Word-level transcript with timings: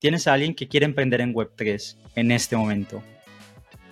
tienes 0.00 0.26
a 0.26 0.32
alguien 0.32 0.54
que 0.54 0.66
quiere 0.66 0.86
emprender 0.86 1.20
en 1.20 1.32
Web3 1.32 1.96
en 2.16 2.32
este 2.32 2.56
momento, 2.56 3.02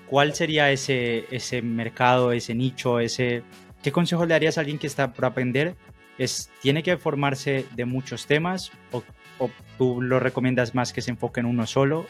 ¿cuál 0.08 0.34
sería 0.34 0.72
ese, 0.72 1.26
ese 1.30 1.62
mercado, 1.62 2.32
ese 2.32 2.54
nicho, 2.54 2.98
ese... 2.98 3.44
¿Qué 3.82 3.92
consejo 3.92 4.26
le 4.26 4.34
darías 4.34 4.58
a 4.58 4.62
alguien 4.62 4.78
que 4.78 4.88
está 4.88 5.12
por 5.12 5.24
aprender? 5.24 5.76
Es, 6.18 6.50
¿Tiene 6.60 6.82
que 6.82 6.96
formarse 6.96 7.64
de 7.76 7.84
muchos 7.84 8.26
temas 8.26 8.72
o, 8.90 9.04
o 9.38 9.50
tú 9.76 10.02
lo 10.02 10.18
recomiendas 10.18 10.74
más 10.74 10.92
que 10.92 11.00
se 11.00 11.12
enfoque 11.12 11.38
en 11.38 11.46
uno 11.46 11.64
solo? 11.66 12.06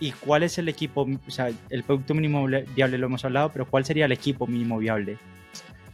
¿Y 0.00 0.12
cuál 0.12 0.42
es 0.42 0.56
el 0.58 0.68
equipo, 0.68 1.06
o 1.26 1.30
sea, 1.30 1.50
el 1.68 1.82
producto 1.84 2.14
mínimo 2.14 2.46
viable 2.46 2.98
lo 2.98 3.06
hemos 3.06 3.24
hablado, 3.24 3.50
pero 3.52 3.66
cuál 3.66 3.84
sería 3.84 4.06
el 4.06 4.12
equipo 4.12 4.46
mínimo 4.46 4.78
viable? 4.78 5.18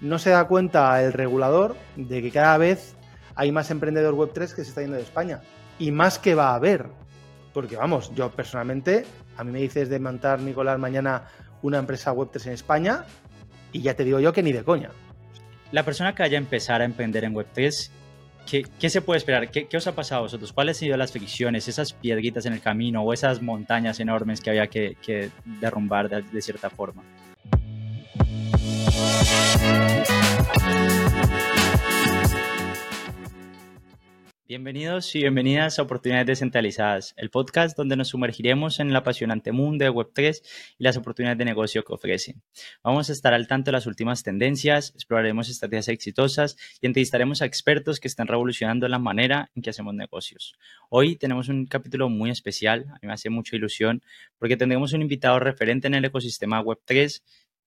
No 0.00 0.18
se 0.18 0.30
da 0.30 0.46
cuenta 0.46 1.02
el 1.02 1.12
regulador 1.12 1.76
de 1.96 2.22
que 2.22 2.30
cada 2.30 2.58
vez 2.58 2.96
hay 3.34 3.52
más 3.52 3.70
emprendedor 3.70 4.14
Web3 4.14 4.54
que 4.54 4.64
se 4.64 4.70
está 4.70 4.82
yendo 4.82 4.96
de 4.96 5.02
España. 5.02 5.40
Y 5.78 5.90
más 5.92 6.18
que 6.18 6.34
va 6.34 6.50
a 6.50 6.56
haber. 6.56 6.86
Porque 7.52 7.76
vamos, 7.76 8.14
yo 8.14 8.30
personalmente, 8.30 9.04
a 9.36 9.44
mí 9.44 9.52
me 9.52 9.60
dices 9.60 9.88
de 9.88 9.98
montar, 9.98 10.40
Nicolás, 10.40 10.78
mañana 10.78 11.24
una 11.62 11.78
empresa 11.78 12.12
Web3 12.12 12.46
en 12.46 12.52
España 12.52 13.04
y 13.72 13.82
ya 13.82 13.94
te 13.94 14.04
digo 14.04 14.20
yo 14.20 14.32
que 14.32 14.42
ni 14.42 14.52
de 14.52 14.64
coña. 14.64 14.90
La 15.70 15.84
persona 15.84 16.14
que 16.14 16.22
vaya 16.22 16.38
a 16.38 16.40
empezar 16.40 16.80
a 16.82 16.84
emprender 16.84 17.24
en 17.24 17.34
Web3 17.34 17.90
¿Qué, 18.46 18.90
se 18.90 19.00
puede 19.00 19.18
esperar? 19.18 19.50
¿Qué, 19.50 19.76
os 19.76 19.86
ha 19.86 19.94
pasado 19.94 20.20
a 20.20 20.22
vosotros? 20.22 20.52
¿Cuáles 20.52 20.76
han 20.76 20.80
sido 20.80 20.96
las 20.96 21.12
fricciones, 21.12 21.68
esas 21.68 21.92
piedritas 21.92 22.44
en 22.46 22.52
el 22.52 22.60
camino 22.60 23.02
o 23.02 23.12
esas 23.12 23.40
montañas 23.40 24.00
enormes 24.00 24.40
que 24.40 24.50
había 24.50 24.66
que, 24.66 25.30
derrumbar 25.60 26.08
de 26.08 26.42
cierta 26.42 26.68
forma? 26.68 27.02
Bienvenidos 34.44 35.14
y 35.14 35.20
bienvenidas 35.20 35.78
a 35.78 35.82
Oportunidades 35.82 36.26
Descentralizadas, 36.26 37.14
el 37.16 37.30
podcast 37.30 37.76
donde 37.76 37.94
nos 37.94 38.08
sumergiremos 38.08 38.80
en 38.80 38.90
el 38.90 38.96
apasionante 38.96 39.52
mundo 39.52 39.84
de 39.84 39.90
Web3 39.92 40.42
y 40.78 40.82
las 40.82 40.96
oportunidades 40.96 41.38
de 41.38 41.44
negocio 41.44 41.84
que 41.84 41.92
ofrece. 41.92 42.34
Vamos 42.82 43.08
a 43.08 43.12
estar 43.12 43.34
al 43.34 43.46
tanto 43.46 43.70
de 43.70 43.76
las 43.76 43.86
últimas 43.86 44.24
tendencias, 44.24 44.90
exploraremos 44.96 45.48
estrategias 45.48 45.86
exitosas 45.88 46.56
y 46.80 46.86
entrevistaremos 46.86 47.40
a 47.40 47.46
expertos 47.46 48.00
que 48.00 48.08
están 48.08 48.26
revolucionando 48.26 48.88
la 48.88 48.98
manera 48.98 49.52
en 49.54 49.62
que 49.62 49.70
hacemos 49.70 49.94
negocios. 49.94 50.54
Hoy 50.90 51.14
tenemos 51.14 51.48
un 51.48 51.66
capítulo 51.66 52.08
muy 52.08 52.30
especial, 52.30 52.86
a 52.88 52.94
mí 52.94 53.06
me 53.06 53.12
hace 53.12 53.30
mucha 53.30 53.54
ilusión, 53.54 54.02
porque 54.38 54.56
tendremos 54.56 54.92
un 54.92 55.02
invitado 55.02 55.38
referente 55.38 55.86
en 55.86 55.94
el 55.94 56.04
ecosistema 56.04 56.60
Web3 56.60 57.22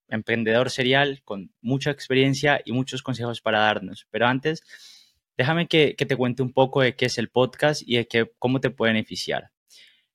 emprendedor 0.08 0.70
serial 0.70 1.22
con 1.24 1.52
mucha 1.60 1.90
experiencia 1.90 2.60
y 2.64 2.72
muchos 2.72 3.02
consejos 3.02 3.40
para 3.40 3.60
darnos. 3.60 4.06
Pero 4.10 4.26
antes, 4.26 4.62
Déjame 5.36 5.68
que, 5.68 5.94
te 5.94 6.16
cuente 6.16 6.42
un 6.42 6.52
poco 6.52 6.80
de 6.80 6.96
qué 6.96 7.06
es 7.06 7.18
el 7.18 7.28
podcast 7.28 7.82
y 7.84 7.96
de 7.96 8.08
qué, 8.08 8.30
cómo 8.38 8.60
te 8.60 8.70
puede 8.70 8.92
beneficiar. 8.92 9.50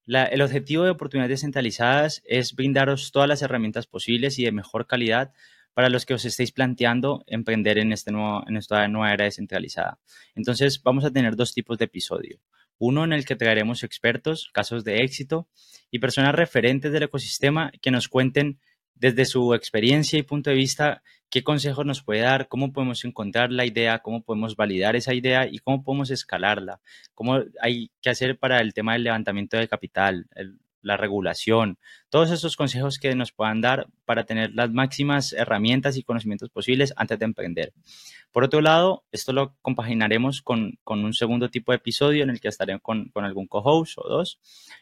el 0.06 0.42
objetivo 0.42 0.84
de 0.84 0.90
oportunidades 0.90 1.40
descentralizadas 1.40 2.22
es 2.26 2.56
brindaros 2.56 3.12
todas 3.12 3.30
las 3.30 3.42
herramientas 3.42 3.88
posibles 3.88 4.40
y 4.40 4.46
de 4.46 4.52
mejor 4.52 4.88
calidad 4.88 5.32
para 5.74 5.90
los 5.90 6.06
que 6.06 6.14
os 6.14 6.26
estéis 6.26 6.52
planteando 6.52 7.24
emprender 7.28 7.78
en, 7.78 7.94
este 7.94 8.12
en 8.12 8.58
esta 8.58 8.88
nueva 8.88 9.14
era 9.14 9.26
descentralizada. 9.26 10.00
Entonces, 10.36 10.82
vamos 10.84 11.06
a 11.06 11.12
tener 11.12 11.36
dos 11.36 11.54
tipos 11.54 11.78
de 11.78 11.86
episodio. 11.86 12.40
Uno 12.78 13.04
en 13.04 13.14
el 13.14 13.26
que 13.26 13.36
traeremos 13.36 13.84
expertos, 13.84 14.50
casos 14.54 14.84
de 14.84 15.04
éxito 15.04 15.48
y 15.92 16.00
personas 16.00 16.34
referentes 16.34 16.92
del 16.92 17.04
ecosistema 17.04 17.72
que 17.82 17.92
nos 17.92 18.08
cuenten 18.08 18.60
desde 18.95 19.25
su 19.25 19.53
experiencia 19.53 20.20
y 20.20 20.23
punto 20.23 20.50
de 20.50 20.56
vista 20.56 21.02
qué 21.30 21.44
consejos 21.44 21.86
nos 21.86 22.03
puede 22.03 22.22
dar, 22.22 22.47
cómo 22.47 22.73
podemos 22.73 23.03
encontrar 23.06 23.52
la 23.52 23.66
idea, 23.66 24.00
cómo 24.00 24.22
podemos 24.22 24.56
validar 24.56 24.95
esa 24.95 25.14
idea 25.14 25.47
y 25.47 25.59
cómo 25.59 25.84
podemos 25.84 26.11
escalarla, 26.11 26.81
cómo 27.16 27.39
hay 27.62 27.89
que 28.02 28.09
hacer 28.09 28.38
para 28.38 28.59
el 28.59 28.73
tema 28.73 28.94
del 28.94 29.03
levantamiento 29.03 29.58
de 29.58 29.67
capital, 29.67 30.28
la 30.81 30.97
regulación, 30.97 31.78
todos 32.09 32.31
esos 32.31 32.56
consejos 32.58 33.00
que 33.00 33.16
nos 33.16 33.31
puedan 33.31 33.62
dar 33.62 33.88
para 34.06 34.25
tener 34.25 34.52
las 34.53 34.72
máximas 34.72 35.31
herramientas 35.34 35.95
y 35.95 36.03
conocimientos 36.03 36.50
posibles 36.50 36.94
antes 36.97 37.17
de 37.19 37.25
emprender. 37.25 37.74
Por 38.31 38.46
otro 38.46 38.62
lado, 38.62 39.03
esto 39.12 39.34
lo 39.34 39.58
compaginaremos 39.62 40.42
con, 40.42 40.80
un 40.86 41.14
segundo 41.14 41.50
tipo 41.50 41.74
de 41.74 41.78
episodio 41.78 42.24
en 42.24 42.30
el 42.30 42.40
que 42.40 42.47
estaré 42.47 42.80
con, 42.80 43.09
con 43.09 43.25
algún 43.25 43.47
co-host 43.47 43.97
o 43.97 44.08
dos, 44.08 44.40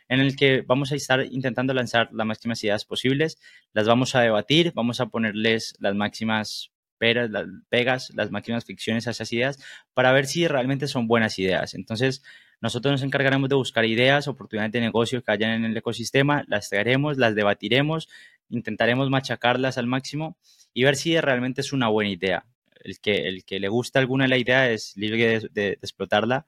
en 0.08 0.20
el 0.20 0.36
que 0.36 0.62
vamos 0.62 0.92
a 0.92 0.96
estar 0.96 1.26
intentando 1.26 1.74
lanzar 1.74 2.10
las 2.14 2.28
máximas 2.28 2.64
ideas 2.64 2.86
posibles, 2.86 3.40
las 3.74 3.88
vamos 3.88 4.14
a 4.14 4.22
debatir, 4.22 4.72
vamos 4.76 5.02
a 5.02 5.08
ponerles 5.08 5.74
las 5.80 5.96
máximas 5.96 6.72
peras, 7.00 7.32
las 7.32 7.48
pegas, 7.70 8.12
las 8.14 8.30
máximas 8.30 8.66
ficciones 8.66 9.08
a 9.08 9.12
esas 9.12 9.34
ideas 9.34 9.58
para 9.96 10.12
ver 10.12 10.28
si 10.28 10.48
realmente 10.48 10.88
son 10.88 11.08
buenas 11.08 11.40
ideas. 11.40 11.74
Entonces, 11.74 12.22
nosotros 12.62 12.92
nos 12.92 13.04
encargaremos 13.04 13.50
de 13.50 13.56
buscar 13.56 13.86
ideas, 13.86 14.28
oportunidades 14.28 14.74
de 14.74 14.82
negocio 14.82 15.24
que 15.24 15.32
hayan 15.32 15.52
en 15.52 15.66
el 15.66 15.78
ecosistema, 15.78 16.44
las 16.48 16.70
traeremos, 16.70 17.18
las 17.18 17.34
debatiremos, 17.34 18.10
intentaremos 18.50 19.10
machacarlas 19.10 19.80
al 19.80 19.88
máximo 19.88 20.38
y 20.72 20.84
ver 20.84 20.96
si 20.96 21.20
realmente 21.20 21.62
es 21.62 21.74
una 21.74 21.88
buena 21.88 22.12
idea 22.12 22.46
el 22.80 23.00
que, 23.00 23.28
el 23.28 23.44
que 23.46 23.60
le 23.60 23.68
gusta 23.68 24.00
alguna 24.00 24.28
la 24.28 24.38
idea 24.38 24.70
es 24.72 24.96
libre 24.96 25.42
de, 25.52 25.70
explotarla. 25.82 26.46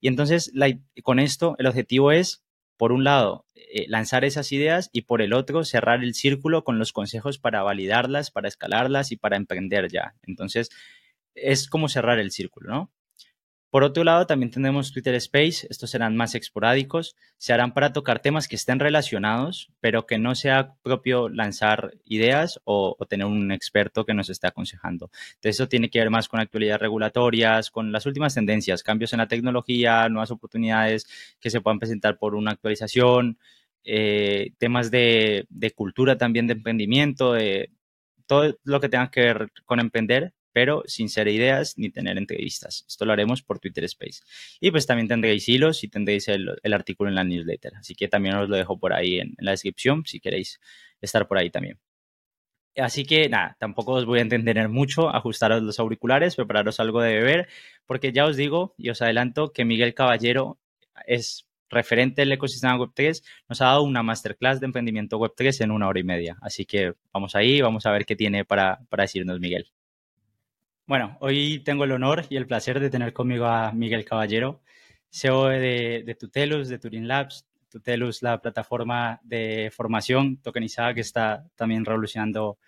Y 0.00 0.08
entonces, 0.08 0.52
con 1.02 1.18
esto, 1.18 1.56
el 1.58 1.66
objetivo 1.66 2.12
es, 2.12 2.44
por 2.76 2.92
un 2.92 3.04
lado, 3.04 3.46
eh, 3.54 3.86
lanzar 3.88 4.24
esas 4.24 4.52
ideas 4.52 4.90
y 4.92 5.02
por 5.02 5.22
el 5.22 5.32
otro, 5.32 5.64
cerrar 5.64 6.04
el 6.04 6.14
círculo 6.14 6.62
con 6.62 6.78
los 6.78 6.92
consejos 6.92 7.38
para 7.38 7.62
validarlas, 7.62 8.30
para 8.30 8.48
escalarlas 8.48 9.10
y 9.10 9.16
para 9.16 9.36
emprender 9.36 9.90
ya. 9.90 10.14
Entonces, 10.22 10.70
es 11.34 11.68
como 11.68 11.88
cerrar 11.88 12.18
el 12.18 12.30
círculo, 12.30 12.70
¿no? 12.70 12.92
Por 13.70 13.84
otro 13.84 14.02
lado, 14.02 14.26
también 14.26 14.50
tenemos 14.50 14.92
Twitter 14.92 15.14
Space, 15.16 15.66
estos 15.68 15.90
serán 15.90 16.16
más 16.16 16.34
esporádicos, 16.34 17.16
se 17.36 17.52
harán 17.52 17.74
para 17.74 17.92
tocar 17.92 18.20
temas 18.20 18.48
que 18.48 18.56
estén 18.56 18.80
relacionados, 18.80 19.70
pero 19.80 20.06
que 20.06 20.18
no 20.18 20.34
sea 20.34 20.74
propio 20.82 21.28
lanzar 21.28 21.92
ideas 22.06 22.60
o, 22.64 22.96
tener 23.08 23.26
un 23.26 23.52
experto 23.52 24.06
que 24.06 24.14
nos 24.14 24.30
esté 24.30 24.46
aconsejando. 24.46 25.10
Entonces, 25.34 25.56
eso 25.56 25.68
tiene 25.68 25.90
que 25.90 25.98
ver 25.98 26.08
más 26.08 26.28
con 26.28 26.40
actualidades 26.40 26.80
regulatorias, 26.80 27.70
con 27.70 27.92
las 27.92 28.06
últimas 28.06 28.34
tendencias, 28.34 28.82
cambios 28.82 29.12
en 29.12 29.18
la 29.18 29.28
tecnología, 29.28 30.08
nuevas 30.08 30.30
oportunidades 30.30 31.06
que 31.38 31.50
se 31.50 31.60
puedan 31.60 31.78
presentar 31.78 32.18
por 32.18 32.34
una 32.34 32.52
actualización, 32.52 33.38
eh, 33.84 34.52
temas 34.56 34.90
de, 34.90 35.46
de 35.50 35.70
cultura 35.72 36.16
también 36.16 36.46
de 36.46 36.54
emprendimiento, 36.54 37.34
de 37.34 37.70
todo 38.26 38.56
lo 38.64 38.80
que 38.80 38.88
tenga 38.88 39.10
que 39.10 39.20
ver 39.20 39.52
con 39.66 39.80
emprender, 39.80 40.32
pero 40.52 40.82
sin 40.86 41.08
ser 41.08 41.28
ideas 41.28 41.74
ni 41.76 41.90
tener 41.90 42.18
entrevistas. 42.18 42.84
Esto 42.88 43.04
lo 43.04 43.12
haremos 43.12 43.42
por 43.42 43.58
Twitter 43.58 43.84
Space. 43.84 44.22
Y 44.60 44.70
pues 44.70 44.86
también 44.86 45.08
tendréis 45.08 45.48
hilos 45.48 45.84
y 45.84 45.88
tendréis 45.88 46.28
el, 46.28 46.48
artículo 46.72 47.08
en 47.08 47.16
la 47.16 47.24
newsletter. 47.24 47.76
Así 47.76 47.94
que 47.94 48.08
también 48.08 48.36
os 48.36 48.48
lo 48.48 48.56
dejo 48.56 48.78
por 48.78 48.92
ahí 48.92 49.20
en, 49.20 49.34
la 49.38 49.52
descripción 49.52 50.04
si 50.06 50.20
queréis 50.20 50.60
estar 51.00 51.28
por 51.28 51.38
ahí 51.38 51.50
también. 51.50 51.78
Así 52.76 53.04
que 53.04 53.28
nada, 53.28 53.56
tampoco 53.58 53.94
os 53.94 54.04
voy 54.04 54.20
a 54.20 54.22
entender 54.22 54.68
mucho, 54.68 55.08
ajustaros 55.08 55.62
los 55.62 55.80
auriculares, 55.80 56.36
prepararos 56.36 56.78
algo 56.78 57.02
de 57.02 57.14
beber, 57.14 57.48
porque 57.86 58.12
ya 58.12 58.24
os 58.26 58.36
digo 58.36 58.74
y 58.78 58.90
os 58.90 59.02
adelanto 59.02 59.52
que 59.52 59.64
Miguel 59.64 59.94
Caballero 59.94 60.60
es 61.06 61.48
referente 61.70 62.22
del 62.22 62.32
ecosistema 62.32 62.76
Web3, 62.76 63.22
nos 63.48 63.60
ha 63.60 63.66
dado 63.66 63.82
una 63.82 64.02
masterclass 64.02 64.60
de 64.60 64.66
emprendimiento 64.66 65.18
Web3 65.18 65.64
en 65.64 65.70
una 65.70 65.88
hora 65.88 66.00
y 66.00 66.04
media. 66.04 66.38
Así 66.40 66.64
que 66.64 66.94
vamos 67.12 67.34
ahí, 67.34 67.60
vamos 67.60 67.86
a 67.86 67.92
ver 67.92 68.06
qué 68.06 68.16
tiene 68.16 68.44
para, 68.44 68.80
para 68.88 69.04
decirnos 69.04 69.40
Miguel. 69.40 69.70
Bueno, 70.88 71.18
hoy 71.20 71.58
tengo 71.58 71.84
el 71.84 71.92
honor 71.92 72.24
y 72.30 72.36
el 72.36 72.46
placer 72.46 72.80
de 72.80 72.88
tener 72.88 73.12
conmigo 73.12 73.44
a 73.44 73.72
Miguel 73.72 74.06
Caballero, 74.06 74.62
CEO 75.10 75.48
de, 75.48 76.16
Tutelus, 76.18 76.70
de 76.70 76.78
Turing 76.78 77.06
Labs. 77.06 77.46
Tutelus, 77.68 78.22
la 78.22 78.40
plataforma 78.40 79.20
de 79.22 79.70
formación 79.70 80.38
tokenizada 80.38 80.94
que 80.94 81.02
está 81.02 81.46
también 81.56 81.84
revolucionando 81.84 82.58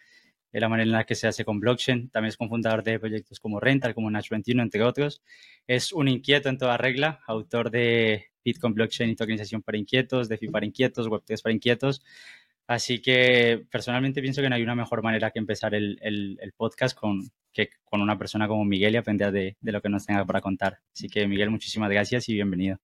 la 0.52 0.68
manera 0.68 0.86
en 0.86 0.92
la 0.92 1.04
que 1.04 1.14
se 1.14 1.28
hace 1.28 1.46
con 1.46 1.60
blockchain. 1.60 2.10
También 2.10 2.28
es 2.28 2.36
cofundador 2.36 2.82
de 2.82 3.00
proyectos 3.00 3.40
como 3.40 3.58
Rental, 3.58 3.94
como 3.94 4.10
Nash 4.10 4.28
21, 4.28 4.64
entre 4.64 4.82
otros. 4.82 5.22
Es 5.66 5.90
un 5.90 6.06
inquieto 6.06 6.50
en 6.50 6.58
toda 6.58 6.76
regla, 6.76 7.20
autor 7.26 7.70
de 7.70 8.26
Bitcoin 8.44 8.74
Blockchain 8.74 9.08
y 9.08 9.16
tokenización 9.16 9.62
para 9.62 9.78
inquietos, 9.78 10.28
DeFi 10.28 10.48
para 10.48 10.66
inquietos, 10.66 11.08
Web3 11.08 11.42
para 11.42 11.54
inquietos. 11.54 12.02
Así 12.70 13.02
que 13.02 13.66
personalmente 13.68 14.22
pienso 14.22 14.40
que 14.40 14.48
no 14.48 14.54
hay 14.54 14.62
una 14.62 14.76
mejor 14.76 15.02
manera 15.02 15.32
que 15.32 15.40
empezar 15.40 15.74
el, 15.74 15.98
el, 16.02 16.52
podcast 16.56 16.96
con, 16.96 17.20
que 17.52 17.70
con 17.82 18.00
una 18.00 18.16
persona 18.16 18.46
como 18.46 18.64
Miguel 18.64 18.94
y 18.94 18.96
aprender 18.96 19.32
de, 19.32 19.56
de, 19.60 19.72
lo 19.72 19.82
que 19.82 19.88
nos 19.88 20.06
tenga 20.06 20.24
para 20.24 20.40
contar. 20.40 20.78
Así 20.94 21.08
que 21.08 21.26
Miguel, 21.26 21.50
muchísimas 21.50 21.90
gracias 21.90 22.28
y 22.28 22.34
bienvenido. 22.34 22.78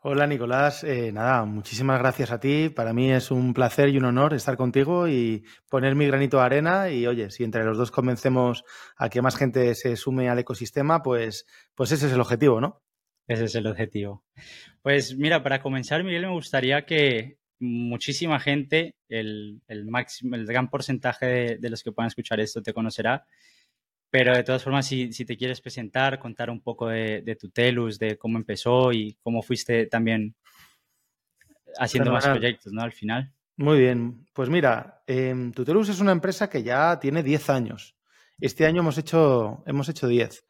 Hola 0.00 0.26
Nicolás, 0.26 0.82
eh, 0.82 1.12
nada, 1.12 1.44
muchísimas 1.44 1.98
gracias 1.98 2.30
a 2.30 2.40
ti. 2.40 2.70
Para 2.70 2.94
mí 2.94 3.12
es 3.12 3.30
un 3.30 3.52
placer 3.52 3.90
y 3.90 3.98
un 3.98 4.06
honor 4.06 4.32
estar 4.32 4.56
contigo 4.56 5.08
y 5.08 5.44
poner 5.68 5.94
mi 5.94 6.06
granito 6.06 6.38
de 6.38 6.44
arena. 6.44 6.88
Y 6.88 7.06
oye, 7.06 7.28
si 7.28 7.44
entre 7.44 7.64
los 7.64 7.76
dos 7.76 7.90
convencemos 7.90 8.64
a 8.96 9.10
que 9.10 9.20
más 9.20 9.36
gente 9.36 9.74
se 9.74 9.94
sume 9.96 10.30
al 10.30 10.38
ecosistema, 10.38 11.02
pues, 11.02 11.44
pues 11.74 11.92
ese 11.92 12.06
es 12.06 12.14
el 12.14 12.20
objetivo, 12.22 12.62
¿no? 12.62 12.80
Ese 13.26 13.44
es 13.44 13.54
el 13.56 13.66
objetivo. 13.66 14.24
Pues 14.80 15.18
mira, 15.18 15.42
para 15.42 15.60
comenzar, 15.60 16.02
Miguel, 16.02 16.22
me 16.22 16.32
gustaría 16.32 16.86
que 16.86 17.37
muchísima 17.60 18.40
gente, 18.40 18.96
el, 19.08 19.60
el, 19.66 19.86
máximo, 19.86 20.36
el 20.36 20.46
gran 20.46 20.68
porcentaje 20.68 21.58
de, 21.58 21.70
los 21.70 21.82
que 21.82 21.92
puedan 21.92 22.08
escuchar 22.08 22.40
esto 22.40 22.62
te 22.62 22.72
conocerá. 22.72 23.24
Pero 24.10 24.34
de 24.34 24.42
todas 24.42 24.62
formas, 24.62 24.86
si, 24.86 25.12
si 25.12 25.24
te 25.24 25.36
quieres 25.36 25.60
presentar, 25.60 26.18
contar 26.18 26.48
un 26.50 26.62
poco 26.62 26.88
de, 26.88 27.36
tu 27.38 27.50
Telus, 27.50 27.98
de 27.98 28.16
cómo 28.16 28.38
empezó 28.38 28.92
y 28.92 29.18
cómo 29.22 29.42
fuiste 29.42 29.86
también 29.86 30.34
haciendo 31.78 32.12
más 32.12 32.26
proyectos, 32.26 32.72
¿no? 32.72 32.82
Al 32.82 32.92
final. 32.92 33.32
Muy 33.56 33.80
bien. 33.80 34.26
Pues 34.32 34.48
mira, 34.48 35.02
em, 35.06 35.52
Tutelus 35.52 35.88
es 35.88 36.00
una 36.00 36.12
empresa 36.12 36.48
que 36.48 36.62
ya 36.62 36.98
tiene 36.98 37.22
10 37.22 37.50
años. 37.50 37.96
Este 38.40 38.64
año 38.64 38.80
hemos 38.80 38.96
hecho, 38.96 39.62
hemos 39.66 39.88
hecho 39.88 40.06
10. 40.06 40.46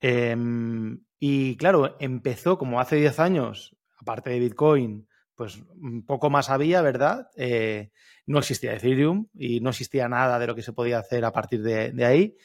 Em, 0.00 1.00
y 1.20 1.56
claro, 1.56 1.96
empezó 2.00 2.58
como 2.58 2.80
hace 2.80 2.96
10 2.96 3.18
años, 3.20 3.76
aparte 3.98 4.30
de 4.30 4.40
Bitcoin, 4.40 5.07
pues 5.38 5.62
poco 6.04 6.30
más 6.30 6.50
había, 6.50 6.82
¿verdad? 6.82 7.30
Eh, 7.36 7.92
no 8.26 8.40
existía 8.40 8.74
Ethereum 8.74 9.28
y 9.34 9.60
no 9.60 9.70
existía 9.70 10.08
nada 10.08 10.36
de 10.40 10.48
lo 10.48 10.56
que 10.56 10.62
se 10.62 10.72
podía 10.72 10.98
hacer 10.98 11.24
a 11.24 11.30
partir 11.30 11.62
de, 11.62 12.04
ahí. 12.04 12.36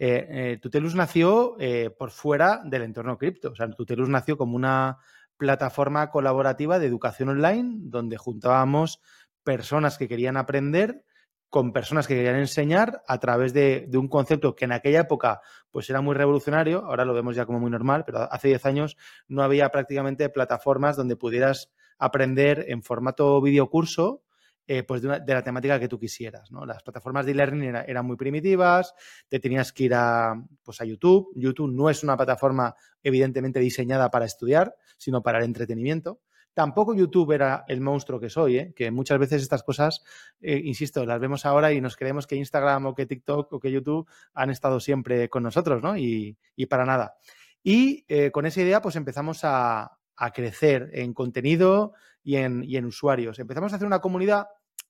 Eh, 0.00 0.26
eh, 0.28 0.58
Tutelus 0.60 0.96
nació 0.96 1.56
por 1.96 2.10
fuera 2.10 2.60
del 2.64 2.82
entorno 2.82 3.16
cripto. 3.16 3.52
O 3.52 3.54
sea, 3.54 3.70
Tutelus 3.70 4.08
nació 4.08 4.36
como 4.36 4.56
una 4.56 4.98
plataforma 5.36 6.10
colaborativa 6.10 6.80
de 6.80 6.88
educación 6.88 7.28
online 7.28 7.76
donde 7.82 8.16
juntábamos 8.16 9.00
personas 9.44 9.96
que 9.96 10.08
querían 10.08 10.36
aprender 10.36 11.04
con 11.50 11.72
personas 11.72 12.08
que 12.08 12.16
querían 12.16 12.36
enseñar 12.36 13.02
a 13.06 13.18
través 13.18 13.52
de, 13.52 13.88
un 13.94 14.08
concepto 14.08 14.56
que 14.56 14.64
en 14.64 14.72
aquella 14.72 15.02
época 15.02 15.40
pues 15.70 15.88
era 15.88 16.00
muy 16.00 16.16
revolucionario, 16.16 16.84
ahora 16.84 17.04
lo 17.04 17.14
vemos 17.14 17.36
ya 17.36 17.46
como 17.46 17.60
muy 17.60 17.70
normal, 17.70 18.02
pero 18.04 18.32
hace 18.32 18.48
10 18.48 18.66
años 18.66 18.96
no 19.28 19.44
había 19.44 19.68
prácticamente 19.68 20.28
plataformas 20.30 20.96
donde 20.96 21.14
pudieras 21.14 21.70
aprender 22.00 22.64
en 22.68 22.82
formato 22.82 23.40
videocurso 23.40 24.24
eh, 24.72 24.84
pues 24.84 25.02
de, 25.02 25.08
la 25.08 25.42
temática 25.42 25.80
que 25.80 25.88
tú 25.88 25.98
quisieras. 25.98 26.52
¿no? 26.52 26.64
Las 26.64 26.82
plataformas 26.84 27.26
de 27.26 27.32
e-learning 27.32 27.74
eran 27.88 28.06
muy 28.06 28.16
primitivas, 28.16 28.94
te 29.28 29.40
tenías 29.40 29.72
que 29.72 29.84
ir 29.84 29.94
a, 29.94 30.34
pues 30.62 30.80
a 30.80 30.84
YouTube. 30.84 31.32
YouTube 31.34 31.72
no 31.72 31.90
es 31.90 32.04
una 32.04 32.16
plataforma 32.16 32.76
evidentemente 33.02 33.58
diseñada 33.58 34.10
para 34.10 34.26
estudiar, 34.26 34.76
sino 34.96 35.22
para 35.22 35.38
el 35.38 35.44
entretenimiento. 35.44 36.20
Tampoco 36.54 36.94
YouTube 36.94 37.32
era 37.32 37.64
el 37.66 37.80
monstruo 37.80 38.20
que 38.20 38.30
soy, 38.30 38.58
¿eh? 38.58 38.72
que 38.74 38.92
muchas 38.92 39.18
veces 39.18 39.42
estas 39.42 39.64
cosas, 39.64 40.04
eh, 40.40 40.60
insisto, 40.64 41.04
las 41.04 41.18
vemos 41.18 41.46
ahora 41.46 41.72
y 41.72 41.80
nos 41.80 41.96
creemos 41.96 42.28
que 42.28 42.36
Instagram 42.36 42.86
o 42.86 42.94
que 42.94 43.06
TikTok 43.06 43.52
o 43.52 43.58
que 43.58 43.72
YouTube 43.72 44.08
han 44.34 44.50
estado 44.50 44.78
siempre 44.78 45.28
con 45.28 45.42
nosotros, 45.42 45.82
¿no? 45.82 45.96
Y, 45.96 46.36
para 46.68 46.84
nada. 46.84 47.16
Y 47.62 48.04
eh, 48.08 48.30
con 48.30 48.46
esa 48.46 48.60
idea, 48.60 48.80
pues 48.80 48.94
empezamos 48.94 49.40
a, 49.42 49.99
crecer 50.32 50.90
en 50.92 51.14
contenido 51.14 51.94
y 52.22 52.36
en, 52.36 52.64
en 52.68 52.84
usuarios. 52.84 53.38
Empezamos 53.38 53.72
a 53.72 53.76
hacer 53.76 53.86
una 53.86 54.00
comunidad. 54.00 54.48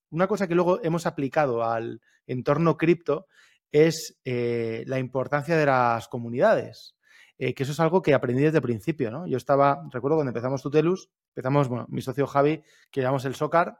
Una 0.09 0.27
cosa 0.27 0.47
que 0.47 0.55
luego 0.55 0.83
hemos 0.83 1.05
aplicado 1.05 1.63
al 1.63 2.01
entorno 2.27 2.77
cripto 2.77 3.27
es 3.71 4.19
la 4.25 4.99
importancia 4.99 5.55
de 5.55 5.65
las 5.65 6.09
comunidades. 6.09 6.95
Eh, 7.43 7.55
que 7.55 7.63
eso 7.63 7.71
es 7.71 7.79
algo 7.79 8.03
que 8.03 8.13
aprendí 8.13 8.43
desde 8.43 8.59
el 8.59 8.61
principio, 8.61 9.09
¿no? 9.09 9.25
Yo 9.25 9.35
estaba, 9.35 9.81
recuerdo 9.89 10.17
cuando 10.17 10.29
empezamos 10.29 10.61
Tutelus, 10.61 11.09
empezamos, 11.29 11.69
bueno, 11.69 11.87
mi 11.89 12.03
socio 12.03 12.27
Javi, 12.27 12.61
que 12.91 13.01
llevamos 13.01 13.25
el 13.25 13.33
Socar, 13.33 13.79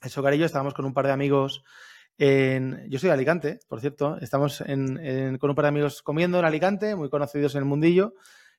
el 0.00 0.08
Socar 0.08 0.32
y 0.32 0.38
yo 0.38 0.46
estábamos 0.46 0.72
con 0.72 0.86
un 0.86 0.94
par 0.94 1.04
de 1.04 1.12
amigos 1.12 1.62
en, 2.16 2.88
yo 2.88 2.98
soy 2.98 3.08
de 3.08 3.12
Alicante, 3.12 3.60
por 3.68 3.82
cierto, 3.82 4.16
estamos 4.22 4.64
con 4.66 5.50
un 5.50 5.54
par 5.54 5.64
de 5.64 5.68
amigos 5.68 6.00
comiendo 6.00 6.38
en 6.38 6.46
Alicante, 6.46 6.96
muy 6.96 7.10
conocidos 7.10 7.54
en 7.54 7.58
el 7.58 7.64
mundillo, 7.66 8.14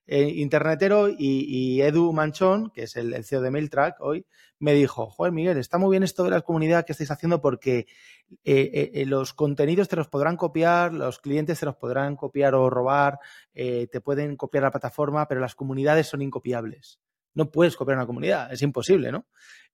eh, 0.08 0.30
internetero 0.36 1.10
y, 1.10 1.82
Edu 1.82 2.12
Manchón, 2.14 2.72
que 2.72 2.84
es 2.84 2.96
el, 2.96 3.24
CEO 3.24 3.42
de 3.42 3.52
Mailtrack 3.52 4.02
hoy, 4.02 4.26
me 4.60 4.74
dijo, 4.74 5.10
joder 5.10 5.32
Miguel, 5.32 5.58
está 5.58 5.78
muy 5.78 5.92
bien 5.92 6.04
esto 6.04 6.24
de 6.24 6.32
la 6.32 6.42
comunidad 6.42 6.86
que 6.86 6.92
estáis 6.92 7.12
haciendo 7.12 7.42
porque 7.42 7.88
eh, 8.44 9.04
los 9.08 9.34
contenidos 9.34 9.88
te 9.88 9.96
los 9.96 10.08
podrán 10.08 10.38
copiar, 10.38 10.94
los 10.94 11.20
clientes 11.20 11.60
te 11.60 11.66
los 11.66 11.76
podrán 11.76 12.16
copiar 12.16 12.56
o 12.56 12.70
robar, 12.70 13.20
te 13.54 14.02
pueden 14.02 14.36
copiar 14.36 14.64
la 14.64 14.72
plataforma, 14.72 15.28
pero 15.28 15.42
las 15.42 15.56
comunidades 15.56 16.08
son 16.08 16.22
incopiables. 16.22 17.00
No 17.34 17.50
puedes 17.50 17.76
copiar 17.76 17.98
una 17.98 18.06
comunidad, 18.06 18.52
es 18.52 18.62
imposible, 18.62 19.12
¿no? 19.12 19.26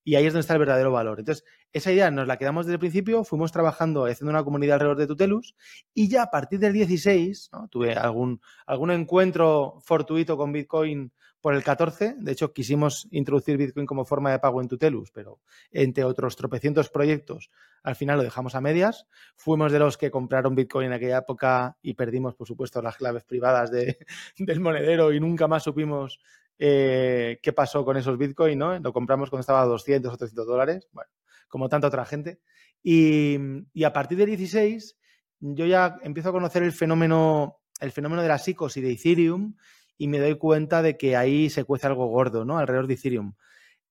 Y 0.07 0.15
ahí 0.15 0.25
es 0.25 0.31
donde 0.31 0.39
está 0.39 0.53
el 0.53 0.59
verdadero 0.59 0.89
valor. 0.89 1.19
Entonces, 1.19 1.43
esa 1.73 1.91
idea 1.91 2.09
nos 2.11 2.27
la 2.27 2.37
quedamos 2.37 2.65
desde 2.65 2.75
el 2.75 2.79
principio, 2.79 3.25
fuimos 3.25 3.51
trabajando, 3.51 4.05
haciendo 4.05 4.29
una 4.29 4.45
comunidad 4.45 4.75
alrededor 4.75 4.95
de 4.95 5.05
Tutelus, 5.05 5.53
y 5.93 6.07
ya 6.07 6.23
a 6.23 6.31
partir 6.31 6.59
del 6.59 6.71
16, 6.71 7.51
tuve 7.69 7.91
algún, 7.93 8.39
algún 8.65 8.91
encuentro 8.91 9.81
fortuito 9.81 10.37
con 10.37 10.53
Bitcoin 10.53 11.11
por 11.41 11.55
el 11.55 11.61
14. 11.61 12.15
De 12.19 12.31
hecho, 12.31 12.53
quisimos 12.53 13.09
introducir 13.11 13.57
Bitcoin 13.57 13.85
como 13.85 14.05
forma 14.05 14.31
de 14.31 14.39
pago 14.39 14.61
en 14.61 14.69
Tutelus, 14.69 15.11
pero 15.11 15.41
entre 15.71 16.05
otros 16.05 16.37
tropecientos 16.37 16.89
proyectos, 16.89 17.51
al 17.83 17.97
final 17.97 18.15
lo 18.15 18.23
dejamos 18.23 18.55
a 18.55 18.61
medias. 18.61 19.07
Fuimos 19.35 19.73
de 19.73 19.79
los 19.79 19.97
que 19.97 20.09
compraron 20.09 20.55
Bitcoin 20.55 20.87
en 20.87 20.93
aquella 20.93 21.17
época 21.17 21.77
y 21.81 21.95
perdimos, 21.95 22.33
por 22.33 22.47
supuesto, 22.47 22.81
las 22.81 22.95
claves 22.95 23.25
privadas 23.25 23.71
de, 23.71 23.97
del 24.37 24.61
monedero 24.61 25.11
y 25.11 25.19
nunca 25.19 25.49
más 25.49 25.63
supimos 25.63 26.21
eh, 26.59 27.39
qué 27.41 27.53
pasó 27.53 27.85
con 27.85 27.97
esos 27.97 28.17
Bitcoin, 28.17 28.57
¿no? 28.57 28.79
Lo 28.79 28.93
compramos 28.93 29.29
cuando 29.29 29.41
estaba 29.41 29.61
a 29.61 29.65
200 29.65 30.13
o 30.13 30.17
300 30.17 30.47
dólares, 30.47 30.87
bueno, 30.91 31.09
como 31.47 31.69
tanta 31.69 31.87
otra 31.87 32.05
gente. 32.05 32.39
Y, 32.83 33.37
a 33.83 33.93
partir 33.93 34.17
del 34.17 34.27
16 34.27 34.97
yo 35.39 35.65
ya 35.65 35.97
empiezo 36.01 36.29
a 36.29 36.31
conocer 36.31 36.63
el 36.63 36.71
fenómeno, 36.71 37.59
el 37.79 37.91
fenómeno 37.91 38.23
de 38.23 38.27
las 38.27 38.47
ICOs 38.47 38.77
y 38.77 38.81
de 38.81 38.91
Ethereum 38.93 39.55
y 39.97 40.07
me 40.07 40.19
doy 40.19 40.35
cuenta 40.37 40.81
de 40.81 40.97
que 40.97 41.15
ahí 41.15 41.49
se 41.49 41.63
cuece 41.63 41.85
algo 41.85 42.07
gordo, 42.07 42.43
¿no? 42.43 42.57
Alrededor 42.57 42.87
de 42.87 42.95
Ethereum. 42.95 43.35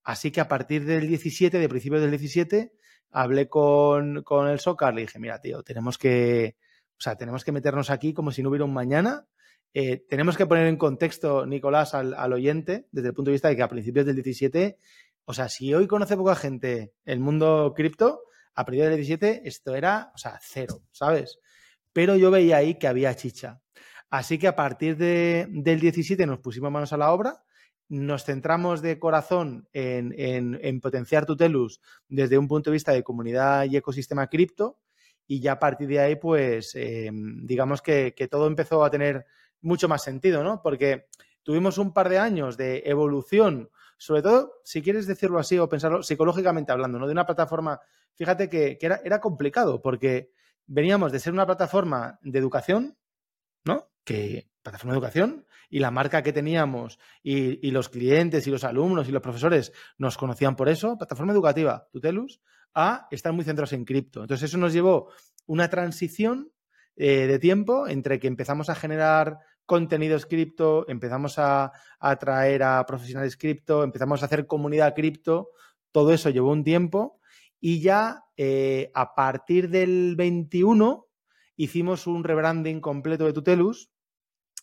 Así 0.03 0.31
que 0.31 0.41
a 0.41 0.49
partir 0.49 0.85
del 0.85 1.07
17, 1.07 1.59
de 1.59 1.69
principios 1.69 2.01
del 2.01 2.11
17, 2.11 2.73
hablé 3.11 3.49
con, 3.49 4.23
con 4.23 4.49
el 4.49 4.61
Socar, 4.61 4.95
le 4.95 5.03
dije, 5.03 5.19
mira, 5.19 5.41
tío, 5.41 5.63
tenemos 5.63 5.99
que, 5.99 6.57
o 6.93 7.01
sea, 7.01 7.17
tenemos 7.17 7.45
que 7.45 7.53
meternos 7.53 7.91
aquí 7.91 8.13
como 8.13 8.31
si 8.31 8.43
no 8.43 8.51
hubiera 8.51 8.65
un 8.65 8.73
mañana 8.73 9.27
eh, 9.79 10.07
tenemos 10.09 10.39
que 10.39 10.47
poner 10.47 10.69
en 10.69 10.79
contexto, 10.79 11.45
Nicolás, 11.45 11.93
al, 11.93 12.33
oyente, 12.33 12.87
desde 12.93 13.09
el 13.09 13.15
punto 13.15 13.29
de 13.29 13.35
vista 13.35 13.49
de 13.49 13.57
que 13.57 13.63
a 13.63 13.69
principios 13.69 14.07
del 14.07 14.15
17, 14.15 14.79
o 15.27 15.35
sea, 15.35 15.51
si 15.51 15.75
hoy 15.75 15.87
conoce 15.87 16.17
poca 16.17 16.35
gente 16.35 16.95
el 17.05 17.21
mundo 17.21 17.75
cripto, 17.77 18.23
a 18.55 18.65
principios 18.65 18.89
del 18.89 19.01
17 19.01 19.43
esto 19.45 19.75
era, 19.75 20.13
o 20.15 20.17
sea, 20.17 20.39
cero, 20.41 20.81
¿sabes? 20.93 21.41
Pero 21.93 22.17
yo 22.17 22.31
veía 22.31 22.57
ahí 22.57 22.79
que 22.79 22.89
había 22.89 23.15
chicha. 23.17 23.61
Así 24.09 24.39
que 24.39 24.49
a 24.49 24.57
partir 24.57 24.97
del 24.97 25.79
17 25.81 26.25
nos 26.25 26.39
pusimos 26.39 26.73
manos 26.73 26.95
a 26.95 26.97
la 26.97 27.13
obra, 27.13 27.45
nos 27.91 28.25
centramos 28.25 28.81
de 28.81 28.99
corazón 28.99 29.69
en, 29.75 30.81
potenciar 30.81 31.27
Tutelus 31.27 31.83
desde 32.09 32.39
un 32.39 32.49
punto 32.49 32.71
de 32.71 32.77
vista 32.77 32.93
de 32.93 33.03
comunidad 33.03 33.67
y 33.67 33.77
ecosistema 33.77 34.27
cripto 34.29 34.79
y 35.27 35.41
ya 35.41 35.53
a 35.53 35.59
partir 35.59 35.89
de 35.89 36.01
ahí, 36.01 36.17
pues, 36.17 36.75
eh, 36.77 37.11
digamos 37.13 37.83
que, 37.83 38.15
todo 38.31 38.47
empezó 38.47 38.83
a 38.83 38.91
tener 38.91 39.27
mucho 39.61 39.89
más 39.89 40.03
sentido, 40.03 40.43
¿no? 40.43 40.63
Porque 40.63 41.07
tuvimos 41.43 41.79
un 41.79 41.93
par 41.93 42.09
de 42.09 42.19
años 42.19 42.57
de 42.57 42.83
evolución, 42.87 43.71
sobre 43.99 44.23
todo, 44.23 44.55
si 44.65 44.83
quieres 44.83 45.07
decirlo 45.07 45.39
así 45.39 45.59
o 45.59 45.69
pensarlo 45.69 46.03
psicológicamente 46.03 46.73
hablando, 46.73 46.99
¿no? 46.99 47.07
De 47.07 47.13
una 47.13 47.27
plataforma, 47.27 47.81
fíjate 48.15 48.49
que, 48.49 48.79
era, 48.81 49.01
era, 49.05 49.21
complicado 49.21 49.81
porque 49.81 50.33
veníamos 50.67 51.13
de 51.13 51.21
ser 51.21 51.33
una 51.33 51.47
plataforma 51.47 52.19
de 52.23 52.39
educación, 52.39 52.99
¿no? 53.65 53.89
Que 54.05 54.51
plataforma 54.63 54.93
de 54.93 54.99
educación 54.99 55.47
y 55.71 55.79
la 55.79 55.91
marca 55.91 56.23
que 56.23 56.33
teníamos 56.33 56.99
y, 57.23 57.67
y, 57.67 57.71
los 57.71 57.89
clientes 57.89 58.47
y 58.47 58.51
los 58.51 58.65
alumnos 58.65 59.09
y 59.09 59.13
los 59.13 59.23
profesores 59.23 59.73
nos 59.99 60.17
conocían 60.17 60.57
por 60.57 60.69
eso, 60.69 60.99
plataforma 60.99 61.33
educativa, 61.33 61.89
Tutelus, 61.93 62.41
a 62.75 63.09
estar 63.11 63.33
muy 63.33 63.45
centrados 63.45 63.73
en 63.73 63.85
cripto. 63.85 64.21
Entonces 64.21 64.51
eso 64.51 64.59
nos 64.59 64.73
llevó 64.73 65.11
una 65.47 65.71
transición 65.71 66.53
eh, 66.97 67.27
de 67.27 67.39
tiempo 67.39 67.87
entre 67.89 68.19
que 68.19 68.27
empezamos 68.27 68.71
a 68.71 68.75
generar 68.75 69.39
contenidos 69.67 70.27
cripto, 70.27 70.89
empezamos 70.89 71.39
a 71.39 71.73
atraer 71.99 72.63
a 72.63 72.87
profesionales 72.87 73.37
cripto, 73.37 73.85
empezamos 73.85 74.23
a 74.23 74.27
hacer 74.27 74.47
comunidad 74.47 74.95
cripto, 74.95 75.51
todo 75.93 76.13
eso 76.13 76.31
llevó 76.31 76.53
un 76.53 76.65
tiempo 76.65 77.21
y 77.61 77.81
ya 77.81 78.25
eh, 78.37 78.91
a 78.95 79.15
partir 79.15 79.69
del 79.69 80.15
21 80.17 81.07
hicimos 81.57 82.07
un 82.07 82.25
rebranding 82.25 82.81
completo 82.81 83.27
de 83.27 83.33
Tutelus 83.33 83.91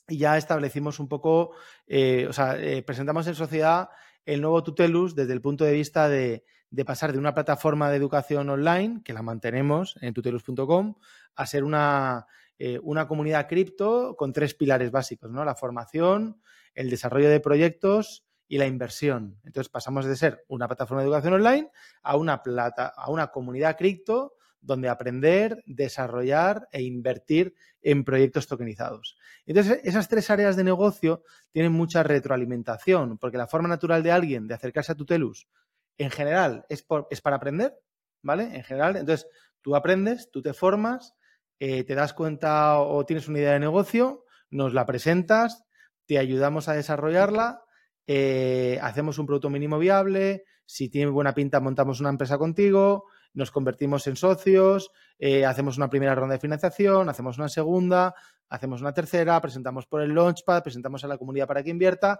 y 0.08 0.18
ya 0.18 0.38
establecimos 0.38 1.00
un 1.00 1.08
poco, 1.08 1.52
eh, 1.88 2.26
o 2.28 2.34
sea, 2.34 2.58
presentamos 2.86 3.28
en 3.28 3.36
sociedad 3.36 3.90
el 4.26 4.42
nuevo 4.42 4.64
Tutelus 4.64 5.16
desde 5.16 5.34
el 5.34 5.42
punto 5.42 5.66
de 5.66 5.74
vista 5.74 6.10
de, 6.10 6.46
de 6.74 6.86
pasar 6.86 7.14
de 7.14 7.20
una 7.20 7.36
plataforma 7.36 7.92
de 7.92 7.98
educación 7.98 8.50
online, 8.50 9.02
que 9.06 9.14
la 9.14 9.22
mantenemos 9.22 9.96
en 10.02 10.12
tutelus.com, 10.12 10.96
a 11.36 11.46
ser 11.46 11.64
una, 11.64 12.26
eh, 12.58 12.80
una 12.82 13.08
comunidad 13.08 13.48
cripto 13.48 14.16
con 14.18 14.34
tres 14.34 14.56
pilares 14.56 14.90
básicos, 14.90 15.30
¿no? 15.30 15.46
La 15.46 15.54
formación, 15.54 16.42
el 16.74 16.90
desarrollo 16.90 17.30
de 17.30 17.40
proyectos 17.40 18.26
y 18.48 18.58
la 18.58 18.66
inversión. 18.66 19.40
Entonces 19.44 19.70
pasamos 19.70 20.06
de 20.06 20.16
ser 20.16 20.46
una 20.48 20.68
plataforma 20.68 21.04
de 21.04 21.10
educación 21.10 21.34
online 21.36 21.70
a 22.02 22.18
una, 22.18 22.42
plata, 22.42 22.88
a 22.88 23.12
una 23.12 23.28
comunidad 23.28 23.78
cripto 23.78 24.34
donde 24.60 24.90
aprender, 24.90 25.62
desarrollar 25.68 26.68
e 26.72 26.82
invertir 26.82 27.54
en 27.84 28.04
proyectos 28.04 28.48
tokenizados. 28.48 29.16
Entonces, 29.46 29.80
esas 29.84 30.08
tres 30.08 30.32
áreas 30.32 30.56
de 30.56 30.64
negocio 30.64 31.22
tienen 31.52 31.74
mucha 31.74 32.02
retroalimentación, 32.02 33.20
porque 33.20 33.38
la 33.38 33.46
forma 33.46 33.68
natural 33.68 34.02
de 34.02 34.12
alguien 34.12 34.48
de 34.48 34.56
acercarse 34.56 34.94
a 34.94 34.96
Tutelus 34.96 35.48
en 35.98 36.10
general 36.10 36.66
es, 36.70 36.86
es 37.10 37.22
para 37.22 37.38
aprender, 37.38 37.78
¿vale? 38.22 38.56
En 38.56 38.64
general, 38.64 38.96
entonces 38.96 39.28
tú 39.62 39.76
aprendes, 39.76 40.30
tú 40.32 40.42
te 40.42 40.54
formas, 40.54 41.16
eh, 41.60 41.84
te 41.84 41.96
das 41.96 42.14
cuenta 42.14 42.80
o 42.80 43.06
tienes 43.06 43.28
una 43.28 43.40
idea 43.40 43.54
de 43.54 43.60
negocio, 43.60 44.26
nos 44.50 44.74
la 44.74 44.86
presentas, 44.86 45.64
te 46.06 46.18
ayudamos 46.18 46.68
a 46.68 46.74
desarrollarla, 46.74 47.62
eh, 48.08 48.80
hacemos 48.82 49.18
un 49.18 49.26
producto 49.26 49.50
mínimo 49.50 49.80
viable, 49.80 50.44
si 50.66 50.90
tiene 50.90 51.12
buena 51.12 51.34
pinta, 51.34 51.60
montamos 51.60 52.00
una 52.00 52.10
empresa 52.10 52.38
contigo, 52.38 53.06
nos 53.34 53.52
convertimos 53.52 54.06
en 54.08 54.16
socios, 54.16 54.92
eh, 55.18 55.46
hacemos 55.46 55.78
una 55.78 55.90
primera 55.90 56.16
ronda 56.16 56.34
de 56.34 56.40
financiación, 56.40 57.10
hacemos 57.10 57.38
una 57.38 57.50
segunda, 57.50 58.14
hacemos 58.50 58.82
una 58.82 58.94
tercera, 58.94 59.40
presentamos 59.42 59.88
por 59.88 60.02
el 60.02 60.14
Launchpad, 60.14 60.64
presentamos 60.64 61.04
a 61.04 61.08
la 61.08 61.18
comunidad 61.18 61.48
para 61.48 61.64
que 61.64 61.70
invierta. 61.70 62.20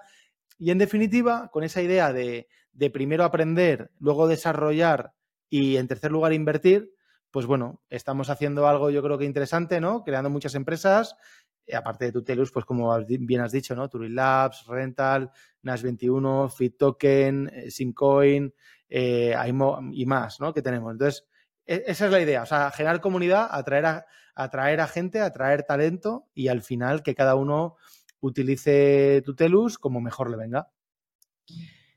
Y 0.58 0.72
en 0.72 0.78
definitiva, 0.78 1.50
con 1.52 1.64
esa 1.64 1.82
idea 1.82 2.14
de, 2.14 2.48
de 2.72 2.90
primero 2.90 3.24
aprender, 3.24 3.92
luego 4.00 4.28
desarrollar 4.28 5.14
y 5.50 5.78
en 5.78 5.88
tercer 5.88 6.12
lugar 6.12 6.34
invertir, 6.34 6.94
pues 7.32 7.46
bueno, 7.48 7.82
estamos 7.90 8.30
haciendo 8.30 8.68
algo 8.68 8.92
yo 8.92 9.02
creo 9.02 9.18
que 9.18 9.26
interesante, 9.26 9.82
¿no? 9.82 10.04
Creando 10.04 10.30
muchas 10.30 10.54
empresas, 10.54 11.16
eh, 11.66 11.76
aparte 11.76 12.06
de 12.06 12.12
Tutelus, 12.12 12.52
pues 12.52 12.66
como 12.66 12.96
bien 13.06 13.42
has 13.42 13.52
dicho, 13.52 13.76
¿no? 13.76 13.90
Turing 13.90 14.14
Labs, 14.14 14.66
Rental, 14.68 15.32
Nash21, 15.64 16.52
Fit 16.52 16.78
Token, 16.78 17.50
eh, 17.54 17.72
Simcoin 17.72 18.54
eh, 18.88 19.36
y 19.94 20.06
más, 20.06 20.40
¿no? 20.40 20.54
Que 20.54 20.62
tenemos. 20.62 20.92
Entonces, 20.92 21.26
e, 21.66 21.84
esa 21.88 22.06
es 22.06 22.12
la 22.12 22.22
idea, 22.22 22.44
o 22.44 22.46
sea, 22.46 22.70
generar 22.72 23.02
comunidad, 23.02 23.48
atraer 23.50 23.86
a, 23.86 24.06
atraer 24.36 24.82
a 24.82 24.88
gente, 24.88 25.20
atraer 25.20 25.64
talento 25.64 26.28
y 26.34 26.50
al 26.50 26.62
final 26.62 27.02
que 27.02 27.16
cada 27.16 27.36
uno 27.36 27.78
utilice 28.24 29.22
Tutelus 29.26 29.78
como 29.78 30.02
mejor 30.02 30.32
le 30.32 30.38
venga. 30.38 30.70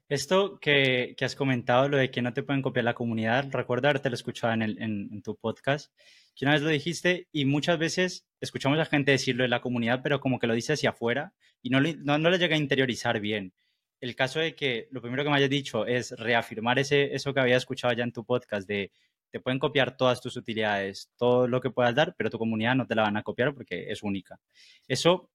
Esto 0.08 0.58
que, 0.60 1.16
has 1.20 1.34
comentado, 1.34 1.88
lo 1.88 1.96
de 1.96 2.10
que 2.10 2.22
no 2.22 2.32
te 2.32 2.42
pueden 2.42 2.62
copiar 2.62 2.84
la 2.84 2.94
comunidad, 2.94 3.48
recuerdo 3.50 3.88
haberte 3.88 4.08
lo 4.08 4.14
escuchado 4.14 4.52
en, 4.52 4.62
en, 4.62 5.22
tu 5.22 5.36
podcast, 5.36 5.92
que 6.36 6.44
una 6.44 6.54
vez 6.54 6.62
lo 6.62 6.68
dijiste 6.68 7.28
y 7.32 7.44
muchas 7.44 7.78
veces 7.78 8.26
escuchamos 8.40 8.78
a 8.78 8.84
gente 8.84 9.10
decirlo 9.10 9.44
en 9.44 9.50
la 9.50 9.60
comunidad, 9.60 10.00
pero 10.02 10.20
como 10.20 10.38
que 10.38 10.46
lo 10.46 10.54
dice 10.54 10.74
hacia 10.74 10.90
afuera 10.90 11.32
y 11.60 11.70
no, 11.70 11.80
no, 11.80 12.18
no 12.18 12.30
le 12.30 12.38
llega 12.38 12.54
a 12.54 12.58
interiorizar 12.58 13.18
bien. 13.18 13.52
El 14.00 14.14
caso 14.14 14.38
de 14.38 14.54
que 14.54 14.88
lo 14.92 15.00
primero 15.00 15.24
que 15.24 15.30
me 15.30 15.36
hayas 15.36 15.50
dicho 15.50 15.86
es 15.86 16.12
reafirmar 16.12 16.78
ese, 16.78 17.14
eso 17.14 17.34
que 17.34 17.40
había 17.40 17.56
escuchado 17.56 17.92
ya 17.94 18.04
en 18.04 18.12
tu 18.12 18.24
podcast 18.24 18.68
de 18.68 18.92
te 19.32 19.40
pueden 19.40 19.58
copiar 19.58 19.96
todas 19.96 20.20
tus 20.20 20.36
utilidades, 20.36 21.10
todo 21.16 21.48
lo 21.48 21.60
que 21.60 21.70
puedas 21.70 21.94
dar, 21.94 22.14
pero 22.16 22.30
tu 22.30 22.38
comunidad 22.38 22.76
no 22.76 22.86
te 22.86 22.94
la 22.94 23.02
van 23.02 23.16
a 23.16 23.22
copiar 23.22 23.54
porque 23.54 23.90
es 23.90 24.02
única. 24.02 24.38
Eso 24.86 25.30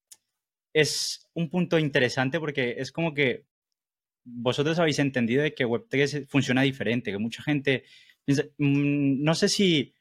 es 0.74 1.30
un 1.34 1.50
punto 1.50 1.80
interesante 1.80 2.40
porque 2.40 2.76
es 2.78 2.92
como 2.92 3.14
que 3.14 3.46
vosotros 4.24 4.80
habéis 4.80 5.00
entendido 5.00 5.44
de 5.44 5.54
que 5.54 5.66
Web3 5.66 6.28
funciona 6.28 6.62
diferente, 6.62 7.12
que 7.12 7.18
mucha 7.18 7.44
gente 7.44 7.84
mm, 8.28 9.24
no 9.24 9.36
sé 9.36 9.50
si, 9.50 9.94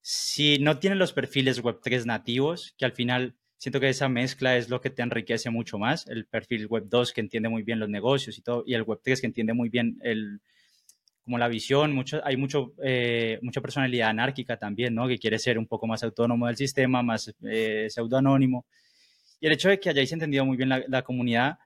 si 0.00 0.58
no 0.58 0.78
tienen 0.78 0.98
los 0.98 1.12
perfiles 1.12 1.62
Web3 1.62 2.06
nativos, 2.06 2.74
que 2.78 2.84
al 2.84 2.92
final 2.92 3.36
siento 3.56 3.80
que 3.80 3.88
esa 3.88 4.08
mezcla 4.08 4.56
es 4.56 4.68
lo 4.68 4.80
que 4.80 4.90
te 4.90 5.02
enriquece 5.02 5.50
mucho 5.50 5.78
más, 5.78 6.06
el 6.06 6.26
perfil 6.26 6.68
Web2 6.68 7.12
que 7.12 7.20
entiende 7.20 7.48
muy 7.48 7.62
bien 7.62 7.80
los 7.80 7.88
negocios 7.88 8.38
y 8.38 8.42
todo, 8.42 8.62
y 8.66 8.74
el 8.74 8.84
Web3 8.84 9.20
que 9.20 9.26
entiende 9.26 9.54
muy 9.54 9.68
bien 9.70 9.98
el, 10.02 10.40
como 11.24 11.38
la 11.38 11.48
visión, 11.48 11.92
mucho, 11.94 12.20
hay 12.24 12.36
mucho, 12.36 12.74
eh, 12.82 13.38
mucha 13.42 13.62
personalidad 13.62 14.10
anárquica 14.10 14.58
también, 14.58 14.94
¿no? 14.94 15.08
Que 15.08 15.18
quiere 15.18 15.38
ser 15.38 15.58
un 15.58 15.66
poco 15.66 15.86
más 15.86 16.02
autónomo 16.04 16.46
del 16.46 16.56
sistema, 16.56 17.02
más 17.02 17.34
eh, 17.42 17.86
pseudoanónimo. 17.88 18.66
Y 19.44 19.46
el 19.46 19.52
hecho 19.52 19.68
de 19.68 19.78
que 19.78 19.90
hayáis 19.90 20.10
entendido 20.10 20.46
muy 20.46 20.56
bien 20.56 20.70
la, 20.70 20.82
la 20.88 21.02
comunidad 21.02 21.58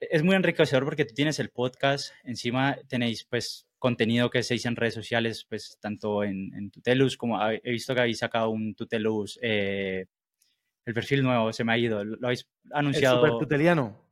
es 0.00 0.22
muy 0.22 0.34
enriquecedor 0.34 0.86
porque 0.86 1.04
tú 1.04 1.12
tienes 1.12 1.38
el 1.38 1.50
podcast, 1.50 2.14
encima 2.24 2.74
tenéis 2.88 3.26
pues 3.28 3.66
contenido 3.78 4.30
que 4.30 4.42
se 4.42 4.54
dice 4.54 4.68
en 4.68 4.76
redes 4.76 4.94
sociales, 4.94 5.44
pues 5.46 5.76
tanto 5.78 6.24
en, 6.24 6.54
en 6.54 6.70
Tutelus 6.70 7.18
como 7.18 7.38
he 7.50 7.70
visto 7.70 7.94
que 7.94 8.00
habéis 8.00 8.16
sacado 8.16 8.48
un 8.48 8.74
Tutelus, 8.74 9.38
eh, 9.42 10.06
el 10.86 10.94
perfil 10.94 11.22
nuevo 11.22 11.52
se 11.52 11.64
me 11.64 11.74
ha 11.74 11.76
ido, 11.76 12.02
lo 12.02 12.28
habéis 12.28 12.48
anunciado. 12.72 13.26
El 13.26 13.32
super 13.32 13.40
tuteliano. 13.40 14.05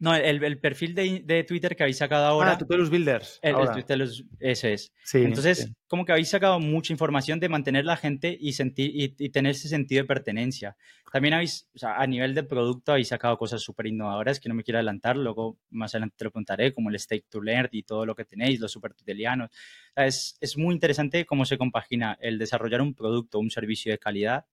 No, 0.00 0.14
el, 0.14 0.60
perfil 0.60 0.94
de, 0.94 1.44
Twitter 1.46 1.74
que 1.74 1.82
habéis 1.82 1.96
sacado 1.96 2.26
ahora. 2.26 2.52
Ah, 2.52 2.58
Tutelus 2.58 2.88
Builders. 2.88 3.40
El, 3.42 3.56
Tutelus, 3.74 4.24
ese 4.38 4.74
es. 4.74 4.92
Entonces, 5.12 5.72
como 5.88 6.04
que 6.04 6.12
habéis 6.12 6.28
sacado 6.28 6.60
mucha 6.60 6.92
información 6.92 7.40
de 7.40 7.48
mantener 7.48 7.84
la 7.84 7.96
gente 7.96 8.36
y, 8.40 8.52
sentir, 8.52 8.92
y, 8.94 9.28
tener 9.30 9.52
ese 9.52 9.68
sentido 9.68 10.02
de 10.02 10.06
pertenencia. 10.06 10.76
También 11.12 11.34
habéis, 11.34 11.68
o 11.74 11.78
sea, 11.78 11.96
a 11.96 12.06
nivel 12.06 12.32
de 12.34 12.44
producto, 12.44 12.92
habéis 12.92 13.08
sacado 13.08 13.36
cosas 13.36 13.60
súper 13.60 13.86
innovadoras 13.86 14.38
que 14.38 14.48
no 14.48 14.54
me 14.54 14.62
quiero 14.62 14.78
adelantar, 14.78 15.16
luego 15.16 15.58
más 15.70 15.94
adelante 15.94 16.14
te 16.18 16.24
lo 16.24 16.30
contaré, 16.30 16.72
como 16.72 16.90
el 16.90 16.98
Stake 17.00 17.26
to 17.28 17.40
Learn 17.40 17.68
y 17.72 17.82
todo 17.82 18.06
lo 18.06 18.14
que 18.14 18.24
tenéis, 18.24 18.60
los 18.60 18.70
super 18.70 18.94
tutelianos. 18.94 19.50
es, 19.96 20.36
es 20.40 20.56
muy 20.56 20.74
interesante 20.74 21.26
cómo 21.26 21.44
se 21.44 21.58
compagina 21.58 22.16
el 22.20 22.38
desarrollar 22.38 22.82
un 22.82 22.94
producto, 22.94 23.40
un 23.40 23.50
servicio 23.50 23.90
de 23.90 23.98
calidad 23.98 24.46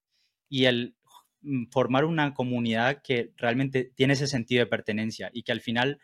y 0.50 0.66
el 0.66 0.96
formar 1.72 2.06
una 2.06 2.34
comunidad 2.34 3.02
que 3.02 3.32
realmente 3.38 3.92
tiene 3.96 4.14
ese 4.14 4.28
sentido 4.28 4.64
de 4.64 4.70
pertenencia 4.70 5.30
y 5.34 5.44
que 5.44 5.52
al 5.52 5.62
final 5.62 6.00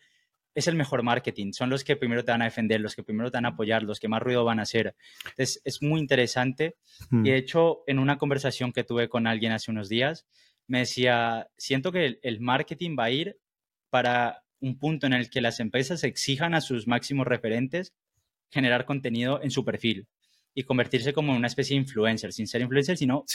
es 0.54 0.68
el 0.68 0.76
mejor 0.76 1.04
marketing. 1.04 1.54
Son 1.54 1.70
los 1.70 1.84
que 1.84 1.96
primero 1.96 2.24
te 2.24 2.32
van 2.32 2.42
a 2.42 2.46
defender, 2.46 2.82
los 2.82 2.96
que 2.96 3.04
primero 3.04 3.32
te 3.32 3.38
van 3.38 3.46
a 3.46 3.50
apoyar, 3.50 3.84
los 3.84 4.00
que 4.00 4.08
más 4.08 4.22
ruido 4.22 4.44
van 4.44 4.60
a 4.60 4.64
hacer. 4.64 4.96
Entonces, 5.24 5.62
es 5.64 5.82
muy 5.82 6.00
interesante. 6.00 6.76
Y 7.12 7.16
mm. 7.16 7.24
de 7.24 7.38
hecho, 7.38 7.84
en 7.88 8.00
una 8.00 8.18
conversación 8.18 8.74
que 8.74 8.84
tuve 8.84 9.10
con 9.10 9.28
alguien 9.28 9.52
hace 9.52 9.72
unos 9.72 9.90
días, 9.90 10.26
me 10.68 10.80
decía, 10.80 11.50
siento 11.58 11.92
que 11.92 12.20
el, 12.22 12.40
marketing 12.40 12.96
va 12.98 13.06
a 13.06 13.12
ir 13.12 13.38
para 13.90 14.44
un 14.60 14.78
punto 14.78 15.08
en 15.08 15.14
el 15.14 15.30
que 15.30 15.42
las 15.42 15.60
empresas 15.60 16.04
exijan 16.04 16.54
a 16.54 16.62
sus 16.62 16.88
máximos 16.88 17.28
referentes 17.28 17.94
generar 18.50 18.86
contenido 18.86 19.42
en 19.42 19.52
su 19.52 19.66
perfil 19.66 20.08
y 20.54 20.64
convertirse 20.64 21.14
como 21.14 21.32
en 21.32 21.40
una 21.40 21.48
especie 21.48 21.76
de 21.76 21.82
influencer, 21.82 22.34
sin 22.34 22.48
ser 22.48 22.62
influencer, 22.62 22.98
sino 22.98 23.26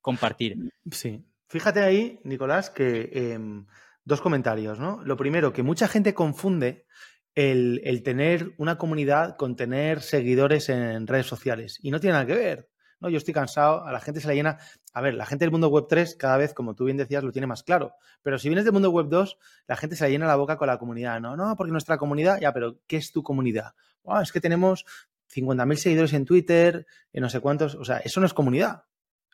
compartir. 0.00 0.56
Sí. 0.90 1.22
Fíjate 1.48 1.80
ahí, 1.80 2.20
Nicolás, 2.24 2.70
que 2.70 3.10
em, 3.12 3.66
dos 4.04 4.20
comentarios, 4.20 4.78
¿no? 4.78 5.02
Lo 5.04 5.16
primero, 5.16 5.52
que 5.52 5.62
mucha 5.62 5.88
gente 5.88 6.14
confunde 6.14 6.86
el, 7.34 8.02
tener 8.02 8.52
una 8.58 8.78
comunidad 8.78 9.36
con 9.36 9.56
tener 9.56 10.02
seguidores 10.02 10.68
en 10.68 11.06
redes 11.06 11.26
sociales. 11.26 11.78
Y 11.82 11.90
no 11.90 12.00
tiene 12.00 12.14
nada 12.14 12.26
que 12.26 12.34
ver. 12.34 12.68
¿no? 13.00 13.08
Yo 13.08 13.16
estoy 13.16 13.32
cansado, 13.32 13.84
a 13.86 13.92
la 13.92 14.00
gente 14.00 14.20
se 14.20 14.26
la 14.26 14.34
llena. 14.34 14.58
A 14.92 15.00
ver, 15.00 15.14
la 15.14 15.24
gente 15.24 15.44
del 15.44 15.52
mundo 15.52 15.68
web 15.68 15.86
3 15.88 16.16
cada 16.16 16.36
vez, 16.36 16.52
como 16.52 16.74
tú 16.74 16.84
bien 16.84 16.96
decías, 16.96 17.22
lo 17.22 17.30
tiene 17.30 17.46
más 17.46 17.62
claro. 17.62 17.94
Pero 18.22 18.38
si 18.38 18.48
vienes 18.48 18.64
del 18.64 18.72
mundo 18.72 18.90
web 18.90 19.06
2, 19.08 19.38
la 19.68 19.76
gente 19.76 19.94
se 19.94 20.04
la 20.04 20.10
llena 20.10 20.26
la 20.26 20.36
boca 20.36 20.56
con 20.56 20.66
la 20.66 20.78
comunidad. 20.78 21.20
No, 21.20 21.36
no, 21.36 21.54
porque 21.56 21.70
nuestra 21.70 21.96
comunidad, 21.96 22.40
ya, 22.40 22.52
pero 22.52 22.80
¿qué 22.86 22.96
es 22.96 23.12
tu 23.12 23.22
comunidad? 23.22 23.74
es 24.22 24.32
que 24.32 24.40
tenemos 24.40 24.84
50.000 25.32 25.76
seguidores 25.76 26.12
en 26.14 26.24
Twitter, 26.24 26.86
y 27.12 27.20
no 27.20 27.28
sé 27.28 27.40
cuántos. 27.40 27.74
O 27.74 27.84
sea, 27.84 27.98
eso 27.98 28.20
no 28.20 28.26
es 28.26 28.34
comunidad. 28.34 28.84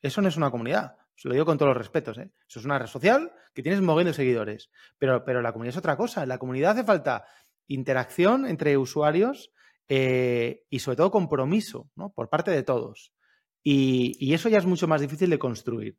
Eso 0.03 0.21
no 0.21 0.29
es 0.29 0.37
una 0.37 0.51
comunidad. 0.51 0.97
Se 1.15 1.29
lo 1.29 1.35
digo 1.35 1.47
con 1.47 1.59
todos 1.59 1.71
los 1.71 1.79
respetos. 1.79 2.19
¿eh? 2.19 2.31
Eso 2.49 2.59
es 2.59 2.65
una 2.65 2.79
red 2.79 2.87
social 2.87 3.33
que 3.55 3.63
tienes 3.63 3.81
moviendo 3.81 4.11
de 4.11 4.15
seguidores. 4.15 4.71
Pero, 4.99 5.25
pero 5.25 5.43
la 5.43 5.53
comunidad 5.53 5.75
es 5.75 5.79
otra 5.79 5.97
cosa. 5.97 6.23
En 6.23 6.29
la 6.29 6.39
comunidad 6.39 6.73
hace 6.73 6.85
falta 6.85 7.25
interacción 7.67 8.47
entre 8.47 8.77
usuarios 8.77 9.53
eh, 9.89 10.65
y 10.69 10.79
sobre 10.81 10.97
todo 10.97 11.11
compromiso 11.11 11.91
¿no? 11.95 12.11
por 12.11 12.29
parte 12.29 12.51
de 12.51 12.63
todos. 12.63 13.13
Y, 13.63 14.35
eso 14.35 14.49
ya 14.49 14.59
es 14.59 14.67
mucho 14.67 14.87
más 14.87 15.01
difícil 15.01 15.31
de 15.31 15.39
construir. 15.39 15.99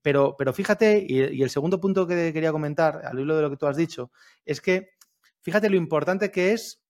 pero, 0.00 0.34
pero 0.38 0.54
fíjate, 0.54 1.04
y, 1.06 1.42
el 1.42 1.50
segundo 1.50 1.80
punto 1.80 2.06
que 2.06 2.32
quería 2.32 2.52
comentar, 2.52 3.04
al 3.04 3.18
hilo 3.18 3.36
de 3.36 3.42
lo 3.42 3.50
que 3.50 3.58
tú 3.58 3.66
has 3.66 3.76
dicho, 3.76 4.10
es 4.46 4.62
que 4.62 4.92
fíjate 5.42 5.68
lo 5.68 5.76
importante 5.76 6.30
que 6.30 6.52
es 6.52 6.82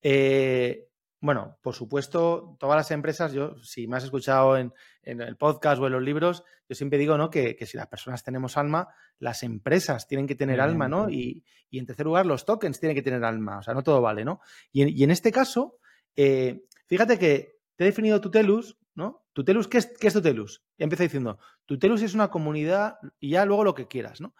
eh, 0.00 0.88
bueno, 1.22 1.56
por 1.62 1.74
supuesto, 1.74 2.56
todas 2.58 2.76
las 2.76 2.90
empresas, 2.90 3.32
yo, 3.32 3.56
si 3.62 3.86
me 3.86 3.96
has 3.96 4.02
escuchado 4.04 4.56
en, 4.56 4.72
el 5.02 5.36
podcast 5.36 5.80
o 5.80 5.86
en 5.86 5.92
los 5.92 6.02
libros, 6.02 6.44
yo 6.68 6.74
siempre 6.74 6.98
digo, 6.98 7.16
¿no? 7.18 7.30
Que, 7.30 7.56
si 7.66 7.76
las 7.76 7.88
personas 7.88 8.22
tenemos 8.22 8.56
alma, 8.56 8.88
las 9.18 9.42
empresas 9.42 10.06
tienen 10.06 10.26
que 10.26 10.34
tener 10.34 10.60
alma, 10.60 10.88
¿no? 10.88 11.10
Y, 11.10 11.44
en 11.70 11.86
tercer 11.86 12.06
lugar, 12.06 12.26
los 12.26 12.44
tokens 12.44 12.78
tienen 12.78 12.94
que 12.94 13.02
tener 13.02 13.24
alma. 13.24 13.58
O 13.58 13.62
sea, 13.62 13.74
no 13.74 13.82
todo 13.82 14.00
vale, 14.00 14.24
¿no? 14.24 14.40
Y 14.72 15.02
en, 15.02 15.10
este 15.10 15.32
caso, 15.32 15.78
eh, 16.16 16.64
fíjate 16.86 17.18
que 17.18 17.58
te 17.76 17.84
he 17.84 17.86
definido 17.86 18.20
Tutelus, 18.20 18.78
¿no? 18.94 19.24
Tutelus, 19.32 19.68
¿qué 19.68 19.78
es, 19.78 19.92
qué 19.98 20.08
es 20.08 20.14
Tutelus? 20.14 20.62
Empecé 20.78 21.04
diciendo, 21.04 21.38
Tutelus 21.66 22.02
es 22.02 22.14
una 22.14 22.28
comunidad 22.28 22.96
y 23.18 23.30
ya 23.30 23.44
luego 23.44 23.64
lo 23.64 23.74
que 23.74 23.88
quieras, 23.88 24.20
¿no? 24.20 24.34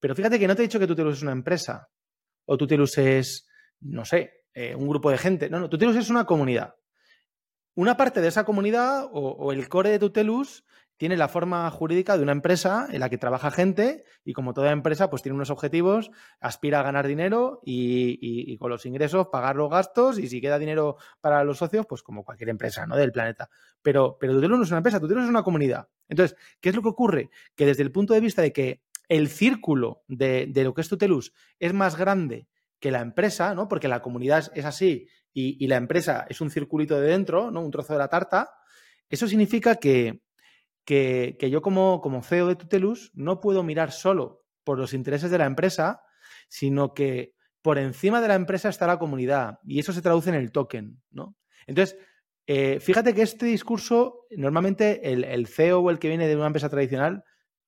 Pero 0.00 0.14
fíjate 0.14 0.38
que 0.38 0.46
no 0.46 0.54
te 0.54 0.62
he 0.62 0.66
dicho 0.66 0.78
que 0.78 0.86
Tutelus 0.86 1.18
es 1.18 1.22
una 1.22 1.32
empresa 1.32 1.88
o 2.44 2.56
Tutelus 2.56 2.96
es, 2.98 3.48
no 3.80 4.04
sé, 4.04 4.44
eh, 4.54 4.74
un 4.74 4.88
grupo 4.88 5.10
de 5.10 5.18
gente. 5.18 5.50
No, 5.50 5.60
no, 5.60 5.68
Tutelus 5.68 5.96
es 5.96 6.10
una 6.10 6.24
comunidad. 6.24 6.74
Una 7.78 7.96
parte 7.96 8.20
de 8.20 8.26
esa 8.26 8.42
comunidad 8.42 9.08
o, 9.12 9.52
el 9.52 9.68
core 9.68 9.90
de 9.90 10.00
Tutelus 10.00 10.64
tiene 10.96 11.16
la 11.16 11.28
forma 11.28 11.70
jurídica 11.70 12.16
de 12.16 12.24
una 12.24 12.32
empresa 12.32 12.88
en 12.90 12.98
la 12.98 13.08
que 13.08 13.18
trabaja 13.18 13.52
gente 13.52 14.02
y 14.24 14.32
como 14.32 14.52
toda 14.52 14.72
empresa 14.72 15.10
pues 15.10 15.22
tiene 15.22 15.36
unos 15.36 15.50
objetivos, 15.50 16.10
aspira 16.40 16.80
a 16.80 16.82
ganar 16.82 17.06
dinero 17.06 17.60
y, 17.64 18.58
con 18.58 18.70
los 18.70 18.84
ingresos 18.84 19.28
pagar 19.28 19.54
los 19.54 19.70
gastos 19.70 20.18
y 20.18 20.26
si 20.26 20.40
queda 20.40 20.58
dinero 20.58 20.96
para 21.20 21.44
los 21.44 21.58
socios 21.58 21.86
pues 21.86 22.02
como 22.02 22.24
cualquier 22.24 22.48
empresa 22.48 22.84
¿no? 22.84 22.96
del 22.96 23.12
planeta. 23.12 23.48
Pero, 23.80 24.16
pero 24.18 24.32
Tutelus 24.32 24.58
no 24.58 24.64
es 24.64 24.70
una 24.70 24.78
empresa, 24.78 24.98
Tutelus 24.98 25.22
es 25.22 25.30
una 25.30 25.44
comunidad. 25.44 25.86
Entonces, 26.08 26.36
¿qué 26.60 26.70
es 26.70 26.74
lo 26.74 26.82
que 26.82 26.88
ocurre? 26.88 27.30
Que 27.54 27.64
desde 27.64 27.84
el 27.84 27.92
punto 27.92 28.12
de 28.12 28.18
vista 28.18 28.42
de 28.42 28.52
que 28.52 28.82
el 29.08 29.28
círculo 29.28 30.02
de, 30.08 30.48
de 30.48 30.64
lo 30.64 30.74
que 30.74 30.80
es 30.80 30.88
Tutelus 30.88 31.32
es 31.60 31.72
más 31.72 31.96
grande 31.96 32.48
que 32.80 32.90
la 32.90 33.00
empresa, 33.00 33.54
¿no? 33.54 33.68
Porque 33.68 33.88
la 33.88 34.02
comunidad 34.02 34.50
es 34.54 34.64
así 34.64 35.08
y, 35.32 35.66
la 35.66 35.76
empresa 35.76 36.26
es 36.28 36.40
un 36.40 36.50
circulito 36.50 37.00
de 37.00 37.08
dentro, 37.08 37.50
¿no? 37.50 37.60
Un 37.60 37.70
trozo 37.70 37.92
de 37.92 37.98
la 37.98 38.08
tarta. 38.08 38.50
Eso 39.08 39.28
significa 39.28 39.76
que, 39.76 40.22
que, 40.84 41.36
yo 41.50 41.62
como, 41.62 42.00
como 42.00 42.22
CEO 42.22 42.48
de 42.48 42.56
Tutelus 42.56 43.10
no 43.14 43.40
puedo 43.40 43.62
mirar 43.62 43.92
solo 43.92 44.44
por 44.64 44.78
los 44.78 44.94
intereses 44.94 45.30
de 45.30 45.38
la 45.38 45.46
empresa, 45.46 46.02
sino 46.48 46.94
que 46.94 47.34
por 47.62 47.78
encima 47.78 48.20
de 48.20 48.28
la 48.28 48.34
empresa 48.34 48.68
está 48.68 48.86
la 48.86 48.98
comunidad 48.98 49.58
y 49.64 49.78
eso 49.78 49.92
se 49.92 50.02
traduce 50.02 50.30
en 50.30 50.36
el 50.36 50.52
token, 50.52 51.00
¿no? 51.10 51.36
Entonces, 51.66 51.98
eh, 52.46 52.80
fíjate 52.80 53.14
que 53.14 53.22
este 53.22 53.46
discurso, 53.46 54.26
normalmente 54.30 55.12
el, 55.12 55.46
CEO 55.46 55.80
o 55.80 55.90
el 55.90 55.98
que 55.98 56.08
viene 56.08 56.26
de 56.26 56.34
una 56.36 56.46
empresa 56.46 56.70
tradicional, 56.70 57.22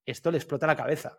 esto 0.07 0.31
le 0.31 0.38
explota 0.38 0.67
la 0.67 0.76
cabeza. 0.76 1.19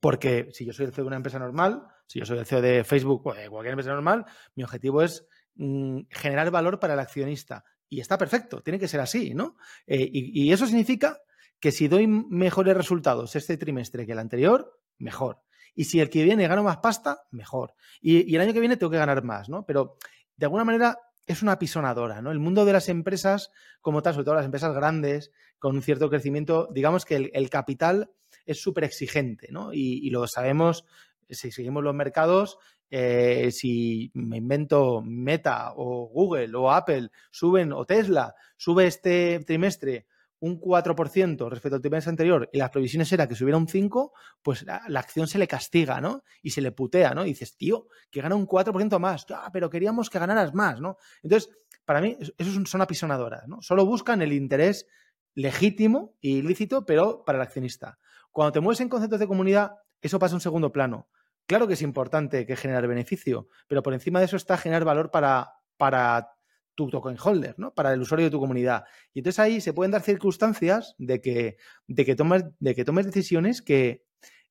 Porque 0.00 0.48
si 0.52 0.64
yo 0.64 0.72
soy 0.72 0.86
el 0.86 0.92
CEO 0.92 1.04
de 1.04 1.08
una 1.08 1.16
empresa 1.16 1.40
normal, 1.40 1.88
si 2.08 2.18
yo 2.18 2.24
soy 2.24 2.38
el 2.38 2.46
CEO 2.46 2.62
de 2.62 2.84
Facebook 2.84 3.26
o 3.26 3.34
de 3.34 3.48
cualquier 3.48 3.74
empresa 3.74 3.92
normal, 3.92 4.24
mi 4.54 4.64
objetivo 4.64 5.02
es 5.02 5.26
mm, 5.56 6.00
generar 6.10 6.50
valor 6.50 6.80
para 6.80 6.94
el 6.94 7.00
accionista. 7.00 7.64
Y 7.88 8.00
está 8.00 8.18
perfecto, 8.18 8.62
tiene 8.62 8.78
que 8.78 8.88
ser 8.88 9.00
así, 9.00 9.34
¿no? 9.34 9.56
Eh, 9.86 10.08
y, 10.10 10.50
eso 10.52 10.66
significa 10.66 11.20
que 11.60 11.70
si 11.70 11.86
doy 11.88 12.06
mejores 12.06 12.76
resultados 12.76 13.36
este 13.36 13.56
trimestre 13.56 14.06
que 14.06 14.12
el 14.12 14.18
anterior, 14.18 14.80
mejor. 14.98 15.42
Y 15.74 15.84
si 15.84 16.00
el 16.00 16.10
que 16.10 16.24
viene 16.24 16.48
gano 16.48 16.62
más 16.62 16.78
pasta, 16.78 17.26
mejor. 17.30 17.74
Y, 18.00 18.34
el 18.34 18.40
año 18.40 18.52
que 18.52 18.60
viene 18.60 18.76
tengo 18.76 18.90
que 18.90 18.98
ganar 18.98 19.22
más, 19.22 19.48
¿no? 19.48 19.64
Pero 19.64 19.96
de 20.36 20.46
alguna 20.46 20.64
manera 20.64 20.98
es 21.26 21.42
una 21.42 21.58
pisonadora, 21.58 22.22
¿no? 22.22 22.30
El 22.30 22.38
mundo 22.38 22.64
de 22.64 22.72
las 22.72 22.88
empresas, 22.88 23.50
como 23.82 24.02
tal, 24.02 24.14
sobre 24.14 24.24
todo 24.24 24.34
las 24.34 24.46
empresas 24.46 24.74
grandes, 24.74 25.30
con 25.58 25.76
un 25.76 25.82
cierto 25.82 26.08
crecimiento, 26.08 26.68
digamos 26.72 27.04
que 27.04 27.30
el, 27.32 27.50
capital 27.50 28.10
es 28.46 28.62
súper 28.62 28.84
exigente, 28.84 29.48
¿no? 29.50 29.72
Y, 29.72 30.08
lo 30.10 30.26
sabemos, 30.26 30.84
si 31.28 31.50
seguimos 31.50 31.82
los 31.82 31.94
mercados, 31.94 32.58
eh, 32.90 33.50
si 33.52 34.10
me 34.14 34.38
invento 34.38 35.02
Meta 35.02 35.72
o 35.76 36.08
Google 36.08 36.56
o 36.56 36.70
Apple 36.70 37.10
suben 37.30 37.72
o 37.72 37.84
Tesla 37.84 38.34
sube 38.56 38.86
este 38.86 39.40
trimestre 39.40 40.06
un 40.40 40.60
4% 40.60 41.50
respecto 41.50 41.76
al 41.76 41.82
trimestre 41.82 42.10
anterior 42.10 42.48
y 42.52 42.58
las 42.58 42.70
previsiones 42.70 43.12
era 43.12 43.26
que 43.26 43.34
subiera 43.34 43.58
un 43.58 43.66
5%, 43.66 44.12
pues 44.42 44.62
la, 44.62 44.82
acción 44.94 45.26
se 45.26 45.38
le 45.38 45.48
castiga, 45.48 46.00
¿no? 46.00 46.22
Y 46.42 46.50
se 46.50 46.60
le 46.60 46.72
putea, 46.72 47.12
¿no? 47.12 47.24
Y 47.24 47.30
dices, 47.30 47.56
tío, 47.56 47.88
que 48.10 48.20
gana 48.20 48.36
un 48.36 48.46
4% 48.46 48.98
más, 48.98 49.26
ah, 49.30 49.50
pero 49.52 49.68
queríamos 49.68 50.10
que 50.10 50.18
ganaras 50.18 50.54
más, 50.54 50.80
¿no? 50.80 50.96
Entonces, 51.22 51.50
para 51.84 52.00
mí, 52.00 52.16
eso 52.36 52.66
son 52.66 52.82
apisonadoras, 52.82 53.48
¿no? 53.48 53.60
Solo 53.62 53.84
buscan 53.84 54.22
el 54.22 54.32
interés 54.32 54.86
legítimo 55.34 56.14
e 56.22 56.28
ilícito, 56.28 56.84
pero 56.84 57.24
para 57.24 57.38
el 57.38 57.42
accionista. 57.42 57.98
Cuando 58.30 58.52
te 58.52 58.60
mueves 58.60 58.80
en 58.80 58.88
conceptos 58.88 59.18
de 59.18 59.26
comunidad, 59.26 59.72
eso 60.00 60.18
pasa 60.18 60.34
a 60.34 60.36
un 60.36 60.40
segundo 60.40 60.70
plano. 60.70 61.08
Claro 61.48 61.66
que 61.66 61.72
es 61.72 61.82
importante 61.82 62.44
que 62.44 62.56
generar 62.56 62.86
beneficio, 62.86 63.48
pero 63.68 63.82
por 63.82 63.94
encima 63.94 64.18
de 64.18 64.26
eso 64.26 64.36
está 64.36 64.58
generar 64.58 64.84
valor 64.84 65.10
para, 65.10 65.54
para 65.78 66.34
tu 66.74 66.90
token 66.90 67.16
holder, 67.18 67.54
¿no? 67.58 67.72
Para 67.72 67.94
el 67.94 68.02
usuario 68.02 68.26
de 68.26 68.30
tu 68.30 68.38
comunidad. 68.38 68.84
Y 69.14 69.20
entonces 69.20 69.38
ahí 69.38 69.62
se 69.62 69.72
pueden 69.72 69.90
dar 69.90 70.02
circunstancias 70.02 70.94
de 70.98 71.22
que, 71.22 71.56
de 71.86 72.04
que, 72.04 72.14
tomes, 72.14 72.44
de 72.60 72.74
que 72.74 72.84
tomes 72.84 73.06
decisiones 73.06 73.62
que, 73.62 74.04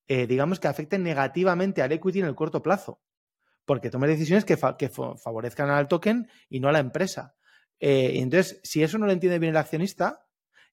eh, 0.08 0.26
digamos, 0.26 0.60
que 0.60 0.70
afecten 0.70 1.04
negativamente 1.04 1.84
al 1.84 1.92
equity 1.92 2.22
en 2.22 2.26
el 2.26 2.34
corto 2.34 2.64
plazo. 2.64 3.00
Porque 3.64 3.92
tomes 3.92 4.10
decisiones 4.10 4.44
que, 4.44 4.58
favorezcan 4.58 5.70
al 5.70 5.88
token 5.88 6.28
y 6.50 6.60
no 6.62 6.68
a 6.68 6.72
la 6.72 6.80
empresa. 6.80 7.36
Eh, 7.80 8.14
y 8.16 8.22
entonces, 8.22 8.60
si 8.64 8.82
eso 8.82 8.98
no 8.98 9.06
lo 9.06 9.12
entiende 9.12 9.38
bien 9.38 9.52
el 9.52 9.58
accionista, 9.58 10.26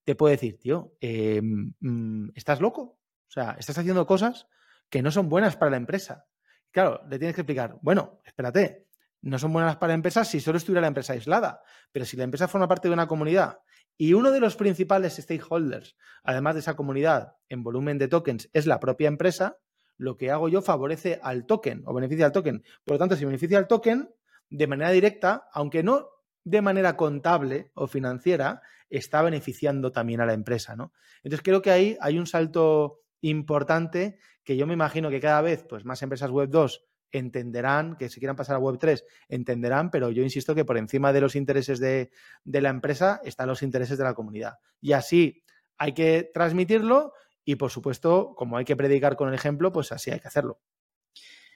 te 0.04 0.14
puede 0.14 0.36
decir, 0.36 0.58
tío, 0.58 0.96
eh, 1.02 1.42
mm, 1.42 2.30
¿estás 2.34 2.62
loco? 2.62 2.98
O 3.28 3.30
sea, 3.30 3.56
estás 3.58 3.76
haciendo 3.76 4.06
cosas 4.06 4.48
que 4.94 5.02
no 5.02 5.10
son 5.10 5.28
buenas 5.28 5.56
para 5.56 5.72
la 5.72 5.76
empresa. 5.76 6.24
Claro, 6.70 7.00
le 7.10 7.18
tienes 7.18 7.34
que 7.34 7.40
explicar, 7.40 7.78
bueno, 7.82 8.20
espérate, 8.24 8.86
no 9.22 9.40
son 9.40 9.52
buenas 9.52 9.76
para 9.76 9.92
empresas 9.92 10.28
si 10.28 10.38
solo 10.38 10.56
estuviera 10.56 10.82
la 10.82 10.86
empresa 10.86 11.14
aislada, 11.14 11.62
pero 11.90 12.04
si 12.04 12.16
la 12.16 12.22
empresa 12.22 12.46
forma 12.46 12.68
parte 12.68 12.86
de 12.86 12.94
una 12.94 13.08
comunidad 13.08 13.58
y 13.96 14.12
uno 14.12 14.30
de 14.30 14.38
los 14.38 14.54
principales 14.54 15.16
stakeholders, 15.16 15.96
además 16.22 16.54
de 16.54 16.60
esa 16.60 16.76
comunidad 16.76 17.34
en 17.48 17.64
volumen 17.64 17.98
de 17.98 18.06
tokens, 18.06 18.48
es 18.52 18.66
la 18.66 18.78
propia 18.78 19.08
empresa, 19.08 19.58
lo 19.96 20.16
que 20.16 20.30
hago 20.30 20.48
yo 20.48 20.62
favorece 20.62 21.18
al 21.24 21.44
token 21.44 21.82
o 21.86 21.92
beneficia 21.92 22.26
al 22.26 22.32
token. 22.32 22.62
Por 22.84 22.94
lo 22.94 22.98
tanto, 23.00 23.16
si 23.16 23.24
beneficia 23.24 23.58
al 23.58 23.66
token, 23.66 24.14
de 24.48 24.66
manera 24.68 24.92
directa, 24.92 25.48
aunque 25.52 25.82
no 25.82 26.08
de 26.44 26.62
manera 26.62 26.96
contable 26.96 27.72
o 27.74 27.88
financiera, 27.88 28.62
está 28.90 29.22
beneficiando 29.22 29.90
también 29.90 30.20
a 30.20 30.26
la 30.26 30.34
empresa, 30.34 30.76
¿no? 30.76 30.92
Entonces 31.24 31.42
creo 31.42 31.62
que 31.62 31.72
ahí 31.72 31.96
hay 32.00 32.16
un 32.16 32.28
salto 32.28 33.00
importante 33.30 34.18
que 34.42 34.56
yo 34.56 34.66
me 34.66 34.74
imagino 34.74 35.10
que 35.10 35.20
cada 35.20 35.40
vez 35.40 35.64
pues, 35.68 35.84
más 35.84 36.02
empresas 36.02 36.30
web 36.30 36.48
2 36.48 36.84
entenderán, 37.18 37.96
que 37.96 38.08
si 38.08 38.18
quieran 38.18 38.36
pasar 38.36 38.56
a 38.56 38.60
Web3, 38.60 39.02
entenderán, 39.28 39.90
pero 39.90 40.10
yo 40.10 40.22
insisto 40.22 40.54
que 40.54 40.64
por 40.64 40.76
encima 40.76 41.12
de 41.12 41.20
los 41.20 41.36
intereses 41.36 41.78
de, 41.78 42.10
la 42.44 42.68
empresa 42.68 43.20
están 43.24 43.48
los 43.48 43.62
intereses 43.62 43.96
de 43.98 44.04
la 44.04 44.14
comunidad. 44.14 44.54
Y 44.80 44.92
así 44.92 45.44
hay 45.78 45.92
que 45.92 46.30
transmitirlo 46.34 47.12
y, 47.44 47.56
por 47.56 47.70
supuesto, 47.70 48.34
como 48.36 48.56
hay 48.56 48.64
que 48.64 48.76
predicar 48.76 49.16
con 49.16 49.28
el 49.28 49.34
ejemplo, 49.34 49.72
pues 49.72 49.92
así 49.92 50.10
hay 50.10 50.20
que 50.20 50.28
hacerlo. 50.28 50.60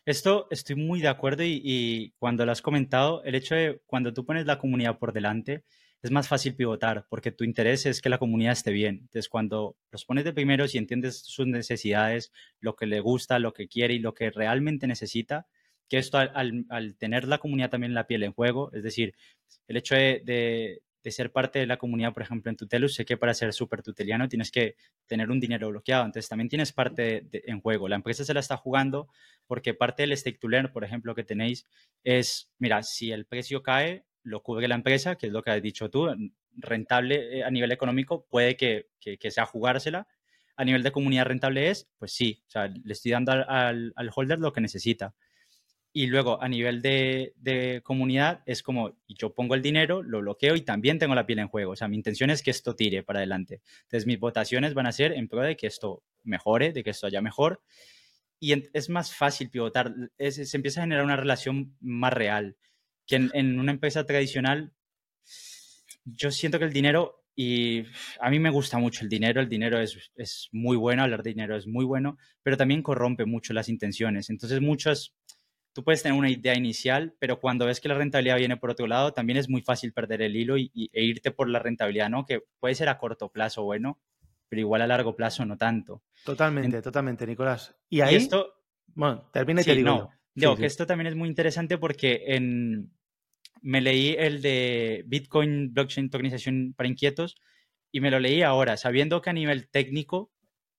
Esto 0.05 0.47
estoy 0.51 0.77
muy 0.77 1.01
de 1.01 1.09
acuerdo 1.09 1.43
y, 1.45 2.15
cuando 2.19 2.47
lo 2.47 2.53
has 2.53 2.63
comentado, 2.63 3.23
el 3.25 3.35
hecho 3.35 3.55
de 3.55 3.83
cuando 3.87 4.15
tú 4.15 4.25
pones 4.25 4.47
la 4.47 4.59
comunidad 4.59 4.99
por 4.99 5.13
delante, 5.13 5.65
es 6.03 6.11
más 6.11 6.29
fácil 6.29 6.55
pivotar 6.55 7.07
porque 7.09 7.33
tu 7.33 7.45
interés 7.45 7.87
es 7.87 8.01
que 8.01 8.09
la 8.09 8.19
comunidad 8.19 8.53
esté 8.53 8.71
bien. 8.71 8.99
Entonces, 9.03 9.29
cuando 9.29 9.77
los 9.91 10.05
pones 10.05 10.25
de 10.25 10.33
primeros 10.33 10.75
y 10.75 10.79
entiendes 10.79 11.19
sus 11.19 11.47
necesidades, 11.47 12.33
lo 12.61 12.77
que 12.77 12.87
le 12.87 13.01
gusta, 13.01 13.39
lo 13.39 13.53
que 13.53 13.69
quiere 13.69 13.95
y 13.95 13.99
lo 13.99 14.15
que 14.15 14.31
realmente 14.31 14.87
necesita, 14.87 15.47
que 15.89 15.99
esto 15.99 16.19
al, 16.19 16.97
tener 16.99 17.27
la 17.27 17.39
comunidad 17.39 17.71
también 17.71 17.95
la 17.95 18.07
piel 18.07 18.23
en 18.23 18.33
juego, 18.33 18.71
es 18.73 18.83
decir, 18.83 19.15
el 19.67 19.77
hecho 19.77 19.95
de, 19.95 20.83
ser 21.05 21.33
parte 21.33 21.59
de 21.59 21.67
la 21.67 21.79
comunidad, 21.79 22.13
por 22.13 22.23
ejemplo, 22.23 22.51
en 22.51 22.57
Tutelus, 22.57 22.95
sé 22.95 23.07
que 23.07 23.17
para 23.17 23.33
ser 23.33 23.55
súper 23.55 23.83
tuteliano 23.83 24.29
tienes 24.29 24.51
que 24.51 24.77
tener 25.07 25.31
un 25.31 25.41
dinero 25.41 25.71
bloqueado, 25.71 26.05
entonces 26.05 26.29
también 26.29 26.51
tienes 26.51 26.75
parte 26.75 27.27
en 27.33 27.63
juego. 27.63 27.89
La 27.89 27.97
empresa 27.97 28.27
se 28.27 28.35
la 28.35 28.41
está 28.41 28.59
jugando 28.59 29.09
porque 29.47 29.73
parte 29.73 30.03
del 30.03 30.15
stake 30.15 30.39
to 30.39 30.49
learn, 30.49 30.71
por 30.71 30.85
ejemplo, 30.85 31.15
que 31.15 31.25
tenéis 31.25 31.67
es, 32.05 32.51
mira, 32.59 32.83
si 32.83 33.11
el 33.11 33.25
precio 33.25 33.63
cae, 33.63 34.05
lo 34.29 34.43
cubre 34.43 34.69
la 34.69 34.75
empresa, 34.75 35.17
que 35.17 35.27
es 35.27 35.33
lo 35.33 35.43
que 35.43 35.51
has 35.51 35.63
dicho 35.63 35.91
tú, 35.91 36.09
rentable 36.57 37.39
eh, 37.39 37.45
a 37.45 37.51
nivel 37.51 37.73
económico, 37.73 38.27
puede 38.29 38.57
que, 38.57 38.89
sea 39.31 39.47
jugársela. 39.47 40.07
A 40.57 40.65
nivel 40.65 40.83
de 40.83 40.93
comunidad 40.93 41.27
rentable 41.27 41.71
es, 41.71 41.89
pues 41.99 42.13
sí, 42.13 42.43
o 42.47 42.51
sea, 42.51 42.67
le 42.67 42.93
estoy 42.93 43.13
dando 43.13 43.33
al, 43.33 43.93
holder 44.15 44.39
lo 44.41 44.53
que 44.53 44.61
necesita. 44.61 45.15
Y 45.93 46.09
luego 46.09 46.43
a 46.43 46.49
nivel 46.49 46.83
de, 46.83 47.81
comunidad 47.85 48.43
es 48.45 48.63
como, 48.63 48.99
yo 49.09 49.35
pongo 49.35 49.55
el 49.55 49.63
dinero, 49.63 50.03
lo 50.03 50.21
bloqueo 50.21 50.57
y 50.57 50.63
también 50.63 50.99
tengo 50.99 51.15
la 51.15 51.27
piel 51.27 51.39
en 51.39 51.49
juego. 51.49 51.73
O 51.73 51.77
sea, 51.77 51.89
mi 51.89 51.97
intención 51.97 52.31
es 52.31 52.43
que 52.43 52.51
esto 52.51 52.75
tire 52.75 53.03
para 53.03 53.21
adelante. 53.21 53.63
Entonces 53.83 54.07
mis 54.07 54.19
votaciones 54.19 54.75
van 54.75 54.87
a 54.87 54.93
ser 54.93 55.13
en 55.13 55.29
pro 55.29 55.43
de 55.43 55.57
que 55.57 55.67
esto 55.67 56.03
mejore, 56.25 56.73
de 56.73 56.85
que 56.85 56.91
esto 56.91 57.07
haya 57.07 57.23
mejor. 57.23 57.63
Y 58.41 58.53
es 58.73 58.89
más 58.89 59.15
fácil 59.15 59.51
pivotar, 59.51 59.93
se 60.19 60.57
empieza 60.57 60.81
a 60.81 60.85
generar 60.85 61.05
una 61.05 61.17
relación 61.17 61.77
más 61.81 62.13
real 62.13 62.57
que 63.09 63.17
en, 63.17 63.59
una 63.59 63.73
empresa 63.73 64.05
tradicional, 64.05 64.73
yo 66.05 66.31
siento 66.31 66.59
que 66.59 66.67
el 66.67 66.73
dinero, 66.73 67.25
y 67.35 67.85
a 68.21 68.31
mí 68.31 68.39
me 68.39 68.51
gusta 68.51 68.79
mucho 68.79 69.03
el 69.03 69.09
dinero, 69.09 69.41
el 69.41 69.49
dinero 69.49 69.81
es, 69.81 70.13
es 70.15 70.49
muy 70.53 70.77
bueno, 70.77 71.03
hablar 71.03 71.23
de 71.23 71.31
dinero 71.31 71.57
es 71.57 71.67
muy 71.67 71.85
bueno, 71.85 72.19
pero 72.43 72.57
también 72.57 72.83
corrompe 72.83 73.25
mucho 73.25 73.53
las 73.55 73.69
intenciones. 73.69 74.29
Entonces 74.31 74.61
muchos, 74.61 75.17
tú 75.73 75.85
puedes 75.85 76.03
tener 76.03 76.19
una 76.19 76.31
idea 76.31 76.57
inicial, 76.57 77.15
pero 77.19 77.41
cuando 77.41 77.65
ves 77.65 77.81
que 77.81 77.89
la 77.89 77.95
rentabilidad 77.95 78.37
viene 78.37 78.57
por 78.57 78.71
otro 78.71 78.87
lado, 78.87 79.13
también 79.13 79.39
es 79.39 79.49
muy 79.49 79.63
fácil 79.63 79.93
perder 79.93 80.23
el 80.23 80.37
hilo 80.37 80.59
y, 80.59 80.71
e 80.93 81.05
irte 81.05 81.31
por 81.31 81.49
la 81.49 81.61
rentabilidad, 81.61 82.11
¿no? 82.11 82.27
Que 82.27 82.43
puede 82.61 82.75
ser 82.75 82.89
a 82.89 82.99
corto 82.99 83.31
plazo 83.31 83.63
bueno, 83.63 84.01
pero 84.49 84.61
igual 84.61 84.83
a 84.83 84.87
largo 84.87 85.17
plazo 85.17 85.47
no 85.47 85.57
tanto. 85.57 86.03
Totalmente, 86.25 86.83
totalmente, 86.83 87.27
Nicolás. 87.27 87.75
Y 87.89 88.01
ahí, 88.01 88.17
esto, 88.17 88.55
bueno, 88.95 89.31
termina 89.33 89.61
y 89.61 89.65
te 89.65 89.77
digo. 89.77 89.89
No, 89.89 90.11
digo 90.35 90.57
que 90.57 90.67
esto 90.67 90.87
también 90.87 91.07
es 91.07 91.15
muy 91.15 91.29
interesante 91.29 91.79
porque 91.79 92.25
en, 92.27 92.91
me 93.63 93.81
leí 93.81 94.15
el 94.19 94.43
de 94.43 95.05
Bitcoin 95.07 95.73
Blockchain 95.73 96.11
Tokenización 96.11 96.75
para 96.77 96.89
Inquietos 96.89 97.37
y 97.93 98.01
me 98.01 98.11
lo 98.11 98.21
leí 98.21 98.43
ahora, 98.43 98.77
sabiendo 98.77 99.21
que 99.21 99.31
a 99.31 99.33
nivel 99.33 99.69
técnico 99.69 100.31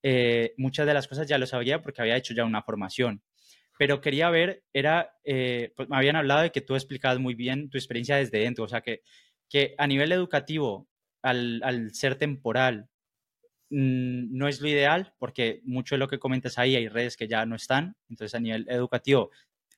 eh, 0.04 0.54
muchas 0.58 0.88
de 0.88 0.94
las 0.94 1.08
cosas 1.08 1.28
ya 1.28 1.38
lo 1.38 1.46
sabía 1.48 1.82
porque 1.82 2.02
había 2.02 2.18
hecho 2.18 2.34
ya 2.34 2.46
una 2.46 2.64
formación. 2.64 3.22
Pero 3.78 4.02
quería 4.02 4.30
ver, 4.30 4.64
era, 4.74 5.14
eh, 5.24 5.74
pues 5.76 5.90
me 5.90 5.98
habían 5.98 6.16
hablado 6.16 6.42
de 6.42 6.52
que 6.52 6.62
tú 6.62 6.76
explicabas 6.76 7.20
muy 7.20 7.34
bien 7.34 7.70
tu 7.70 7.78
experiencia 7.78 8.18
desde 8.18 8.40
dentro, 8.40 8.66
o 8.66 8.68
sea, 8.68 8.82
que, 8.82 9.02
que 9.50 9.76
a 9.78 9.88
nivel 9.88 10.12
educativo, 10.12 10.88
al, 11.22 11.62
al 11.64 11.94
ser 11.94 12.16
temporal, 12.16 12.90
mm, 13.70 14.38
no 14.38 14.48
es 14.48 14.62
lo 14.62 14.68
ideal 14.70 15.14
porque 15.18 15.62
mucho 15.64 15.96
de 15.96 16.00
lo 16.00 16.08
que 16.08 16.20
comentas 16.20 16.58
ahí 16.58 16.76
hay 16.76 16.88
redes 16.90 17.18
que 17.18 17.28
ya 17.28 17.46
no 17.46 17.56
están, 17.56 17.96
entonces 18.10 18.36
a 18.36 18.40
nivel 18.40 18.66
educativo 18.70 19.32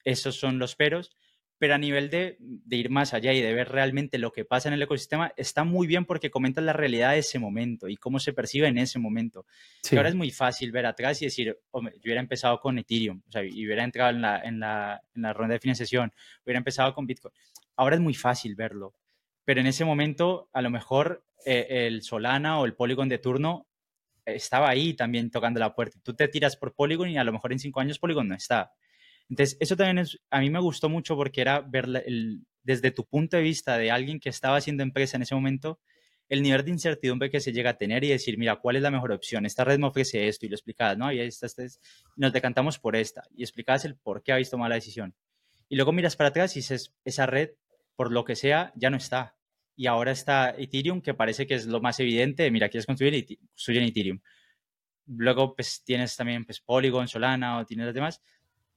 esos 0.04 0.36
son 0.36 0.60
los 0.60 0.76
peros, 0.76 1.12
pero 1.62 1.76
a 1.76 1.78
nivel 1.78 2.10
de, 2.10 2.38
ir 2.72 2.90
más 2.90 3.14
allá 3.14 3.34
y 3.34 3.40
de 3.40 3.54
ver 3.54 3.70
realmente 3.70 4.18
lo 4.18 4.32
que 4.32 4.46
pasa 4.46 4.68
en 4.68 4.74
el 4.74 4.82
ecosistema, 4.82 5.32
está 5.38 5.64
muy 5.64 5.86
bien 5.86 6.06
porque 6.06 6.32
comentas 6.32 6.64
la 6.64 6.74
realidad 6.74 7.12
de 7.12 7.20
ese 7.20 7.38
momento 7.38 7.88
y 7.88 7.98
cómo 7.98 8.18
se 8.20 8.34
percibe 8.34 8.68
en 8.68 8.80
ese 8.80 8.98
momento. 8.98 9.46
ahora 9.92 10.10
es 10.10 10.16
muy 10.16 10.32
fácil 10.32 10.72
ver 10.72 10.88
atrás 10.88 11.22
y 11.22 11.26
decir, 11.26 11.56
hombre, 11.70 11.94
yo 11.98 12.06
hubiera 12.06 12.20
empezado 12.20 12.60
con 12.60 12.80
Ethereum, 12.80 13.22
o 13.28 13.32
sea, 13.32 13.44
y 13.44 13.64
hubiera 13.64 13.84
entrado 13.84 14.10
en 14.10 14.24
la, 14.24 14.42
en, 14.42 14.60
la, 14.60 15.04
en 15.14 15.22
la 15.22 15.34
ronda 15.34 15.54
de 15.54 15.60
financiación, 15.60 16.12
hubiera 16.44 16.58
empezado 16.58 16.96
con 16.96 17.06
Bitcoin. 17.06 17.32
Ahora 17.76 17.96
es 17.96 18.02
muy 18.02 18.16
fácil 18.16 18.56
verlo, 18.56 18.96
pero 19.46 19.62
en 19.62 19.68
ese 19.68 19.86
momento 19.86 20.50
a 20.54 20.64
lo 20.64 20.72
mejor 20.72 21.24
eh, 21.46 21.86
el 21.86 22.02
Solana 22.02 22.60
o 22.60 22.66
el 22.66 22.74
Polygon 22.74 23.08
de 23.08 23.20
turno 23.20 23.68
estaba 24.26 24.68
ahí 24.68 24.96
también 24.96 25.30
tocando 25.30 25.60
la 25.60 25.76
puerta. 25.76 26.00
Tú 26.02 26.16
te 26.16 26.28
tiras 26.28 26.58
por 26.58 26.74
Polygon 26.74 27.12
y 27.12 27.20
a 27.20 27.24
lo 27.24 27.32
mejor 27.32 27.52
en 27.52 27.60
cinco 27.60 27.82
años 27.82 28.00
Polygon 28.00 28.30
no 28.30 28.34
está. 28.34 28.72
Entonces, 29.32 29.56
eso 29.62 29.78
también 29.78 30.00
es, 30.00 30.20
a 30.30 30.42
mí 30.42 30.50
me 30.50 30.60
gustó 30.60 30.90
mucho 30.90 31.16
porque 31.16 31.40
era 31.40 31.62
ver 31.62 31.88
desde 32.64 32.92
tu 32.92 33.06
punto 33.06 33.38
de 33.38 33.44
vista 33.44 33.78
de 33.78 33.90
alguien 33.90 34.20
que 34.20 34.28
estaba 34.28 34.58
haciendo 34.58 34.84
empresa 34.84 35.16
en 35.16 35.24
ese 35.24 35.34
momento, 35.34 35.80
el 36.28 36.42
nivel 36.44 36.66
de 36.66 36.72
incertidumbre 36.72 37.30
que 37.30 37.40
se 37.40 37.54
llega 37.54 37.70
a 37.70 37.78
tener 37.78 38.04
y 38.04 38.10
decir, 38.10 38.38
mira, 38.38 38.58
¿cuál 38.58 38.76
es 38.76 38.82
la 38.82 38.92
mejor 38.92 39.14
opción? 39.14 39.46
Esta 39.46 39.64
red 39.64 39.80
me 39.80 39.88
ofrece 39.88 40.28
esto 40.28 40.46
y 40.46 40.50
lo 40.50 40.56
explicabas, 40.56 40.98
¿no? 40.98 41.14
Y 41.14 41.22
esta, 41.22 41.48
nos 42.18 42.34
decantamos 42.34 42.78
por 42.78 42.98
esta 42.98 43.24
y 43.34 43.44
explicabas 43.44 43.86
el 43.86 43.96
por 43.96 44.22
qué 44.22 44.34
habéis 44.34 44.50
tomado 44.50 44.68
la 44.68 44.76
decisión. 44.76 45.16
Y 45.70 45.78
luego 45.78 45.94
miras 45.94 46.18
para 46.18 46.28
atrás 46.28 46.58
y 46.58 46.60
dices, 46.60 46.94
esa 47.06 47.26
red, 47.26 47.52
por 47.96 48.12
lo 48.12 48.26
que 48.26 48.36
sea, 48.36 48.74
ya 48.76 48.90
no 48.90 48.98
está. 48.98 49.38
Y 49.78 49.88
ahora 49.88 50.12
está 50.12 50.54
Ethereum, 50.58 51.00
que 51.00 51.14
parece 51.14 51.48
que 51.48 51.56
es 51.56 51.68
lo 51.68 51.80
más 51.80 52.02
evidente. 52.02 52.52
Mira, 52.52 52.68
quieres 52.68 52.86
construir 52.86 53.26
construyen 53.56 53.86
Ethereum. 53.86 54.20
Luego, 55.06 55.56
pues 55.56 55.84
tienes 55.86 56.18
también 56.18 56.44
pues, 56.44 56.60
Polygon, 56.60 57.08
Solana 57.08 57.60
o 57.60 57.66
tienes 57.66 57.86
las 57.86 57.96
demás. 57.96 58.22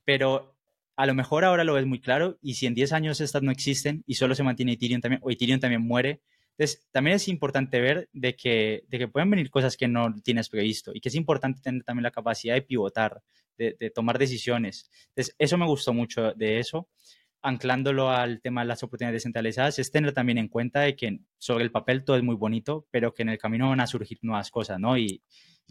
Pero 0.04 0.56
a 0.96 1.06
lo 1.06 1.14
mejor 1.14 1.44
ahora 1.44 1.64
lo 1.64 1.74
ves 1.74 1.86
muy 1.86 2.00
claro. 2.00 2.38
Y 2.42 2.54
si 2.54 2.66
en 2.66 2.74
10 2.74 2.92
años 2.92 3.20
estas 3.20 3.42
no 3.42 3.50
existen 3.50 4.02
y 4.06 4.14
solo 4.14 4.34
se 4.34 4.42
mantiene 4.42 4.72
Ethereum 4.72 5.00
también, 5.00 5.20
o 5.24 5.30
Ethereum 5.30 5.60
también 5.60 5.82
muere, 5.82 6.20
entonces, 6.56 6.86
también 6.92 7.16
es 7.16 7.26
importante 7.28 7.80
ver 7.80 8.08
de 8.12 8.36
que, 8.36 8.84
de 8.88 8.98
que 8.98 9.08
pueden 9.08 9.28
venir 9.28 9.50
cosas 9.50 9.76
que 9.76 9.88
no 9.88 10.14
tienes 10.22 10.48
previsto 10.48 10.92
y 10.94 11.00
que 11.00 11.08
es 11.08 11.16
importante 11.16 11.60
tener 11.60 11.82
también 11.82 12.04
la 12.04 12.12
capacidad 12.12 12.54
de 12.54 12.62
pivotar, 12.62 13.22
de, 13.58 13.76
de 13.78 13.90
tomar 13.90 14.18
decisiones. 14.18 14.88
Entonces, 15.08 15.34
eso 15.38 15.58
me 15.58 15.66
gustó 15.66 15.92
mucho 15.92 16.32
de 16.34 16.60
eso. 16.60 16.88
Anclándolo 17.44 18.10
al 18.10 18.40
tema 18.40 18.62
de 18.62 18.68
las 18.68 18.82
oportunidades 18.82 19.20
descentralizadas, 19.20 19.78
es 19.78 19.90
tener 19.90 20.12
también 20.12 20.38
en 20.38 20.48
cuenta 20.48 20.80
de 20.80 20.96
que 20.96 21.20
sobre 21.38 21.64
el 21.64 21.70
papel 21.70 22.04
todo 22.04 22.16
es 22.16 22.22
muy 22.22 22.36
bonito, 22.36 22.86
pero 22.90 23.12
que 23.12 23.22
en 23.22 23.28
el 23.28 23.38
camino 23.38 23.68
van 23.68 23.80
a 23.80 23.86
surgir 23.86 24.18
nuevas 24.22 24.50
cosas, 24.50 24.80
¿no? 24.80 24.96
Y, 24.96 25.22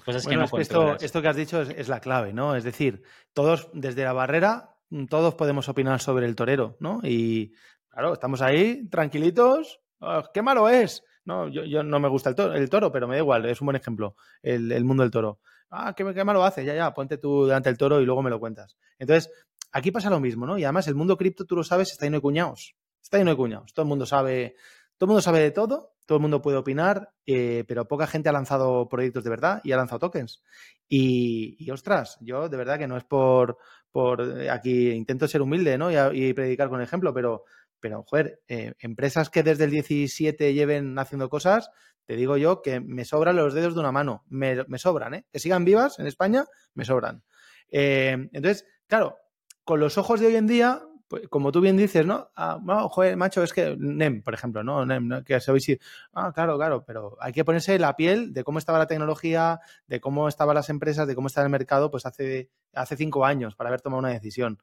cosas 0.05 0.25
que 0.25 0.35
no 0.35 0.45
esto, 0.45 0.97
esto 0.99 1.21
que 1.21 1.27
has 1.27 1.35
dicho 1.35 1.61
es, 1.61 1.69
es 1.69 1.87
la 1.87 1.99
clave, 1.99 2.33
¿no? 2.33 2.55
Es 2.55 2.63
decir, 2.63 3.01
todos 3.33 3.69
desde 3.73 4.03
la 4.03 4.13
barrera, 4.13 4.75
todos 5.09 5.35
podemos 5.35 5.67
opinar 5.69 5.99
sobre 5.99 6.27
el 6.27 6.35
torero, 6.35 6.77
¿no? 6.79 7.01
Y 7.03 7.53
claro, 7.89 8.13
estamos 8.13 8.41
ahí 8.41 8.87
tranquilitos, 8.89 9.83
Ah, 10.05 10.29
qué 10.33 10.41
malo 10.41 10.67
es. 10.69 11.03
No, 11.25 11.47
yo, 11.47 11.83
no 11.83 11.99
me 12.01 12.09
gusta 12.09 12.29
el 12.29 12.35
toro, 12.35 12.53
el 12.53 12.69
toro, 12.69 12.91
pero 12.91 13.07
me 13.07 13.15
da 13.15 13.21
igual, 13.21 13.45
es 13.45 13.61
un 13.61 13.67
buen 13.67 13.77
ejemplo, 13.77 14.17
el, 14.41 14.83
mundo 14.83 15.03
del 15.03 15.11
toro. 15.11 15.39
Ah, 15.69 15.93
qué, 15.95 16.13
qué, 16.13 16.23
malo 16.25 16.43
hace, 16.43 16.65
ya, 16.65 16.75
ya, 16.75 16.93
ponte 16.93 17.17
tú 17.17 17.45
delante 17.45 17.69
del 17.69 17.77
toro 17.77 18.01
y 18.01 18.05
luego 18.05 18.21
me 18.21 18.29
lo 18.29 18.39
cuentas. 18.39 18.75
Entonces, 18.99 19.31
aquí 19.73 19.91
pasa 19.91 20.09
lo 20.09 20.19
mismo, 20.19 20.45
¿no? 20.45 20.57
Y 20.57 20.63
además 20.63 20.87
el 20.87 20.95
mundo 20.95 21.17
cripto, 21.17 21.45
tú 21.45 21.55
lo 21.55 21.63
sabes, 21.63 21.91
está 21.91 22.05
lleno 22.05 22.17
de 22.17 22.21
cuñados. 22.21 22.75
Está 23.01 23.17
lleno 23.17 23.31
de 23.31 23.37
cuñados. 23.37 23.73
Todo 23.73 23.83
el 23.83 23.89
mundo 23.89 24.05
sabe, 24.05 24.55
todo 24.97 25.07
el 25.07 25.09
mundo 25.09 25.21
sabe 25.21 25.39
de 25.39 25.51
todo, 25.51 25.95
todo 26.05 26.17
el 26.17 26.21
mundo 26.21 26.41
puede 26.41 26.57
opinar, 26.57 27.11
eh, 27.25 27.65
pero 27.67 27.87
poca 27.87 28.07
gente 28.07 28.29
ha 28.29 28.31
lanzado 28.31 28.87
proyectos 28.87 29.23
de 29.23 29.29
verdad 29.29 29.61
y 29.63 29.71
ha 29.71 29.77
lanzado 29.77 29.99
tokens. 29.99 30.43
Y, 30.87 31.69
ostras, 31.71 32.17
yo 32.21 32.49
de 32.49 32.57
verdad 32.57 32.77
que 32.77 32.87
no 32.87 32.97
es 32.97 33.03
por, 33.03 33.57
por 33.91 34.41
eh, 34.41 34.49
aquí 34.49 34.91
intento 34.91 35.27
ser 35.27 35.41
humilde, 35.41 35.77
¿no? 35.77 35.91
Y, 36.13 36.33
predicar 36.33 36.69
con 36.69 36.81
ejemplo, 36.81 37.13
pero 37.13 37.43
pero, 37.79 38.03
joder, 38.03 38.39
eh, 38.47 38.75
empresas 38.79 39.29
que 39.29 39.43
desde 39.43 39.65
el 39.65 39.71
17 39.71 40.53
lleven 40.53 40.97
haciendo 40.97 41.27
cosas, 41.27 41.69
te 42.05 42.15
digo 42.15 42.37
yo 42.37 42.61
que 42.61 42.79
me 42.79 43.03
sobran 43.03 43.35
los 43.35 43.53
dedos 43.53 43.73
de 43.73 43.81
una 43.81 43.91
mano. 43.91 44.23
Me, 44.29 44.55
sobran, 44.77 45.15
¿eh? 45.15 45.25
Que 45.29 45.39
sigan 45.39 45.65
vivas 45.65 45.99
en 45.99 46.07
España, 46.07 46.45
me 46.75 46.85
sobran. 46.85 47.25
Entonces, 47.69 48.65
claro, 48.87 49.17
con 49.63 49.79
los 49.79 49.97
ojos 49.97 50.19
de 50.19 50.27
hoy 50.27 50.35
en 50.35 50.47
día, 50.47 50.83
pues, 51.07 51.27
como 51.29 51.51
tú 51.51 51.61
bien 51.61 51.77
dices, 51.77 52.05
¿no? 52.05 52.31
Ah, 52.35 52.59
joder, 52.89 53.17
macho, 53.17 53.43
es 53.43 53.53
que 53.53 53.75
NEM, 53.77 54.23
por 54.23 54.33
ejemplo, 54.33 54.63
¿no? 54.63 54.85
NEM, 54.85 55.23
que 55.23 55.39
sabéis 55.39 55.63
si. 55.63 55.79
Ah, 56.13 56.31
claro, 56.33 56.57
claro, 56.57 56.83
pero 56.85 57.17
hay 57.19 57.31
que 57.33 57.45
ponerse 57.45 57.77
la 57.77 57.95
piel 57.95 58.33
de 58.33 58.43
cómo 58.43 58.59
estaba 58.59 58.79
la 58.79 58.87
tecnología, 58.87 59.59
de 59.87 60.01
cómo 60.01 60.27
estaban 60.27 60.55
las 60.55 60.69
empresas, 60.69 61.07
de 61.07 61.15
cómo 61.15 61.27
estaba 61.27 61.45
el 61.45 61.51
mercado, 61.51 61.91
pues 61.91 62.05
hace, 62.05 62.49
hace 62.73 62.97
cinco 62.97 63.25
años 63.25 63.55
para 63.55 63.69
haber 63.69 63.81
tomado 63.81 63.99
una 63.99 64.09
decisión. 64.09 64.59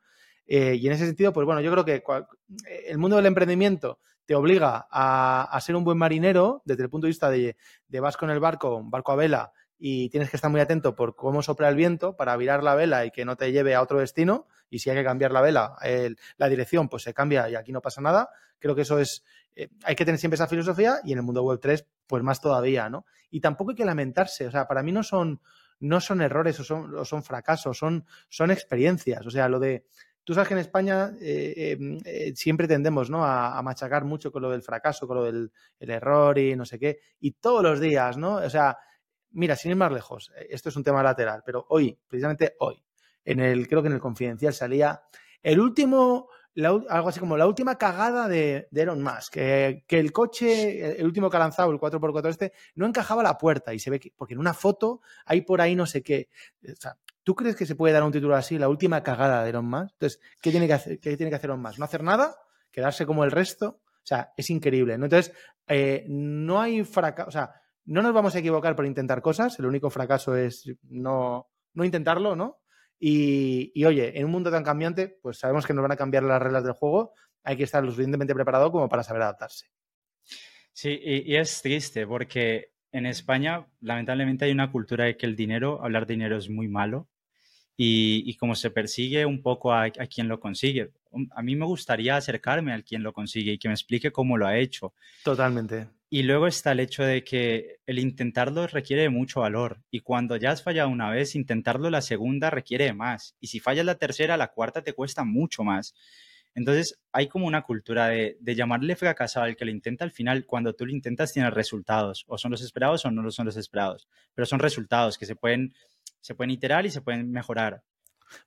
Eh, 0.46 0.74
y 0.74 0.86
en 0.88 0.92
ese 0.92 1.06
sentido, 1.06 1.32
pues 1.32 1.46
bueno, 1.46 1.60
yo 1.60 1.70
creo 1.70 1.84
que 1.84 2.02
el 2.88 2.98
mundo 2.98 3.16
del 3.16 3.26
emprendimiento 3.26 4.00
te 4.26 4.34
obliga 4.34 4.88
a, 4.90 5.58
ser 5.60 5.76
un 5.76 5.84
buen 5.84 5.98
marinero 5.98 6.62
desde 6.64 6.82
el 6.82 6.90
punto 6.90 7.06
de 7.06 7.10
vista 7.10 7.30
de, 7.30 7.56
de 7.86 8.00
vas 8.00 8.16
con 8.16 8.30
el 8.30 8.40
barco, 8.40 8.82
barco 8.84 9.12
a 9.12 9.16
vela, 9.16 9.52
y 9.83 10.11
tienes 10.11 10.29
que 10.29 10.37
estar 10.37 10.51
muy 10.51 10.61
atento 10.61 10.95
por 10.95 11.16
cómo 11.16 11.43
sopla 11.43 11.71
el 11.71 11.75
viento 11.75 12.14
para 12.14 12.37
virar 12.37 12.62
la 12.62 12.75
vela 12.75 13.07
y 13.07 13.11
que 13.11 13.25
no 13.25 13.37
te 13.37 13.51
lleve 13.51 13.75
a 13.75 13.81
otro 13.81 13.99
destino. 13.99 14.47
Y 14.69 14.81
si 14.81 14.90
hay 14.90 14.97
que 14.97 15.05
cambiar 15.05 15.33
la 15.33 15.40
vela, 15.40 15.75
la 16.37 16.49
dirección, 16.49 16.90
pues 16.90 17.03
se 17.03 17.14
cambia 17.14 17.49
y 17.49 17.55
aquí 17.55 17.73
no 17.73 17.81
pasa 17.81 18.03
nada. 18.03 18.29
Creo 18.59 18.75
que 18.75 18.83
eso 18.83 18.99
es, 18.99 19.25
eh, 19.57 19.71
hay 19.85 19.97
que 19.97 20.05
tener 20.05 20.19
siempre 20.19 20.35
esa 20.35 20.47
filosofía 20.47 20.99
y 21.03 21.12
en 21.12 21.19
el 21.19 21.25
mundo 21.25 21.43
web 21.43 21.59
3, 21.61 21.87
pues 22.07 22.23
más 22.23 22.43
todavía, 22.43 22.90
¿no? 22.90 23.07
Y 23.31 23.40
tampoco 23.40 23.71
hay 23.71 23.77
que 23.77 23.87
lamentarse, 23.87 24.47
o 24.47 24.51
sea, 24.51 24.69
para 24.69 24.83
mí 24.83 24.93
no 24.93 25.03
son, 25.03 25.40
no 25.81 25.99
son 26.01 26.21
errores 26.21 26.61
o 26.61 26.64
son, 26.64 27.05
son 27.07 27.23
fracasos, 27.23 27.79
son, 27.79 28.05
son 28.29 28.51
experiencias. 28.51 29.27
O 29.27 29.31
sea, 29.31 29.49
lo 29.49 29.59
de 29.59 29.87
Tú 30.23 30.35
sabes 30.35 30.49
que 30.49 30.55
en 30.55 30.61
España 30.61 31.12
eh, 31.21 31.73
em, 31.73 31.99
eh, 32.05 32.33
siempre 32.37 32.69
tendemos 32.69 33.09
¿no? 33.11 33.25
A, 33.25 33.61
machacar 33.62 34.05
mucho 34.05 34.31
con 34.31 34.43
lo 34.43 34.51
del 34.51 34.62
fracaso, 34.62 35.07
con 35.09 35.16
lo 35.16 35.25
del 35.25 35.51
error 35.81 36.38
y 36.38 36.55
no 36.55 36.64
sé 36.64 36.79
qué. 36.79 37.01
Y 37.21 37.33
todos 37.33 37.62
los 37.62 37.81
días, 37.81 38.16
¿no? 38.16 38.35
O 38.35 38.51
sea, 38.51 38.77
mira, 39.33 39.57
sin 39.57 39.73
ir 39.73 39.77
más 39.77 39.93
lejos, 39.93 40.31
eh, 40.37 40.49
esto 40.51 40.69
es 40.69 40.77
un 40.77 40.85
tema 40.85 41.03
lateral, 41.03 41.43
pero 41.45 41.66
hoy, 41.71 41.99
precisamente 42.09 42.57
hoy, 42.61 42.83
en 43.25 43.40
el, 43.40 43.69
creo 43.69 43.83
que 43.83 43.88
en 43.88 43.95
el 43.95 44.01
confidencial 44.01 44.53
salía 44.53 45.03
el 45.43 45.61
último, 45.61 46.29
algo 46.88 47.09
así 47.09 47.21
como 47.21 47.37
la 47.37 47.47
última 47.47 47.77
cagada 47.77 48.29
de, 48.29 48.69
de 48.71 48.83
Elon 48.83 49.03
Musk, 49.03 49.33
que, 49.33 49.85
que, 49.87 49.99
el 49.99 50.12
coche, 50.12 51.01
el 51.01 51.07
último 51.07 51.31
que 51.31 51.37
ha 51.37 51.40
lanzado, 51.40 51.71
el 51.71 51.79
4x4 51.79 52.29
este, 52.29 52.53
no 52.75 52.87
encajaba 52.87 53.23
la 53.23 53.38
puerta 53.38 53.73
y 53.73 53.79
se 53.79 53.90
ve 53.90 54.01
que, 54.01 54.12
porque 54.16 54.35
en 54.35 54.40
una 54.40 54.55
foto 54.55 55.01
hay 55.25 55.43
por 55.43 55.61
ahí 55.61 55.75
no 55.75 55.87
sé 55.87 56.03
qué. 56.03 56.29
O 56.66 56.77
sea, 56.77 56.97
¿Tú 57.23 57.35
crees 57.35 57.55
que 57.55 57.66
se 57.66 57.75
puede 57.75 57.93
dar 57.93 58.03
un 58.03 58.12
título 58.12 58.35
así, 58.35 58.59
la 58.59 58.69
última 58.69 59.03
cagada 59.03 59.45
de 59.45 59.51
Elon 59.51 59.66
Musk? 59.66 59.93
Entonces, 59.93 60.21
¿qué 60.40 60.51
tiene 60.51 60.66
que 60.66 60.73
hacer, 60.73 60.99
qué 60.99 61.16
tiene 61.16 61.31
que 61.31 61.37
hacer 61.37 61.51
Elon 61.51 61.61
Musk? 61.61 61.79
¿No 61.79 61.85
hacer 61.85 62.03
nada? 62.03 62.37
¿Quedarse 62.71 63.05
como 63.07 63.25
el 63.25 63.31
resto? 63.31 63.83
O 64.03 64.07
sea, 64.07 64.33
es 64.37 64.49
increíble. 64.51 64.95
Entonces, 64.95 65.33
eh, 65.66 66.05
no 66.09 66.61
hay 66.61 66.83
fracaso, 66.85 67.29
o 67.29 67.31
sea, 67.31 67.53
no 67.85 68.03
nos 68.03 68.12
vamos 68.12 68.35
a 68.35 68.38
equivocar 68.38 68.77
por 68.77 68.87
intentar 68.87 69.23
cosas, 69.23 69.59
el 69.59 69.66
único 69.66 69.90
fracaso 69.90 70.37
es 70.37 70.71
no, 70.83 71.51
no 71.75 71.85
intentarlo, 71.85 72.37
¿no? 72.37 72.59
Y, 72.99 73.73
y, 73.75 73.85
oye, 73.85 74.19
en 74.19 74.27
un 74.27 74.31
mundo 74.31 74.51
tan 74.51 74.62
cambiante, 74.62 75.09
pues 75.09 75.38
sabemos 75.38 75.66
que 75.66 75.73
nos 75.73 75.83
van 75.83 75.93
a 75.93 75.97
cambiar 75.97 76.23
las 76.23 76.40
reglas 76.40 76.64
del 76.64 76.75
juego, 76.75 77.14
hay 77.43 77.57
que 77.57 77.64
estar 77.64 77.83
lo 77.83 77.90
suficientemente 77.90 78.35
preparado 78.35 78.71
como 78.71 78.88
para 78.88 79.03
saber 79.03 79.23
adaptarse. 79.23 79.66
Sí, 80.73 81.01
y, 81.03 81.33
y 81.33 81.37
es 81.37 81.62
triste 81.62 82.07
porque 82.07 82.73
en 82.93 83.07
España, 83.07 83.66
lamentablemente, 83.81 84.45
hay 84.45 84.53
una 84.53 84.71
cultura 84.71 85.05
de 85.05 85.16
que 85.16 85.27
el 85.27 85.37
dinero, 85.37 85.83
hablar 85.83 86.07
de 86.07 86.14
dinero 86.14 86.37
es 86.37 86.51
muy 86.51 86.69
malo 86.69 87.09
y, 87.83 88.35
como 88.35 88.55
se 88.55 88.71
persigue 88.71 89.25
un 89.25 89.40
poco 89.40 89.73
a, 89.73 89.88
quien 89.90 90.29
lo 90.29 90.38
consigue. 90.38 90.90
A 91.31 91.43
mí 91.43 91.57
me 91.57 91.64
gustaría 91.64 92.16
acercarme 92.16 92.75
al 92.75 92.85
quien 92.85 93.03
lo 93.03 93.14
consigue 93.14 93.53
y 93.53 93.59
que 93.59 93.69
me 93.69 93.75
explique 93.75 94.12
cómo 94.12 94.37
lo 94.37 94.47
ha 94.47 94.59
hecho. 94.59 94.93
Totalmente. 95.25 95.88
Y 96.12 96.25
luego 96.25 96.49
está 96.49 96.73
el 96.73 96.81
hecho 96.81 97.05
de 97.05 97.23
que 97.23 97.79
el 97.87 98.01
intentarlo 98.01 98.66
requiere 98.66 99.09
mucho 99.11 99.40
valor 99.40 99.81
y 99.92 100.01
cuando 100.01 100.35
ya 100.35 100.51
has 100.51 100.61
fallado 100.61 100.88
una 100.88 101.09
vez, 101.09 101.37
intentarlo 101.37 101.88
la 101.88 102.03
segunda 102.03 102.51
requiere 102.51 102.92
más. 102.92 103.37
Y 103.38 103.46
si 103.46 103.61
fallas 103.61 103.87
la 103.87 103.94
tercera, 103.94 104.37
la 104.37 104.49
cuarta 104.49 104.83
te 104.83 104.92
cuesta 104.92 105.23
mucho 105.23 105.62
más. 105.62 105.94
Entonces, 106.53 107.01
hay 107.12 107.29
como 107.29 107.46
una 107.46 107.62
cultura 107.62 108.09
de, 108.09 108.37
llamarle 108.42 108.96
fracasado 108.96 109.46
al 109.46 109.55
que 109.55 109.64
lo 109.64 109.70
intenta 109.70 110.05
al 110.05 110.11
final, 110.11 110.46
cuando 110.46 110.75
tú 110.75 110.85
lo 110.85 110.92
intentas, 110.92 111.33
tienes 111.33 111.55
resultados, 111.55 112.25
o 112.27 112.37
son 112.38 112.51
los 112.51 112.62
esperados 112.62 113.05
o 113.05 113.11
no 113.12 113.31
son 113.31 113.46
los 113.46 113.57
esperados, 113.57 114.09
pero 114.35 114.46
son 114.46 114.59
resultados 114.59 115.16
que 115.16 115.27
se 115.27 115.37
pueden, 115.37 115.73
se 116.20 116.35
pueden 116.35 116.51
iterar 116.51 116.87
y 116.87 116.90
se 116.90 117.03
pueden 117.03 117.31
mejorar. 117.31 117.85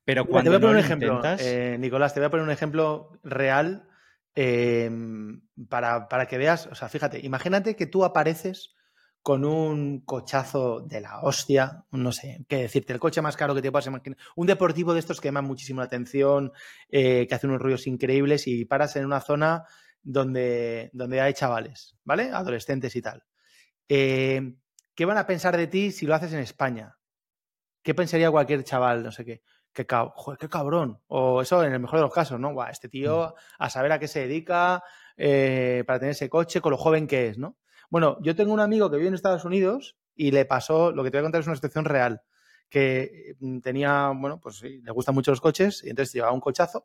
Pero 0.04 0.26
cuando 0.26 0.52
te 0.52 0.58
voy 0.58 0.58
a 0.58 0.68
poner 0.68 0.76
un 0.76 0.84
ejemplo, 0.84 1.22
eh, 1.40 1.78
Nicolás, 1.80 2.14
te 2.14 2.20
voy 2.20 2.28
a 2.28 2.30
poner 2.30 2.46
un 2.46 2.52
ejemplo 2.52 3.18
real 3.24 3.88
em, 4.36 5.42
para, 5.70 6.08
para 6.08 6.28
que 6.28 6.38
veas, 6.38 6.68
o 6.68 6.76
sea, 6.76 6.90
fíjate, 6.90 7.20
imagínate 7.20 7.76
que 7.76 7.88
tú 7.88 8.04
apareces 8.04 8.76
con 9.22 9.46
un 9.46 10.02
cochazo 10.02 10.82
de 10.82 11.00
la 11.00 11.22
hostia, 11.22 11.86
no 11.92 12.12
sé, 12.12 12.46
qué 12.50 12.58
decirte, 12.58 12.92
el 12.92 13.00
coche 13.00 13.22
más 13.22 13.38
caro 13.38 13.56
que 13.56 13.62
te 13.62 13.72
puedas 13.72 13.88
imaginar, 13.88 14.18
un 14.36 14.48
deportivo 14.48 14.94
de 14.94 15.00
estos 15.00 15.22
que 15.22 15.30
llaman 15.30 15.46
muchísimo 15.46 15.80
la 15.80 15.86
atención, 15.86 16.52
eh, 16.90 17.26
que 17.28 17.34
hace 17.36 17.48
unos 17.48 17.62
ruidos 17.62 17.88
increíbles 17.88 18.48
y 18.48 18.66
paras 18.66 18.96
en 18.98 19.06
una 19.06 19.22
zona 19.22 19.64
donde, 20.02 20.90
donde 20.94 21.22
hay 21.22 21.34
chavales, 21.34 21.96
¿vale? 22.04 22.32
Adolescentes 22.32 22.96
y 22.98 23.02
tal. 23.02 23.24
Eh, 23.88 24.56
¿Qué 24.96 25.06
van 25.06 25.18
a 25.18 25.26
pensar 25.26 25.56
de 25.56 25.68
ti 25.68 25.92
si 25.92 26.06
lo 26.06 26.14
haces 26.16 26.34
en 26.34 26.40
España? 26.40 26.98
¿Qué 27.82 27.96
pensaría 27.96 28.30
cualquier 28.30 28.64
chaval? 28.64 29.04
No 29.04 29.12
sé 29.12 29.26
qué. 29.26 29.42
Qué, 29.74 29.86
qué 29.86 30.50
cabrón. 30.50 31.00
O 31.08 31.42
eso 31.42 31.64
en 31.64 31.74
el 31.74 31.80
mejor 31.80 32.00
de 32.00 32.04
los 32.04 32.14
casos, 32.14 32.40
¿no? 32.40 32.54
este 32.68 32.90
tío 32.90 33.30
mm. 33.30 33.64
a 33.64 33.70
saber 33.70 33.92
a 33.92 34.00
qué 34.00 34.08
se 34.08 34.22
dedica 34.22 34.84
eh, 35.18 35.84
para 35.86 36.00
tener 36.00 36.12
ese 36.12 36.30
coche, 36.30 36.62
con 36.62 36.72
lo 36.72 36.78
joven 36.78 37.08
que 37.08 37.28
es, 37.28 37.38
¿no? 37.38 37.58
Bueno, 37.90 38.18
yo 38.22 38.36
tengo 38.36 38.54
un 38.54 38.60
amigo 38.60 38.90
que 38.90 38.98
vive 38.98 39.10
en 39.10 39.14
Estados 39.14 39.46
Unidos 39.46 39.98
y 40.16 40.32
le 40.32 40.46
pasó, 40.46 40.92
lo 40.92 41.04
que 41.04 41.12
te 41.12 41.18
voy 41.18 41.22
a 41.22 41.26
contar 41.26 41.42
es 41.42 41.48
una 41.48 41.56
situación 41.56 41.86
real, 41.86 42.22
que 42.70 43.36
mm, 43.40 43.60
tenía, 43.60 44.12
bueno, 44.16 44.40
pues 44.40 44.62
le 44.64 44.92
gustan 44.92 45.16
mucho 45.16 45.32
los 45.32 45.42
coches 45.42 45.84
y 45.84 45.90
entonces 45.90 46.14
llevaba 46.14 46.34
un 46.34 46.40
cochazo 46.40 46.84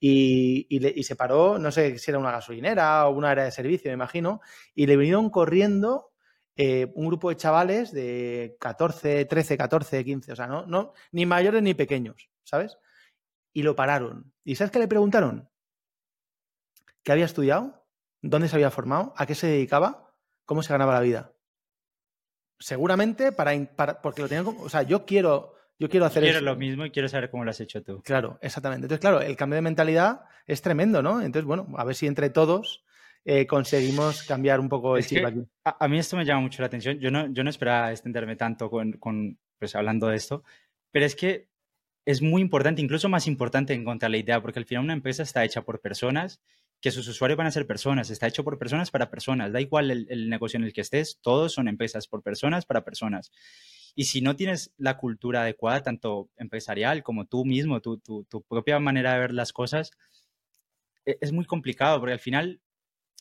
y, 0.00 1.02
se 1.04 1.14
paró, 1.14 1.58
no 1.58 1.70
sé 1.70 1.98
si 1.98 2.10
era 2.10 2.18
una 2.18 2.32
gasolinera 2.32 3.06
o 3.06 3.12
una 3.12 3.30
área 3.30 3.44
de 3.44 3.50
servicio, 3.50 3.90
me 3.90 3.94
imagino, 3.94 4.40
y 4.74 4.86
le 4.86 4.96
vinieron 4.96 5.30
corriendo 5.30 6.09
eh, 6.62 6.92
un 6.94 7.06
grupo 7.06 7.30
de 7.30 7.36
chavales 7.36 7.92
de 7.92 8.56
14, 8.60 9.24
13, 9.24 9.56
14, 9.56 10.04
15, 10.04 10.32
o 10.32 10.36
sea, 10.36 10.46
no, 10.46 10.66
no, 10.66 10.92
ni 11.12 11.24
mayores 11.24 11.62
ni 11.62 11.74
pequeños, 11.74 12.28
¿sabes? 12.44 12.76
y 13.52 13.62
lo 13.62 13.74
pararon. 13.74 14.32
¿Y 14.44 14.54
sabes 14.54 14.70
qué 14.70 14.78
le 14.78 14.88
preguntaron? 14.88 15.48
¿Qué 17.02 17.12
había 17.12 17.24
estudiado? 17.24 17.86
¿Dónde 18.22 18.48
se 18.48 18.56
había 18.56 18.70
formado? 18.70 19.14
¿A 19.16 19.26
qué 19.26 19.34
se 19.34 19.46
dedicaba? 19.46 20.14
¿Cómo 20.44 20.62
se 20.62 20.72
ganaba 20.72 20.94
la 20.94 21.00
vida? 21.00 21.32
Seguramente 22.58 23.32
para, 23.32 24.02
porque 24.02 24.22
lo 24.22 24.28
tenían 24.28 24.44
como, 24.44 24.62
o 24.62 24.68
sea, 24.68 24.82
yo 24.82 25.06
quiero 25.06 25.54
yo 25.78 25.88
quiero 25.88 26.04
hacer 26.04 26.22
quiero 26.22 26.42
lo 26.42 26.56
mismo 26.56 26.84
y 26.84 26.90
quiero 26.90 27.08
saber 27.08 27.30
cómo 27.30 27.42
lo 27.42 27.50
has 27.50 27.60
hecho 27.60 27.82
tú. 27.82 28.02
Claro, 28.02 28.38
exactamente. 28.42 28.84
Entonces, 28.84 29.00
claro, 29.00 29.22
el 29.22 29.34
cambio 29.34 29.54
de 29.54 29.62
mentalidad 29.62 30.24
es 30.46 30.60
tremendo, 30.60 31.00
¿no? 31.02 31.22
Entonces, 31.22 31.46
bueno, 31.46 31.68
a 31.78 31.84
ver 31.84 31.94
si 31.94 32.06
entre 32.06 32.28
todos 32.28 32.84
eh, 33.24 33.46
conseguimos 33.46 34.22
cambiar 34.22 34.60
un 34.60 34.68
poco 34.68 34.96
el 34.96 35.06
chip 35.06 35.24
aquí. 35.24 35.40
A, 35.64 35.88
mí 35.88 35.98
esto 35.98 36.16
me 36.16 36.24
llama 36.24 36.40
mucho 36.42 36.62
la 36.62 36.66
atención. 36.66 36.98
Yo 36.98 37.10
no, 37.10 37.32
yo 37.32 37.44
no 37.44 37.50
esperaba 37.50 37.90
extenderme 37.90 38.36
tanto 38.36 38.70
con, 38.70 38.92
con, 38.92 39.38
pues, 39.58 39.74
hablando 39.74 40.08
de 40.08 40.16
esto, 40.16 40.42
pero 40.90 41.06
es 41.06 41.14
que 41.14 41.48
es 42.06 42.22
muy 42.22 42.40
importante, 42.40 42.80
incluso 42.80 43.08
más 43.08 43.26
importante 43.26 43.74
encontrar 43.74 44.10
la 44.10 44.16
idea, 44.16 44.40
porque 44.40 44.58
al 44.58 44.64
final 44.64 44.84
una 44.84 44.94
empresa 44.94 45.22
está 45.22 45.44
hecha 45.44 45.62
por 45.62 45.80
personas, 45.80 46.40
que 46.80 46.90
sus 46.90 47.06
usuarios 47.08 47.36
van 47.36 47.46
a 47.46 47.50
ser 47.50 47.66
personas, 47.66 48.08
está 48.08 48.26
hecho 48.26 48.42
por 48.42 48.58
personas 48.58 48.90
para 48.90 49.10
personas, 49.10 49.52
da 49.52 49.60
igual 49.60 49.90
el, 49.90 50.06
el 50.08 50.30
negocio 50.30 50.56
en 50.56 50.64
el 50.64 50.72
que 50.72 50.80
estés, 50.80 51.18
todos 51.20 51.52
son 51.52 51.68
empresas 51.68 52.08
por 52.08 52.22
personas 52.22 52.64
para 52.64 52.84
personas. 52.84 53.30
Y 53.94 54.04
si 54.04 54.22
no 54.22 54.34
tienes 54.36 54.72
la 54.78 54.96
cultura 54.96 55.42
adecuada, 55.42 55.82
tanto 55.82 56.30
empresarial 56.36 57.02
como 57.02 57.26
tú 57.26 57.44
mismo, 57.44 57.80
tu, 57.80 57.98
tu, 57.98 58.24
tu 58.24 58.42
propia 58.42 58.78
manera 58.78 59.12
de 59.12 59.20
ver 59.20 59.34
las 59.34 59.52
cosas, 59.52 59.90
e, 61.04 61.18
es 61.20 61.32
muy 61.32 61.44
complicado, 61.44 61.98
porque 62.00 62.14
al 62.14 62.20
final 62.20 62.60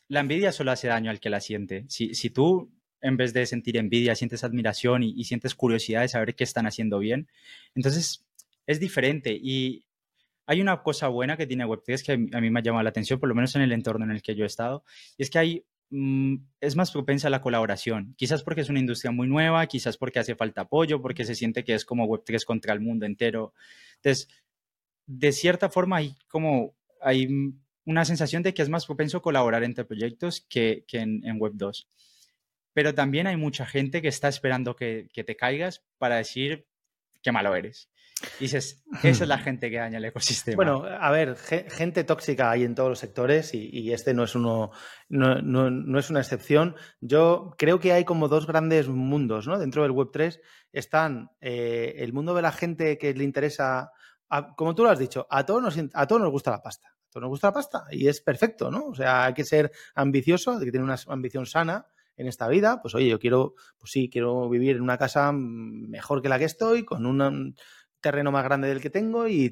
la 0.09 0.19
envidia 0.19 0.51
solo 0.51 0.71
hace 0.71 0.87
daño 0.87 1.09
al 1.09 1.19
que 1.19 1.29
la 1.29 1.39
siente. 1.39 1.85
Si, 1.87 2.13
si 2.13 2.29
tú, 2.29 2.71
en 3.01 3.15
vez 3.15 3.33
de 3.33 3.45
sentir 3.45 3.77
envidia, 3.77 4.15
sientes 4.15 4.43
admiración 4.43 5.03
y, 5.03 5.23
sientes 5.23 5.55
curiosidad 5.55 6.01
de 6.01 6.09
saber 6.09 6.35
qué 6.35 6.43
están 6.43 6.67
haciendo 6.67 6.99
bien, 6.99 7.29
entonces 7.75 8.25
es 8.67 8.79
diferente. 8.79 9.31
Y 9.41 9.85
hay 10.45 10.59
una 10.61 10.83
cosa 10.83 11.07
buena 11.07 11.37
que 11.37 11.47
tiene 11.47 11.65
Web3 11.65 12.03
que 12.03 12.37
a 12.37 12.41
mí 12.41 12.49
me 12.49 12.59
ha 12.59 12.63
llamado 12.63 12.83
la 12.83 12.89
atención, 12.89 13.19
por 13.19 13.29
lo 13.29 13.35
menos 13.35 13.55
en 13.55 13.61
el 13.61 13.71
entorno 13.71 14.03
en 14.03 14.11
el 14.11 14.21
que 14.21 14.35
yo 14.35 14.43
he 14.43 14.47
estado, 14.47 14.83
y 15.17 15.23
es 15.23 15.29
que 15.29 15.39
hay 15.39 15.65
Mm, 15.91 16.35
es 16.61 16.75
más 16.75 16.91
propensa 16.91 17.27
a 17.27 17.31
la 17.31 17.41
colaboración. 17.41 18.13
Quizás 18.15 18.43
porque 18.43 18.61
es 18.61 18.69
una 18.69 18.79
industria 18.79 19.11
muy 19.11 19.27
nueva, 19.27 19.65
quizás 19.67 19.97
porque 19.97 20.19
hace 20.19 20.35
falta 20.35 20.61
apoyo, 20.61 21.01
porque 21.01 21.25
se 21.25 21.35
siente 21.35 21.63
que 21.63 21.73
es 21.73 21.85
como 21.85 22.05
Web3 22.05 22.45
contra 22.45 22.73
el 22.73 22.79
mundo 22.79 23.05
entero. 23.05 23.53
Entonces, 23.95 24.29
de 25.07 25.31
cierta 25.31 25.69
forma 25.69 25.97
hay 25.97 26.15
como 26.27 26.75
hay 27.01 27.27
una 27.89 28.05
sensación 28.05 28.43
de 28.43 28.53
que 28.53 28.61
es 28.61 28.69
más 28.69 28.85
propenso 28.85 29.23
colaborar 29.23 29.63
entre 29.63 29.83
proyectos 29.83 30.45
que, 30.47 30.85
en, 30.91 31.39
Web2. 31.39 31.87
Pero 32.71 32.93
también 32.93 33.25
hay 33.25 33.35
mucha 33.35 33.65
gente 33.65 34.03
que 34.03 34.07
está 34.07 34.27
esperando 34.27 34.75
que, 34.75 35.09
que 35.11 35.23
te 35.23 35.35
caigas 35.35 35.83
para 35.97 36.17
decir 36.17 36.67
qué 37.23 37.31
malo 37.31 37.55
eres. 37.55 37.89
Y 38.39 38.43
dices, 38.43 38.83
esa 39.01 39.23
es 39.23 39.27
la 39.27 39.37
gente 39.39 39.71
que 39.71 39.77
daña 39.77 39.97
el 39.97 40.05
ecosistema. 40.05 40.55
Bueno, 40.55 40.83
a 40.85 41.09
ver, 41.09 41.35
gente 41.35 42.03
tóxica 42.03 42.51
hay 42.51 42.63
en 42.63 42.75
todos 42.75 42.89
los 42.89 42.99
sectores 42.99 43.55
y, 43.55 43.91
este 43.91 44.13
no 44.13 44.25
es, 44.25 44.35
uno, 44.35 44.69
no, 45.07 45.41
no, 45.41 45.99
es 45.99 46.11
una 46.11 46.19
excepción. 46.19 46.75
Yo 47.01 47.55
creo 47.57 47.79
que 47.79 47.91
hay 47.91 48.05
como 48.05 48.27
dos 48.27 48.45
grandes 48.45 48.87
mundos, 48.87 49.47
¿no? 49.47 49.57
Dentro 49.57 49.81
del 49.81 49.93
Web3 49.93 50.39
están 50.73 51.31
eh, 51.41 51.95
el 51.97 52.13
mundo 52.13 52.35
de 52.35 52.43
la 52.43 52.51
gente 52.51 52.99
que 52.99 53.15
le 53.15 53.23
interesa, 53.23 53.93
como 54.55 54.75
tú 54.75 54.83
lo 54.83 54.91
has 54.91 54.99
dicho, 54.99 55.25
a 55.31 55.43
todos, 55.43 55.63
nos, 55.63 55.75
a 55.91 56.05
todos 56.05 56.21
nos 56.21 56.31
gusta 56.31 56.51
la 56.51 56.61
pasta. 56.61 56.98
Todos 57.09 57.21
nos 57.21 57.29
gusta 57.29 57.47
la 57.47 57.53
pasta 57.53 57.83
y 57.91 58.07
es 58.07 58.21
perfecto, 58.21 58.69
¿no? 58.69 58.85
O 58.85 58.95
sea, 58.95 59.25
hay 59.25 59.33
que 59.33 59.45
ser 59.45 59.71
ambicioso, 59.95 60.51
hay 60.51 60.65
que 60.65 60.71
tener 60.71 60.83
una 60.83 60.97
ambición 61.07 61.45
sana 61.45 61.87
en 62.15 62.27
esta 62.27 62.47
vida. 62.47 62.81
Pues 62.81 62.93
oye, 62.95 63.07
yo 63.07 63.19
quiero, 63.19 63.55
pues 63.77 63.91
sí, 63.91 64.09
quiero 64.09 64.49
vivir 64.49 64.75
en 64.75 64.81
una 64.81 64.97
casa 64.97 65.31
mejor 65.31 66.21
que 66.21 66.29
la 66.29 66.37
que 66.37 66.45
estoy, 66.45 66.85
con 66.85 67.05
una 67.05 67.31
terreno 68.01 68.31
más 68.31 68.43
grande 68.43 68.67
del 68.67 68.81
que 68.81 68.89
tengo 68.89 69.27
y, 69.27 69.51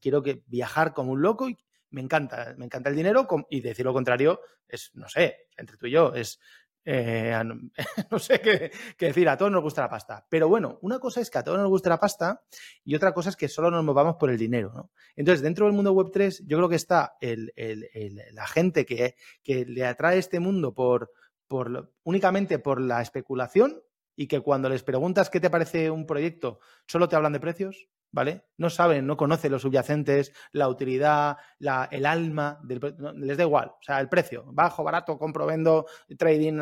quiero 0.00 0.22
que 0.22 0.42
viajar 0.46 0.92
como 0.92 1.12
un 1.12 1.22
loco 1.22 1.48
y 1.48 1.56
me 1.90 2.00
encanta, 2.00 2.54
me 2.56 2.64
encanta 2.64 2.90
el 2.90 2.96
dinero 2.96 3.26
y 3.50 3.60
decir 3.60 3.84
lo 3.84 3.92
contrario 3.92 4.40
es, 4.66 4.90
no 4.94 5.08
sé, 5.08 5.48
entre 5.56 5.76
tú 5.76 5.86
y 5.86 5.92
yo, 5.92 6.14
es, 6.14 6.40
eh, 6.84 7.32
no 8.10 8.18
sé 8.18 8.40
qué, 8.40 8.70
decir, 8.98 9.28
a 9.28 9.36
todos 9.36 9.52
nos 9.52 9.62
gusta 9.62 9.82
la 9.82 9.88
pasta. 9.88 10.26
Pero 10.28 10.48
bueno, 10.48 10.78
una 10.82 10.98
cosa 10.98 11.20
es 11.20 11.30
que 11.30 11.38
a 11.38 11.44
todos 11.44 11.58
nos 11.58 11.68
gusta 11.68 11.90
la 11.90 12.00
pasta 12.00 12.42
y 12.84 12.94
otra 12.94 13.12
cosa 13.12 13.30
es 13.30 13.36
que 13.36 13.48
solo 13.48 13.70
nos 13.70 13.84
movamos 13.84 14.16
por 14.16 14.30
el 14.30 14.38
dinero. 14.38 14.72
¿no? 14.74 14.90
Entonces, 15.16 15.42
dentro 15.42 15.66
del 15.66 15.74
mundo 15.74 15.94
Web3, 15.94 16.42
yo 16.46 16.56
creo 16.58 16.68
que 16.68 16.76
está 16.76 17.14
la 17.20 18.46
gente 18.46 18.84
que, 18.84 19.16
que, 19.42 19.64
le 19.64 19.84
atrae 19.84 20.18
este 20.18 20.40
mundo 20.40 20.74
por, 20.74 21.12
por, 21.46 21.92
únicamente 22.04 22.58
por 22.58 22.80
la 22.80 23.00
especulación 23.02 23.82
y 24.16 24.26
que 24.26 24.40
cuando 24.40 24.68
les 24.68 24.82
preguntas 24.82 25.30
qué 25.30 25.40
te 25.40 25.50
parece 25.50 25.90
un 25.90 26.06
proyecto, 26.06 26.60
solo 26.86 27.08
te 27.08 27.16
hablan 27.16 27.32
de 27.32 27.40
precios, 27.40 27.88
¿vale? 28.12 28.44
No 28.58 28.70
saben, 28.70 29.06
no 29.06 29.16
conocen 29.16 29.50
los 29.50 29.62
subyacentes, 29.62 30.32
la 30.52 30.68
utilidad, 30.68 31.36
la, 31.58 31.88
el 31.90 32.06
alma, 32.06 32.60
del, 32.62 32.80
les 33.16 33.36
da 33.36 33.44
igual. 33.44 33.68
O 33.68 33.82
sea, 33.82 33.98
el 34.00 34.08
precio, 34.08 34.44
bajo, 34.52 34.84
barato, 34.84 35.18
compro, 35.18 35.46
vendo, 35.46 35.86
trading. 36.16 36.60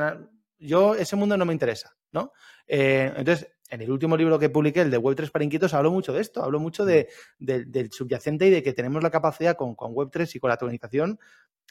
Yo, 0.58 0.94
ese 0.94 1.16
mundo 1.16 1.36
no 1.36 1.44
me 1.44 1.52
interesa, 1.52 1.94
¿no? 2.12 2.32
Eh, 2.66 3.12
entonces, 3.16 3.48
en 3.68 3.80
el 3.82 3.90
último 3.90 4.16
libro 4.16 4.38
que 4.38 4.50
publiqué, 4.50 4.80
el 4.80 4.90
de 4.90 4.98
Web3 4.98 5.30
para 5.30 5.44
inquietos, 5.44 5.74
hablo 5.74 5.90
mucho 5.90 6.12
de 6.12 6.20
esto, 6.20 6.42
hablo 6.42 6.58
mucho 6.60 6.84
de, 6.84 7.08
del 7.38 7.92
subyacente 7.92 8.46
y 8.46 8.50
de 8.50 8.62
que 8.62 8.72
tenemos 8.72 9.02
la 9.02 9.10
capacidad 9.10 9.56
con, 9.56 9.74
con 9.74 9.92
Web3 9.92 10.34
y 10.34 10.40
con 10.40 10.50
la 10.50 10.56
tokenización 10.56 11.18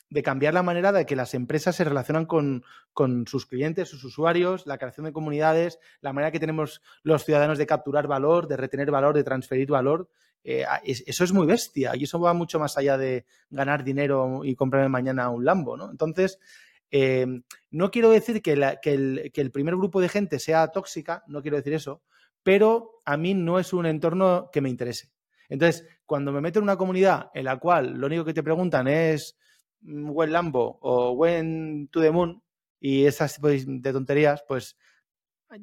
de 0.09 0.23
cambiar 0.23 0.53
la 0.53 0.63
manera 0.63 0.91
de 0.91 1.05
que 1.05 1.15
las 1.15 1.33
empresas 1.33 1.75
se 1.75 1.83
relacionan 1.83 2.25
con, 2.25 2.63
sus 3.27 3.45
clientes, 3.45 3.89
sus 3.89 4.03
usuarios, 4.03 4.65
la 4.65 4.77
creación 4.77 5.05
de 5.05 5.13
comunidades, 5.13 5.79
la 6.01 6.13
manera 6.13 6.31
que 6.31 6.39
tenemos 6.39 6.81
los 7.03 7.23
ciudadanos 7.23 7.57
de 7.57 7.67
capturar 7.67 8.07
valor, 8.07 8.47
de 8.47 8.57
retener 8.57 8.91
valor, 8.91 9.15
de 9.15 9.23
transferir 9.23 9.69
valor. 9.69 10.09
Eh, 10.43 10.65
eso 10.83 11.23
es 11.23 11.33
muy 11.33 11.45
bestia 11.45 11.95
y 11.95 12.05
eso 12.05 12.19
va 12.19 12.33
mucho 12.33 12.59
más 12.59 12.77
allá 12.77 12.97
de 12.97 13.25
ganar 13.49 13.83
dinero 13.83 14.41
y 14.43 14.55
comprarme 14.55 14.89
mañana 14.89 15.29
un 15.29 15.45
Lambo, 15.45 15.77
¿no? 15.77 15.91
Entonces, 15.91 16.39
eh, 16.91 17.27
no 17.69 17.91
quiero 17.91 18.09
decir 18.09 18.41
que, 18.41 18.53
el, 18.53 19.31
que 19.31 19.41
el 19.41 19.51
primer 19.51 19.75
grupo 19.75 20.01
de 20.01 20.09
gente 20.09 20.39
sea 20.39 20.69
tóxica, 20.69 21.23
no 21.27 21.41
quiero 21.41 21.57
decir 21.57 21.73
eso, 21.73 22.01
pero 22.41 23.01
a 23.05 23.15
mí 23.17 23.33
no 23.33 23.59
es 23.59 23.73
un 23.73 23.85
entorno 23.85 24.49
que 24.51 24.61
me 24.61 24.69
interese. 24.69 25.11
Entonces, 25.49 25.87
cuando 26.05 26.31
me 26.31 26.41
meto 26.41 26.59
en 26.59 26.63
una 26.63 26.77
comunidad 26.77 27.29
en 27.33 27.45
la 27.45 27.57
cual 27.57 27.93
lo 27.93 28.07
único 28.07 28.25
que 28.25 28.33
te 28.33 28.43
preguntan 28.43 28.87
es 28.87 29.37
buen 29.81 30.31
Lambo 30.31 30.77
o 30.81 31.15
buen 31.15 31.87
To 31.89 32.01
the 32.01 32.11
Moon 32.11 32.41
y 32.79 33.05
esas 33.05 33.39
de 33.41 33.93
tonterías, 33.93 34.43
pues 34.47 34.77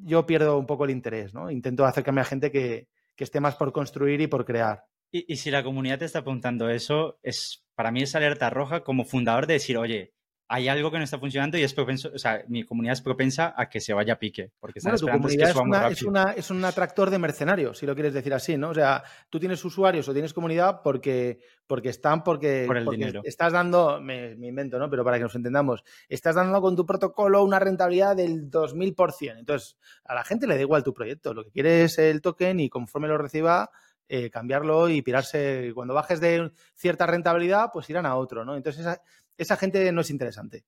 yo 0.02 0.26
pierdo 0.26 0.58
un 0.58 0.66
poco 0.66 0.84
el 0.84 0.90
interés, 0.90 1.32
¿no? 1.34 1.50
Intento 1.50 1.84
acercarme 1.84 2.20
a 2.20 2.24
gente 2.24 2.50
que, 2.50 2.88
esté 3.16 3.40
más 3.40 3.56
por 3.56 3.72
construir 3.72 4.20
y 4.20 4.26
por 4.26 4.44
crear. 4.44 4.84
Y, 5.10 5.32
y, 5.32 5.36
si 5.36 5.50
la 5.50 5.62
comunidad 5.62 6.00
te 6.00 6.04
está 6.04 6.18
apuntando 6.18 6.68
eso, 6.68 7.18
es 7.22 7.64
para 7.74 7.90
mí 7.90 8.02
es 8.02 8.14
alerta 8.14 8.50
roja 8.50 8.82
como 8.82 9.04
fundador 9.04 9.46
de 9.46 9.54
decir, 9.54 9.78
oye, 9.78 10.15
hay 10.48 10.68
algo 10.68 10.90
que 10.90 10.98
no 10.98 11.04
está 11.04 11.18
funcionando 11.18 11.58
y 11.58 11.62
es 11.62 11.74
propenso, 11.74 12.10
o 12.14 12.18
sea, 12.18 12.44
mi 12.46 12.62
comunidad 12.64 12.92
es 12.92 13.00
propensa 13.00 13.52
a 13.56 13.68
que 13.68 13.80
se 13.80 13.92
vaya 13.92 14.14
a 14.14 14.18
pique. 14.18 14.52
Porque 14.60 14.78
bueno, 14.82 14.98
tu 14.98 15.08
comunidad 15.08 15.50
es, 15.50 15.56
una, 15.56 15.88
es, 15.88 16.02
una, 16.02 16.32
es, 16.32 16.50
un 16.50 16.64
atractor 16.64 17.10
de 17.10 17.18
mercenarios, 17.18 17.78
si 17.78 17.86
lo 17.86 17.94
quieres 17.94 18.14
decir 18.14 18.32
así, 18.32 18.56
¿no? 18.56 18.70
O 18.70 18.74
sea, 18.74 19.02
tú 19.28 19.40
tienes 19.40 19.64
usuarios 19.64 20.08
o 20.08 20.12
tienes 20.12 20.32
comunidad 20.32 20.82
porque, 20.84 21.40
porque 21.66 21.88
están, 21.88 22.22
porque, 22.22 22.64
Por 22.66 22.76
el 22.76 22.86
dinero. 22.86 23.22
estás 23.24 23.52
dando, 23.52 24.00
me, 24.00 24.32
invento, 24.32 24.78
¿no? 24.78 24.88
Pero 24.88 25.04
para 25.04 25.16
que 25.16 25.24
nos 25.24 25.34
entendamos, 25.34 25.82
estás 26.08 26.36
dando 26.36 26.60
con 26.60 26.76
tu 26.76 26.86
protocolo 26.86 27.42
una 27.42 27.58
rentabilidad 27.58 28.14
del 28.14 28.48
2000%. 28.48 29.38
Entonces, 29.38 29.76
a 30.04 30.14
la 30.14 30.22
gente 30.22 30.46
le 30.46 30.54
da 30.54 30.60
igual 30.60 30.84
tu 30.84 30.94
proyecto, 30.94 31.34
lo 31.34 31.44
que 31.44 31.50
quiere 31.50 31.82
es 31.82 31.98
el 31.98 32.20
token 32.20 32.60
y 32.60 32.68
conforme 32.68 33.08
lo 33.08 33.18
reciba, 33.18 33.70
eh, 34.08 34.30
cambiarlo 34.30 34.88
y 34.88 35.02
pirarse. 35.02 35.72
Cuando 35.74 35.92
bajes 35.92 36.20
de 36.20 36.52
cierta 36.76 37.06
rentabilidad, 37.06 37.70
pues 37.72 37.90
irán 37.90 38.06
a 38.06 38.14
otro, 38.14 38.44
¿no? 38.44 38.54
Entonces, 38.54 38.82
esa, 38.82 39.02
esa 39.38 39.56
gente 39.56 39.90
no 39.92 40.00
es 40.00 40.10
interesante. 40.10 40.64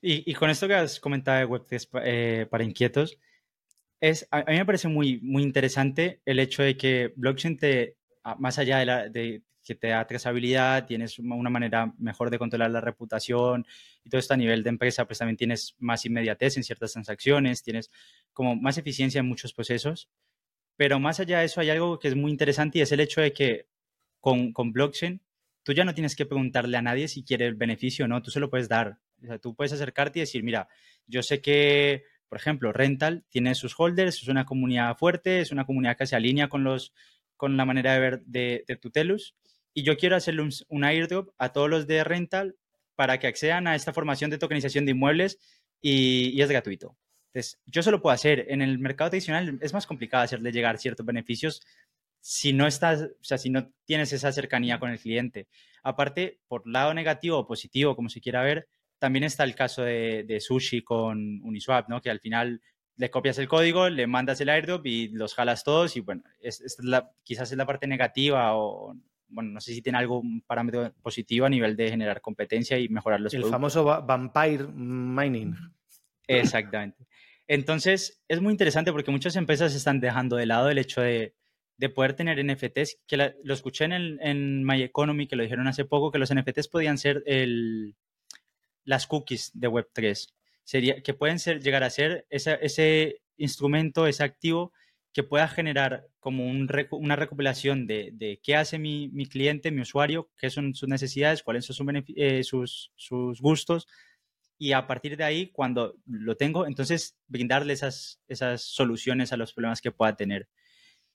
Y, 0.00 0.32
con 0.34 0.48
esto 0.50 0.68
que 0.68 0.74
has 0.74 1.00
comentado 1.00 1.38
de 1.38 1.46
Web3 1.46 1.88
eh, 2.04 2.46
para 2.48 2.64
inquietos, 2.64 3.18
es, 4.00 4.28
a, 4.30 4.44
mí 4.44 4.56
me 4.56 4.66
parece 4.66 4.88
muy, 4.88 5.20
muy 5.20 5.42
interesante 5.42 6.20
el 6.24 6.38
hecho 6.38 6.62
de 6.62 6.76
que 6.76 7.12
blockchain 7.16 7.58
te, 7.58 7.96
más 8.38 8.58
allá 8.58 9.08
de, 9.08 9.42
que 9.64 9.74
te 9.74 9.88
da 9.88 10.06
trazabilidad, 10.06 10.86
tienes 10.86 11.18
una 11.18 11.50
manera 11.50 11.92
mejor 11.98 12.30
de 12.30 12.38
controlar 12.38 12.70
la 12.70 12.80
reputación 12.80 13.66
y 14.04 14.08
todo 14.08 14.20
esto 14.20 14.34
a 14.34 14.36
nivel 14.36 14.62
de 14.62 14.70
empresa, 14.70 15.04
pues 15.06 15.18
también 15.18 15.36
tienes 15.36 15.74
más 15.78 16.06
inmediatez 16.06 16.56
en 16.56 16.64
ciertas 16.64 16.92
transacciones, 16.92 17.62
tienes 17.62 17.90
como 18.32 18.54
más 18.54 18.78
eficiencia 18.78 19.18
en 19.18 19.26
muchos 19.26 19.52
procesos. 19.52 20.08
Pero 20.76 21.00
más 21.00 21.18
allá 21.18 21.40
de 21.40 21.46
eso 21.46 21.60
hay 21.60 21.70
algo 21.70 21.98
que 21.98 22.06
es 22.06 22.14
muy 22.14 22.30
interesante 22.30 22.78
y 22.78 22.82
es 22.82 22.92
el 22.92 23.00
hecho 23.00 23.20
de 23.20 23.32
que 23.32 23.66
con, 24.20 24.52
con 24.52 24.72
blockchain 24.72 25.20
tú 25.68 25.74
ya 25.74 25.84
no 25.84 25.92
tienes 25.92 26.16
que 26.16 26.24
preguntarle 26.24 26.78
a 26.78 26.80
nadie 26.80 27.08
si 27.08 27.22
quiere 27.22 27.44
el 27.44 27.54
beneficio 27.54 28.06
o 28.06 28.08
no, 28.08 28.22
tú 28.22 28.30
se 28.30 28.40
lo 28.40 28.48
puedes 28.48 28.70
dar. 28.70 28.96
O 29.22 29.26
sea, 29.26 29.38
tú 29.38 29.54
puedes 29.54 29.70
acercarte 29.70 30.18
y 30.18 30.22
decir, 30.22 30.42
mira, 30.42 30.66
yo 31.06 31.22
sé 31.22 31.42
que, 31.42 32.04
por 32.26 32.38
ejemplo, 32.38 32.72
Rental 32.72 33.26
tiene 33.28 33.54
sus 33.54 33.74
holders, 33.78 34.22
es 34.22 34.28
una 34.28 34.46
comunidad 34.46 34.96
fuerte, 34.96 35.40
es 35.40 35.52
una 35.52 35.66
comunidad 35.66 35.98
que 35.98 36.06
se 36.06 36.16
alinea 36.16 36.48
con, 36.48 36.64
los, 36.64 36.94
con 37.36 37.58
la 37.58 37.66
manera 37.66 37.92
de 37.92 38.00
ver 38.00 38.22
de, 38.22 38.64
de 38.66 38.76
Tutelus, 38.76 39.34
y 39.74 39.82
yo 39.82 39.98
quiero 39.98 40.16
hacerle 40.16 40.40
un, 40.40 40.52
un 40.68 40.84
airdrop 40.84 41.34
a 41.36 41.52
todos 41.52 41.68
los 41.68 41.86
de 41.86 42.02
Rental 42.02 42.56
para 42.96 43.18
que 43.18 43.26
accedan 43.26 43.66
a 43.66 43.74
esta 43.74 43.92
formación 43.92 44.30
de 44.30 44.38
tokenización 44.38 44.86
de 44.86 44.92
inmuebles 44.92 45.38
y, 45.82 46.30
y 46.30 46.40
es 46.40 46.48
gratuito. 46.48 46.96
Entonces, 47.34 47.60
yo 47.66 47.82
se 47.82 47.90
lo 47.90 48.00
puedo 48.00 48.14
hacer. 48.14 48.46
En 48.48 48.62
el 48.62 48.78
mercado 48.78 49.10
tradicional 49.10 49.58
es 49.60 49.74
más 49.74 49.86
complicado 49.86 50.24
hacerle 50.24 50.50
llegar 50.50 50.78
ciertos 50.78 51.04
beneficios 51.04 51.60
si 52.30 52.52
no 52.52 52.66
estás, 52.66 53.04
o 53.04 53.24
sea, 53.24 53.38
si 53.38 53.48
no 53.48 53.70
tienes 53.86 54.12
esa 54.12 54.30
cercanía 54.32 54.78
con 54.78 54.90
el 54.90 54.98
cliente. 54.98 55.48
Aparte, 55.82 56.40
por 56.46 56.68
lado 56.68 56.92
negativo 56.92 57.38
o 57.38 57.46
positivo, 57.46 57.96
como 57.96 58.10
se 58.10 58.20
quiera 58.20 58.42
ver, 58.42 58.68
también 58.98 59.24
está 59.24 59.44
el 59.44 59.54
caso 59.54 59.82
de, 59.82 60.38
Sushi 60.38 60.82
con 60.82 61.40
Uniswap, 61.42 61.88
¿no? 61.88 62.02
Que 62.02 62.10
al 62.10 62.20
final 62.20 62.60
le 62.96 63.10
copias 63.10 63.38
el 63.38 63.48
código, 63.48 63.88
le 63.88 64.06
mandas 64.06 64.42
el 64.42 64.50
airdrop 64.50 64.84
y 64.84 65.08
los 65.08 65.32
jalas 65.32 65.64
todos 65.64 65.96
y 65.96 66.00
bueno, 66.00 66.22
es, 66.38 66.76
la, 66.82 67.10
quizás 67.22 67.50
es 67.50 67.56
la 67.56 67.64
parte 67.64 67.86
negativa 67.86 68.54
o 68.56 68.94
bueno, 69.28 69.52
no 69.52 69.60
sé 69.62 69.72
si 69.72 69.80
tiene 69.80 69.96
algún 69.96 70.42
parámetro 70.42 70.92
positivo 71.00 71.46
a 71.46 71.50
nivel 71.50 71.76
de 71.76 71.88
generar 71.88 72.20
competencia 72.20 72.78
y 72.78 72.90
mejorar 72.90 73.20
los 73.20 73.32
El 73.32 73.44
famoso 73.46 73.84
vampire 73.84 74.66
mining. 74.66 75.56
Exactamente. 76.26 77.06
Entonces, 77.46 78.22
es 78.28 78.42
muy 78.42 78.50
interesante 78.50 78.92
porque 78.92 79.10
muchas 79.10 79.34
empresas 79.36 79.74
están 79.74 79.98
dejando 79.98 80.36
de 80.36 80.44
lado 80.44 80.68
el 80.68 80.76
hecho 80.76 81.00
de, 81.00 81.37
poder 81.88 82.14
tener 82.14 82.44
NFTs, 82.44 82.98
que 83.06 83.16
lo 83.16 83.54
escuché 83.54 83.84
en, 83.84 84.18
en 84.20 84.64
My 84.64 84.90
que 85.28 85.36
lo 85.36 85.42
dijeron 85.42 85.68
hace 85.68 85.84
poco, 85.84 86.10
que 86.10 86.18
los 86.18 86.34
NFTs 86.34 86.68
podían 86.68 86.98
ser 86.98 87.22
el, 87.26 87.94
las 88.84 89.06
cookies 89.06 89.52
de 89.54 89.68
Web3. 89.68 90.32
Sería, 90.64 91.02
que 91.02 91.14
pueden 91.14 91.38
ser, 91.38 91.62
llegar 91.62 91.84
a 91.84 91.90
ser 91.90 92.26
ese 92.30 93.22
instrumento, 93.36 94.06
ese 94.06 94.24
activo 94.24 94.72
que 95.12 95.22
pueda 95.22 95.48
generar 95.48 96.06
como 96.20 96.46
una 96.46 97.16
recopilación 97.16 97.86
de, 97.86 98.40
qué 98.42 98.56
hace 98.56 98.78
mi, 98.78 99.26
cliente, 99.26 99.70
mi 99.70 99.80
usuario, 99.80 100.30
qué 100.36 100.50
son 100.50 100.74
sus 100.74 100.88
necesidades, 100.88 101.42
cuáles 101.42 101.64
son 101.64 102.04
eh, 102.16 102.44
sus, 102.44 102.92
sus, 102.96 103.40
gustos. 103.40 103.86
Y 104.58 104.72
a 104.72 104.86
partir 104.86 105.16
de 105.16 105.24
ahí, 105.24 105.50
cuando 105.50 105.96
lo 106.06 106.36
tengo, 106.36 106.66
entonces 106.66 107.16
brindarle 107.26 107.72
esas, 107.72 108.20
esas 108.26 108.62
soluciones 108.62 109.32
a 109.32 109.36
los 109.36 109.52
problemas 109.52 109.80
que 109.80 109.92
pueda 109.92 110.16
tener. 110.16 110.48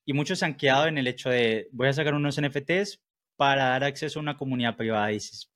Y 0.06 0.14
muchos 0.14 0.40
se 0.40 0.46
han 0.46 0.56
quedado 0.56 0.88
en 0.88 0.98
el 0.98 1.08
hecho 1.08 1.30
de, 1.30 1.70
voy 1.72 1.88
a 1.88 1.94
sacar 1.94 2.14
unos 2.14 2.40
NFTs 2.40 3.02
para 3.36 3.70
dar 3.70 3.84
acceso 3.84 4.20
a 4.20 4.22
una 4.22 4.38
comunidad 4.38 4.76
privada. 4.76 5.12
Y 5.12 5.16
dices, 5.16 5.52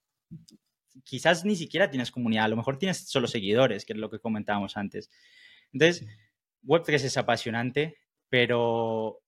quizás 1.03 1.45
ni 1.45 1.55
siquiera 1.55 1.89
tienes 1.89 2.11
comunidad, 2.11 2.45
a 2.45 2.49
lo 2.49 2.57
mejor 2.57 2.77
tienes 2.77 3.09
solo 3.09 3.27
seguidores, 3.27 3.85
que 3.85 3.93
es 3.93 3.99
lo 3.99 4.09
que 4.09 4.19
comentábamos 4.19 4.77
antes. 4.77 5.09
Entonces, 5.73 6.07
Web3 6.65 6.93
es 6.95 7.17
apasionante, 7.17 7.97
pero 8.29 9.21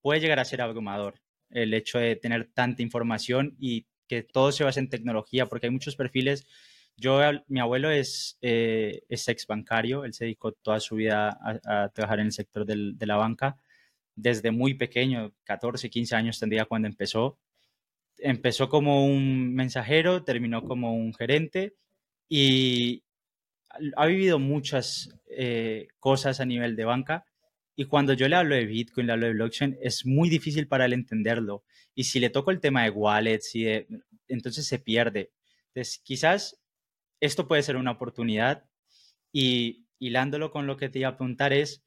puede 0.00 0.20
llegar 0.20 0.40
a 0.40 0.44
ser 0.44 0.60
abrumador 0.60 1.20
el 1.50 1.72
hecho 1.72 1.98
de 1.98 2.16
tener 2.16 2.50
tanta 2.52 2.82
información 2.82 3.56
y 3.58 3.86
que 4.08 4.22
todo 4.22 4.52
se 4.52 4.64
base 4.64 4.80
en 4.80 4.88
tecnología, 4.88 5.46
porque 5.46 5.66
hay 5.66 5.72
muchos 5.72 5.96
perfiles. 5.96 6.46
Yo, 6.96 7.20
mi 7.48 7.60
abuelo 7.60 7.90
es, 7.90 8.38
eh, 8.42 9.02
es 9.08 9.28
ex 9.28 9.46
bancario, 9.46 10.04
él 10.04 10.12
se 10.14 10.24
dedicó 10.24 10.52
toda 10.52 10.80
su 10.80 10.96
vida 10.96 11.38
a, 11.64 11.88
trabajar 11.88 12.20
en 12.20 12.26
el 12.26 12.32
sector 12.32 12.66
de 12.66 13.06
la 13.06 13.16
banca, 13.16 13.56
desde 14.16 14.50
muy 14.50 14.74
pequeño, 14.74 15.34
14, 15.44 15.90
15 15.90 16.16
años 16.16 16.38
tendría 16.38 16.64
cuando 16.66 16.88
empezó. 16.88 17.38
Empezó 18.18 18.68
como 18.68 19.06
un 19.06 19.54
mensajero, 19.54 20.24
terminó 20.24 20.62
como 20.64 20.94
un 20.94 21.14
gerente 21.14 21.74
y 22.28 23.04
ha 23.96 24.06
vivido 24.06 24.38
muchas 24.38 25.10
eh, 25.28 25.88
cosas 25.98 26.40
a 26.40 26.46
nivel 26.46 26.76
de 26.76 26.84
banca 26.84 27.24
y 27.76 27.86
cuando 27.86 28.12
yo 28.12 28.28
le 28.28 28.36
hablo 28.36 28.54
de 28.54 28.66
Bitcoin, 28.66 29.06
le 29.06 29.12
hablo 29.14 29.26
de 29.26 29.32
blockchain, 29.32 29.78
es 29.80 30.06
muy 30.06 30.28
difícil 30.28 30.68
para 30.68 30.84
él 30.84 30.92
entenderlo. 30.92 31.64
Y 31.94 32.04
si 32.04 32.20
le 32.20 32.30
toco 32.30 32.50
el 32.50 32.60
tema 32.60 32.84
de 32.84 32.90
wallets, 32.90 33.54
y 33.54 33.66
entonces 34.28 34.66
se 34.66 34.78
pierde. 34.78 35.32
Entonces, 35.68 36.00
quizás 36.04 36.60
esto 37.20 37.48
puede 37.48 37.62
ser 37.62 37.76
una 37.76 37.92
oportunidad. 37.92 38.64
Y 39.32 39.86
hilándolo 39.98 40.52
con 40.52 40.66
lo 40.66 40.76
que 40.76 40.88
te 40.88 41.00
iba 41.00 41.08
a 41.08 41.16
preguntar 41.16 41.52
es, 41.52 41.83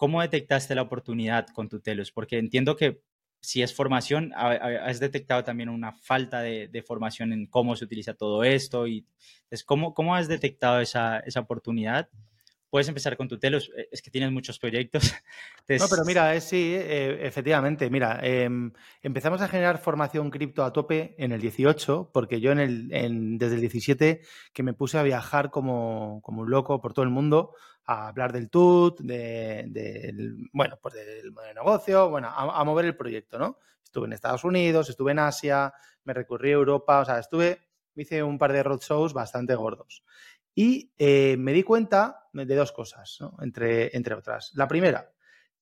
¿cómo 0.00 0.22
detectaste 0.22 0.74
la 0.74 0.80
oportunidad 0.80 1.48
con 1.48 1.68
Tutelus? 1.68 2.10
Porque 2.10 2.38
entiendo 2.38 2.74
que 2.74 3.02
si 3.42 3.60
es 3.60 3.74
formación, 3.74 4.32
has 4.34 4.98
detectado 4.98 5.44
también 5.44 5.68
una 5.68 5.92
falta 5.92 6.40
de, 6.40 6.84
formación 6.86 7.34
en 7.34 7.46
cómo 7.46 7.76
se 7.76 7.84
utiliza 7.84 8.14
todo 8.14 8.42
esto. 8.42 8.86
Y, 8.86 9.04
entonces, 9.42 9.62
¿cómo, 9.62 9.92
¿Cómo 9.92 10.14
has 10.14 10.26
detectado 10.26 10.80
esa, 10.80 11.18
esa 11.18 11.40
oportunidad? 11.40 12.08
Puedes 12.70 12.88
empezar 12.88 13.16
con 13.16 13.28
tu 13.28 13.38
telos, 13.38 13.70
eh, 13.76 13.88
es 13.90 14.00
que 14.00 14.10
tienes 14.10 14.30
muchos 14.32 14.58
proyectos. 14.58 15.02
No, 15.68 15.86
pero 15.88 16.04
mira, 16.04 16.34
es, 16.34 16.42
sí, 16.42 16.74
eh, 16.74 17.24
efectivamente, 17.24 17.90
mira, 17.90 18.18
em, 18.24 18.72
empezamos 19.02 19.40
a 19.40 19.46
generar 19.46 19.78
formación 19.78 20.28
cripto 20.28 20.64
a 20.64 20.72
tope 20.72 21.14
en 21.16 21.30
el 21.30 21.40
18, 21.40 22.10
porque 22.12 22.40
yo 22.40 22.50
en 22.50 22.58
el, 22.58 23.38
desde 23.38 23.54
el 23.54 23.60
17 23.60 24.20
que 24.52 24.62
me 24.64 24.72
puse 24.72 24.98
a 24.98 25.04
viajar 25.04 25.52
como, 25.52 26.20
como 26.22 26.40
un 26.42 26.50
loco 26.50 26.80
por 26.80 26.92
todo 26.92 27.04
el 27.04 27.12
mundo, 27.12 27.54
a 27.84 28.08
hablar 28.08 28.32
del 28.32 28.50
TUT, 28.50 29.00
de, 29.00 30.24
bueno, 30.52 30.76
pues 30.82 30.94
del 30.94 31.32
modelo 31.32 31.48
de 31.48 31.54
negocio, 31.54 32.10
bueno, 32.10 32.28
a, 32.28 32.64
mover 32.64 32.84
el 32.84 32.96
proyecto, 32.96 33.38
¿no? 33.38 33.58
Estuve 33.82 34.06
en 34.06 34.12
Estados 34.12 34.44
Unidos, 34.44 34.88
estuve 34.88 35.12
en 35.12 35.18
Asia, 35.20 35.72
me 36.04 36.14
recorrí 36.14 36.50
a 36.50 36.54
Europa, 36.54 37.00
o 37.00 37.04
sea, 37.04 37.18
estuve, 37.18 37.60
hice 37.94 38.22
un 38.22 38.38
par 38.38 38.52
de 38.52 38.62
roadshows 38.62 39.12
bastante 39.12 39.54
gordos. 39.54 40.04
Y 40.54 40.92
eh, 40.98 41.36
me 41.38 41.52
di 41.52 41.62
cuenta 41.62 42.19
de 42.32 42.54
dos 42.54 42.72
cosas, 42.72 43.18
entre, 43.40 43.96
entre 43.96 44.14
otras. 44.14 44.52
La 44.54 44.68
primera, 44.68 45.12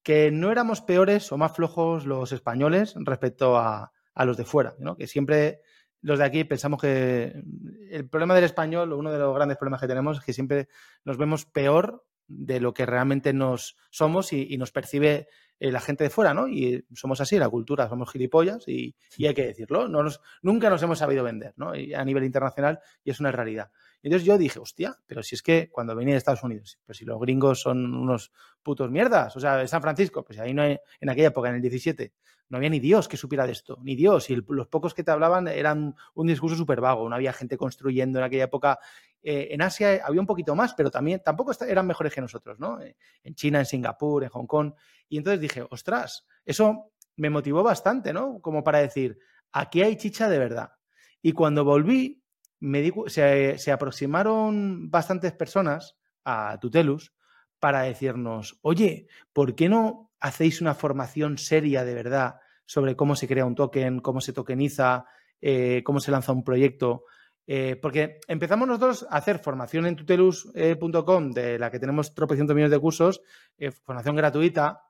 que 0.02 0.30
no 0.30 0.50
éramos 0.50 0.80
peores 0.80 1.30
o 1.32 1.38
más 1.38 1.54
flojos 1.54 2.06
los 2.06 2.32
españoles 2.32 2.94
respecto 2.96 3.56
a, 3.56 3.92
los 4.16 4.36
de 4.36 4.44
fuera, 4.44 4.74
que 4.98 5.06
siempre 5.06 5.60
los 6.00 6.18
de 6.18 6.24
aquí 6.24 6.44
pensamos 6.44 6.80
que 6.80 7.42
el 7.90 8.08
problema 8.08 8.34
del 8.34 8.44
español, 8.44 8.92
uno 8.92 9.12
de 9.12 9.18
los 9.18 9.34
grandes 9.34 9.58
problemas 9.58 9.80
que 9.80 9.88
tenemos 9.88 10.18
es 10.18 10.24
que 10.24 10.32
siempre 10.32 10.68
nos 11.04 11.18
vemos 11.18 11.44
peor 11.44 12.04
de 12.28 12.60
lo 12.60 12.74
que 12.74 12.86
realmente 12.86 13.32
nos 13.32 13.76
somos 13.90 14.32
y, 14.32 14.56
nos 14.58 14.70
percibe 14.70 15.28
eh, 15.58 15.72
la 15.72 15.80
gente 15.80 16.04
de 16.04 16.10
fuera, 16.10 16.34
¿no? 16.34 16.46
Y 16.46 16.84
somos 16.94 17.20
así, 17.20 17.38
la 17.38 17.48
cultura, 17.48 17.88
somos 17.88 18.12
gilipollas 18.12 18.68
y, 18.68 18.94
hay 19.18 19.34
que 19.34 19.46
decirlo. 19.46 19.88
No 19.88 20.04
nunca 20.42 20.70
nos 20.70 20.82
hemos 20.82 20.98
sabido 20.98 21.24
vender, 21.24 21.54
¿no? 21.56 21.72
a 21.72 22.04
nivel 22.04 22.24
internacional 22.24 22.80
y 23.02 23.10
es 23.10 23.20
una 23.20 23.32
realidad. 23.32 23.70
Entonces 24.02 24.26
yo 24.26 24.38
dije, 24.38 24.58
hostia, 24.58 24.96
pero 25.06 25.22
si 25.22 25.34
es 25.34 25.42
que 25.42 25.70
cuando 25.70 25.94
venía 25.94 26.14
de 26.14 26.18
Estados 26.18 26.42
Unidos, 26.42 26.78
pues 26.84 26.98
si 26.98 27.04
los 27.04 27.18
gringos 27.20 27.60
son 27.60 27.94
unos 27.94 28.32
putos 28.62 28.90
mierdas, 28.90 29.36
o 29.36 29.40
sea, 29.40 29.56
de 29.56 29.66
San 29.66 29.82
Francisco, 29.82 30.24
pues 30.24 30.38
ahí 30.38 30.54
no 30.54 30.62
hay, 30.62 30.78
en 31.00 31.08
aquella 31.08 31.28
época, 31.28 31.48
en 31.48 31.56
el 31.56 31.62
17, 31.62 32.12
no 32.48 32.56
había 32.56 32.70
ni 32.70 32.80
Dios 32.80 33.08
que 33.08 33.16
supiera 33.16 33.44
de 33.46 33.52
esto, 33.52 33.78
ni 33.82 33.94
Dios, 33.94 34.30
y 34.30 34.36
los 34.36 34.68
pocos 34.68 34.94
que 34.94 35.04
te 35.04 35.10
hablaban 35.10 35.48
eran 35.48 35.94
un 36.14 36.26
discurso 36.26 36.56
súper 36.56 36.80
vago, 36.80 37.08
no 37.08 37.14
había 37.14 37.32
gente 37.32 37.58
construyendo 37.58 38.18
en 38.18 38.24
aquella 38.24 38.44
época. 38.44 38.78
Eh, 39.22 39.48
en 39.50 39.62
Asia 39.62 40.00
había 40.04 40.20
un 40.20 40.26
poquito 40.26 40.54
más, 40.54 40.74
pero 40.74 40.90
también 40.90 41.20
tampoco 41.22 41.52
eran 41.64 41.86
mejores 41.86 42.14
que 42.14 42.20
nosotros, 42.20 42.58
¿no? 42.58 42.80
Eh, 42.80 42.96
en 43.24 43.34
China, 43.34 43.58
en 43.58 43.66
Singapur, 43.66 44.24
en 44.24 44.30
Hong 44.30 44.46
Kong. 44.46 44.72
Y 45.08 45.18
entonces 45.18 45.40
dije, 45.40 45.66
ostras, 45.68 46.26
eso 46.44 46.92
me 47.16 47.30
motivó 47.30 47.62
bastante, 47.62 48.12
¿no? 48.12 48.40
Como 48.40 48.64
para 48.64 48.78
decir, 48.78 49.18
aquí 49.52 49.82
hay 49.82 49.96
chicha 49.96 50.28
de 50.28 50.38
verdad. 50.38 50.72
Y 51.20 51.32
cuando 51.32 51.64
volví, 51.64 52.22
se, 53.06 53.72
aproximaron 53.72 54.90
bastantes 54.90 55.32
personas 55.32 55.96
a 56.24 56.58
Tutelus 56.60 57.12
para 57.58 57.82
decirnos, 57.82 58.58
oye, 58.62 59.06
¿por 59.32 59.54
qué 59.54 59.68
no 59.68 60.12
hacéis 60.20 60.60
una 60.60 60.74
formación 60.74 61.38
seria 61.38 61.84
de 61.84 61.94
verdad 61.94 62.36
sobre 62.66 62.96
cómo 62.96 63.16
se 63.16 63.28
crea 63.28 63.44
un 63.44 63.54
token, 63.54 64.00
cómo 64.00 64.20
se 64.20 64.32
tokeniza, 64.32 65.06
eh, 65.40 65.82
cómo 65.84 66.00
se 66.00 66.10
lanza 66.10 66.32
un 66.32 66.44
proyecto? 66.44 67.04
Eh, 67.50 67.76
porque 67.80 68.20
empezamos 68.28 68.68
nosotros 68.68 69.06
a 69.08 69.16
hacer 69.16 69.38
formación 69.38 69.86
en 69.86 69.96
tutelus.com, 69.96 71.30
de 71.30 71.58
la 71.58 71.70
que 71.70 71.78
tenemos 71.78 72.14
tropecientos 72.14 72.54
millones 72.54 72.72
de 72.72 72.78
cursos, 72.78 73.22
eh, 73.56 73.70
formación 73.70 74.16
gratuita, 74.16 74.82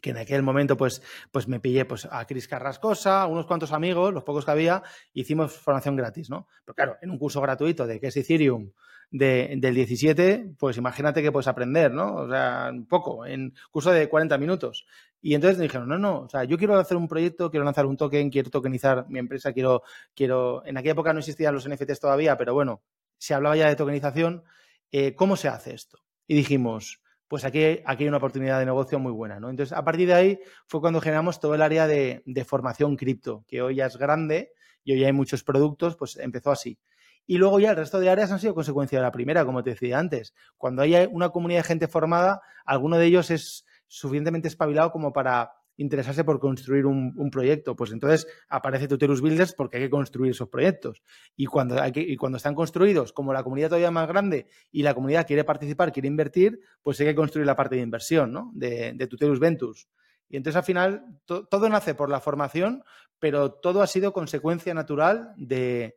que 0.00 0.10
en 0.10 0.18
aquel 0.18 0.42
momento 0.42 0.76
pues, 0.76 1.02
pues 1.30 1.48
me 1.48 1.60
pillé 1.60 1.84
pues, 1.84 2.06
a 2.10 2.26
Cris 2.26 2.48
Carrascosa, 2.48 3.26
unos 3.26 3.46
cuantos 3.46 3.72
amigos, 3.72 4.12
los 4.12 4.24
pocos 4.24 4.44
que 4.44 4.50
había, 4.50 4.82
hicimos 5.12 5.52
formación 5.52 5.96
gratis, 5.96 6.30
¿no? 6.30 6.46
Pero 6.64 6.74
claro, 6.74 6.96
en 7.00 7.10
un 7.10 7.18
curso 7.18 7.40
gratuito 7.40 7.86
de 7.86 8.00
qué 8.00 8.08
es 8.08 8.16
Ethereum 8.16 8.70
del 9.10 9.74
17, 9.74 10.54
pues 10.58 10.76
imagínate 10.76 11.22
que 11.22 11.30
puedes 11.30 11.46
aprender, 11.46 11.92
¿no? 11.92 12.16
O 12.16 12.28
sea, 12.28 12.70
un 12.72 12.86
poco, 12.86 13.24
en 13.24 13.54
curso 13.70 13.92
de 13.92 14.08
40 14.08 14.38
minutos. 14.38 14.86
Y 15.22 15.34
entonces 15.34 15.56
me 15.56 15.64
dijeron, 15.64 15.88
no, 15.88 15.98
no, 15.98 16.20
o 16.22 16.28
sea, 16.28 16.44
yo 16.44 16.58
quiero 16.58 16.76
hacer 16.76 16.96
un 16.96 17.06
proyecto, 17.06 17.50
quiero 17.50 17.64
lanzar 17.64 17.86
un 17.86 17.96
token, 17.96 18.28
quiero 18.28 18.50
tokenizar 18.50 19.06
mi 19.08 19.20
empresa, 19.20 19.52
quiero, 19.52 19.82
quiero, 20.14 20.66
en 20.66 20.76
aquella 20.76 20.92
época 20.92 21.12
no 21.12 21.20
existían 21.20 21.54
los 21.54 21.68
NFTs 21.68 22.00
todavía, 22.00 22.36
pero 22.36 22.54
bueno, 22.54 22.82
se 23.18 23.34
hablaba 23.34 23.56
ya 23.56 23.68
de 23.68 23.76
tokenización, 23.76 24.44
eh, 24.90 25.14
¿cómo 25.14 25.36
se 25.36 25.48
hace 25.48 25.74
esto? 25.74 26.00
Y 26.26 26.34
dijimos, 26.34 27.00
pues 27.28 27.44
aquí, 27.44 27.80
aquí 27.84 28.04
hay 28.04 28.08
una 28.08 28.18
oportunidad 28.18 28.58
de 28.58 28.66
negocio 28.66 28.98
muy 28.98 29.12
buena. 29.12 29.40
¿no? 29.40 29.50
Entonces, 29.50 29.76
a 29.76 29.84
partir 29.84 30.08
de 30.08 30.14
ahí 30.14 30.40
fue 30.66 30.80
cuando 30.80 31.00
generamos 31.00 31.40
todo 31.40 31.54
el 31.54 31.62
área 31.62 31.86
de, 31.86 32.22
formación 32.46 32.96
cripto, 32.96 33.44
que 33.46 33.62
hoy 33.62 33.76
ya 33.76 33.86
es 33.86 33.96
grande 33.96 34.52
y 34.84 34.92
hoy 34.92 35.04
hay 35.04 35.12
muchos 35.12 35.42
productos, 35.42 35.96
pues 35.96 36.16
empezó 36.16 36.50
así. 36.50 36.78
Y 37.26 37.38
luego 37.38 37.58
ya 37.58 37.70
el 37.70 37.76
resto 37.76 38.00
de 38.00 38.10
áreas 38.10 38.30
han 38.32 38.38
sido 38.38 38.54
consecuencia 38.54 38.98
de 38.98 39.02
la 39.02 39.10
primera, 39.10 39.46
como 39.46 39.62
te 39.62 39.70
decía 39.70 39.98
antes. 39.98 40.34
Cuando 40.58 40.82
hay 40.82 41.08
una 41.10 41.30
comunidad 41.30 41.60
de 41.60 41.68
gente 41.68 41.88
formada, 41.88 42.42
alguno 42.66 42.98
de 42.98 43.06
ellos 43.06 43.30
es 43.30 43.64
suficientemente 43.86 44.48
espabilado 44.48 44.92
como 44.92 45.12
para 45.12 45.52
interesarse 45.76 46.24
por 46.24 46.40
construir 46.40 46.86
un, 46.86 47.30
proyecto. 47.30 47.74
Pues 47.74 47.92
entonces 47.92 48.26
aparece 48.48 48.88
Tutelus 48.88 49.20
Builders 49.20 49.54
porque 49.54 49.78
hay 49.78 49.84
que 49.84 49.90
construir 49.90 50.32
esos 50.32 50.48
proyectos. 50.48 51.02
Y 51.36 51.46
cuando, 51.46 51.80
hay 51.80 51.92
y 51.94 52.16
cuando 52.16 52.36
están 52.36 52.54
construidos, 52.54 53.12
como 53.12 53.32
la 53.32 53.42
comunidad 53.42 53.68
todavía 53.68 53.90
más 53.90 54.08
grande 54.08 54.46
y 54.70 54.82
la 54.82 54.94
comunidad 54.94 55.26
quiere 55.26 55.44
participar, 55.44 55.92
quiere 55.92 56.08
invertir, 56.08 56.60
pues 56.82 57.00
hay 57.00 57.06
que 57.06 57.14
construir 57.14 57.46
la 57.46 57.56
parte 57.56 57.76
de 57.76 57.82
inversión 57.82 58.32
¿no? 58.32 58.50
de, 58.54 58.92
de 58.94 59.06
Tutelus 59.06 59.40
Ventures. 59.40 59.88
Y 60.28 60.36
entonces 60.36 60.56
al 60.56 60.64
final 60.64 61.04
todo 61.26 61.68
nace 61.68 61.94
por 61.94 62.10
la 62.10 62.20
formación, 62.20 62.82
pero 63.18 63.52
todo 63.52 63.82
ha 63.82 63.86
sido 63.86 64.12
consecuencia 64.12 64.74
natural 64.74 65.32
de, 65.36 65.96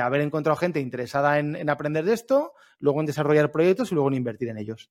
haber 0.00 0.20
encontrado 0.20 0.56
gente 0.56 0.80
interesada 0.80 1.38
en, 1.38 1.68
aprender 1.68 2.04
de 2.04 2.12
esto, 2.12 2.52
luego 2.78 3.00
en 3.00 3.06
desarrollar 3.06 3.50
proyectos 3.50 3.90
y 3.90 3.94
luego 3.94 4.08
en 4.08 4.14
invertir 4.14 4.48
en 4.48 4.58
ellos. 4.58 4.90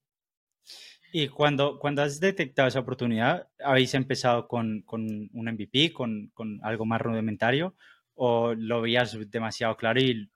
Y 1.11 1.27
cuando, 1.27 1.77
cuando 1.77 2.01
has 2.01 2.19
detectado 2.19 2.69
esa 2.69 2.79
oportunidad, 2.79 3.49
¿habéis 3.63 3.93
empezado 3.93 4.47
con, 4.47 4.85
un 4.87 5.31
MVP, 5.33 5.91
con, 5.91 6.31
con, 6.33 6.59
algo 6.63 6.85
más 6.85 7.01
rudimentario? 7.01 7.75
¿O 8.15 8.53
lo 8.53 8.81
veías 8.81 9.17
demasiado 9.29 9.75
claro 9.75 9.99
y 9.99 10.29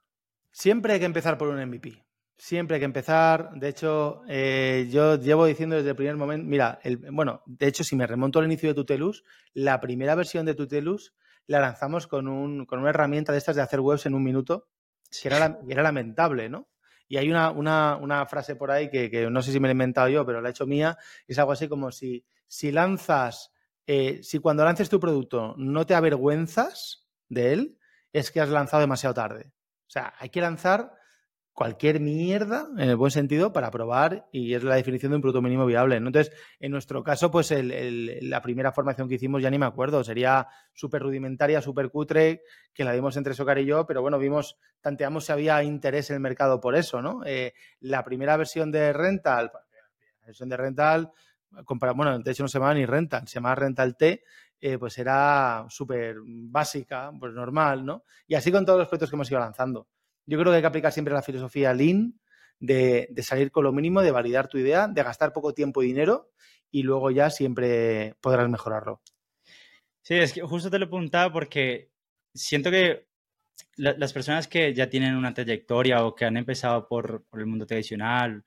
Siempre 0.51 0.93
hay 0.93 0.99
que 0.99 1.05
empezar 1.05 1.37
por 1.37 1.49
un 1.49 1.61
MVP. 1.65 2.05
Siempre 2.37 2.75
hay 2.75 2.79
que 2.79 2.85
empezar. 2.85 3.51
De 3.55 3.69
hecho, 3.69 4.21
eh, 4.27 4.87
yo 4.89 5.19
llevo 5.19 5.45
diciendo 5.45 5.75
desde 5.75 5.89
el 5.89 5.95
primer 5.95 6.15
momento, 6.15 6.47
mira, 6.47 6.79
bueno, 7.11 7.41
de 7.45 7.67
hecho, 7.67 7.83
si 7.83 7.95
me 7.95 8.07
remonto 8.07 8.39
al 8.39 8.45
inicio 8.45 8.69
de 8.69 8.75
Tutelus, 8.75 9.23
la 9.53 9.79
primera 9.81 10.15
versión 10.15 10.45
de 10.45 10.55
Tutelus 10.55 11.13
la 11.47 11.59
lanzamos 11.59 12.07
con, 12.07 12.27
un, 12.27 12.65
con 12.65 12.79
una 12.79 12.89
herramienta 12.89 13.31
de 13.31 13.37
estas 13.37 13.55
de 13.55 13.61
hacer 13.61 13.79
webs 13.81 14.05
en 14.05 14.13
un 14.13 14.23
minuto, 14.23 14.67
que 15.21 15.27
era, 15.27 15.59
era 15.67 15.83
lamentable, 15.83 16.49
¿no? 16.49 16.67
Y 17.07 17.17
hay 17.17 17.29
una, 17.29 17.51
una, 17.51 18.25
frase 18.25 18.55
por 18.55 18.71
ahí 18.71 18.89
que, 18.89 19.27
no 19.29 19.41
sé 19.41 19.51
si 19.51 19.59
me 19.59 19.67
la 19.67 19.71
he 19.71 19.73
inventado 19.73 20.07
yo, 20.07 20.25
pero 20.25 20.41
la 20.41 20.49
he 20.49 20.51
hecho 20.51 20.65
mía, 20.65 20.97
es 21.27 21.37
algo 21.37 21.51
así 21.51 21.67
como 21.67 21.91
si, 21.91 22.25
si 22.47 22.71
lanzas, 22.71 23.51
eh, 23.85 24.21
si 24.23 24.39
cuando 24.39 24.65
lances 24.65 24.89
tu 24.89 24.99
producto 24.99 25.53
no 25.57 25.85
te 25.85 25.93
avergüenzas 25.93 27.07
de 27.29 27.53
él, 27.53 27.77
es 28.11 28.31
que 28.31 28.41
has 28.41 28.49
lanzado 28.49 28.81
demasiado 28.81 29.13
tarde. 29.13 29.51
O 29.87 29.89
sea, 29.89 30.13
hay 30.19 30.29
que 30.29 30.41
lanzar 30.41 30.93
cualquier 31.55 32.01
mierda, 32.01 32.67
en 32.77 32.89
el 32.89 32.95
buen 32.97 33.11
sentido, 33.11 33.53
para 33.53 33.71
probar 33.71 34.27
y 34.33 34.53
es 34.53 34.63
la 34.63 34.75
definición 34.75 35.11
de 35.11 35.15
un 35.15 35.21
producto 35.21 35.41
mínimo 35.41 35.65
viable. 35.65 35.95
Entonces, 35.95 36.33
en 36.59 36.69
nuestro 36.69 37.01
caso, 37.01 37.31
pues 37.31 37.53
la 37.55 38.41
primera 38.41 38.73
formación 38.73 39.07
que 39.07 39.15
hicimos, 39.15 39.41
ya 39.41 39.49
ni 39.49 39.57
me 39.57 39.65
acuerdo, 39.65 40.03
sería 40.03 40.49
súper 40.73 41.01
rudimentaria, 41.01 41.61
súper 41.61 41.89
cutre, 41.89 42.41
que 42.73 42.83
la 42.83 42.91
dimos 42.91 43.15
entre 43.15 43.33
Socar 43.33 43.57
y 43.57 43.65
yo, 43.65 43.87
pero 43.87 44.01
bueno, 44.01 44.19
vimos, 44.19 44.57
tanteamos 44.81 45.25
si 45.25 45.31
había 45.31 45.63
interés 45.63 46.09
en 46.09 46.15
el 46.15 46.19
mercado 46.19 46.59
por 46.59 46.75
eso, 46.75 47.01
¿no? 47.01 47.21
Eh, 47.25 47.53
la 47.79 48.03
primera 48.03 48.35
versión 48.35 48.69
de 48.69 48.91
Rental, 48.91 49.49
la 49.53 50.25
versión 50.25 50.49
de 50.49 50.57
Rental, 50.57 51.11
bueno, 51.95 52.19
de 52.19 52.31
hecho 52.31 52.43
no 52.43 52.49
se 52.49 52.57
llamaba 52.57 52.73
ni 52.73 52.85
Rental, 52.85 53.29
se 53.29 53.35
llamaba 53.35 53.55
Rental 53.55 53.95
T, 53.95 54.23
eh, 54.59 54.77
pues 54.77 54.97
era 54.97 55.65
súper 55.69 56.17
básica, 56.25 57.13
pues 57.17 57.31
normal, 57.31 57.85
¿no? 57.85 58.03
Y 58.27 58.35
así 58.35 58.51
con 58.51 58.65
todos 58.65 58.79
los 58.79 58.89
proyectos 58.89 59.09
que 59.09 59.15
hemos 59.15 59.31
ido 59.31 59.39
lanzando. 59.39 59.87
Yo 60.25 60.39
creo 60.39 60.51
que 60.51 60.57
hay 60.57 60.61
que 60.61 60.67
aplicar 60.67 60.91
siempre 60.91 61.13
la 61.13 61.21
filosofía 61.21 61.73
Lean 61.73 62.19
de, 62.59 63.09
salir 63.21 63.51
con 63.51 63.63
lo 63.63 63.71
mínimo, 63.71 64.01
de 64.01 64.11
validar 64.11 64.47
tu 64.47 64.57
idea, 64.57 64.87
de 64.87 65.03
gastar 65.03 65.33
poco 65.33 65.53
tiempo 65.53 65.83
y 65.83 65.87
dinero 65.87 66.31
y 66.71 66.83
luego 66.83 67.11
ya 67.11 67.29
siempre 67.29 68.15
podrás 68.21 68.49
mejorarlo. 68.49 69.01
Sí, 70.01 70.15
es 70.15 70.33
que 70.33 70.41
justo 70.41 70.69
te 70.69 70.79
lo 70.79 70.89
preguntaba 70.89 71.31
porque 71.31 71.89
siento 72.33 72.69
que 72.71 73.07
las 73.77 74.13
personas 74.13 74.47
que 74.47 74.73
ya 74.73 74.89
tienen 74.89 75.15
una 75.15 75.33
trayectoria 75.33 76.05
o 76.05 76.15
que 76.15 76.25
han 76.25 76.37
empezado 76.37 76.87
por, 76.87 77.25
el 77.33 77.45
mundo 77.45 77.65
tradicional 77.65 78.43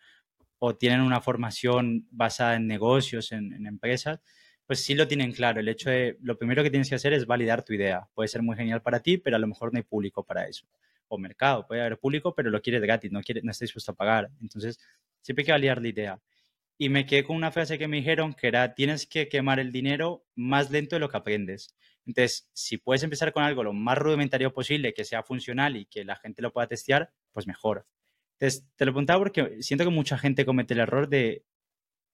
o 0.59 0.77
tienen 0.77 1.01
una 1.01 1.21
formación 1.21 2.07
basada 2.11 2.57
en 2.57 2.67
negocios, 2.67 3.33
en 3.33 3.67
empresas, 3.67 4.21
pues 4.69 4.85
sí 4.85 4.95
lo 4.95 5.09
tienen 5.09 5.33
claro. 5.33 5.61
El 5.61 5.69
hecho 5.69 5.89
de, 5.89 6.19
lo 6.21 6.37
primero 6.37 6.63
que 6.63 6.69
tienes 6.69 6.91
que 6.91 6.95
hacer 6.95 7.15
es 7.15 7.25
validar 7.25 7.65
tu 7.65 7.73
idea. 7.73 8.07
Puede 8.13 8.29
ser 8.29 8.43
muy 8.43 8.55
genial 8.55 8.83
para 8.83 9.01
ti, 9.01 9.17
pero 9.17 9.37
a 9.37 9.39
lo 9.39 9.47
mejor 9.47 9.73
no 9.73 9.79
hay 9.79 9.83
público 9.83 10.23
para 10.25 10.47
eso. 10.47 10.67
O 11.09 11.19
mercado, 11.19 11.67
puede 11.67 11.81
haber 11.81 11.99
público, 11.99 12.35
pero 12.35 12.51
lo 12.51 12.61
quieres 12.61 12.83
gratis, 12.83 13.11
no, 13.11 13.21
quiere, 13.23 13.43
no 13.43 13.51
está 13.51 13.65
dispuesto 13.65 13.93
a 13.93 13.95
pagar. 13.97 14.31
Entonces, 14.41 14.79
siempre 15.23 15.43
hay 15.43 15.47
que 15.47 15.53
validar 15.53 15.83
la 15.83 15.89
idea. 15.89 16.23
Y 16.79 16.91
me 16.91 17.07
quedé 17.07 17.25
con 17.25 17.37
una 17.37 17.51
frase 17.51 17.79
que 17.79 17.89
me 17.89 17.97
dijeron 17.97 18.35
que 18.35 18.49
era, 18.49 18.75
tienes 18.75 19.07
que 19.07 19.29
quemar 19.29 19.59
el 19.59 19.73
dinero 19.73 20.25
más 20.37 20.71
lento 20.71 20.97
de 20.97 21.01
lo 21.01 21.09
que 21.09 21.17
aprendes. 21.17 21.75
Entonces, 22.07 22.49
si 22.53 22.79
puedes 22.79 23.03
empezar 23.03 23.33
con 23.33 23.43
algo 23.43 23.65
lo 23.65 23.73
más 23.73 23.99
rudimentario 23.99 24.55
posible, 24.55 24.95
que 24.95 25.05
sea 25.05 25.23
funcional 25.23 25.77
y 25.77 25.87
que 25.87 26.05
la 26.05 26.17
gente 26.17 26.41
lo 26.41 26.53
pueda 26.53 26.69
testear, 26.69 27.11
pues 27.33 27.47
mejor. 27.47 27.87
Entonces, 28.39 28.67
te 28.77 28.87
lo 28.87 28.93
preguntaba 28.93 29.19
porque 29.19 29.63
siento 29.63 29.85
que 29.85 29.91
mucha 29.91 30.17
gente 30.17 30.47
comete 30.47 30.75
el 30.75 30.81
error 30.81 31.09
de 31.09 31.45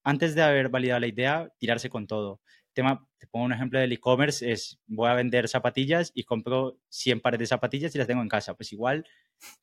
antes 0.02 0.34
de 0.34 0.42
haber 0.42 0.68
validado 0.68 1.00
la 1.00 1.06
idea, 1.06 1.52
tirarse 1.58 1.90
con 1.90 2.06
todo. 2.06 2.40
Tema, 2.74 3.06
te 3.18 3.26
pongo 3.26 3.46
un 3.46 3.52
ejemplo 3.52 3.78
del 3.78 3.92
e-commerce, 3.92 4.50
es 4.50 4.80
voy 4.86 5.08
a 5.08 5.14
vender 5.14 5.48
zapatillas 5.48 6.12
y 6.14 6.24
compro 6.24 6.78
100 6.90 7.20
pares 7.20 7.40
de 7.40 7.46
zapatillas 7.46 7.94
y 7.94 7.98
las 7.98 8.06
tengo 8.06 8.22
en 8.22 8.28
casa. 8.28 8.54
Pues 8.54 8.72
igual 8.72 9.06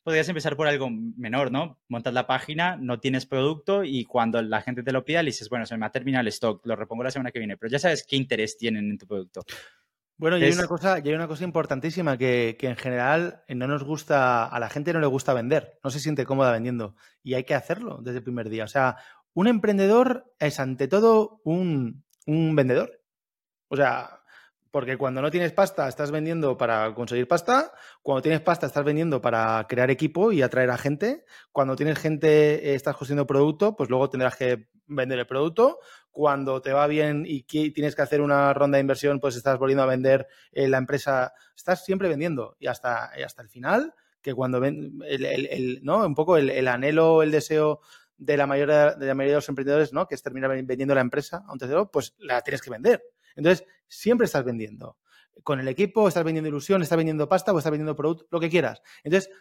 podrías 0.04 0.28
empezar 0.30 0.56
por 0.56 0.68
algo 0.68 0.90
menor, 0.90 1.52
¿no? 1.52 1.80
Montas 1.88 2.14
la 2.14 2.26
página, 2.26 2.78
no 2.78 3.00
tienes 3.00 3.26
producto 3.26 3.84
y 3.84 4.06
cuando 4.06 4.42
la 4.42 4.62
gente 4.62 4.84
te 4.84 4.92
lo 4.92 5.06
pida, 5.06 5.22
le 5.22 5.30
dices, 5.30 5.50
bueno, 5.50 5.66
se 5.66 5.78
me 5.78 5.86
ha 5.86 5.92
terminado 5.92 6.22
el 6.22 6.28
stock, 6.30 6.66
lo 6.66 6.76
repongo 6.76 7.04
la 7.04 7.12
semana 7.12 7.32
que 7.32 7.40
viene, 7.40 7.58
pero 7.58 7.70
ya 7.70 7.80
sabes 7.80 8.06
qué 8.08 8.16
interés 8.16 8.58
tienen 8.58 8.90
en 8.90 8.98
tu 8.98 9.06
producto. 9.06 9.44
Bueno, 10.18 10.38
y 10.38 10.44
hay, 10.44 10.52
una 10.52 10.68
cosa, 10.68 11.00
y 11.04 11.08
hay 11.08 11.16
una 11.16 11.28
cosa 11.28 11.44
importantísima 11.44 12.16
que, 12.16 12.56
que, 12.60 12.68
en 12.68 12.76
general 12.76 13.44
no 13.48 13.68
nos 13.68 13.84
gusta, 13.84 14.46
a 14.46 14.60
la 14.60 14.70
gente 14.70 14.94
no 14.94 15.00
le 15.00 15.08
gusta 15.08 15.34
vender, 15.34 15.80
no 15.84 15.90
se 15.90 16.00
siente 16.00 16.26
cómoda 16.26 16.52
vendiendo 16.52 16.96
y 17.24 17.34
hay 17.34 17.44
que 17.44 17.56
hacerlo 17.56 18.00
desde 18.04 18.20
el 18.20 18.24
primer 18.24 18.50
día. 18.50 18.66
O 18.66 18.68
sea, 18.68 18.98
un 19.34 19.48
emprendedor 19.48 20.34
es 20.40 20.60
ante 20.60 20.88
todo 20.88 21.42
un, 21.44 22.04
vendedor. 22.26 23.01
O 23.72 23.78
sea, 23.78 24.20
porque 24.70 24.98
cuando 24.98 25.22
no 25.22 25.32
tienes 25.32 25.54
pasta 25.54 25.88
estás 25.88 26.12
vendiendo 26.12 26.58
para 26.58 26.94
conseguir 26.94 27.26
pasta, 27.26 27.72
cuando 28.02 28.22
tienes 28.22 28.42
pasta 28.42 28.68
estás 28.68 28.84
vendiendo 28.84 29.22
para 29.22 29.66
crear 29.70 29.90
equipo 29.90 30.34
y 30.34 30.42
atraer 30.42 30.72
a 30.72 30.78
gente, 30.78 31.24
cuando 31.54 31.78
tienes 31.78 31.98
gente 31.98 32.70
eh, 32.70 32.76
estás 32.76 32.98
construyendo 32.98 33.26
producto, 33.26 33.78
pues 33.78 33.90
luego 33.90 34.10
tendrás 34.10 34.36
que 34.36 34.68
vender 34.88 35.20
el 35.20 35.26
producto, 35.26 35.80
cuando 36.12 36.62
te 36.62 36.74
va 36.74 36.86
bien 36.88 37.24
y 37.26 37.44
tienes 37.44 37.96
que 37.96 38.02
hacer 38.02 38.20
una 38.20 38.54
ronda 38.54 38.76
de 38.76 38.82
inversión, 38.82 39.22
pues 39.22 39.38
estás 39.38 39.58
volviendo 39.58 39.84
a 39.84 39.88
vender 39.88 40.28
eh, 40.52 40.68
la 40.68 40.78
empresa, 40.78 41.34
estás 41.56 41.86
siempre 41.86 42.10
vendiendo 42.10 42.58
y 42.60 42.68
hasta, 42.68 43.06
hasta 43.06 43.42
el 43.42 43.48
final, 43.48 43.94
que 44.22 44.34
cuando 44.34 44.60
ven 44.60 45.00
el, 45.08 45.80
¿no? 45.82 46.06
un 46.06 46.14
poco 46.14 46.36
el 46.36 46.68
anhelo, 46.68 47.24
el 47.24 47.32
deseo 47.32 47.80
de 48.22 48.38
la 48.38 48.46
mayoría 48.46 48.94
de, 48.94 49.08
la 49.08 49.16
mayoría 49.16 49.34
de 49.34 49.38
los 49.38 49.50
emprendedores, 49.50 49.94
¿no? 49.94 50.08
Que 50.08 50.14
es 50.14 50.22
terminar 50.22 50.52
vendiendo 50.52 50.94
la 50.94 51.02
empresa 51.02 51.44
a 51.48 51.52
un 51.52 51.58
tercero, 51.58 51.90
pues 51.90 52.14
la 52.20 52.42
tienes 52.42 52.62
que 52.62 52.70
vender. 52.70 53.04
Entonces, 53.36 53.66
siempre 53.88 54.26
estás 54.26 54.44
vendiendo. 54.44 54.98
Con 55.44 55.60
el 55.60 55.68
equipo, 55.68 56.08
estás 56.08 56.24
vendiendo 56.24 56.50
ilusión, 56.50 56.82
estás 56.82 56.98
vendiendo 56.98 57.28
pasta 57.28 57.54
o 57.54 57.58
estás 57.58 57.72
vendiendo 57.72 57.96
producto, 57.96 58.28
lo 58.30 58.40
que 58.40 58.50
quieras. 58.50 58.82
Entonces, 59.04 59.32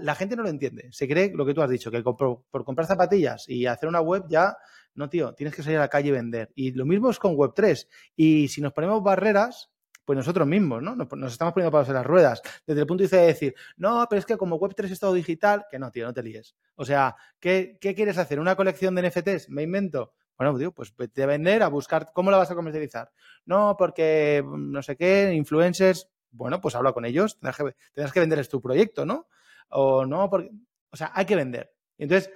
la 0.00 0.14
gente 0.14 0.36
no 0.36 0.42
lo 0.42 0.48
entiende. 0.48 0.88
Se 0.92 1.08
cree 1.08 1.32
lo 1.34 1.46
que 1.46 1.54
tú 1.54 1.62
has 1.62 1.70
dicho, 1.70 1.90
que 1.90 2.02
por, 2.02 2.44
por, 2.50 2.64
comprar 2.64 2.86
zapatillas 2.86 3.48
y 3.48 3.66
hacer 3.66 3.88
una 3.88 4.00
web 4.00 4.24
ya, 4.28 4.56
no, 4.94 5.08
tío, 5.08 5.32
tienes 5.34 5.54
que 5.54 5.62
salir 5.62 5.78
a 5.78 5.82
la 5.82 5.88
calle 5.88 6.08
y 6.08 6.12
vender. 6.12 6.50
Y 6.54 6.72
lo 6.72 6.84
mismo 6.84 7.10
es 7.10 7.18
con 7.18 7.34
Web3. 7.34 7.86
Y 8.16 8.48
si 8.48 8.60
nos 8.60 8.72
ponemos 8.72 9.02
barreras, 9.02 9.70
pues 10.04 10.16
nosotros 10.16 10.46
mismos, 10.46 10.82
¿no? 10.82 10.96
Nos, 10.96 11.32
estamos 11.32 11.54
poniendo 11.54 11.70
palos 11.70 11.88
en 11.88 11.94
las 11.94 12.04
ruedas. 12.04 12.42
Desde 12.66 12.80
el 12.80 12.86
punto 12.88 13.02
de 13.02 13.04
vista 13.04 13.16
de 13.18 13.26
decir, 13.26 13.54
no, 13.76 14.04
pero 14.10 14.18
es 14.18 14.26
que 14.26 14.36
como 14.36 14.58
Web3 14.58 14.90
es 14.90 14.98
todo 14.98 15.14
digital, 15.14 15.66
que 15.70 15.78
no, 15.78 15.90
tío, 15.90 16.04
no 16.04 16.12
te 16.12 16.22
líes. 16.22 16.56
O 16.74 16.84
sea, 16.84 17.14
¿qué, 17.38 17.78
quieres 17.80 18.18
hacer? 18.18 18.40
¿Una 18.40 18.56
colección 18.56 18.94
de 18.94 19.08
NFTs? 19.08 19.50
¿Me 19.50 19.62
invento? 19.62 20.12
Bueno, 20.40 20.56
tío, 20.56 20.72
pues 20.72 20.96
vete 20.96 21.22
a 21.22 21.26
vender, 21.26 21.62
a 21.62 21.68
buscar 21.68 22.12
cómo 22.14 22.30
la 22.30 22.38
vas 22.38 22.50
a 22.50 22.54
comercializar. 22.54 23.12
No, 23.44 23.76
porque 23.78 24.42
mm, 24.42 24.72
no 24.72 24.82
sé 24.82 24.96
qué, 24.96 25.34
influencers. 25.34 26.08
Bueno, 26.30 26.62
pues 26.62 26.74
habla 26.74 26.94
con 26.94 27.04
ellos, 27.04 27.38
tendrás 27.38 27.58
que, 27.58 27.76
tendrás 27.92 28.12
que 28.14 28.20
vender 28.20 28.48
tu 28.48 28.62
proyecto, 28.62 29.04
¿no? 29.04 29.28
O 29.68 30.06
no, 30.06 30.30
porque. 30.30 30.50
O 30.90 30.96
sea, 30.96 31.12
hay 31.14 31.26
que 31.26 31.36
vender. 31.36 31.74
Entonces, 31.98 32.32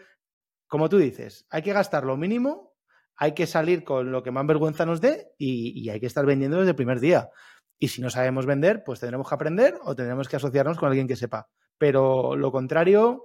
como 0.67 0.91
tú 0.91 0.99
dices, 0.99 1.47
hay 1.49 1.63
que 1.63 1.73
gastar 1.73 2.05
lo 2.05 2.19
mínimo, 2.19 2.75
hay 3.17 3.33
que 3.33 3.47
salir 3.47 3.85
con 3.85 4.13
lo 4.13 4.23
que 4.23 4.31
más 4.31 4.47
vergüenza 4.47 4.85
nos 4.85 5.01
dé 5.01 5.33
y, 5.39 5.73
y 5.83 5.89
hay 5.89 5.99
que 5.99 6.07
estar 6.07 6.27
vendiendo 6.27 6.59
desde 6.59 6.73
el 6.73 6.77
primer 6.77 7.01
día. 7.01 7.31
Y 7.79 7.89
si 7.89 8.03
no 8.03 8.11
sabemos 8.11 8.45
vender, 8.45 8.85
pues 8.85 9.01
tendremos 9.01 9.27
que 9.27 9.35
aprender 9.35 9.79
o 9.83 9.97
tendremos 9.97 10.29
que 10.29 10.37
asociarnos 10.37 10.77
con 10.77 10.89
alguien 10.89 11.09
que 11.09 11.17
sepa. 11.17 11.49
Pero 11.79 12.37
lo 12.37 12.53
contrario, 12.53 13.25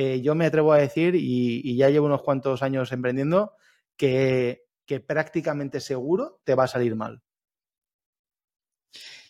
eh, 0.00 0.20
yo 0.20 0.36
me 0.36 0.46
atrevo 0.46 0.72
a 0.72 0.78
decir, 0.78 1.16
y, 1.16 1.76
ya 1.76 1.90
llevo 1.90 2.06
unos 2.06 2.22
cuantos 2.22 2.62
años 2.62 2.92
emprendiendo, 2.92 3.54
que, 3.98 4.64
prácticamente 5.06 5.80
seguro 5.80 6.40
te 6.44 6.54
va 6.54 6.64
a 6.64 6.68
salir 6.68 6.96
mal. 6.96 7.20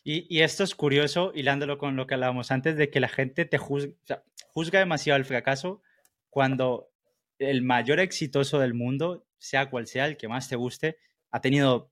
Y, 0.04 0.40
esto 0.40 0.62
es 0.62 0.74
curioso, 0.74 1.32
hilándolo 1.34 1.76
con 1.76 1.96
lo 1.96 2.06
que 2.06 2.14
hablábamos 2.14 2.52
antes, 2.52 2.76
de 2.76 2.90
que 2.90 3.00
la 3.00 3.08
gente 3.08 3.44
te 3.44 3.58
juzga, 3.58 4.22
juzga 4.46 4.78
demasiado 4.78 5.18
el 5.18 5.24
fracaso 5.24 5.82
cuando 6.30 6.90
el 7.38 7.62
mayor 7.62 8.00
exitoso 8.00 8.58
del 8.58 8.74
mundo, 8.74 9.26
sea 9.38 9.68
cual 9.70 9.86
sea 9.86 10.06
el 10.06 10.16
que 10.16 10.28
más 10.28 10.48
te 10.48 10.56
guste, 10.56 10.98
ha 11.30 11.40
tenido 11.40 11.90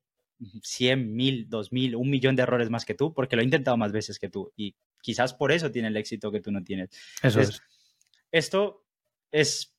100, 0.63 1.15
1000, 1.15 1.49
2000, 1.49 1.97
un 1.97 2.11
millón 2.11 2.37
de 2.37 2.43
errores 2.43 2.71
más 2.71 2.85
que 2.85 2.95
tú, 2.95 3.13
porque 3.13 3.37
lo 3.37 3.43
ha 3.43 3.45
intentado 3.45 3.77
más 3.77 3.93
veces 3.93 4.19
que 4.19 4.29
tú. 4.29 4.53
Y 4.57 4.75
quizás 5.03 5.35
por 5.35 5.53
eso 5.53 5.71
tiene 5.71 5.89
el 5.89 5.97
éxito 5.97 6.31
que 6.31 6.41
tú 6.41 6.51
no 6.51 6.63
tienes. 6.63 6.91
Eso 7.23 7.41
es. 7.41 7.63
Esto 8.33 8.85
es 9.31 9.75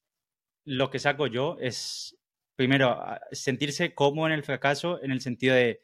lo 0.64 0.90
que 0.90 1.00
saco 1.00 1.28
yo, 1.28 1.58
es 1.60 2.18
primero 2.58 3.00
sentirse 3.32 3.94
cómodo 3.94 4.28
en 4.28 4.34
el 4.34 4.44
fracaso 4.44 5.02
en 5.02 5.12
el 5.12 5.22
sentido 5.22 5.56
de 5.56 5.80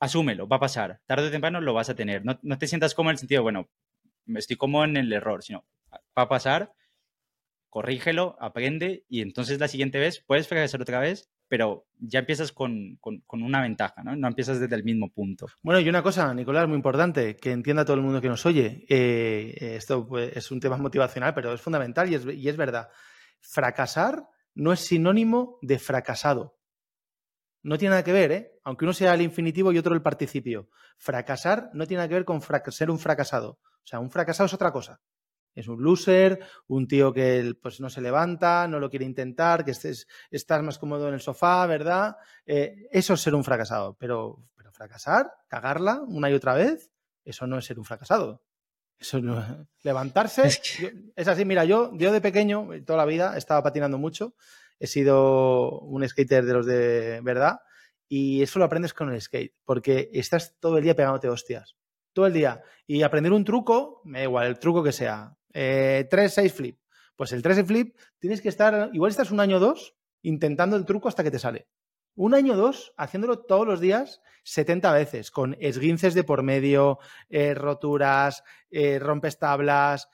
asúmelo, 0.00 0.48
va 0.48 0.56
a 0.56 0.60
pasar, 0.60 1.00
tarde 1.06 1.28
o 1.28 1.30
temprano 1.30 1.60
lo 1.60 1.72
vas 1.72 1.88
a 1.88 1.94
tener. 1.94 2.24
No, 2.24 2.38
no 2.42 2.58
te 2.58 2.66
sientas 2.66 2.94
cómodo 2.94 3.12
en 3.12 3.14
el 3.14 3.18
sentido 3.20 3.38
de, 3.38 3.42
bueno, 3.44 3.70
estoy 4.36 4.56
cómodo 4.56 4.84
en 4.84 4.96
el 4.96 5.12
error, 5.12 5.44
sino 5.44 5.64
va 5.90 6.24
a 6.24 6.28
pasar, 6.28 6.72
corrígelo, 7.70 8.36
aprende 8.40 9.04
y 9.08 9.22
entonces 9.22 9.60
la 9.60 9.68
siguiente 9.68 10.00
vez 10.00 10.22
puedes 10.26 10.48
fracasar 10.48 10.82
otra 10.82 10.98
vez, 10.98 11.30
pero 11.46 11.86
ya 12.00 12.18
empiezas 12.18 12.50
con, 12.50 12.98
una 13.30 13.62
ventaja, 13.62 14.02
¿no? 14.02 14.16
No 14.16 14.26
empiezas 14.26 14.58
desde 14.58 14.74
el 14.74 14.82
mismo 14.82 15.12
punto. 15.12 15.46
Bueno, 15.62 15.78
y 15.78 15.88
una 15.88 16.02
cosa, 16.02 16.34
Nicolás, 16.34 16.66
muy 16.66 16.76
importante, 16.76 17.36
que 17.36 17.52
entienda 17.52 17.84
todo 17.84 17.96
el 17.96 18.02
mundo 18.02 18.20
que 18.20 18.28
nos 18.28 18.44
oye. 18.44 18.84
Eh, 18.88 19.76
esto 19.76 20.06
pues, 20.06 20.36
es 20.36 20.50
un 20.50 20.58
tema 20.58 20.78
motivacional, 20.78 21.32
pero 21.32 21.52
es 21.52 21.60
fundamental 21.60 22.10
y 22.10 22.16
es, 22.16 22.26
y 22.26 22.48
es 22.48 22.56
verdad. 22.56 22.88
Fracasar 23.40 24.24
no 24.54 24.72
es 24.72 24.80
sinónimo 24.80 25.58
de 25.62 25.78
fracasado. 25.78 26.58
No 27.62 27.78
tiene 27.78 27.90
nada 27.90 28.04
que 28.04 28.12
ver, 28.12 28.32
¿eh? 28.32 28.52
Aunque 28.64 28.84
uno 28.84 28.92
sea 28.92 29.14
el 29.14 29.22
infinitivo 29.22 29.72
y 29.72 29.78
otro 29.78 29.94
el 29.94 30.02
participio. 30.02 30.68
Fracasar 30.98 31.70
no 31.74 31.86
tiene 31.86 31.98
nada 31.98 32.08
que 32.08 32.14
ver 32.14 32.24
con 32.24 32.40
ser 32.72 32.90
un 32.90 32.98
fracasado. 32.98 33.60
O 33.62 33.86
sea, 33.86 34.00
un 34.00 34.10
fracasado 34.10 34.46
es 34.46 34.54
otra 34.54 34.72
cosa. 34.72 35.00
Es 35.54 35.68
un 35.68 35.82
loser, 35.82 36.40
un 36.66 36.88
tío 36.88 37.12
que 37.12 37.54
pues, 37.60 37.80
no 37.80 37.90
se 37.90 38.00
levanta, 38.00 38.66
no 38.68 38.80
lo 38.80 38.88
quiere 38.88 39.04
intentar, 39.04 39.64
que 39.64 39.72
estés, 39.72 40.08
estás 40.30 40.62
más 40.62 40.78
cómodo 40.78 41.08
en 41.08 41.14
el 41.14 41.20
sofá, 41.20 41.66
¿verdad? 41.66 42.16
Eh, 42.46 42.88
eso 42.90 43.14
es 43.14 43.20
ser 43.20 43.34
un 43.34 43.44
fracasado. 43.44 43.94
Pero, 43.98 44.42
pero 44.56 44.72
fracasar, 44.72 45.30
cagarla 45.48 46.02
una 46.06 46.30
y 46.30 46.34
otra 46.34 46.54
vez, 46.54 46.90
eso 47.24 47.46
no 47.46 47.58
es 47.58 47.66
ser 47.66 47.78
un 47.78 47.84
fracasado. 47.84 48.42
Eso 49.02 49.20
no, 49.20 49.66
levantarse. 49.82 50.46
Es, 50.46 51.28
así, 51.28 51.44
mira, 51.44 51.64
yo, 51.64 51.90
yo 51.96 52.12
de 52.12 52.20
pequeño, 52.20 52.68
toda 52.86 52.98
la 52.98 53.04
vida, 53.04 53.36
estaba 53.36 53.60
patinando 53.60 53.98
mucho. 53.98 54.36
He 54.78 54.86
sido 54.86 55.80
un 55.80 56.08
skater 56.08 56.44
de 56.44 56.52
los 56.52 56.66
de 56.66 57.20
verdad. 57.20 57.58
Y 58.08 58.42
eso 58.42 58.60
lo 58.60 58.64
aprendes 58.64 58.94
con 58.94 59.12
el 59.12 59.20
skate, 59.20 59.54
porque 59.64 60.08
estás 60.12 60.54
todo 60.60 60.78
el 60.78 60.84
día 60.84 60.94
pegándote 60.94 61.28
hostias. 61.28 61.76
Todo 62.12 62.26
el 62.26 62.32
día. 62.32 62.62
Y 62.86 63.02
aprender 63.02 63.32
un 63.32 63.44
truco, 63.44 64.02
me 64.04 64.18
da 64.18 64.24
igual, 64.24 64.46
el 64.46 64.60
truco 64.60 64.84
que 64.84 64.92
sea. 64.92 65.36
3, 65.50 65.54
eh, 65.54 66.28
6 66.28 66.52
flip. 66.52 66.78
Pues 67.16 67.32
el 67.32 67.42
3 67.42 67.56
6 67.56 67.66
flip 67.66 67.96
tienes 68.20 68.40
que 68.40 68.50
estar, 68.50 68.90
igual 68.92 69.10
estás 69.10 69.32
un 69.32 69.40
año 69.40 69.56
o 69.56 69.60
dos 69.60 69.96
intentando 70.22 70.76
el 70.76 70.84
truco 70.84 71.08
hasta 71.08 71.24
que 71.24 71.32
te 71.32 71.40
sale. 71.40 71.66
Un 72.14 72.34
año 72.34 72.54
o 72.54 72.56
dos 72.56 72.92
haciéndolo 72.96 73.40
todos 73.40 73.66
los 73.66 73.80
días 73.80 74.20
70 74.44 74.92
veces, 74.92 75.30
con 75.30 75.56
esguinces 75.60 76.14
de 76.14 76.24
por 76.24 76.42
medio, 76.42 76.98
eh, 77.30 77.54
roturas, 77.54 78.42
eh, 78.70 78.98
rompes 78.98 79.38
tablas, 79.38 80.08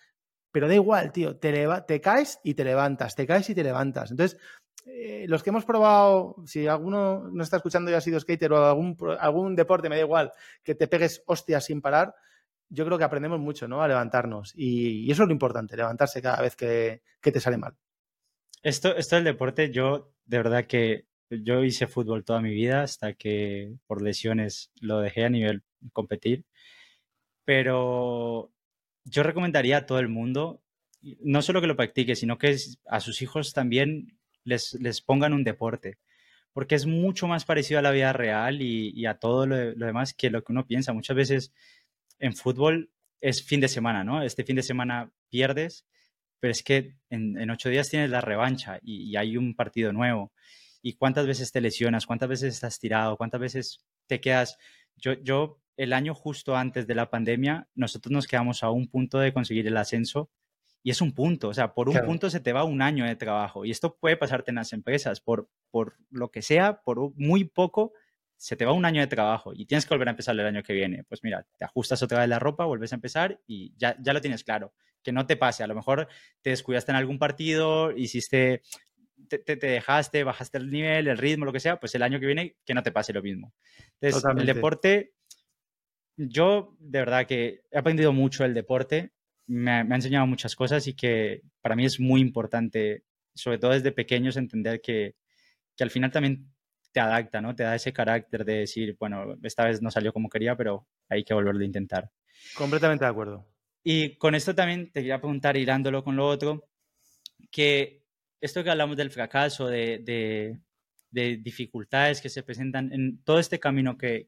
pero 0.50 0.68
da 0.68 0.74
igual, 0.74 1.12
tío, 1.12 1.36
te, 1.36 1.68
te 1.86 2.00
caes 2.00 2.40
y 2.44 2.54
te 2.54 2.64
levantas, 2.64 3.14
te 3.14 3.26
caes 3.26 3.48
y 3.50 3.54
te 3.54 3.62
levantas. 3.62 4.10
Entonces, 4.10 4.38
eh, 4.86 5.26
los 5.28 5.42
que 5.42 5.50
hemos 5.50 5.64
probado, 5.64 6.36
si 6.46 6.66
alguno 6.66 7.28
no 7.30 7.42
está 7.42 7.56
escuchando 7.56 7.90
y 7.90 7.94
ha 7.94 8.00
sido 8.00 8.18
skater 8.20 8.52
o 8.52 8.64
algún, 8.64 8.96
algún 9.18 9.54
deporte, 9.54 9.88
me 9.88 9.96
da 9.96 10.02
igual, 10.02 10.32
que 10.62 10.74
te 10.74 10.88
pegues 10.88 11.22
hostias 11.26 11.64
sin 11.64 11.80
parar, 11.80 12.14
yo 12.70 12.84
creo 12.84 12.98
que 12.98 13.04
aprendemos 13.04 13.38
mucho, 13.38 13.66
¿no? 13.66 13.82
A 13.82 13.88
levantarnos. 13.88 14.52
Y, 14.54 15.10
eso 15.10 15.22
es 15.22 15.28
lo 15.28 15.32
importante, 15.32 15.76
levantarse 15.76 16.22
cada 16.22 16.40
vez 16.40 16.56
que, 16.56 17.02
que, 17.20 17.32
te 17.32 17.40
sale 17.40 17.58
mal. 17.58 17.76
Esto, 18.62 18.94
esto 18.96 19.16
del 19.16 19.24
deporte, 19.24 19.70
yo 19.70 20.12
de 20.24 20.38
verdad 20.38 20.66
que 20.66 21.06
yo 21.30 21.64
hice 21.64 21.86
fútbol 21.86 22.24
toda 22.24 22.40
mi 22.40 22.50
vida 22.50 22.82
hasta 22.82 23.12
que 23.14 23.74
por 23.86 24.02
lesiones 24.02 24.70
lo 24.80 25.00
dejé 25.00 25.24
a 25.24 25.30
nivel 25.30 25.62
competir. 25.92 26.44
Pero 27.44 28.50
yo 29.04 29.22
recomendaría 29.22 29.78
a 29.78 29.86
todo 29.86 29.98
el 29.98 30.08
mundo, 30.08 30.62
no 31.20 31.42
solo 31.42 31.60
que 31.60 31.66
lo 31.66 31.76
practique, 31.76 32.14
sino 32.16 32.38
que 32.38 32.56
a 32.86 33.00
sus 33.00 33.22
hijos 33.22 33.52
también 33.52 34.18
les, 34.44 34.74
les 34.74 35.00
pongan 35.00 35.32
un 35.32 35.44
deporte. 35.44 35.98
Porque 36.52 36.74
es 36.74 36.86
mucho 36.86 37.28
más 37.28 37.44
parecido 37.44 37.78
a 37.78 37.82
la 37.82 37.90
vida 37.90 38.12
real 38.12 38.62
y, 38.62 39.06
a 39.06 39.14
todo 39.18 39.46
lo, 39.46 39.56
demás 39.74 40.14
que 40.14 40.30
lo 40.30 40.42
que 40.42 40.52
uno 40.52 40.66
piensa. 40.66 40.92
Muchas 40.92 41.16
veces 41.16 41.52
en 42.18 42.34
fútbol 42.34 42.90
es 43.20 43.42
fin 43.42 43.60
de 43.60 43.68
semana, 43.68 44.04
¿no? 44.04 44.22
Este 44.22 44.44
fin 44.44 44.56
de 44.56 44.62
semana 44.62 45.12
pierdes, 45.30 45.86
pero 46.40 46.50
es 46.52 46.62
que 46.62 46.96
en, 47.10 47.50
ocho 47.50 47.68
días 47.68 47.90
tienes 47.90 48.10
la 48.10 48.20
revancha 48.20 48.78
y, 48.82 49.10
y 49.10 49.16
hay 49.16 49.36
un 49.36 49.54
partido 49.54 49.92
nuevo 49.92 50.32
y 50.88 50.94
cuántas 50.94 51.26
veces 51.26 51.52
te 51.52 51.60
lesionas, 51.60 52.06
cuántas 52.06 52.30
veces 52.30 52.54
estás 52.54 52.78
tirado, 52.78 53.18
cuántas 53.18 53.38
veces 53.38 53.84
te 54.06 54.22
quedas. 54.22 54.56
Yo, 54.96 55.12
yo 55.22 55.60
el 55.76 55.92
año 55.92 56.14
justo 56.14 56.56
antes 56.56 56.86
de 56.86 56.94
la 56.94 57.10
pandemia, 57.10 57.68
nosotros 57.74 58.10
nos 58.10 58.26
quedamos 58.26 58.62
a 58.62 58.70
un 58.70 58.88
punto 58.88 59.18
de 59.18 59.34
conseguir 59.34 59.66
el 59.66 59.76
ascenso 59.76 60.30
y 60.82 60.90
es 60.90 61.02
un 61.02 61.12
punto, 61.12 61.48
o 61.48 61.52
sea, 61.52 61.74
por 61.74 61.90
un 61.90 62.00
punto 62.06 62.30
se 62.30 62.40
te 62.40 62.54
va 62.54 62.64
un 62.64 62.80
año 62.80 63.04
de 63.04 63.16
trabajo 63.16 63.66
y 63.66 63.70
esto 63.70 63.98
puede 64.00 64.16
pasarte 64.16 64.50
en 64.50 64.54
las 64.54 64.72
empresas, 64.72 65.20
por, 65.20 65.50
por 65.70 65.98
lo 66.08 66.30
que 66.30 66.40
sea, 66.40 66.80
por 66.80 67.12
muy 67.16 67.44
poco, 67.44 67.92
se 68.38 68.56
te 68.56 68.64
va 68.64 68.72
un 68.72 68.86
año 68.86 69.02
de 69.02 69.08
trabajo 69.08 69.52
y 69.52 69.66
tienes 69.66 69.84
que 69.84 69.92
volver 69.92 70.08
a 70.08 70.12
empezar 70.12 70.34
el 70.40 70.46
año 70.46 70.62
que 70.62 70.72
viene. 70.72 71.04
Pues 71.04 71.22
mira, 71.22 71.46
te 71.58 71.66
ajustas 71.66 72.02
otra 72.02 72.20
vez 72.20 72.30
la 72.30 72.38
ropa, 72.38 72.64
vuelves 72.64 72.92
a 72.92 72.94
empezar 72.94 73.42
y 73.46 73.74
ya, 73.76 73.94
ya 74.00 74.14
lo 74.14 74.22
tienes 74.22 74.42
claro. 74.42 74.72
Que 75.02 75.12
no 75.12 75.26
te 75.26 75.36
pase, 75.36 75.62
a 75.62 75.66
lo 75.66 75.74
mejor 75.74 76.08
te 76.40 76.50
descuidaste 76.50 76.92
en 76.92 76.96
algún 76.96 77.18
partido, 77.18 77.92
hiciste 77.92 78.62
te, 79.28 79.56
dejaste, 79.56 80.24
bajaste 80.24 80.58
el 80.58 80.70
nivel, 80.70 81.08
el 81.08 81.18
ritmo, 81.18 81.44
lo 81.44 81.52
que 81.52 81.60
sea, 81.60 81.80
pues 81.80 81.94
el 81.94 82.02
año 82.02 82.20
que 82.20 82.26
viene 82.26 82.56
que 82.64 82.74
no 82.74 82.82
te 82.82 82.92
pase 82.92 83.12
lo 83.12 83.22
mismo. 83.22 83.52
Entonces, 84.00 84.24
el 84.36 84.46
deporte, 84.46 85.12
yo 86.16 86.76
de 86.78 86.98
verdad 87.00 87.26
que 87.26 87.62
he 87.70 87.78
aprendido 87.78 88.12
mucho 88.12 88.44
el 88.44 88.54
deporte, 88.54 89.12
me, 89.46 89.70
ha 89.70 89.80
enseñado 89.80 90.26
muchas 90.26 90.54
cosas 90.54 90.86
y 90.86 90.94
que 90.94 91.42
para 91.60 91.74
mí 91.74 91.84
es 91.84 91.98
muy 91.98 92.20
importante, 92.20 93.04
sobre 93.34 93.58
todo 93.58 93.72
desde 93.72 93.92
pequeños, 93.92 94.36
entender 94.36 94.80
que, 94.80 95.16
que 95.76 95.84
al 95.84 95.90
final 95.90 96.10
también 96.10 96.50
te 96.92 97.00
adapta, 97.00 97.40
¿no? 97.40 97.54
Te 97.54 97.64
da 97.64 97.74
ese 97.74 97.92
carácter 97.92 98.44
de 98.44 98.60
decir, 98.60 98.96
bueno, 98.98 99.36
esta 99.42 99.64
vez 99.64 99.82
no 99.82 99.90
salió 99.90 100.12
como 100.12 100.28
quería, 100.28 100.56
pero 100.56 100.86
hay 101.08 101.24
que 101.24 101.34
volverlo 101.34 101.62
a 101.62 101.66
intentar. 101.66 102.10
Completamente 102.54 103.04
de 103.04 103.10
acuerdo. 103.10 103.46
Y 103.82 104.16
con 104.16 104.34
esto 104.34 104.54
también 104.54 104.90
te 104.92 105.00
quería 105.00 105.20
preguntar, 105.20 105.56
hilándolo 105.56 106.04
con 106.04 106.16
lo 106.16 106.26
otro, 106.26 106.68
que 107.50 108.04
esto 108.40 108.62
que 108.62 108.70
hablamos 108.70 108.96
del 108.96 109.10
fracaso, 109.10 109.66
de, 109.66 110.58
dificultades 111.10 112.20
que 112.20 112.28
se 112.28 112.42
presentan 112.42 112.92
en 112.92 113.22
todo 113.24 113.38
este 113.38 113.58
camino 113.58 113.96
que, 113.96 114.26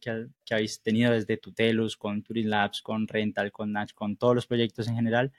habéis 0.51 0.83
tenido 0.83 1.13
desde 1.13 1.37
Tutelus, 1.37 1.97
con 1.97 2.23
Turing 2.23 2.49
Labs, 2.49 2.83
con 2.83 3.07
Rental, 3.07 3.53
con 3.53 3.73
Natch, 3.73 3.93
con 3.93 4.17
todos 4.17 4.35
los 4.35 4.47
proyectos 4.47 4.89
en 4.89 4.97
general, 4.97 5.33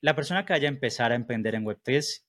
la 0.00 0.14
persona 0.14 0.44
que 0.44 0.52
vaya 0.52 0.68
a 0.68 0.72
empezar 0.72 1.12
a 1.12 1.14
emprender 1.14 1.54
en 1.54 1.64
Web3, 1.64 2.24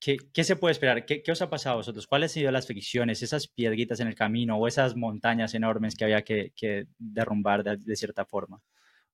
¿qué, 0.00 0.44
se 0.44 0.56
puede 0.56 0.72
esperar? 0.72 1.04
¿Qué, 1.04 1.22
os 1.30 1.42
ha 1.42 1.50
pasado 1.50 1.74
a 1.74 1.76
vosotros? 1.76 2.06
¿Cuáles 2.06 2.30
han 2.30 2.34
sido 2.34 2.50
las 2.50 2.66
fricciones, 2.66 3.22
esas 3.22 3.48
piedritas 3.48 4.00
en 4.00 4.08
el 4.08 4.14
camino 4.14 4.56
o 4.56 4.66
esas 4.66 4.96
montañas 4.96 5.54
enormes 5.54 5.94
que 5.94 6.04
había 6.04 6.22
que, 6.22 6.86
derrumbar 6.98 7.64
de 7.64 7.96
cierta 7.96 8.24
forma? 8.24 8.62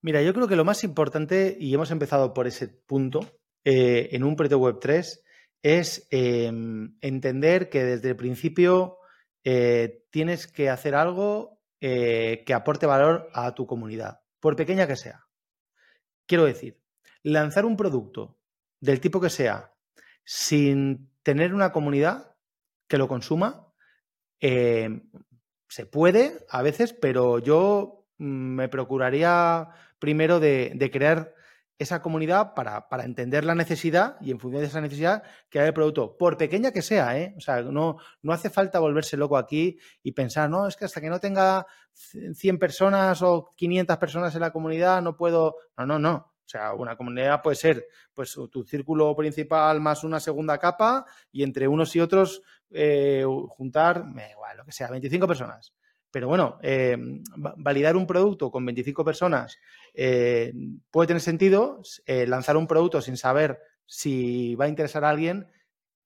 Mira, 0.00 0.20
yo 0.22 0.34
creo 0.34 0.46
que 0.46 0.54
lo 0.54 0.66
más 0.66 0.84
importante, 0.84 1.56
y 1.58 1.72
hemos 1.72 1.90
empezado 1.90 2.34
por 2.34 2.46
ese 2.46 2.68
punto, 2.68 3.20
eh, 3.64 4.10
en 4.12 4.24
un 4.24 4.36
proyecto 4.36 4.58
web 4.58 4.78
3 4.78 5.24
es 5.62 6.06
em, 6.10 6.96
entender 7.00 7.70
que 7.70 7.82
desde 7.82 8.10
el 8.10 8.16
principio 8.16 8.98
eh, 9.42 10.04
tienes 10.10 10.46
que 10.46 10.68
hacer 10.68 10.94
algo 10.94 11.62
eh, 11.80 12.44
que 12.46 12.52
aporte 12.52 12.86
valor 12.86 13.30
a 13.32 13.54
tu 13.54 13.66
comunidad, 13.66 14.20
por 14.40 14.56
pequeña 14.56 14.86
que 14.86 14.96
sea. 14.96 15.26
Quiero 16.26 16.44
decir, 16.44 16.80
lanzar 17.22 17.64
un 17.64 17.76
producto 17.76 18.38
del 18.80 19.00
tipo 19.00 19.20
que 19.20 19.30
sea 19.30 19.72
sin 20.24 21.10
tener 21.22 21.54
una 21.54 21.72
comunidad 21.72 22.36
que 22.86 22.98
lo 22.98 23.08
consuma, 23.08 23.72
se 24.40 25.86
puede 25.90 26.44
a 26.50 26.60
veces, 26.60 26.92
pero 26.92 27.38
yo 27.38 28.06
mm, 28.18 28.56
me 28.56 28.68
procuraría 28.68 29.68
primero 29.98 30.38
de 30.38 30.90
crear 30.92 31.34
esa 31.78 32.00
comunidad 32.02 32.54
para, 32.54 32.86
entender 33.04 33.44
la 33.44 33.54
necesidad 33.54 34.16
y 34.20 34.30
en 34.30 34.38
función 34.38 34.62
de 34.62 34.68
esa 34.68 34.80
necesidad 34.80 35.22
crear 35.48 35.66
el 35.66 35.74
producto, 35.74 36.16
por 36.16 36.36
pequeña 36.36 36.70
que 36.70 36.82
sea, 36.82 37.18
¿eh? 37.18 37.34
O 37.36 37.40
sea, 37.40 37.62
no, 37.62 37.96
no 38.22 38.32
hace 38.32 38.50
falta 38.50 38.78
volverse 38.78 39.16
loco 39.16 39.36
aquí 39.36 39.78
y 40.02 40.12
pensar, 40.12 40.48
no, 40.48 40.68
es 40.68 40.76
que 40.76 40.84
hasta 40.84 41.00
que 41.00 41.10
no 41.10 41.18
tenga 41.18 41.66
100 41.92 42.58
personas 42.58 43.22
o 43.22 43.50
500 43.56 43.96
personas 43.98 44.34
en 44.34 44.40
la 44.42 44.52
comunidad 44.52 45.02
no 45.02 45.16
puedo, 45.16 45.56
no, 45.76 45.86
no, 45.86 45.98
no. 45.98 46.34
O 46.44 46.48
sea, 46.48 46.74
una 46.74 46.94
comunidad 46.94 47.40
puede 47.42 47.56
ser 47.56 47.86
pues 48.12 48.38
tu 48.50 48.64
círculo 48.64 49.16
principal 49.16 49.80
más 49.80 50.04
una 50.04 50.20
segunda 50.20 50.58
capa 50.58 51.06
y 51.32 51.42
entre 51.42 51.66
unos 51.66 51.96
y 51.96 52.00
otros 52.00 52.42
eh, 52.70 53.24
juntar, 53.48 54.04
igual, 54.30 54.58
lo 54.58 54.64
que 54.64 54.72
sea, 54.72 54.90
25 54.90 55.26
personas. 55.26 55.72
Pero 56.14 56.28
bueno, 56.28 56.60
eh, 56.62 56.96
validar 57.56 57.96
un 57.96 58.06
producto 58.06 58.48
con 58.48 58.64
25 58.64 59.04
personas 59.04 59.58
eh, 59.92 60.52
puede 60.88 61.08
tener 61.08 61.20
sentido. 61.20 61.82
Eh, 62.06 62.24
lanzar 62.28 62.56
un 62.56 62.68
producto 62.68 63.00
sin 63.02 63.16
saber 63.16 63.58
si 63.84 64.54
va 64.54 64.66
a 64.66 64.68
interesar 64.68 65.04
a 65.04 65.10
alguien, 65.10 65.48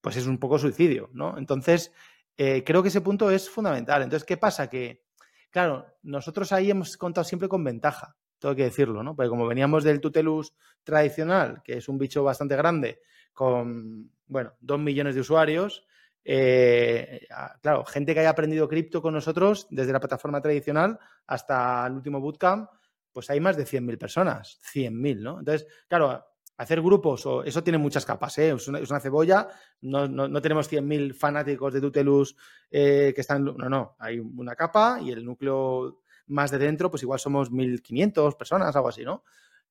pues 0.01 0.17
es 0.17 0.27
un 0.27 0.39
poco 0.39 0.59
suicidio, 0.59 1.11
¿no? 1.13 1.37
Entonces, 1.37 1.93
creo 2.35 2.83
que 2.83 2.89
ese 2.89 3.03
punto 3.03 3.31
es 3.31 3.51
fundamental. 3.51 4.01
Entonces, 4.01 4.25
¿qué 4.25 4.39
pasa? 4.39 4.71
Que, 4.71 5.05
claro, 5.51 5.85
nosotros 6.01 6.53
ahí 6.53 6.71
hemos 6.71 6.97
contado 6.97 7.27
siempre 7.27 7.51
con 7.51 7.63
ventaja, 7.63 8.17
tengo 8.39 8.55
que 8.55 8.65
decirlo, 8.65 9.03
¿no? 9.03 9.15
Porque 9.15 9.29
como 9.29 9.47
veníamos 9.47 9.85
del 9.85 10.01
Tutelus 10.01 10.55
tradicional, 10.85 11.61
que 11.63 11.77
es 11.77 11.87
un 11.87 11.99
bicho 11.99 12.25
bastante 12.25 12.57
grande, 12.57 13.03
con, 13.35 14.11
bueno, 14.27 14.55
dos 14.59 14.81
millones 14.81 15.17
de 15.17 15.21
usuarios, 15.21 15.85
eh, 16.31 17.27
claro, 17.63 17.87
gente 17.87 18.13
que 18.13 18.21
haya 18.21 18.29
aprendido 18.29 18.69
cripto 18.69 19.01
con 19.01 19.15
nosotros 19.15 19.67
desde 19.71 19.95
la 19.95 19.99
plataforma 19.99 20.43
tradicional 20.43 20.99
hasta 21.27 21.87
el 21.87 21.95
último 21.95 22.21
bootcamp, 22.21 22.69
pues 23.11 23.31
hay 23.31 23.41
más 23.41 23.57
de 23.57 23.65
100.000 23.65 23.97
personas, 23.97 24.61
100.000, 24.75 25.23
¿no? 25.23 25.39
Entonces, 25.39 25.67
claro, 25.89 26.23
hacer 26.59 26.83
grupos, 26.83 27.25
o, 27.25 27.45
eso 27.45 27.65
tiene 27.65 27.79
muchas 27.79 28.05
capas, 28.05 28.37
¿eh? 28.37 28.51
es, 28.51 28.69
una, 28.69 29.01
cebolla, 29.01 29.49
no, 29.81 30.07
no, 30.07 30.43
tenemos 30.43 30.71
100.000 30.71 31.15
fanáticos 31.15 31.73
de 31.73 31.81
Tutelus 31.81 32.37
eh, 32.71 33.13
que 33.15 33.23
están, 33.23 33.43
no, 33.43 33.55
no, 33.55 33.97
hay 33.99 34.19
una 34.19 34.55
capa 34.55 35.01
y 35.01 35.11
el 35.11 35.25
núcleo 35.25 36.03
más 36.27 36.51
de 36.51 36.59
dentro, 36.59 36.91
pues 36.91 37.03
igual 37.05 37.19
somos 37.19 37.51
1.500 37.51 38.37
personas, 38.37 38.77
algo 38.77 38.89
así, 38.91 39.03
¿no? 39.03 39.25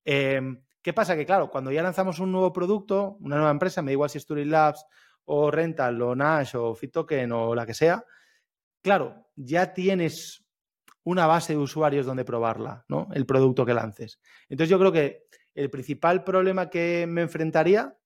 ¿Qué 0.03 0.93
pasa? 0.93 1.15
Que 1.15 1.25
claro, 1.25 1.51
cuando 1.51 1.71
ya 1.71 1.83
lanzamos 1.83 2.17
un 2.19 2.31
nuevo 2.31 2.51
producto, 2.53 3.17
una 3.19 3.35
nueva 3.35 3.51
empresa, 3.51 3.81
me 3.83 3.91
da 3.91 3.93
igual 3.93 4.09
si 4.09 4.17
es 4.17 4.25
Turing 4.25 4.49
Labs 4.49 4.85
o 5.27 5.51
Rental 5.51 6.01
o 6.01 6.15
Nash 6.15 6.55
o 6.55 6.75
FitToken 6.75 7.31
o 7.31 7.55
la 7.55 7.65
que 7.65 7.73
sea, 7.73 8.03
claro, 8.81 9.27
ya 9.35 9.73
tienes 9.73 10.45
una 11.03 11.25
base 11.25 11.53
de 11.53 11.59
usuarios 11.59 12.05
donde 12.05 12.25
probarla, 12.25 12.83
¿no? 12.89 13.07
El 13.13 13.25
producto 13.25 13.65
que 13.65 13.73
lances. 13.73 14.19
Entonces 14.49 14.69
yo 14.69 14.79
creo 14.79 14.91
que 14.91 15.27
el 15.55 15.69
principal 15.69 16.23
problema 16.23 16.69
que 16.69 17.05
me 17.07 17.21
enfrentaría 17.21 17.97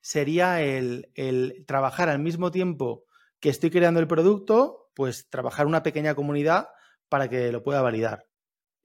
sería 0.00 0.62
el, 0.62 1.64
trabajar 1.66 2.08
al 2.08 2.20
mismo 2.20 2.50
tiempo 2.50 3.04
que 3.40 3.48
estoy 3.48 3.70
creando 3.70 4.00
el 4.00 4.06
producto, 4.06 4.90
pues 4.94 5.28
trabajar 5.28 5.66
una 5.66 5.82
pequeña 5.82 6.14
comunidad 6.14 6.68
para 7.08 7.28
que 7.28 7.50
lo 7.50 7.62
pueda 7.62 7.82
validar. 7.82 8.26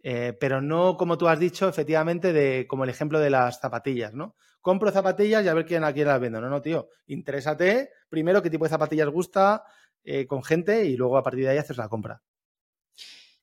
Eh, 0.03 0.33
pero 0.39 0.61
no, 0.61 0.97
como 0.97 1.17
tú 1.17 1.27
has 1.27 1.39
dicho, 1.39 1.69
efectivamente, 1.69 2.33
de, 2.33 2.65
como 2.67 2.83
el 2.83 2.89
ejemplo 2.89 3.19
de 3.19 3.29
las 3.29 3.59
zapatillas, 3.59 4.13
¿no? 4.13 4.35
Compro 4.61 4.91
zapatillas 4.91 5.43
y 5.43 5.47
a 5.47 5.53
ver 5.53 5.65
quién 5.65 5.83
a 5.83 5.93
quién 5.93 6.07
las 6.07 6.19
vendo. 6.19 6.41
No, 6.41 6.49
no, 6.49 6.61
tío. 6.61 6.89
Interésate 7.07 7.89
primero 8.09 8.41
qué 8.41 8.49
tipo 8.49 8.65
de 8.65 8.69
zapatillas 8.69 9.09
gusta 9.09 9.63
eh, 10.03 10.25
con 10.25 10.43
gente 10.43 10.85
y 10.85 10.97
luego 10.97 11.17
a 11.17 11.23
partir 11.23 11.43
de 11.43 11.49
ahí 11.49 11.57
haces 11.57 11.77
la 11.77 11.89
compra. 11.89 12.21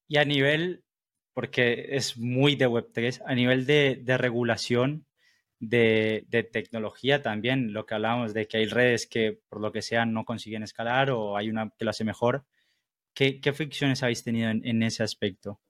Y 0.07 0.17
a 0.17 0.25
nivel 0.25 0.85
porque 1.39 1.91
es 1.91 2.19
muy 2.19 2.57
de 2.57 2.69
Web3. 2.69 3.23
A 3.25 3.33
nivel 3.33 3.65
de, 3.65 4.03
regulación, 4.19 5.07
de, 5.61 6.27
tecnología 6.53 7.23
también, 7.23 7.73
lo 7.73 7.87
que 7.87 7.95
hablábamos 7.95 8.35
de 8.35 8.49
que 8.49 8.57
hay 8.57 8.67
redes 8.67 9.07
que 9.07 9.39
por 9.49 9.61
lo 9.61 9.71
que 9.71 9.81
sea 9.81 10.05
no 10.05 10.25
consiguen 10.25 10.65
escalar 10.65 11.13
o 11.13 11.37
hay 11.37 11.49
una 11.49 11.71
que 11.79 11.85
lo 11.85 11.93
hace 11.93 12.03
mejor. 12.03 12.45
¿Qué, 13.15 13.41
fricciones 13.53 14.03
habéis 14.03 14.25
tenido 14.25 14.51
en, 14.51 14.83
ese 14.83 15.05
aspecto? 15.05 15.61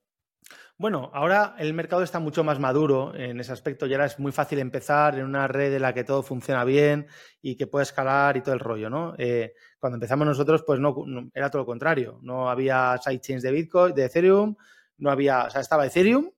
Bueno, 0.76 1.10
ahora 1.12 1.56
el 1.58 1.74
mercado 1.74 2.02
está 2.02 2.20
mucho 2.20 2.44
más 2.44 2.60
maduro 2.60 3.12
en 3.14 3.40
ese 3.40 3.52
aspecto 3.52 3.86
y 3.86 3.92
ahora 3.92 4.06
es 4.06 4.18
muy 4.20 4.30
fácil 4.30 4.60
empezar 4.60 5.18
en 5.18 5.24
una 5.24 5.48
red 5.48 5.74
en 5.74 5.82
la 5.82 5.92
que 5.92 6.04
todo 6.04 6.22
funciona 6.22 6.62
bien 6.64 7.08
y 7.42 7.56
que 7.56 7.66
puede 7.66 7.82
escalar 7.82 8.36
y 8.36 8.42
todo 8.42 8.54
el 8.54 8.60
rollo, 8.60 8.88
¿no? 8.88 9.14
Eh, 9.18 9.54
cuando 9.80 9.96
empezamos 9.96 10.26
nosotros, 10.26 10.62
pues 10.64 10.78
no, 10.78 10.94
era 11.34 11.50
todo 11.50 11.62
lo 11.62 11.66
contrario. 11.66 12.20
No 12.22 12.48
había 12.48 12.96
sidechains 12.98 13.42
de 13.42 13.50
Bitcoin, 13.50 13.94
de 13.94 14.04
Ethereum, 14.04 14.54
no 14.98 15.10
había, 15.10 15.44
o 15.44 15.50
sea, 15.50 15.60
estaba 15.60 15.84
Ethereum 15.84 16.30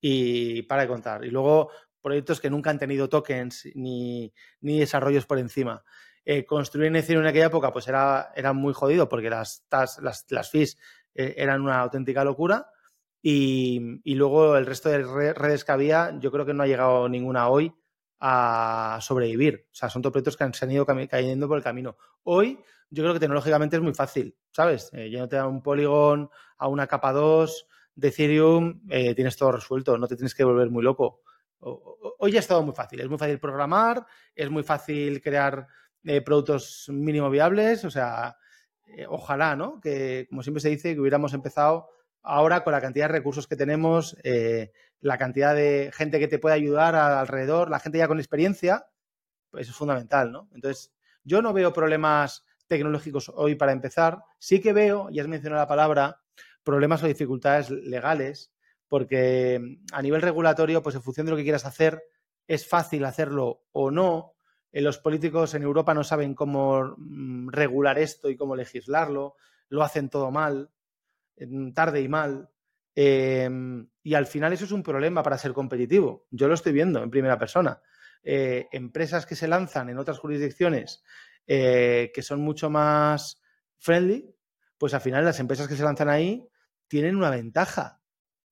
y 0.00 0.62
para 0.62 0.82
de 0.82 0.88
contar. 0.88 1.24
Y 1.24 1.30
luego 1.30 1.70
proyectos 2.00 2.40
que 2.40 2.50
nunca 2.50 2.70
han 2.70 2.78
tenido 2.78 3.08
tokens 3.08 3.66
ni, 3.74 4.32
desarrollos 4.60 5.26
por 5.26 5.40
encima. 5.40 5.82
Eh, 6.24 6.44
construir 6.44 6.86
en 6.86 6.96
Ethereum 6.96 7.24
en 7.24 7.30
aquella 7.30 7.46
época 7.46 7.72
pues 7.72 7.88
era, 7.88 8.32
era 8.36 8.52
muy 8.52 8.72
jodido 8.74 9.08
porque 9.08 9.28
las, 9.30 9.66
las, 9.70 10.24
las 10.28 10.50
fees 10.50 10.78
eh, 11.16 11.34
eran 11.36 11.62
una 11.62 11.80
auténtica 11.80 12.22
locura. 12.22 12.68
Y, 13.22 14.14
luego 14.14 14.56
el 14.56 14.66
resto 14.66 14.88
de 14.88 15.32
redes 15.32 15.64
que 15.64 15.72
había, 15.72 16.16
yo 16.20 16.30
creo 16.30 16.46
que 16.46 16.54
no 16.54 16.62
ha 16.62 16.66
llegado 16.66 17.08
ninguna 17.08 17.48
hoy 17.48 17.74
a 18.20 18.98
sobrevivir. 19.02 19.66
O 19.72 19.74
sea, 19.74 19.90
son 19.90 20.02
todos 20.02 20.12
proyectos 20.12 20.36
que 20.36 20.52
se 20.52 20.64
han 20.64 20.70
ido 20.70 20.86
cayendo 20.86 21.48
por 21.48 21.58
el 21.58 21.64
camino. 21.64 21.96
Hoy, 22.22 22.58
yo 22.88 23.02
creo 23.02 23.14
que 23.14 23.20
tecnológicamente 23.20 23.76
es 23.76 23.82
muy 23.82 23.94
fácil, 23.94 24.36
¿sabes? 24.52 24.90
Eh, 24.92 25.10
yo 25.10 25.18
no 25.18 25.28
te 25.28 25.36
da 25.36 25.46
un 25.46 25.62
polígono 25.62 26.30
a 26.56 26.68
una 26.68 26.86
capa 26.86 27.12
2, 27.12 27.66
de 27.96 28.08
Ethereum 28.08 28.82
eh, 28.90 29.14
tienes 29.14 29.36
todo 29.36 29.52
resuelto, 29.52 29.96
no 29.98 30.06
te 30.06 30.16
tienes 30.16 30.34
que 30.34 30.44
volver 30.44 30.70
muy 30.70 30.84
loco. 30.84 31.22
Hoy 31.58 32.30
ya 32.30 32.40
es 32.40 32.46
todo 32.46 32.62
muy 32.62 32.74
fácil, 32.74 33.00
es 33.00 33.08
muy 33.08 33.18
fácil 33.18 33.40
programar, 33.40 34.06
es 34.34 34.50
muy 34.50 34.62
fácil 34.62 35.20
crear 35.20 35.66
eh, 36.04 36.20
productos 36.20 36.88
mínimo 36.90 37.30
viables, 37.30 37.84
o 37.84 37.90
sea, 37.90 38.36
eh, 38.86 39.06
ojalá, 39.08 39.56
¿no? 39.56 39.80
Que, 39.80 40.26
como 40.28 40.42
siempre 40.42 40.60
se 40.60 40.68
dice, 40.68 40.94
que 40.94 41.00
hubiéramos 41.00 41.32
empezado 41.32 41.88
ahora 42.26 42.64
con 42.64 42.72
la 42.72 42.80
cantidad 42.80 43.06
de 43.06 43.12
recursos 43.12 43.46
que 43.46 43.56
tenemos, 43.56 44.16
la 45.00 45.18
cantidad 45.18 45.54
de 45.54 45.90
gente 45.94 46.18
que 46.18 46.28
te 46.28 46.38
puede 46.38 46.56
ayudar 46.56 46.94
alrededor, 46.94 47.70
la 47.70 47.78
gente 47.78 47.98
ya 47.98 48.08
con 48.08 48.18
experiencia, 48.18 48.86
pues 49.50 49.68
es 49.68 49.74
fundamental, 49.74 50.32
¿no? 50.32 50.48
Entonces, 50.54 50.92
yo 51.24 51.42
no 51.42 51.52
veo 51.52 51.72
problemas 51.72 52.44
tecnológicos 52.66 53.30
hoy 53.34 53.54
para 53.54 53.72
empezar, 53.72 54.22
sí 54.38 54.60
que 54.60 54.72
veo, 54.72 55.08
ya 55.10 55.22
has 55.22 55.28
mencionado 55.28 55.62
la 55.62 55.68
palabra, 55.68 56.20
problemas 56.62 57.02
o 57.02 57.06
dificultades 57.06 57.70
legales, 57.70 58.52
porque 58.88 59.58
mm, 59.60 59.86
a 59.92 60.02
nivel 60.02 60.22
regulatorio, 60.22 60.82
pues 60.82 60.94
en 60.94 61.02
función 61.02 61.26
de 61.26 61.32
lo 61.32 61.36
que 61.36 61.44
quieras 61.44 61.64
hacer, 61.64 62.02
es 62.46 62.68
fácil 62.68 63.04
hacerlo 63.04 63.64
o 63.72 63.90
no. 63.90 64.34
Eh, 64.72 64.80
los 64.80 64.98
políticos 64.98 65.54
en 65.54 65.62
Europa 65.62 65.94
no 65.94 66.04
saben 66.04 66.34
cómo 66.34 66.94
mm, 66.96 67.48
regular 67.50 67.98
esto 67.98 68.30
y 68.30 68.36
cómo 68.36 68.56
legislarlo, 68.56 69.36
lo 69.68 69.82
hacen 69.82 70.08
todo 70.10 70.30
mal, 70.30 70.70
tarde 71.74 72.00
y 72.00 72.08
mal. 72.08 72.48
Em, 72.94 73.88
y 74.02 74.14
al 74.14 74.26
final 74.26 74.52
eso 74.52 74.64
es 74.64 74.72
un 74.72 74.82
problema 74.82 75.22
para 75.22 75.38
ser 75.38 75.52
competitivo. 75.52 76.26
Yo 76.30 76.48
lo 76.48 76.54
estoy 76.54 76.72
viendo 76.72 77.02
en 77.02 77.10
primera 77.10 77.38
persona. 77.38 77.80
Eh, 78.22 78.68
empresas 78.72 79.26
que 79.26 79.36
se 79.36 79.46
lanzan 79.46 79.88
en 79.88 79.98
otras 79.98 80.18
jurisdicciones 80.18 81.04
eh, 81.46 82.10
que 82.12 82.22
son 82.22 82.40
mucho 82.40 82.70
más 82.70 83.40
friendly, 83.78 84.34
pues 84.78 84.94
al 84.94 85.00
final 85.00 85.24
las 85.24 85.38
empresas 85.38 85.68
que 85.68 85.76
se 85.76 85.84
lanzan 85.84 86.08
ahí 86.08 86.48
tienen 86.88 87.16
una 87.16 87.30
ventaja 87.30 88.00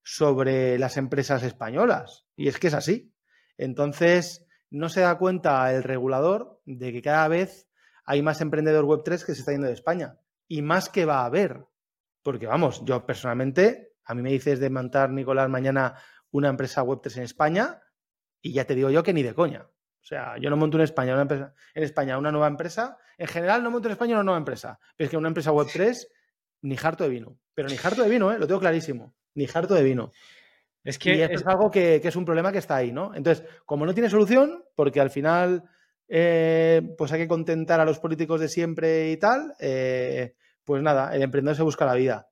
sobre 0.03 0.79
las 0.79 0.97
empresas 0.97 1.43
españolas. 1.43 2.27
Y 2.37 2.49
es 2.49 2.59
que 2.59 2.69
es 2.69 2.75
así. 2.75 3.13
Entonces, 3.57 4.47
no 4.71 4.89
se 4.89 5.01
da 5.01 5.19
cuenta 5.19 5.73
el 5.73 5.83
regulador 5.83 6.61
de 6.67 6.93
que 6.93 7.03
cada 7.03 7.27
vez 7.29 7.69
hay 8.05 8.23
más 8.23 8.41
emprendedor 8.41 8.85
Web3 8.85 9.25
que 9.25 9.35
se 9.35 9.41
está 9.41 9.53
yendo 9.53 9.67
de 9.67 9.73
España. 9.73 10.19
Y 10.47 10.63
más 10.63 10.89
que 10.89 11.05
va 11.05 11.21
a 11.21 11.27
haber. 11.27 11.65
Porque 12.25 12.47
vamos, 12.47 12.83
yo 12.85 13.07
personalmente, 13.07 13.93
a 14.05 14.15
mí 14.15 14.23
me 14.23 14.31
dices 14.31 14.59
de 14.59 14.71
montar, 14.71 15.11
Nicolás, 15.11 15.49
mañana 15.49 15.95
una 16.33 16.49
empresa 16.49 16.83
Web3 16.83 17.19
en 17.19 17.23
España 17.23 17.83
y 18.41 18.55
ya 18.55 18.65
te 18.65 18.75
digo 18.75 18.91
yo 18.91 19.05
que 19.05 19.13
ni 19.13 19.23
de 19.23 19.35
coña. 19.35 19.69
O 20.05 20.07
sea, 20.07 20.37
yo 20.39 20.51
no 20.51 20.57
monto 20.57 20.77
en 20.77 20.85
España 20.85 21.13
una 21.13 21.23
empresa, 21.23 21.55
en 21.75 21.83
España 21.83 22.19
una 22.19 22.33
nueva 22.33 22.49
empresa. 22.49 22.99
En 23.17 23.27
general 23.27 23.63
no 23.63 23.71
monto 23.71 23.89
en 23.89 23.93
España 23.93 24.15
una 24.15 24.25
nueva 24.25 24.39
empresa. 24.39 24.79
Pero 24.97 25.07
es 25.07 25.11
que 25.11 25.17
una 25.17 25.29
empresa 25.29 25.53
Web3 25.53 26.07
ni 26.63 26.77
harto 26.83 27.05
de 27.05 27.11
vino. 27.11 27.39
Pero 27.55 27.69
ni 27.69 27.77
harto 27.77 28.03
de 28.03 28.09
vino, 28.09 28.33
¿eh? 28.33 28.39
lo 28.39 28.47
tengo 28.47 28.61
clarísimo. 28.61 29.15
Ni 29.35 29.47
harto 29.47 29.75
de 29.75 29.83
vino. 29.83 30.11
Es 30.83 30.99
que 30.99 31.15
y 31.15 31.23
esto 31.23 31.37
es... 31.37 31.47
algo 31.47 31.71
que, 31.71 31.97
es 31.97 32.17
un 32.17 32.25
problema 32.25 32.53
que 32.53 32.59
está 32.59 32.77
ahí, 32.77 32.93
¿no? 32.93 33.15
Entonces, 33.15 33.47
como 33.65 33.87
no 33.87 33.95
tiene 33.95 34.11
solución, 34.11 34.65
porque 34.75 35.01
al 35.01 35.11
final 35.11 35.65
eh, 36.09 36.83
pues 36.99 37.13
hay 37.13 37.21
que 37.21 37.29
contentar 37.29 37.81
a 37.81 37.85
los 37.85 37.99
políticos 37.99 38.41
de 38.41 38.49
siempre 38.49 39.11
y 39.11 39.17
tal, 39.17 39.55
eh, 39.59 40.35
pues 40.65 40.83
nada, 40.83 41.15
el 41.15 41.23
emprendedor 41.23 41.57
se 41.57 41.63
busca 41.63 41.87
la 41.87 41.95
vida. 41.95 42.31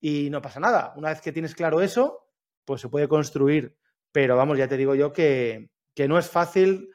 Y 0.00 0.30
no 0.30 0.42
pasa 0.42 0.60
nada. 0.60 0.92
Una 0.96 1.10
vez 1.10 1.20
que 1.20 1.32
tienes 1.32 1.54
claro 1.54 1.80
eso, 1.80 2.30
pues 2.64 2.80
se 2.80 2.88
puede 2.88 3.08
construir. 3.08 3.76
Pero 4.12 4.36
vamos, 4.36 4.58
ya 4.58 4.68
te 4.68 4.76
digo 4.76 4.94
yo 4.94 5.12
que, 5.12 5.70
no 6.08 6.18
es 6.18 6.28
fácil, 6.28 6.90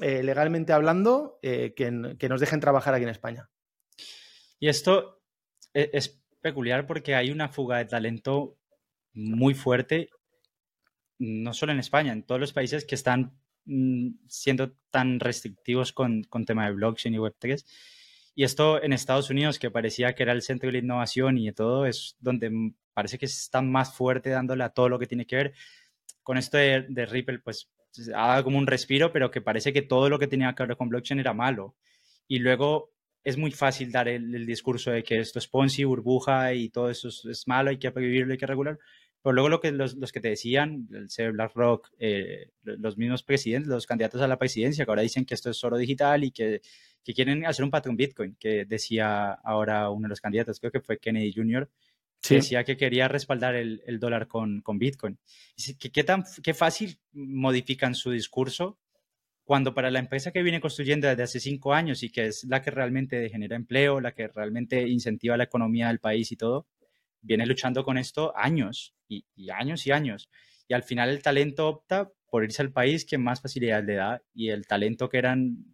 eh, 0.00 0.22
legalmente 0.22 0.72
hablando, 0.72 1.38
que, 1.42 1.72
que 2.18 2.28
nos 2.28 2.40
dejen 2.40 2.60
trabajar 2.60 2.94
aquí 2.94 3.04
en 3.04 3.10
España. 3.10 3.50
Y 4.58 4.68
esto 4.68 5.22
es 5.72 6.20
peculiar 6.40 6.86
porque 6.86 7.14
hay 7.14 7.30
una 7.30 7.48
fuga 7.48 7.78
de 7.78 7.84
talento 7.84 8.58
muy 9.12 9.54
fuerte, 9.54 10.10
no 11.18 11.52
solo 11.52 11.72
en 11.72 11.80
España, 11.80 12.12
en 12.12 12.22
todos 12.22 12.40
los 12.40 12.52
países 12.52 12.84
que 12.84 12.94
están 12.94 13.38
mm, 13.64 14.10
siendo 14.28 14.72
tan 14.90 15.20
restrictivos 15.20 15.92
con, 15.92 16.22
con 16.24 16.44
tema 16.44 16.66
de 16.66 16.74
blockchain 16.74 17.14
y 17.14 17.18
Web3. 17.18 17.64
Y 18.38 18.44
esto 18.44 18.80
en 18.80 18.92
Estados 18.92 19.30
Unidos, 19.30 19.58
que 19.58 19.68
parecía 19.68 20.14
que 20.14 20.22
era 20.22 20.30
el 20.30 20.42
centro 20.42 20.68
de 20.68 20.74
la 20.74 20.78
innovación 20.78 21.38
y 21.38 21.46
de 21.46 21.52
todo, 21.52 21.86
es 21.86 22.16
donde 22.20 22.52
parece 22.94 23.18
que 23.18 23.26
están 23.26 23.68
más 23.68 23.92
fuerte 23.92 24.30
dándole 24.30 24.62
a 24.62 24.68
todo 24.68 24.88
lo 24.88 24.96
que 25.00 25.08
tiene 25.08 25.26
que 25.26 25.34
ver. 25.34 25.54
Con 26.22 26.38
esto 26.38 26.56
de, 26.56 27.06
Ripple, 27.06 27.40
pues 27.40 27.68
ha 28.14 28.28
dado 28.28 28.44
como 28.44 28.58
un 28.58 28.68
respiro, 28.68 29.10
pero 29.10 29.32
que 29.32 29.40
parece 29.40 29.72
que 29.72 29.82
todo 29.82 30.08
lo 30.08 30.20
que 30.20 30.28
tenía 30.28 30.54
que 30.54 30.64
ver 30.64 30.76
con 30.76 30.88
blockchain 30.88 31.18
era 31.18 31.34
malo. 31.34 31.74
Y 32.28 32.38
luego 32.38 32.92
es 33.24 33.36
muy 33.36 33.50
fácil 33.50 33.90
dar 33.90 34.06
el, 34.06 34.46
discurso 34.46 34.92
de 34.92 35.02
que 35.02 35.18
esto 35.18 35.40
es 35.40 35.48
Ponzi, 35.48 35.82
burbuja 35.82 36.54
y 36.54 36.68
todo 36.68 36.90
eso 36.90 37.08
es, 37.08 37.42
malo, 37.48 37.70
hay 37.70 37.78
que 37.78 37.90
vivirlo, 37.90 38.30
hay 38.34 38.38
que 38.38 38.46
regular. 38.46 38.78
Pero 39.20 39.32
luego 39.32 39.48
lo 39.48 39.60
que 39.60 39.72
los, 39.72 39.96
que 40.12 40.20
te 40.20 40.28
decían, 40.28 40.86
el 40.92 41.10
ser 41.10 41.32
BlackRock, 41.32 41.90
eh, 41.98 42.52
los 42.62 42.96
mismos 42.96 43.24
presidentes, 43.24 43.68
los 43.68 43.86
candidatos 43.86 44.22
a 44.22 44.28
la 44.28 44.38
presidencia, 44.38 44.84
que 44.84 44.90
ahora 44.92 45.02
dicen 45.02 45.24
que 45.24 45.34
esto 45.34 45.50
es 45.50 45.64
oro 45.64 45.76
digital 45.76 46.22
y 46.22 46.30
que, 46.30 46.60
quieren 47.04 47.46
hacer 47.46 47.64
un 47.64 47.70
patrón 47.70 47.96
Bitcoin, 47.96 48.36
que 48.38 48.64
decía 48.64 49.32
ahora 49.32 49.90
uno 49.90 50.04
de 50.04 50.10
los 50.10 50.20
candidatos, 50.20 50.60
creo 50.60 50.72
que 50.72 50.80
fue 50.80 50.98
Kennedy 50.98 51.32
Jr., 51.32 51.70
que 52.20 52.34
decía 52.36 52.64
que 52.64 52.76
quería 52.76 53.08
respaldar 53.08 53.54
el, 53.54 53.98
dólar 54.00 54.26
con, 54.26 54.60
con 54.60 54.78
Bitcoin. 54.78 55.18
¿Qué, 55.78 55.90
qué, 55.90 56.04
tan, 56.04 56.24
¿Qué 56.42 56.52
fácil 56.52 56.98
modifican 57.12 57.94
su 57.94 58.10
discurso 58.10 58.78
cuando 59.48 59.72
para 59.72 59.90
la 59.90 59.98
empresa 59.98 60.30
que 60.30 60.42
viene 60.42 60.60
construyendo 60.60 61.08
desde 61.08 61.22
hace 61.22 61.40
cinco 61.40 61.72
años 61.72 62.02
y 62.02 62.10
que 62.10 62.26
es 62.26 62.44
la 62.44 62.60
que 62.60 62.70
realmente 62.70 63.30
genera 63.30 63.56
empleo, 63.56 63.98
la 63.98 64.12
que 64.12 64.28
realmente 64.28 64.86
incentiva 64.86 65.38
la 65.38 65.44
economía 65.44 65.88
del 65.88 66.00
país 66.00 66.30
y 66.32 66.36
todo, 66.36 66.66
viene 67.22 67.46
luchando 67.46 67.82
con 67.82 67.96
esto 67.96 68.36
años 68.36 68.94
y, 69.08 69.24
años 69.48 69.86
y 69.86 69.92
años. 69.92 70.28
Y 70.68 70.74
al 70.74 70.82
final 70.82 71.08
el 71.08 71.22
talento 71.22 71.66
opta 71.66 72.12
por 72.28 72.44
irse 72.44 72.60
al 72.60 72.72
país 72.72 73.06
que 73.06 73.16
más 73.16 73.40
facilidad 73.40 73.82
le 73.82 73.94
da 73.94 74.22
y 74.34 74.50
el 74.50 74.66
talento 74.66 75.08
que 75.08 75.16
eran 75.16 75.64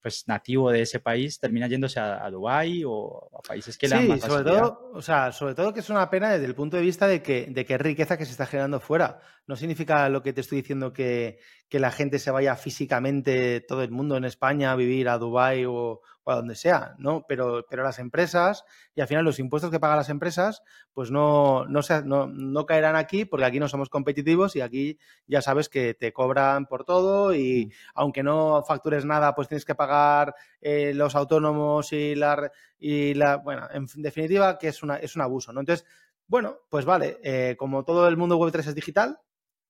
pues 0.00 0.24
nativo 0.26 0.70
de 0.70 0.82
ese 0.82 1.00
país 1.00 1.40
termina 1.40 1.66
yéndose 1.66 1.98
a, 1.98 2.30
Dubái 2.30 2.82
o 2.86 3.30
a 3.38 3.40
países 3.40 3.78
que 3.78 3.88
le 3.88 3.96
dan 3.96 4.08
más 4.08 4.20
sobre 4.20 4.44
todo, 4.44 4.90
o 4.92 5.02
sea, 5.02 5.32
sobre 5.32 5.54
todo 5.54 5.72
que 5.72 5.80
es 5.80 5.90
una 5.90 6.10
pena 6.10 6.30
desde 6.30 6.46
el 6.46 6.54
punto 6.54 6.76
de 6.76 6.82
vista 6.82 7.06
de 7.06 7.22
que, 7.22 7.46
de 7.46 7.64
que 7.64 7.78
riqueza 7.78 8.18
que 8.18 8.26
se 8.26 8.32
está 8.32 8.46
generando 8.46 8.80
fuera. 8.80 9.20
No 9.46 9.56
significa 9.56 10.08
lo 10.08 10.22
que 10.22 10.32
te 10.32 10.40
estoy 10.40 10.62
diciendo 10.62 10.92
que, 10.92 11.38
que 11.68 11.78
la 11.78 11.90
gente 11.90 12.18
se 12.18 12.30
vaya 12.30 12.56
físicamente, 12.56 13.60
todo 13.60 13.82
el 13.82 13.90
mundo 13.90 14.16
en 14.16 14.24
España, 14.24 14.72
a 14.72 14.76
vivir 14.76 15.08
a 15.08 15.18
Dubái 15.18 15.64
o, 15.66 16.00
o 16.24 16.32
a 16.32 16.36
donde 16.36 16.54
sea, 16.54 16.94
¿no? 16.98 17.24
Pero, 17.28 17.64
pero 17.68 17.82
las 17.82 17.98
empresas, 17.98 18.64
y 18.94 19.00
al 19.00 19.06
final 19.06 19.24
los 19.24 19.38
impuestos 19.38 19.70
que 19.70 19.78
pagan 19.78 19.98
las 19.98 20.08
empresas, 20.08 20.62
pues 20.92 21.10
no, 21.10 21.66
no, 21.66 21.80
no, 22.04 22.26
no, 22.26 22.66
caerán 22.66 22.96
aquí 22.96 23.24
porque 23.24 23.44
aquí 23.44 23.60
no 23.60 23.68
somos 23.68 23.90
competitivos 23.90 24.56
y 24.56 24.62
aquí 24.62 24.98
ya 25.26 25.42
sabes 25.42 25.68
que 25.68 25.94
te 25.94 26.12
cobran 26.12 26.66
por 26.66 26.84
todo 26.84 27.34
y 27.34 27.66
mm. 27.66 27.70
aunque 27.94 28.22
no 28.22 28.62
factures 28.66 29.04
nada, 29.04 29.34
pues 29.34 29.48
tienes 29.48 29.64
que 29.64 29.74
pagar 29.74 30.34
eh, 30.60 30.92
los 30.94 31.14
autónomos 31.14 31.92
y 31.92 32.14
la, 32.14 32.50
y 32.78 33.14
la, 33.14 33.36
bueno, 33.36 33.68
en 33.72 33.86
definitiva 33.96 34.58
que 34.58 34.68
es, 34.68 34.82
una, 34.82 34.96
es 34.96 35.14
un 35.16 35.22
abuso, 35.22 35.52
¿no? 35.52 35.60
Entonces, 35.60 35.86
bueno, 36.26 36.56
pues 36.70 36.86
vale, 36.86 37.18
eh, 37.22 37.54
como 37.58 37.84
todo 37.84 38.08
el 38.08 38.16
mundo 38.16 38.38
Web3 38.38 38.68
es 38.68 38.74
digital, 38.74 39.18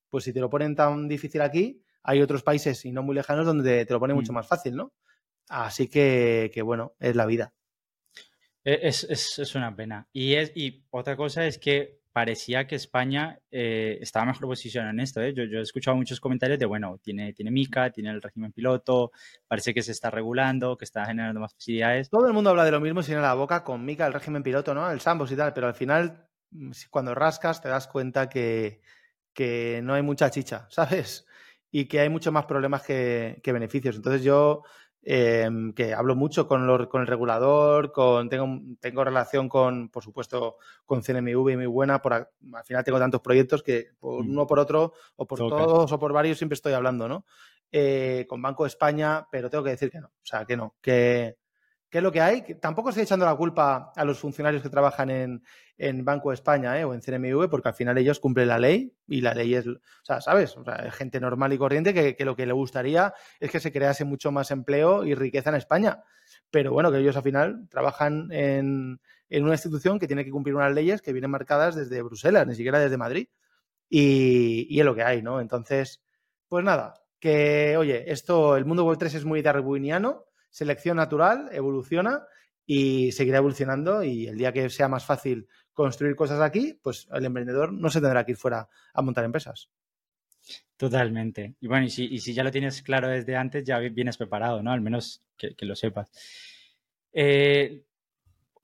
pues 0.09 0.25
si 0.25 0.33
te 0.33 0.41
lo 0.41 0.49
ponen 0.49 0.77
tan 0.77 1.09
difícil 1.09 1.41
aquí, 1.41 1.83
hay 2.05 2.23
otros 2.23 2.43
países 2.43 2.85
y 2.85 2.93
no 2.93 3.03
muy 3.03 3.15
lejanos 3.15 3.47
donde 3.47 3.85
te 3.85 3.93
lo 3.93 3.99
ponen 3.99 4.15
mucho 4.15 4.33
mm. 4.33 4.37
más 4.37 4.47
fácil, 4.47 4.77
¿no? 4.77 4.93
Así 5.49 5.89
que, 5.89 6.51
bueno, 6.65 6.95
es 6.99 7.17
la 7.17 7.27
vida. 7.27 7.55
E, 8.65 8.81
es, 8.83 9.55
una 9.55 9.75
pena. 9.77 10.09
Y, 10.13 10.35
es, 10.35 10.53
y 10.55 10.85
otra 10.91 11.17
cosa 11.17 11.47
es 11.47 11.59
que 11.59 12.01
parecía 12.15 12.65
que 12.69 12.77
España 12.77 13.41
eh, 13.51 13.99
estaba 14.01 14.27
mejor 14.27 14.47
posicionada 14.47 14.93
en 14.93 15.01
esto. 15.01 15.21
¿eh? 15.21 15.35
Yo, 15.35 15.43
he 15.43 15.63
escuchado 15.63 15.97
muchos 15.97 16.21
comentarios 16.21 16.61
de, 16.61 16.65
bueno, 16.65 16.99
tiene, 17.03 17.33
tiene 17.33 17.51
MICA, 17.51 17.91
tiene 17.91 18.11
el 18.11 18.23
régimen 18.23 18.53
piloto, 18.53 19.11
parece 19.49 19.75
que 19.75 19.83
se 19.83 19.91
está 19.91 20.11
regulando, 20.11 20.77
que 20.77 20.85
está 20.85 21.05
generando 21.07 21.41
más 21.41 21.55
facilidades. 21.55 22.09
Todo 22.09 22.29
el 22.29 22.33
mundo 22.33 22.51
habla 22.51 22.65
de 22.65 22.71
lo 22.71 22.81
mismo 22.81 23.03
tiene 23.03 23.21
la 23.21 23.35
boca 23.35 23.65
con 23.65 23.85
MICA, 23.85 24.07
el 24.07 24.13
régimen 24.13 24.45
piloto, 24.45 24.75
¿no? 24.75 24.89
El 24.89 25.01
Sambos 25.01 25.33
y 25.33 25.37
tal, 25.37 25.53
pero 25.53 25.67
al 25.67 25.75
final, 25.75 26.29
mm, 26.53 26.71
cuando 26.89 27.17
rascas, 27.17 27.61
te 27.61 27.69
das 27.69 27.89
cuenta 27.89 28.29
que, 28.29 28.81
que 29.33 29.81
no 29.83 29.95
hay 29.95 30.03
mucha 30.03 30.31
chicha, 30.31 30.67
¿sabes? 30.71 31.27
Y 31.73 31.87
que 31.87 31.99
hay 31.99 32.09
mucho 32.09 32.31
más 32.31 32.47
problemas 32.47 32.83
que, 32.83 33.41
que 33.43 33.53
beneficios. 33.53 33.97
Entonces 33.97 34.23
yo 34.23 34.63
Em, 35.07 35.75
que 35.75 35.93
hablo 35.93 36.17
mucho 36.17 36.49
con, 36.49 36.67
con 36.87 37.03
el 37.03 37.07
regulador, 37.07 37.93
con, 37.93 38.31
tengo, 38.31 38.63
tengo 38.81 39.05
relación 39.05 39.51
con, 39.51 39.91
por 39.91 40.03
supuesto, 40.03 40.57
con 40.87 41.03
CNMV 41.03 41.57
muy 41.57 41.67
buena, 41.67 42.01
por, 42.01 42.15
al 42.15 42.65
final 42.65 42.85
tengo 42.85 42.99
tantos 42.99 43.21
proyectos 43.21 43.63
que 43.63 43.89
por 44.01 44.25
mm. 44.25 44.31
uno 44.31 44.47
por 44.47 44.59
otro, 44.59 44.95
o 45.17 45.27
por 45.27 45.39
todos 45.41 45.93
o 45.93 45.99
por 45.99 46.15
varios 46.15 46.39
siempre 46.39 46.55
estoy 46.55 46.73
hablando, 46.73 47.07
¿no? 47.07 47.27
Eh, 47.71 48.25
con 48.27 48.41
Banco 48.41 48.65
de 48.65 48.69
España, 48.69 49.27
pero 49.31 49.51
tengo 49.51 49.63
que 49.63 49.71
decir 49.71 49.91
que 49.91 50.01
no, 50.01 50.07
o 50.07 50.25
sea, 50.25 50.47
que 50.47 50.57
no, 50.57 50.75
que 50.81 51.37
¿Qué 51.95 51.99
es 51.99 52.03
lo 52.03 52.11
que 52.11 52.21
hay? 52.21 52.43
tampoco 52.61 52.89
estoy 52.89 53.05
echando 53.05 53.25
la 53.25 53.37
culpa 53.37 53.93
a 53.95 54.05
los 54.05 54.19
funcionarios 54.19 54.65
que 54.65 54.69
trabajan 54.69 55.11
en, 55.11 56.05
Banco 56.05 56.31
de 56.31 56.35
España 56.35 56.77
¿eh? 56.77 56.83
o 56.83 56.93
en 56.93 57.01
CNMV, 57.01 57.49
porque 57.49 57.69
al 57.69 57.75
final 57.77 57.97
ellos 57.97 58.19
cumplen 58.19 58.49
la 58.49 58.59
ley 58.59 58.93
y 59.07 59.21
la 59.21 59.33
ley 59.33 59.55
es, 59.55 59.69
o 59.69 59.79
sea, 60.03 60.21
¿sabes? 60.21 60.57
O 60.57 60.65
sea, 60.65 60.91
gente 60.91 61.21
normal 61.21 61.53
y 61.53 61.59
corriente 61.59 61.95
que, 61.95 62.25
lo 62.25 62.35
que 62.35 62.47
le 62.47 62.53
gustaría 62.53 63.15
es 63.39 63.49
que 63.49 63.61
se 63.61 63.71
crease 63.71 64.05
mucho 64.05 64.33
más 64.33 64.51
empleo 64.51 65.05
y 65.05 65.15
riqueza 65.15 65.51
en 65.51 65.55
España. 65.55 66.03
Pero 66.51 66.73
bueno, 66.73 66.91
que 66.91 66.99
ellos 66.99 67.17
al 67.17 67.23
final 67.23 67.69
trabajan 67.71 68.27
en, 68.33 68.99
una 69.31 69.53
institución 69.53 70.01
que 70.01 70.09
tiene 70.09 70.25
que 70.25 70.33
cumplir 70.33 70.57
unas 70.57 70.75
leyes 70.75 71.01
que 71.01 71.13
vienen 71.13 71.31
marcadas 71.31 71.77
desde 71.77 72.03
Bruselas, 72.03 72.45
ni 72.45 72.57
siquiera 72.57 72.81
desde 72.81 72.97
Madrid. 72.97 73.29
Y, 73.89 74.67
y 74.69 74.81
es 74.81 74.85
lo 74.85 74.97
que 74.97 75.05
hay, 75.05 75.23
¿no? 75.23 75.41
Entonces, 75.41 76.03
pues 76.49 76.65
nada, 76.65 76.95
que 77.21 77.77
oye, 77.77 78.11
esto, 78.11 78.57
el 78.57 78.65
mundo 78.65 78.85
web 78.85 78.99
3 78.99 79.15
es 79.15 79.25
muy 79.25 79.43
darwiniano 79.43 80.25
selección 80.55 80.97
natural, 80.99 81.49
evoluciona 81.51 82.23
y 82.65 83.11
seguirá 83.11 83.39
evolucionando 83.39 84.05
y 84.05 84.29
el 84.29 84.39
día 84.39 84.53
que 84.53 84.71
sea 84.71 84.87
más 84.87 85.05
fácil 85.05 85.49
construir 85.73 86.15
cosas 86.15 86.41
aquí, 86.41 86.79
pues 86.81 87.09
el 87.13 87.25
emprendedor 87.25 87.73
no 87.73 87.91
se 87.91 88.01
tendrá 88.01 88.25
que 88.25 88.33
ir 88.33 88.39
fuera 88.39 88.69
a 88.95 89.03
montar 89.03 89.25
empresas. 89.25 89.69
Totalmente. 90.77 91.57
Y 91.61 91.67
bueno, 91.67 91.87
y 91.87 91.91
si, 91.91 92.33
ya 92.33 92.45
lo 92.45 92.53
tienes 92.53 92.83
claro 92.83 93.09
desde 93.09 93.35
antes, 93.35 93.65
ya 93.65 93.81
vienes 93.81 94.17
preparado, 94.17 94.63
¿no? 94.63 94.71
Al 94.71 94.81
menos 94.81 95.25
que, 95.37 95.57
lo 95.63 95.75
sepas. 95.75 96.09
Eh, 97.13 97.83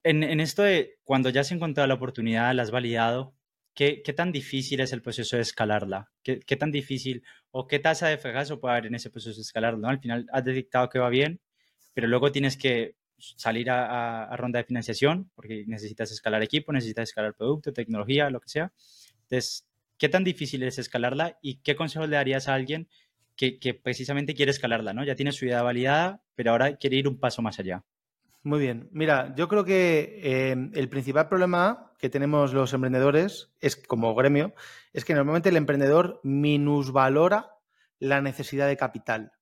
en, 0.05 0.41
esto 0.41 0.63
de 0.63 1.01
cuando 1.03 1.29
ya 1.31 1.41
has 1.41 1.51
encontrado 1.51 1.89
la 1.89 1.95
oportunidad, 1.95 2.55
la 2.55 2.63
has 2.63 2.71
validado, 2.71 3.35
¿qué, 3.75 4.01
tan 4.15 4.31
difícil 4.31 4.79
es 4.79 4.93
el 4.93 5.03
proceso 5.03 5.35
de 5.35 5.43
escalarla? 5.43 6.13
¿Qué, 6.23 6.57
tan 6.57 6.71
difícil 6.71 7.25
o 7.51 7.67
qué 7.67 7.81
tasa 7.81 8.07
de 8.07 8.19
fracaso 8.19 8.61
puede 8.61 8.75
haber 8.75 8.87
en 8.87 8.95
ese 8.95 9.11
proceso 9.11 9.35
de 9.35 9.43
escalarla? 9.43 9.89
Al 9.89 9.99
final 9.99 10.27
has 10.33 10.45
detectado 10.45 10.89
que 10.89 11.01
va 11.01 11.09
bien, 11.09 11.41
pero 12.01 12.09
luego 12.09 12.33
tienes 12.33 12.57
que 12.57 12.97
salir 13.19 13.71
a, 13.71 14.35
ronda 14.39 14.59
de 14.59 14.65
financiación 14.65 15.31
porque 15.35 15.65
necesitas 15.67 16.11
escalar 16.11 16.43
equipo, 16.43 16.73
necesitas 16.73 17.11
escalar 17.11 17.35
producto, 17.35 17.75
tecnología, 17.75 18.31
lo 18.31 18.41
que 18.41 18.49
sea. 18.49 18.73
Entonces, 19.25 19.69
¿qué 19.99 20.09
tan 20.09 20.25
difícil 20.25 20.63
es 20.63 20.79
escalarla 20.79 21.39
y 21.43 21.57
qué 21.57 21.77
consejo 21.77 22.07
le 22.07 22.17
darías 22.17 22.49
a 22.49 22.55
alguien 22.55 22.89
que, 23.37 23.79
precisamente 23.83 24.33
quiere 24.33 24.51
escalarla? 24.51 24.95
¿no? 24.95 25.05
Ya 25.05 25.15
tiene 25.15 25.33
su 25.33 25.45
idea 25.45 25.61
validada, 25.61 26.23
pero 26.35 26.53
ahora 26.53 26.77
quiere 26.77 26.97
ir 26.97 27.07
un 27.07 27.21
paso 27.21 27.43
más 27.43 27.59
allá. 27.59 27.85
Muy 28.43 28.61
bien. 28.61 28.89
Mira, 28.93 29.35
yo 29.37 29.47
creo 29.47 29.67
que 29.67 30.21
eh, 30.23 30.57
el 30.73 30.89
principal 30.89 31.29
problema 31.29 31.93
que 31.99 32.09
tenemos 32.09 32.55
los 32.55 32.73
emprendedores 32.73 33.53
es 33.61 33.77
como 33.77 34.15
gremio, 34.15 34.55
es 34.95 35.05
que 35.05 35.13
normalmente 35.13 35.51
el 35.51 35.59
emprendedor 35.59 36.19
minusvalora 36.25 37.51
la 37.99 38.23
necesidad 38.23 38.69
de 38.69 38.79
capital. 38.79 39.33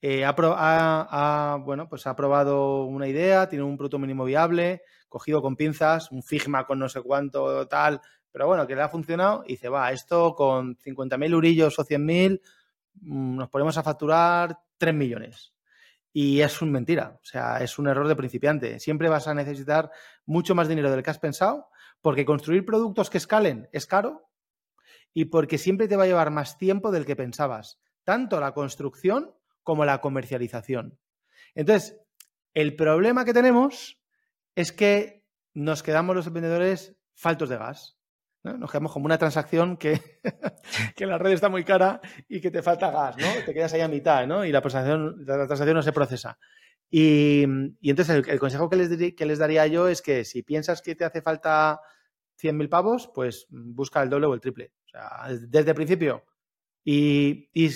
Eh, 0.00 0.24
ha, 0.24 1.58
bueno, 1.64 1.88
pues 1.88 2.06
ha 2.06 2.14
probado 2.14 2.84
una 2.84 3.08
idea, 3.08 3.48
tiene 3.48 3.64
un 3.64 3.76
producto 3.76 3.98
mínimo 3.98 4.24
viable, 4.24 4.82
cogido 5.08 5.40
con 5.40 5.56
pinzas, 5.56 6.12
un 6.12 6.22
Figma 6.22 6.66
con 6.66 6.78
no 6.78 6.88
sé 6.88 7.00
cuánto 7.00 7.66
tal, 7.66 8.00
pero 8.30 8.46
bueno, 8.46 8.66
que 8.66 8.76
le 8.76 8.82
ha 8.82 8.88
funcionado 8.88 9.44
y 9.46 9.52
dice, 9.52 9.68
va, 9.68 9.90
esto 9.92 10.34
con 10.34 10.76
50.000 10.76 11.32
eurillos 11.32 11.78
o 11.78 11.84
100.000 11.84 12.40
mm, 13.00 13.36
nos 13.36 13.48
ponemos 13.48 13.78
a 13.78 13.82
facturar 13.82 14.58
3 14.76 14.94
millones. 14.94 15.54
Y 16.12 16.40
es 16.40 16.62
un 16.62 16.70
mentira, 16.72 17.18
o 17.20 17.24
sea, 17.24 17.58
es 17.58 17.78
un 17.78 17.88
error 17.88 18.08
de 18.08 18.16
principiante. 18.16 18.80
Siempre 18.80 19.08
vas 19.08 19.28
a 19.28 19.34
necesitar 19.34 19.90
mucho 20.24 20.54
más 20.54 20.68
dinero 20.68 20.90
del 20.90 21.02
que 21.02 21.10
has 21.10 21.18
pensado, 21.18 21.68
porque 22.00 22.24
construir 22.24 22.64
productos 22.64 23.10
que 23.10 23.18
escalen 23.18 23.68
es 23.72 23.86
caro 23.86 24.30
y 25.12 25.26
porque 25.26 25.58
siempre 25.58 25.88
te 25.88 25.96
va 25.96 26.04
a 26.04 26.06
llevar 26.06 26.30
más 26.30 26.58
tiempo 26.58 26.90
del 26.90 27.06
que 27.06 27.16
pensabas. 27.16 27.80
Tanto 28.04 28.38
la 28.38 28.52
construcción 28.52 29.34
como 29.66 29.84
la 29.84 30.00
comercialización. 30.00 30.96
Entonces, 31.56 32.00
el 32.54 32.76
problema 32.76 33.24
que 33.24 33.34
tenemos 33.34 34.00
es 34.54 34.70
que 34.70 35.24
nos 35.54 35.82
quedamos 35.82 36.14
los 36.14 36.28
emprendedores 36.28 36.96
faltos 37.14 37.48
de 37.48 37.56
gas. 37.56 37.98
Nos 38.44 38.70
quedamos 38.70 38.92
como 38.92 39.06
una 39.06 39.18
transacción 39.18 39.76
que, 39.76 40.00
que 40.94 41.04
la 41.04 41.18
red 41.18 41.32
está 41.32 41.48
muy 41.48 41.64
cara 41.64 42.00
y 42.28 42.40
que 42.40 42.52
te 42.52 42.62
falta 42.62 42.92
gas, 42.92 43.16
¿no? 43.16 43.26
Te 43.44 43.52
quedas 43.52 43.72
ahí 43.72 43.80
a 43.80 43.88
mitad, 43.88 44.24
¿no? 44.28 44.44
Y 44.44 44.52
la, 44.52 44.60
transacción, 44.60 45.24
la 45.26 45.46
transacción 45.48 45.74
no 45.74 45.82
se 45.82 45.92
procesa. 45.92 46.38
Y, 46.88 47.42
entonces 47.42 48.24
el, 48.28 48.38
consejo 48.38 48.70
que 48.70 48.76
les, 48.76 49.14
que 49.16 49.26
les 49.26 49.40
daría 49.40 49.66
yo 49.66 49.88
es 49.88 50.00
que 50.00 50.24
si 50.24 50.44
piensas 50.44 50.80
que 50.80 50.94
te 50.94 51.04
hace 51.04 51.22
falta 51.22 51.80
100.000 52.40 52.68
pavos, 52.68 53.10
pues 53.12 53.48
busca 53.50 54.00
el 54.00 54.10
doble 54.10 54.26
o 54.26 54.34
el 54.34 54.40
triple. 54.40 54.70
O 54.86 54.88
sea, 54.90 55.26
desde 55.40 55.70
el 55.70 55.74
principio. 55.74 56.24
Y, 56.84 57.50
y 57.52 57.70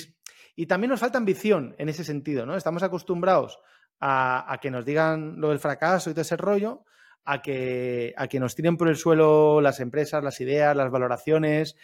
y 0.60 0.66
también 0.66 0.90
nos 0.90 1.00
falta 1.00 1.16
ambición 1.16 1.74
en 1.78 1.88
ese 1.88 2.04
sentido, 2.04 2.44
¿no? 2.44 2.54
Estamos 2.54 2.82
acostumbrados 2.82 3.60
a, 3.98 4.58
que 4.60 4.70
nos 4.70 4.84
digan 4.84 5.40
lo 5.40 5.48
del 5.48 5.58
fracaso 5.58 6.10
y 6.10 6.12
todo 6.12 6.20
ese 6.20 6.36
rollo, 6.36 6.84
a 7.24 7.40
que, 7.40 8.12
a 8.14 8.28
que 8.28 8.38
nos 8.38 8.54
tiren 8.54 8.76
por 8.76 8.88
el 8.88 8.96
suelo 8.96 9.62
las 9.62 9.80
empresas, 9.80 10.22
las 10.22 10.38
ideas, 10.42 10.76
las 10.76 10.90
valoraciones. 10.90 11.76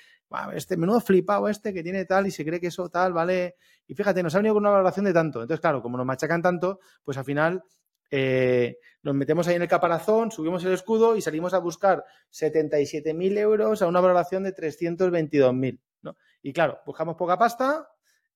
Este 0.52 0.76
menudo 0.76 1.00
flipado 1.00 1.48
este 1.48 1.72
que 1.72 1.82
tiene 1.82 2.04
tal 2.04 2.26
y 2.26 2.30
se 2.30 2.44
cree 2.44 2.60
que 2.60 2.66
eso 2.66 2.90
tal, 2.90 3.14
¿vale? 3.14 3.54
Y 3.86 3.94
fíjate, 3.94 4.22
nos 4.22 4.34
ha 4.34 4.40
venido 4.40 4.52
con 4.52 4.64
una 4.64 4.72
valoración 4.72 5.06
de 5.06 5.14
tanto. 5.14 5.40
Entonces, 5.40 5.62
claro, 5.62 5.80
como 5.80 5.96
nos 5.96 6.04
machacan 6.04 6.42
tanto, 6.42 6.80
pues 7.02 7.16
al 7.16 7.24
final 7.24 7.62
eh, 8.10 8.76
nos 9.02 9.14
metemos 9.14 9.48
ahí 9.48 9.54
en 9.54 9.62
el 9.62 9.68
caparazón, 9.68 10.30
subimos 10.30 10.62
el 10.66 10.74
escudo 10.74 11.16
y 11.16 11.22
salimos 11.22 11.54
a 11.54 11.60
buscar 11.60 12.04
77.000 12.30 13.38
euros 13.38 13.80
a 13.80 13.86
una 13.86 14.02
valoración 14.02 14.42
de 14.42 14.54
322.000. 14.54 15.80
¿no? 16.02 16.14
Y 16.42 16.52
claro, 16.52 16.80
buscamos 16.84 17.16
poca 17.16 17.38
pasta, 17.38 17.88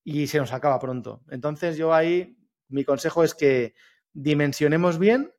y 0.04 0.26
se 0.26 0.38
nos 0.38 0.52
acaba 0.52 0.78
pronto. 0.78 1.22
Entonces 1.30 1.76
yo 1.76 1.92
ahí, 1.92 2.36
mi 2.68 2.84
consejo 2.84 3.24
es 3.24 3.34
que 3.34 3.74
dimensionemos 4.12 4.98
bien, 4.98 5.32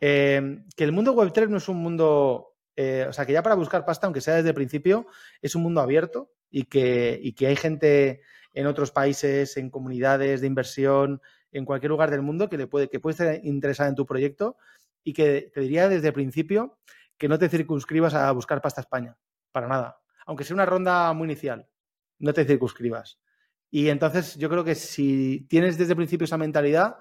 eh, 0.00 0.64
que 0.76 0.84
el 0.84 0.92
mundo 0.92 1.12
web 1.12 1.32
3 1.32 1.48
no 1.48 1.58
es 1.58 1.68
un 1.68 1.78
mundo, 1.78 2.56
eh, 2.76 3.06
o 3.08 3.12
sea, 3.12 3.26
que 3.26 3.32
ya 3.32 3.42
para 3.42 3.54
buscar 3.54 3.84
pasta, 3.84 4.06
aunque 4.06 4.20
sea 4.20 4.36
desde 4.36 4.50
el 4.50 4.54
principio, 4.54 5.06
es 5.42 5.54
un 5.54 5.62
mundo 5.62 5.80
abierto 5.80 6.32
y 6.50 6.64
que, 6.64 7.18
y 7.22 7.32
que 7.32 7.48
hay 7.48 7.56
gente 7.56 8.22
en 8.54 8.66
otros 8.66 8.90
países, 8.90 9.56
en 9.56 9.70
comunidades 9.70 10.40
de 10.40 10.46
inversión, 10.46 11.20
en 11.52 11.64
cualquier 11.64 11.90
lugar 11.90 12.10
del 12.10 12.22
mundo 12.22 12.48
que 12.48 12.58
le 12.58 12.66
puede, 12.66 12.88
que 12.88 13.00
puede 13.00 13.12
estar 13.12 13.44
interesada 13.44 13.88
en 13.88 13.94
tu 13.94 14.06
proyecto 14.06 14.56
y 15.04 15.12
que 15.12 15.50
te 15.52 15.60
diría 15.60 15.88
desde 15.88 16.08
el 16.08 16.14
principio 16.14 16.78
que 17.16 17.28
no 17.28 17.38
te 17.38 17.48
circunscribas 17.48 18.14
a 18.14 18.30
buscar 18.32 18.60
pasta 18.60 18.80
España, 18.80 19.16
para 19.52 19.68
nada. 19.68 20.00
Aunque 20.26 20.44
sea 20.44 20.54
una 20.54 20.66
ronda 20.66 21.12
muy 21.12 21.26
inicial, 21.26 21.68
no 22.18 22.32
te 22.32 22.44
circunscribas 22.44 23.18
Y 23.70 23.88
entonces 23.88 24.36
yo 24.36 24.48
creo 24.48 24.64
que 24.64 24.74
si 24.74 25.46
tienes 25.48 25.76
desde 25.76 25.92
el 25.92 25.96
principio 25.96 26.24
esa 26.24 26.38
mentalidad, 26.38 26.96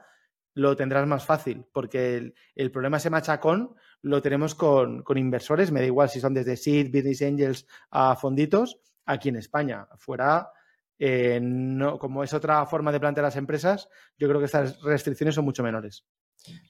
lo 0.53 0.75
tendrás 0.75 1.07
más 1.07 1.23
fácil, 1.23 1.65
porque 1.71 2.33
el, 2.55 2.71
problema 2.71 2.97
ese 2.97 3.11
machacón 3.11 3.75
lo 4.01 4.21
tenemos 4.21 4.55
con, 4.55 5.03
inversores, 5.15 5.71
me 5.71 5.81
da 5.81 5.85
igual 5.85 6.09
si 6.09 6.19
son 6.19 6.33
desde 6.33 6.57
Seed, 6.57 6.87
Business 6.87 7.21
Angels 7.21 7.67
a 7.91 8.15
fonditos, 8.15 8.79
aquí 9.05 9.29
en 9.29 9.35
España. 9.35 9.87
Fuera, 9.97 10.49
eh, 10.97 11.39
no, 11.41 11.99
como 11.99 12.23
es 12.23 12.33
otra 12.33 12.65
forma 12.65 12.91
de 12.91 12.99
plantear 12.99 13.25
las 13.25 13.35
empresas, 13.35 13.87
yo 14.17 14.27
creo 14.27 14.39
que 14.39 14.45
estas 14.45 14.81
restricciones 14.81 15.35
son 15.35 15.45
mucho 15.45 15.63
menores. 15.63 16.05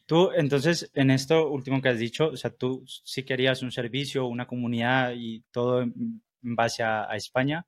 Tú, 0.06 0.32
entonces, 0.36 0.90
en 0.94 1.12
esto 1.12 1.50
último 1.50 1.82
que 1.82 1.90
has 1.90 2.00
dicho, 2.00 2.30
o 2.30 2.38
sea, 2.38 2.52
tú 2.52 2.84
sí 2.86 3.24
querías 3.24 3.62
un 3.62 3.72
servicio, 3.72 4.26
una 4.28 4.48
comunidad 4.48 5.14
y 5.16 5.44
todo 5.52 5.82
en 5.82 6.22
base 6.42 6.84
a, 6.84 7.08
España, 7.16 7.66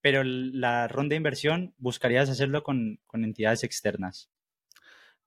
pero 0.00 0.22
la 0.24 0.88
ronda 0.88 1.10
de 1.10 1.16
inversión 1.16 1.74
buscarías 1.78 2.30
hacerlo 2.30 2.62
con, 2.62 3.00
entidades 3.12 3.64
externas. 3.64 4.30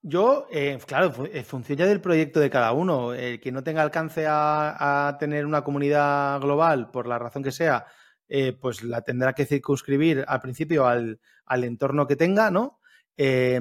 Yo, 0.02 0.48
eh, 0.52 0.78
claro, 0.86 1.26
eh, 1.32 1.44
funciona 1.44 1.86
del 1.86 2.02
proyecto 2.02 2.40
de 2.40 2.50
cada 2.50 2.74
uno. 2.74 3.14
El 3.14 3.40
que 3.40 3.52
no 3.52 3.64
tenga 3.64 3.82
alcance 3.82 4.26
a, 4.28 5.16
tener 5.20 5.46
una 5.46 5.64
comunidad 5.64 6.42
global, 6.42 6.92
por 6.92 7.08
la 7.08 7.20
razón 7.20 7.44
que 7.44 7.52
sea, 7.52 7.86
eh, 8.28 8.54
pues 8.54 8.84
la 8.84 9.02
tendrá 9.02 9.34
que 9.34 9.46
circunscribir 9.46 10.26
al 10.28 10.42
principio 10.42 10.88
al, 10.88 11.20
al 11.46 11.64
entorno 11.64 12.08
que 12.08 12.16
tenga, 12.16 12.52
¿no? 12.52 12.80
Eh, 13.18 13.60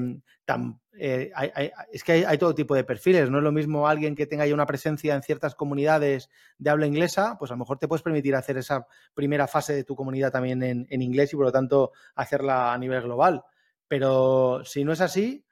es 0.95 2.05
que 2.05 2.27
hay, 2.27 2.39
todo 2.39 2.55
tipo 2.55 2.75
de 2.75 2.85
perfiles. 2.85 3.31
No 3.31 3.39
es 3.39 3.45
lo 3.45 3.53
mismo 3.53 3.89
alguien 3.89 4.15
que 4.15 4.27
tenga 4.27 4.47
ya 4.47 4.55
una 4.55 4.67
presencia 4.67 5.15
en 5.15 5.23
ciertas 5.23 5.55
comunidades 5.55 6.29
de 6.59 6.71
habla 6.71 6.87
inglesa, 6.87 7.37
pues 7.39 7.51
a 7.51 7.55
lo 7.55 7.59
mejor 7.59 7.79
te 7.79 7.89
puedes 7.89 8.03
permitir 8.03 8.35
hacer 8.35 8.59
esa 8.59 8.87
primera 9.15 9.47
fase 9.47 9.75
de 9.75 9.85
tu 9.85 9.97
comunidad 9.97 10.31
también 10.31 10.63
en, 10.63 11.03
inglés 11.03 11.33
y 11.33 11.37
por 11.37 11.47
lo 11.47 11.53
tanto 11.53 11.93
hacerla 12.15 12.73
a 12.73 12.79
nivel 12.79 13.03
global. 13.03 13.43
Pero 13.89 14.63
si 14.65 14.85
no 14.85 14.93
es 14.93 15.01
así, 15.01 15.45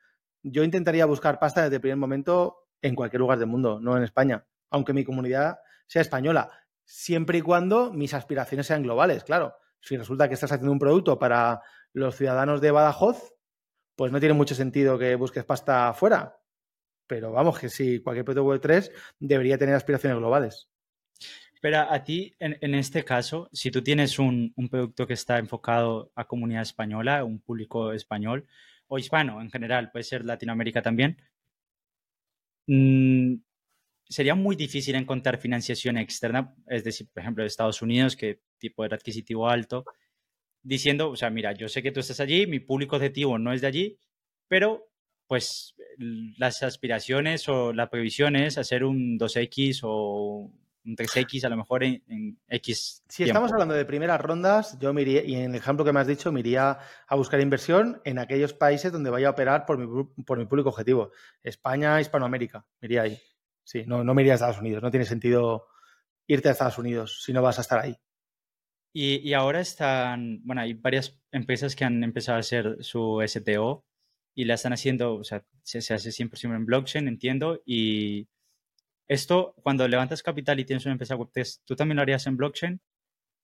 yo 0.43 0.63
intentaría 0.63 1.07
buscar 1.07 1.39
pasta 1.39 1.63
desde 1.63 1.77
el 1.77 1.81
primer 1.81 1.99
momento 1.99 2.69
en 2.83 2.95
cualquier 2.95 3.21
lugar 3.21 3.39
del 3.39 3.49
mundo, 3.49 3.79
no 3.81 3.97
en 3.97 4.03
España, 4.03 4.47
aunque 4.71 4.93
mi 4.93 5.05
comunidad 5.05 5.59
sea 5.87 6.03
española, 6.03 6.51
siempre 6.85 7.39
y 7.39 7.43
cuando 7.43 7.93
mis 7.93 8.15
aspiraciones 8.15 8.67
sean 8.67 8.83
globales, 8.83 9.25
claro. 9.25 9.55
Si 9.83 9.97
resulta 9.97 10.29
que 10.29 10.35
estás 10.35 10.53
haciendo 10.53 10.73
un 10.73 10.79
producto 10.79 11.19
para 11.19 11.63
los 11.93 12.15
ciudadanos 12.15 12.61
de 12.61 12.71
Badajoz, 12.71 13.35
pues 14.01 14.13
no 14.13 14.19
tiene 14.19 14.35
mucho 14.35 14.55
sentido 14.55 14.99
que 14.99 15.15
busques 15.15 15.45
pasta 15.45 15.91
afuera. 15.91 16.35
Pero 17.07 17.33
vamos, 17.33 17.59
que 17.59 17.69
sí, 17.69 17.99
cualquier 17.99 18.25
proyecto 18.25 18.45
web 18.45 18.59
3 18.59 18.91
debería 19.19 19.59
tener 19.59 19.75
aspiraciones 19.75 20.17
globales. 20.19 20.71
Pero 21.61 21.81
a 21.81 22.03
ti, 22.03 22.35
en, 22.39 22.75
este 22.75 23.05
caso, 23.05 23.51
si 23.53 23.71
tú 23.71 23.83
tienes 23.83 24.19
un, 24.19 24.55
producto 24.71 25.07
que 25.07 25.13
está 25.13 25.37
enfocado 25.39 26.13
a 26.15 26.27
comunidad 26.27 26.63
española, 26.63 27.25
un 27.25 27.41
público 27.43 27.93
español 27.93 28.47
o 28.89 28.99
hispano 28.99 29.43
en 29.43 29.51
general, 29.51 29.91
puede 29.91 30.05
ser 30.05 30.25
Latinoamérica 30.25 30.81
también, 30.81 31.19
mm, 32.69 33.35
sería 34.09 34.35
muy 34.35 34.57
difícil 34.57 34.95
encontrar 34.95 35.37
financiación 35.37 35.99
externa, 35.99 36.55
es 36.69 36.85
decir, 36.85 37.07
por 37.13 37.21
ejemplo, 37.21 37.45
de 37.45 37.49
Estados 37.49 37.83
Unidos, 37.83 38.17
que 38.17 38.41
tipo 38.57 38.83
de 38.83 38.95
adquisitivo 38.95 39.47
alto, 39.47 39.85
diciendo, 40.63 41.11
o 41.11 41.17
sea, 41.17 41.31
mira, 41.31 41.53
yo 41.53 41.69
sé 41.69 41.83
que 41.83 41.93
tú 41.93 42.01
estás 42.01 42.21
allí, 42.21 42.47
mi 42.47 42.61
público 42.61 42.97
objetivo 42.97 43.39
no 43.39 43.53
es 43.53 43.61
de 43.61 43.67
allí, 43.67 43.99
pero 44.49 44.91
pues 45.27 45.77
las 46.39 46.63
aspiraciones 46.63 47.49
o 47.49 47.73
la 47.73 47.89
previsión 47.89 48.37
es 48.37 48.59
hacer 48.59 48.85
un 48.85 49.19
2X 49.19 49.81
o 49.85 50.51
un 50.85 50.97
3X 50.97 51.45
a 51.45 51.49
lo 51.49 51.57
mejor 51.57 51.85
en, 51.85 52.39
X. 52.49 53.05
Si 53.09 53.25
estamos 53.25 53.53
hablando 53.53 53.75
de 53.75 53.85
primeras 53.85 54.21
rondas, 54.21 54.79
yo 54.81 54.93
me 54.93 55.03
iría, 55.03 55.23
y 55.23 55.35
en 55.37 55.51
el 55.51 55.57
ejemplo 55.57 55.85
que 55.85 55.93
me 55.93 56.01
has 56.01 56.07
dicho, 56.07 56.33
me 56.33 56.41
iría 56.41 56.79
a 57.07 57.17
buscar 57.17 57.41
inversión 57.41 58.01
en 58.05 58.19
aquellos 58.19 58.55
países 58.55 58.91
donde 58.91 59.11
vaya 59.11 59.29
a 59.29 59.33
operar 59.33 59.67
por 59.67 59.79
mi, 59.79 60.05
por 60.25 60.39
mi 60.39 60.47
público 60.47 60.71
objetivo. 60.71 61.13
España, 61.43 62.01
Hispanoamérica, 62.01 62.67
me 62.81 62.87
iría 62.87 63.03
ahí. 63.03 63.21
Sí, 63.63 63.85
no, 63.87 64.03
no 64.03 64.15
me 64.15 64.23
iría 64.23 64.33
a 64.33 64.35
Estados 64.35 64.59
Unidos, 64.59 64.83
no 64.83 64.91
tiene 64.91 65.07
sentido 65.07 65.69
irte 66.27 66.49
a 66.49 66.53
Estados 66.53 66.79
Unidos 66.79 67.23
si 67.23 67.33
no 67.33 67.43
vas 67.43 67.59
a 67.59 67.63
estar 67.63 67.79
ahí. 67.79 67.97
Y, 68.93 69.33
ahora 69.35 69.61
están, 69.61 70.41
bueno, 70.45 70.63
hay 70.63 70.75
varias 70.75 71.17
empresas 71.31 71.77
que 71.77 71.85
han 71.85 72.03
empezado 72.03 72.37
a 72.37 72.41
hacer 72.41 72.79
su 72.81 73.23
STO 73.25 73.85
y 74.35 74.45
la 74.45 74.55
están 74.55 74.73
haciendo, 74.73 75.15
o 75.15 75.25
sea, 75.25 75.45
se, 75.63 75.79
hace 75.79 76.11
100% 76.11 76.57
en 76.57 76.67
blockchain, 76.67 77.07
entiendo, 77.07 77.61
y 77.65 78.29
esto, 79.07 79.55
cuando 79.63 79.87
levantas 79.87 80.23
capital 80.23 80.59
y 80.59 80.65
tienes 80.65 80.85
una 80.87 80.93
empresa 80.93 81.15
web 81.15 81.29
¿tú 81.65 81.77
también 81.77 81.97
lo 81.97 82.03
harías 82.03 82.27
en 82.27 82.37
blockchain 82.37 82.81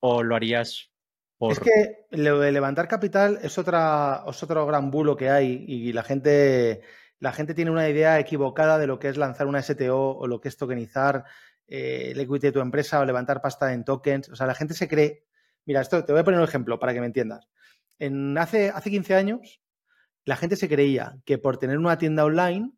o 0.00 0.22
lo 0.24 0.34
harías 0.34 0.90
por...? 1.38 1.52
Es 1.52 1.60
que 1.60 2.06
lo 2.10 2.40
de 2.40 2.50
levantar 2.50 2.88
capital 2.88 3.38
es, 3.42 3.56
otra, 3.56 4.24
es 4.28 4.42
otro 4.42 4.66
gran 4.66 4.90
bulo 4.90 5.16
que 5.16 5.30
hay 5.30 5.64
y 5.68 5.92
la 5.92 6.02
gente, 6.02 6.82
la 7.20 7.32
gente 7.32 7.54
tiene 7.54 7.70
una 7.70 7.88
idea 7.88 8.18
equivocada 8.18 8.78
de 8.78 8.88
lo 8.88 8.98
que 8.98 9.08
es 9.08 9.16
lanzar 9.16 9.46
una 9.46 9.62
STO 9.62 10.16
o 10.16 10.26
lo 10.26 10.40
que 10.40 10.48
es 10.48 10.56
tokenizar 10.56 11.24
eh, 11.68 12.12
el 12.12 12.20
equity 12.20 12.48
de 12.48 12.52
tu 12.52 12.60
empresa 12.60 13.00
o 13.00 13.04
levantar 13.04 13.40
pasta 13.40 13.72
en 13.72 13.84
tokens. 13.84 14.28
O 14.28 14.36
sea, 14.36 14.46
la 14.46 14.54
gente 14.54 14.74
se 14.74 14.88
cree 14.88 15.25
Mira, 15.66 15.80
esto 15.80 16.04
te 16.04 16.12
voy 16.12 16.20
a 16.20 16.24
poner 16.24 16.40
un 16.40 16.46
ejemplo 16.46 16.78
para 16.78 16.94
que 16.94 17.00
me 17.00 17.06
entiendas. 17.06 17.48
En 17.98 18.38
hace, 18.38 18.70
hace 18.70 18.90
15 18.90 19.14
años, 19.14 19.60
la 20.24 20.36
gente 20.36 20.56
se 20.56 20.68
creía 20.68 21.18
que 21.24 21.38
por 21.38 21.58
tener 21.58 21.78
una 21.78 21.98
tienda 21.98 22.24
online 22.24 22.72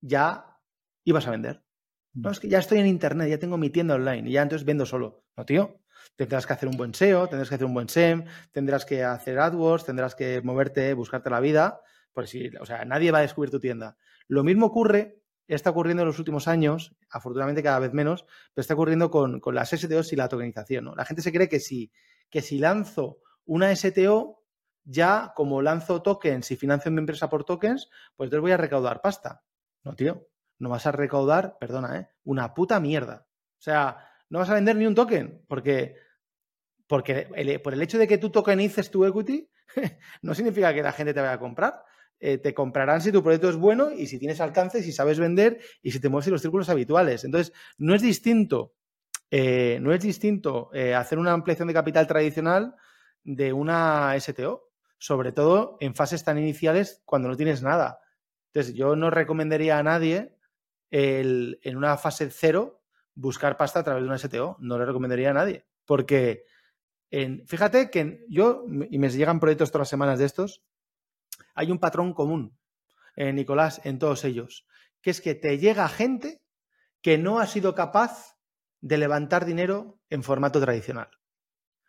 ya 0.00 0.58
ibas 1.04 1.26
a 1.26 1.32
vender. 1.32 1.62
No, 2.12 2.30
es 2.30 2.40
que 2.40 2.48
ya 2.48 2.58
estoy 2.58 2.78
en 2.78 2.86
internet, 2.86 3.28
ya 3.28 3.38
tengo 3.38 3.56
mi 3.56 3.70
tienda 3.70 3.94
online 3.94 4.28
y 4.28 4.32
ya 4.32 4.42
entonces 4.42 4.66
vendo 4.66 4.86
solo. 4.86 5.24
No, 5.36 5.44
tío. 5.44 5.80
Tendrás 6.16 6.46
que 6.46 6.52
hacer 6.52 6.68
un 6.68 6.76
buen 6.76 6.94
SEO, 6.94 7.28
tendrás 7.28 7.48
que 7.48 7.54
hacer 7.54 7.66
un 7.66 7.74
buen 7.74 7.88
SEM, 7.88 8.24
tendrás 8.52 8.84
que 8.84 9.04
hacer 9.04 9.38
AdWords, 9.38 9.84
tendrás 9.84 10.14
que 10.14 10.40
moverte, 10.42 10.92
buscarte 10.94 11.30
la 11.30 11.40
vida. 11.40 11.82
Pues 12.12 12.30
sí, 12.30 12.50
o 12.60 12.66
sea, 12.66 12.84
nadie 12.84 13.12
va 13.12 13.18
a 13.18 13.22
descubrir 13.22 13.50
tu 13.50 13.60
tienda. 13.60 13.96
Lo 14.26 14.42
mismo 14.42 14.66
ocurre 14.66 15.19
está 15.54 15.70
ocurriendo 15.70 16.02
en 16.02 16.08
los 16.08 16.18
últimos 16.18 16.48
años, 16.48 16.94
afortunadamente 17.10 17.62
cada 17.62 17.78
vez 17.78 17.92
menos, 17.92 18.24
pero 18.54 18.62
está 18.62 18.74
ocurriendo 18.74 19.10
con, 19.10 19.40
las 19.52 19.70
STOs 19.70 20.12
y 20.12 20.16
la 20.16 20.28
tokenización. 20.28 20.92
La 20.96 21.04
gente 21.04 21.22
se 21.22 21.32
cree 21.32 21.48
que 21.48 21.60
si, 21.60 21.90
que 22.30 22.42
si 22.42 22.58
lanzo 22.58 23.18
una 23.44 23.74
STO, 23.74 24.44
ya 24.84 25.32
como 25.34 25.62
lanzo 25.62 26.02
tokens 26.02 26.50
y 26.50 26.56
financio 26.56 26.90
mi 26.90 26.98
empresa 26.98 27.28
por 27.28 27.44
tokens, 27.44 27.90
pues 28.16 28.28
entonces 28.28 28.42
voy 28.42 28.52
a 28.52 28.56
recaudar 28.56 29.00
pasta. 29.00 29.44
No, 29.82 29.94
tío, 29.94 30.28
no 30.58 30.68
vas 30.68 30.86
a 30.86 30.92
recaudar, 30.92 31.56
perdona, 31.58 31.98
¿eh? 31.98 32.08
una 32.24 32.54
puta 32.54 32.78
mierda. 32.80 33.26
O 33.58 33.62
sea, 33.62 33.98
no 34.28 34.38
vas 34.38 34.50
a 34.50 34.54
vender 34.54 34.76
ni 34.76 34.86
un 34.86 34.94
token, 34.94 35.44
porque, 35.48 35.96
porque 36.86 37.60
por 37.62 37.72
el 37.72 37.82
hecho 37.82 37.98
de 37.98 38.06
que 38.06 38.18
tú 38.18 38.30
tokenices 38.30 38.90
tu 38.90 39.04
equity, 39.04 39.50
no 40.22 40.34
significa 40.34 40.72
que 40.72 40.82
la 40.82 40.92
gente 40.92 41.14
te 41.14 41.20
vaya 41.20 41.34
a 41.34 41.38
comprar. 41.38 41.82
Eh, 42.22 42.36
te 42.36 42.52
comprarán 42.52 43.00
si 43.00 43.10
tu 43.10 43.22
proyecto 43.22 43.48
es 43.48 43.56
bueno 43.56 43.90
y 43.90 44.06
si 44.06 44.18
tienes 44.18 44.42
alcance, 44.42 44.82
si 44.82 44.92
sabes 44.92 45.18
vender 45.18 45.58
y 45.82 45.90
si 45.90 46.00
te 46.00 46.10
mueves 46.10 46.26
en 46.26 46.34
los 46.34 46.42
círculos 46.42 46.68
habituales. 46.68 47.24
Entonces, 47.24 47.54
no 47.78 47.94
es 47.94 48.02
distinto, 48.02 48.74
eh, 49.30 49.78
no 49.80 49.94
es 49.94 50.02
distinto 50.02 50.70
eh, 50.74 50.94
hacer 50.94 51.18
una 51.18 51.32
ampliación 51.32 51.68
de 51.68 51.74
capital 51.74 52.06
tradicional 52.06 52.76
de 53.24 53.54
una 53.54 54.14
STO, 54.20 54.68
sobre 54.98 55.32
todo 55.32 55.78
en 55.80 55.94
fases 55.94 56.22
tan 56.22 56.36
iniciales 56.36 57.00
cuando 57.06 57.28
no 57.28 57.36
tienes 57.38 57.62
nada. 57.62 58.00
Entonces, 58.52 58.74
yo 58.74 58.96
no 58.96 59.08
recomendaría 59.08 59.78
a 59.78 59.82
nadie 59.82 60.36
en 60.90 61.76
una 61.76 61.96
fase 61.96 62.28
cero 62.30 62.82
buscar 63.14 63.56
pasta 63.56 63.80
a 63.80 63.84
través 63.84 64.02
de 64.02 64.08
una 64.08 64.18
STO. 64.18 64.56
No 64.58 64.78
le 64.78 64.84
recomendaría 64.84 65.30
a 65.30 65.34
nadie. 65.34 65.64
Porque 65.86 66.44
fíjate 67.46 67.90
que 67.90 68.26
yo, 68.28 68.64
y 68.90 68.98
me 68.98 69.08
llegan 69.08 69.38
proyectos 69.38 69.70
todas 69.70 69.82
las 69.82 69.88
semanas 69.88 70.18
de 70.18 70.24
estos, 70.24 70.64
hay 71.60 71.70
un 71.70 71.78
patrón 71.78 72.14
común, 72.14 72.58
eh, 73.16 73.34
Nicolás, 73.34 73.82
en 73.84 73.98
todos 73.98 74.24
ellos, 74.24 74.66
que 75.02 75.10
es 75.10 75.20
que 75.20 75.34
te 75.34 75.58
llega 75.58 75.86
gente 75.90 76.40
que 77.02 77.18
no 77.18 77.38
ha 77.38 77.46
sido 77.46 77.74
capaz 77.74 78.38
de 78.80 78.96
levantar 78.96 79.44
dinero 79.44 80.00
en 80.08 80.22
formato 80.22 80.58
tradicional. 80.58 81.10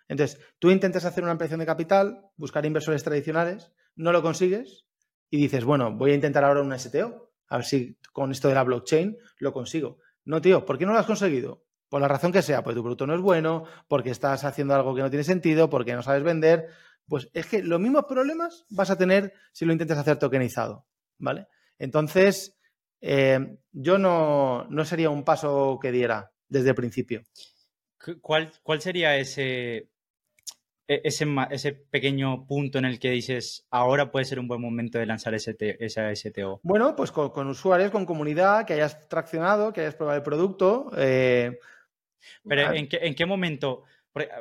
Entonces, 0.10 0.42
tú 0.60 0.72
intentas 0.72 1.06
hacer 1.06 1.24
una 1.24 1.32
ampliación 1.32 1.62
de 1.62 1.66
capital, 1.66 2.26
buscar 2.36 2.66
inversores 2.66 3.02
tradicionales, 3.02 3.72
no 3.96 4.12
lo 4.12 4.22
consigues 4.22 4.86
y 5.30 5.38
dices, 5.38 5.64
bueno, 5.64 5.96
voy 5.96 6.12
a 6.12 6.16
intentar 6.16 6.44
ahora 6.44 6.62
un 6.62 6.78
STO, 6.78 7.32
a 7.48 7.56
ver 7.56 7.66
si 7.66 7.98
con 8.12 8.32
esto 8.32 8.50
de 8.50 8.56
la 8.56 8.66
blockchain 8.66 9.18
lo 9.40 9.54
consigo. 9.54 10.00
No, 10.26 10.42
tío, 10.42 10.66
¿por 10.66 10.78
qué 10.78 10.86
no 10.86 10.92
lo 10.92 11.00
has 11.00 11.06
conseguido? 11.06 11.64
Por 11.88 12.02
la 12.02 12.10
razón 12.10 12.34
que 12.34 12.42
sea, 12.42 12.62
porque 12.62 12.76
tu 12.76 12.84
producto 12.84 13.08
no 13.08 13.16
es 13.16 13.22
bueno, 13.22 13.64
porque 13.88 14.10
estás 14.10 14.44
haciendo 14.44 14.76
algo 14.76 14.94
que 14.94 15.02
no 15.02 15.10
tiene 15.10 15.24
sentido, 15.24 15.70
porque 15.70 15.94
no 15.94 16.04
sabes 16.04 16.24
vender, 16.24 16.68
pues 17.08 17.30
es 17.34 17.46
que 17.46 17.62
los 17.64 17.80
mismos 17.80 18.06
problemas 18.08 18.66
vas 18.70 18.90
a 18.90 18.98
tener 18.98 19.34
si 19.52 19.66
lo 19.66 19.74
intentas 19.74 19.98
hacer 19.98 20.18
tokenizado, 20.18 20.86
¿vale? 21.18 21.48
Entonces, 21.78 22.58
eh, 23.02 23.58
yo 23.72 23.98
no, 23.98 24.68
sería 24.86 25.10
un 25.10 25.24
paso 25.24 25.80
que 25.82 25.92
diera 25.92 26.32
desde 26.48 26.70
el 26.70 26.76
principio. 26.76 27.24
¿Cuál, 28.22 28.52
cuál 28.64 28.82
sería 28.82 29.18
ese, 29.18 29.90
e, 30.88 31.02
ese, 31.04 31.26
ese, 31.52 31.72
pequeño 31.74 32.46
punto 32.46 32.78
en 32.78 32.86
el 32.86 33.00
que 33.00 33.12
dices, 33.12 33.66
ahora 33.70 34.12
puede 34.12 34.26
ser 34.26 34.40
un 34.40 34.48
buen 34.48 34.62
momento 34.62 34.98
de 34.98 35.06
lanzar 35.06 35.34
ese 35.34 35.56
esa 35.80 36.16
STO? 36.16 36.60
Bueno, 36.64 36.96
pues 36.96 37.12
con, 37.12 37.48
usuarios, 37.48 37.92
con 37.92 38.06
comunidad, 38.06 38.66
que 38.66 38.74
hayas 38.74 39.08
traccionado, 39.08 39.74
que 39.74 39.82
hayas 39.82 39.96
probado 39.96 40.18
el 40.18 40.24
producto. 40.24 40.92
Eh, 40.98 41.60
Pero 42.48 42.74
¿en 42.74 42.88
qué, 42.88 43.00
¿en 43.02 43.16
qué 43.16 43.26
momento? 43.26 43.84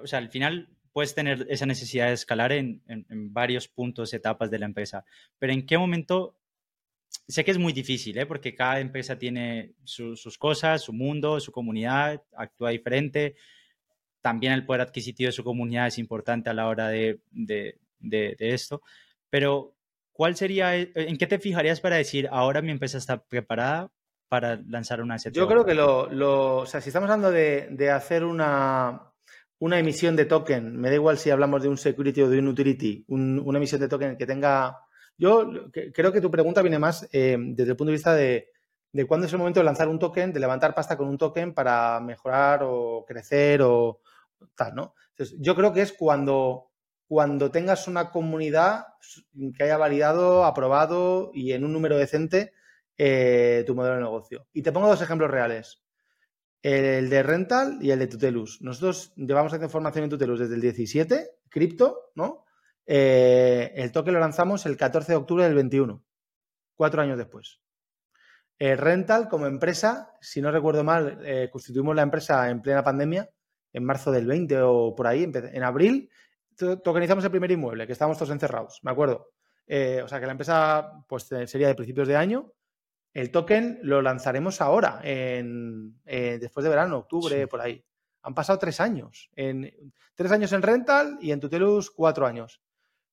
o 0.03 0.07
sea, 0.07 0.19
al 0.19 0.31
final 0.31 0.69
puedes 0.93 1.15
tener 1.15 1.47
esa 1.49 1.67
necesidad 1.67 2.09
de 2.09 2.15
escalar 2.15 2.53
en, 2.53 2.83
varios 3.33 3.69
puntos, 3.69 4.13
etapas 4.13 4.51
de 4.51 4.59
la 4.59 4.67
empresa, 4.67 5.05
pero 5.39 5.53
¿en 5.53 5.67
qué 5.67 5.79
momento? 5.79 6.37
Sé 7.27 7.45
que 7.45 7.51
es 7.51 7.59
muy 7.59 7.73
difícil, 7.73 8.19
¿eh? 8.19 8.27
porque 8.27 8.55
cada 8.55 8.81
empresa 8.81 9.19
tiene 9.19 9.75
sus 9.85 10.39
cosas, 10.39 10.83
su 10.83 10.93
mundo, 10.93 11.41
su 11.41 11.51
comunidad, 11.51 12.23
actúa 12.37 12.71
diferente. 12.71 13.35
También 14.21 14.53
el 14.53 14.65
poder 14.65 14.83
adquisitivo 14.83 15.27
de 15.29 15.33
su 15.33 15.43
comunidad 15.43 15.89
es 15.89 15.99
importante 15.99 16.51
a 16.51 16.55
la 16.55 16.69
hora 16.69 16.89
de, 16.89 17.21
de, 17.31 17.79
de, 17.99 18.37
esto. 18.39 18.83
Pero, 19.29 19.75
¿cuál 20.13 20.37
sería, 20.37 20.77
en 20.77 21.17
qué 21.19 21.27
te 21.27 21.41
fijarías 21.41 21.81
para 21.81 21.97
decir, 21.97 22.29
ahora 22.31 22.63
mi 22.63 22.71
empresa 22.71 22.99
está 22.99 23.25
preparada 23.25 23.91
para 24.29 24.61
lanzar 24.69 25.03
una 25.03 25.17
Yo 25.17 25.49
creo 25.49 25.65
que 25.65 25.75
lo, 25.75 26.09
lo, 26.11 26.59
o 26.59 26.67
sea, 26.67 26.81
si 26.81 26.91
estamos 26.91 27.11
hablando 27.11 27.33
de, 27.33 27.67
de 27.71 27.91
hacer 27.91 28.25
una, 28.25 29.10
una 29.61 29.79
emisión 29.79 30.17
de 30.17 30.25
token, 30.25 30.77
me 30.77 30.89
da 30.89 30.95
igual 30.95 31.19
si 31.19 31.31
hablamos 31.31 31.63
de 31.63 31.69
un 31.69 31.77
security 31.77 32.23
o 32.23 32.31
de 32.31 32.39
un 32.39 32.49
utility, 32.49 33.05
una 33.09 33.59
emisión 33.59 33.81
de 33.81 33.89
token 33.89 34.17
que 34.17 34.27
tenga... 34.27 34.79
Yo 35.19 35.51
creo 35.93 36.13
que 36.13 36.21
tu 36.23 36.31
pregunta 36.31 36.63
viene 36.63 36.79
más 36.79 37.07
eh, 37.13 37.37
desde 37.39 37.73
el 37.73 37.77
punto 37.77 37.91
de 37.91 37.97
vista 37.97 38.15
de, 38.15 38.49
de 38.91 39.07
cuándo 39.07 39.27
es 39.27 39.33
el 39.35 39.39
momento 39.39 39.61
de 39.61 39.65
lanzar 39.65 39.89
un 39.89 39.99
token, 39.99 40.33
de 40.33 40.41
levantar 40.41 40.75
pasta 40.75 40.97
con 40.97 41.09
un 41.09 41.19
token 41.19 41.53
para 41.53 42.01
mejorar 42.01 42.63
o 42.65 43.05
crecer 43.07 43.61
o 43.63 44.01
tal, 44.55 44.75
¿no? 44.75 44.95
Entonces, 45.11 45.37
yo 45.39 45.55
creo 45.55 45.75
que 45.75 45.83
es 45.83 45.93
cuando, 45.93 46.71
cuando 47.07 47.51
tengas 47.51 47.87
una 47.87 48.11
comunidad 48.11 48.87
que 49.55 49.63
haya 49.63 49.77
validado, 49.77 50.47
aprobado 50.47 51.33
y 51.35 51.53
en 51.53 51.67
un 51.67 51.75
número 51.75 51.99
decente 51.99 52.55
eh, 52.97 53.63
tu 53.67 53.75
modelo 53.75 53.97
de 53.97 54.01
negocio. 54.01 54.47
Y 54.55 54.63
te 54.63 54.73
pongo 54.73 54.89
dos 54.89 55.03
ejemplos 55.03 55.31
reales 55.31 55.83
el 56.63 57.09
de 57.09 57.23
Rental 57.23 57.79
y 57.81 57.91
el 57.91 57.99
de 57.99 58.07
Tutelus. 58.07 58.61
Nosotros 58.61 59.13
llevamos 59.17 59.53
haciendo 59.53 59.69
formación 59.69 60.05
en 60.05 60.11
Tutelus 60.11 60.41
desde 60.41 60.55
el 60.55 60.61
17, 60.61 61.31
cripto, 61.49 62.11
¿no? 62.15 62.45
Eh, 62.87 63.73
el 63.77 63.93
toque 63.93 64.13
lo 64.13 64.21
lanzamos 64.21 64.67
el 64.67 64.77
14 64.77 65.13
de 65.13 65.17
octubre 65.17 65.45
del 65.45 65.55
21, 65.55 66.03
cuatro 66.75 67.03
años 67.03 67.19
después. 67.19 67.61
Rental, 68.59 69.29
como 69.29 69.47
empresa, 69.47 70.13
si 70.21 70.43
no 70.43 70.51
recuerdo 70.51 70.85
mal, 70.85 71.19
eh, 71.25 71.49
constituimos 71.51 71.97
la 71.97 72.03
empresa 72.03 72.51
en 72.51 72.61
plena 72.61 72.85
pandemia, 72.85 73.31
en 73.73 73.85
marzo 73.85 74.11
del 74.11 74.27
20 74.27 74.61
o 74.61 74.95
por 74.95 75.07
ahí, 75.07 75.23
en 75.25 75.63
abril, 75.63 76.11
tokenizamos 76.83 77.25
el 77.25 77.31
primer 77.31 77.51
inmueble, 77.51 77.87
que 77.87 77.93
estábamos 77.93 78.19
todos 78.19 78.31
encerrados, 78.31 78.81
me 78.83 78.91
acuerdo. 78.91 79.31
Eh, 79.67 80.03
o 80.03 80.09
sea 80.09 80.19
que 80.19 80.27
la 80.27 80.33
empresa 80.33 81.05
pues, 81.09 81.25
sería 81.25 81.69
de 81.69 81.75
principios 81.75 82.09
de 82.09 82.17
año 82.17 82.53
el 83.13 83.31
token 83.31 83.81
lo 83.83 84.03
lanzaremos 84.03 84.61
ahora, 84.61 85.01
en, 85.03 86.01
eh, 86.05 86.39
después 86.41 86.63
de 86.63 86.71
verano, 86.71 86.99
octubre, 86.99 87.47
por 87.49 87.61
ahí. 87.61 87.85
Han 88.23 88.35
pasado 88.35 88.59
tres 88.59 88.81
años. 88.81 89.31
En, 89.35 89.93
tres 90.15 90.31
años 90.31 90.53
en 90.53 90.63
rental 90.63 91.19
y 91.21 91.33
en 91.33 91.41
Tutelus 91.41 91.91
cuatro 91.91 92.27
años. 92.27 92.61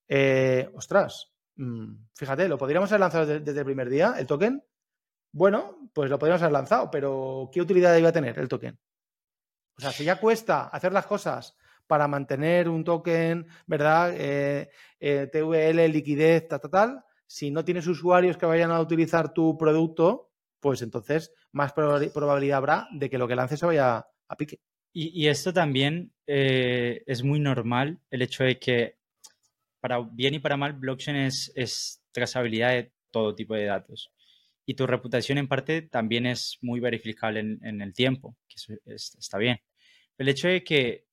Eh, 0.07 0.69
ostras, 0.75 1.33
mm, 1.55 1.93
fíjate, 2.15 2.47
¿lo 2.47 2.57
podríamos 2.57 2.91
haber 2.91 2.99
lanzado 2.99 3.25
desde, 3.25 3.59
el 3.59 3.65
primer 3.65 3.89
día, 3.89 4.15
el 4.19 4.27
token? 4.27 4.63
Bueno, 5.31 5.89
pues 5.93 6.09
lo 6.09 6.19
podríamos 6.19 6.41
haber 6.43 6.53
lanzado, 6.53 6.91
pero 6.91 7.49
¿qué 7.51 7.61
utilidad 7.61 7.95
iba 7.97 8.09
a 8.09 8.13
tener 8.13 8.37
el 8.37 8.47
token? 8.47 8.77
O 9.77 9.81
sea, 9.81 9.91
si 9.91 10.03
ya 10.03 10.19
cuesta 10.19 10.67
hacer 10.67 10.91
las 10.91 11.05
cosas 11.07 11.55
para 11.87 12.07
mantener 12.07 12.69
un 12.69 12.83
token, 12.83 13.47
¿verdad? 13.65 14.13
Eh, 14.15 14.69
TVL, 14.99 15.87
liquidez, 15.91 16.47
tal, 16.47 16.61
tal, 16.61 16.71
tal, 16.71 17.05
si 17.27 17.51
no 17.51 17.63
tienes 17.63 17.85
usuarios 17.87 18.37
que 18.37 18.45
vayan 18.45 18.71
a 18.71 18.79
utilizar 18.79 19.33
tu 19.33 19.57
producto, 19.57 20.31
pues 20.59 20.81
entonces 20.81 21.31
más 21.51 21.73
probabilidad 21.73 22.57
habrá 22.57 22.87
de 22.91 23.09
que 23.09 23.17
lo 23.17 23.27
que 23.27 23.35
lances 23.35 23.59
se 23.59 23.65
vaya 23.65 24.07
a 24.27 24.35
pique. 24.37 24.59
Y, 24.93 25.27
esto 25.27 25.53
también 25.53 26.11
eh, 26.25 27.03
es 27.05 27.23
muy 27.23 27.39
normal, 27.39 27.99
el 28.09 28.23
hecho 28.23 28.43
de 28.43 28.57
que 28.57 28.97
para 29.79 29.99
bien 29.99 30.33
y 30.33 30.39
para 30.39 30.57
mal, 30.57 30.73
blockchain 30.73 31.17
es, 31.17 32.03
trazabilidad 32.11 32.71
de 32.71 32.91
todo 33.11 33.35
tipo 33.35 33.53
de 33.53 33.65
datos. 33.65 34.11
Y 34.65 34.73
tu 34.73 34.87
reputación 34.87 35.37
en 35.37 35.47
parte 35.47 35.83
también 35.83 36.25
es 36.25 36.57
muy 36.61 36.79
verificable 36.79 37.39
en, 37.39 37.81
el 37.81 37.93
tiempo, 37.93 38.35
que 38.47 38.55
está 38.85 39.37
bien. 39.37 39.59
El 40.17 40.29
hecho 40.29 40.47
de 40.47 40.63
que 40.63 41.05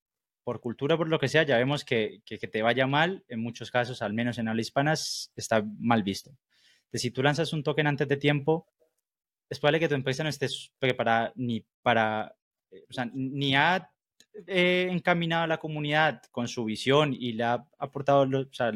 por 0.44 0.60
cultura, 0.60 0.96
por 0.96 1.08
lo 1.08 1.18
que 1.18 1.28
sea, 1.28 1.42
ya 1.42 1.56
vemos 1.56 1.84
que, 1.84 2.20
que, 2.24 2.38
te 2.38 2.62
vaya 2.62 2.86
mal, 2.86 3.24
en 3.28 3.40
muchos 3.40 3.70
casos, 3.70 4.02
al 4.02 4.12
menos 4.12 4.38
en 4.38 4.48
habla 4.48 4.60
hispana, 4.60 4.92
está 4.92 5.64
mal 5.78 6.02
visto. 6.02 6.30
Entonces, 6.84 7.00
si 7.00 7.10
tú 7.10 7.22
lanzas 7.22 7.52
un 7.52 7.62
token 7.62 7.86
antes 7.86 8.06
de 8.06 8.18
tiempo, 8.18 8.68
es 9.48 9.58
probable 9.58 9.80
que 9.80 9.88
tu 9.88 9.94
empresa 9.94 10.22
no 10.22 10.28
esté 10.28 10.46
preparada 10.78 11.32
ni 11.34 11.64
para, 11.82 12.36
eh, 12.70 12.84
ni 13.14 13.56
ha 13.56 13.90
eh, 14.46 14.88
encaminado 14.90 15.44
a 15.44 15.46
la 15.46 15.58
comunidad 15.58 16.22
con 16.30 16.48
su 16.48 16.64
visión 16.64 17.14
y 17.14 17.32
le 17.32 17.44
ha 17.44 17.66
aportado, 17.78 18.22
o 18.22 18.52
sea, 18.52 18.72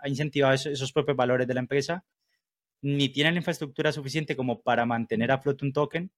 ha 0.00 0.08
incentivado 0.08 0.54
esos, 0.54 0.92
propios 0.92 1.16
valores 1.16 1.46
de 1.46 1.54
la 1.54 1.60
empresa, 1.60 2.04
ni 2.82 3.08
tiene 3.08 3.32
la 3.32 3.38
infraestructura 3.38 3.92
suficiente 3.92 4.36
como 4.36 4.60
para 4.62 4.84
mantener 4.84 5.30
a 5.30 5.38
flote 5.38 5.64
un 5.64 5.72
token 5.72 6.10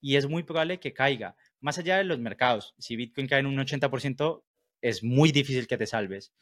y 0.00 0.16
es 0.16 0.26
muy 0.26 0.42
probable 0.42 0.80
que 0.80 0.92
caiga 0.92 1.36
más 1.60 1.78
allá 1.78 1.98
de 1.98 2.04
los 2.04 2.18
mercados, 2.18 2.74
si 2.78 2.96
Bitcoin 2.96 3.26
cae 3.26 3.40
en 3.40 3.46
un 3.46 3.56
80%, 3.56 4.42
es 4.80 5.02
muy 5.02 5.32
difícil 5.32 5.66
que 5.66 5.76
te 5.76 5.86
salves. 5.86 6.32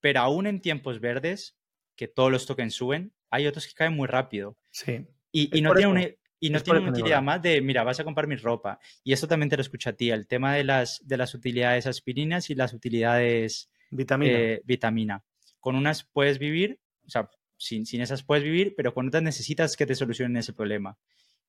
Pero 0.00 0.20
aún 0.20 0.46
en 0.46 0.60
tiempos 0.60 1.00
verdes, 1.00 1.56
que 1.96 2.08
todos 2.08 2.30
los 2.30 2.46
tokens 2.46 2.74
suben, 2.74 3.12
hay 3.30 3.46
otros 3.46 3.66
que 3.66 3.74
caen 3.74 3.94
muy 3.94 4.06
rápido. 4.06 4.56
Sí. 4.70 5.06
Y, 5.32 5.60
no 5.60 5.74
tienen 5.74 5.90
una, 5.90 6.06
y 6.40 6.50
no 6.50 6.60
tiene 6.60 6.80
una 6.80 6.90
utilidad 6.90 7.22
más 7.22 7.42
de, 7.42 7.60
mira, 7.60 7.82
vas 7.82 8.00
a 8.00 8.04
comprar 8.04 8.26
mi 8.26 8.36
ropa. 8.36 8.78
Y 9.02 9.12
esto 9.12 9.26
también 9.26 9.50
te 9.50 9.56
lo 9.56 9.62
escucha 9.62 9.90
a 9.90 9.92
ti, 9.94 10.10
el 10.10 10.26
tema 10.26 10.54
de 10.54 10.64
las, 10.64 11.06
de 11.06 11.16
las 11.16 11.34
utilidades 11.34 11.86
aspirinas 11.86 12.50
y 12.50 12.54
las 12.54 12.72
utilidades 12.72 13.70
vitamina. 13.90 14.32
Eh, 14.32 14.62
vitamina. 14.64 15.24
Con 15.60 15.74
unas 15.76 16.04
puedes 16.04 16.38
vivir, 16.38 16.80
o 17.06 17.10
sea, 17.10 17.28
sin, 17.56 17.86
sin 17.86 18.00
esas 18.00 18.22
puedes 18.22 18.44
vivir, 18.44 18.74
pero 18.76 18.94
con 18.94 19.08
otras 19.08 19.22
necesitas 19.22 19.76
que 19.76 19.86
te 19.86 19.94
solucionen 19.94 20.36
ese 20.36 20.52
problema. 20.52 20.96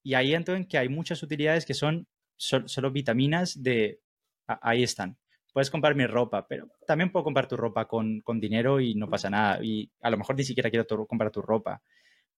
Y 0.01 0.15
ahí 0.15 0.33
entro 0.33 0.55
en 0.55 0.65
que 0.65 0.77
hay 0.77 0.89
muchas 0.89 1.21
utilidades 1.21 1.65
que 1.65 1.73
son 1.73 2.07
solo 2.39 2.91
vitaminas 2.91 3.61
de... 3.61 3.99
ahí 4.47 4.83
están. 4.83 5.17
Puedes 5.51 5.69
comprar 5.69 5.95
mi 5.95 6.05
ropa, 6.05 6.47
pero 6.47 6.69
también 6.85 7.11
puedo 7.11 7.23
comprar 7.23 7.47
tu 7.47 7.57
ropa 7.57 7.87
con, 7.87 8.21
dinero 8.35 8.79
y 8.79 8.95
no 8.95 9.09
pasa 9.09 9.29
nada. 9.29 9.59
Y 9.63 9.91
a 10.01 10.09
lo 10.09 10.17
mejor 10.17 10.35
ni 10.35 10.43
siquiera 10.43 10.69
quiero 10.69 10.85
comprar 11.07 11.31
tu 11.31 11.41
ropa. 11.41 11.81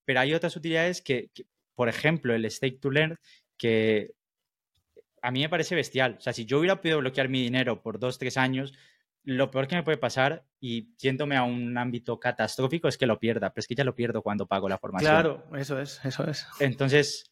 Pero 0.06 0.22
hay 0.22 0.34
otras 0.34 0.56
utilidades 0.56 1.02
que, 1.02 1.30
por 1.76 1.90
ejemplo, 1.90 2.34
el 2.34 2.50
stake 2.50 2.80
to 2.80 2.90
learn, 2.90 3.20
que 3.58 4.12
a 5.22 5.32
mí 5.32 5.42
me 5.42 5.50
parece 5.50 5.76
bestial. 5.76 6.16
O 6.18 6.22
sea, 6.22 6.34
si 6.34 6.46
yo 6.46 6.60
hubiera 6.60 6.82
podido 6.82 7.00
bloquear 7.00 7.30
mi 7.30 7.42
dinero 7.42 7.82
por 7.82 8.00
dos, 8.00 8.18
tres 8.18 8.38
años, 8.38 8.74
lo 9.24 9.52
peor 9.52 9.68
que 9.68 9.76
me 9.76 9.84
puede 9.84 9.98
pasar, 9.98 10.46
y 10.60 10.96
yéndome 10.98 11.36
a 11.36 11.44
un 11.44 11.78
ámbito 11.78 12.20
catastrófico, 12.20 12.88
es 12.88 12.98
que 12.98 13.06
lo 13.06 13.20
pierda. 13.20 13.52
Pero 13.52 13.60
es 13.60 13.68
que 13.68 13.76
ya 13.76 13.84
lo 13.84 13.94
pierdo 13.94 14.22
cuando 14.22 14.48
pago 14.48 14.68
la 14.68 14.78
formación. 14.78 15.12
Claro, 15.12 15.46
eso 15.56 15.80
es, 15.80 16.04
eso 16.04 16.24
es. 16.28 16.48
Entonces, 16.60 17.31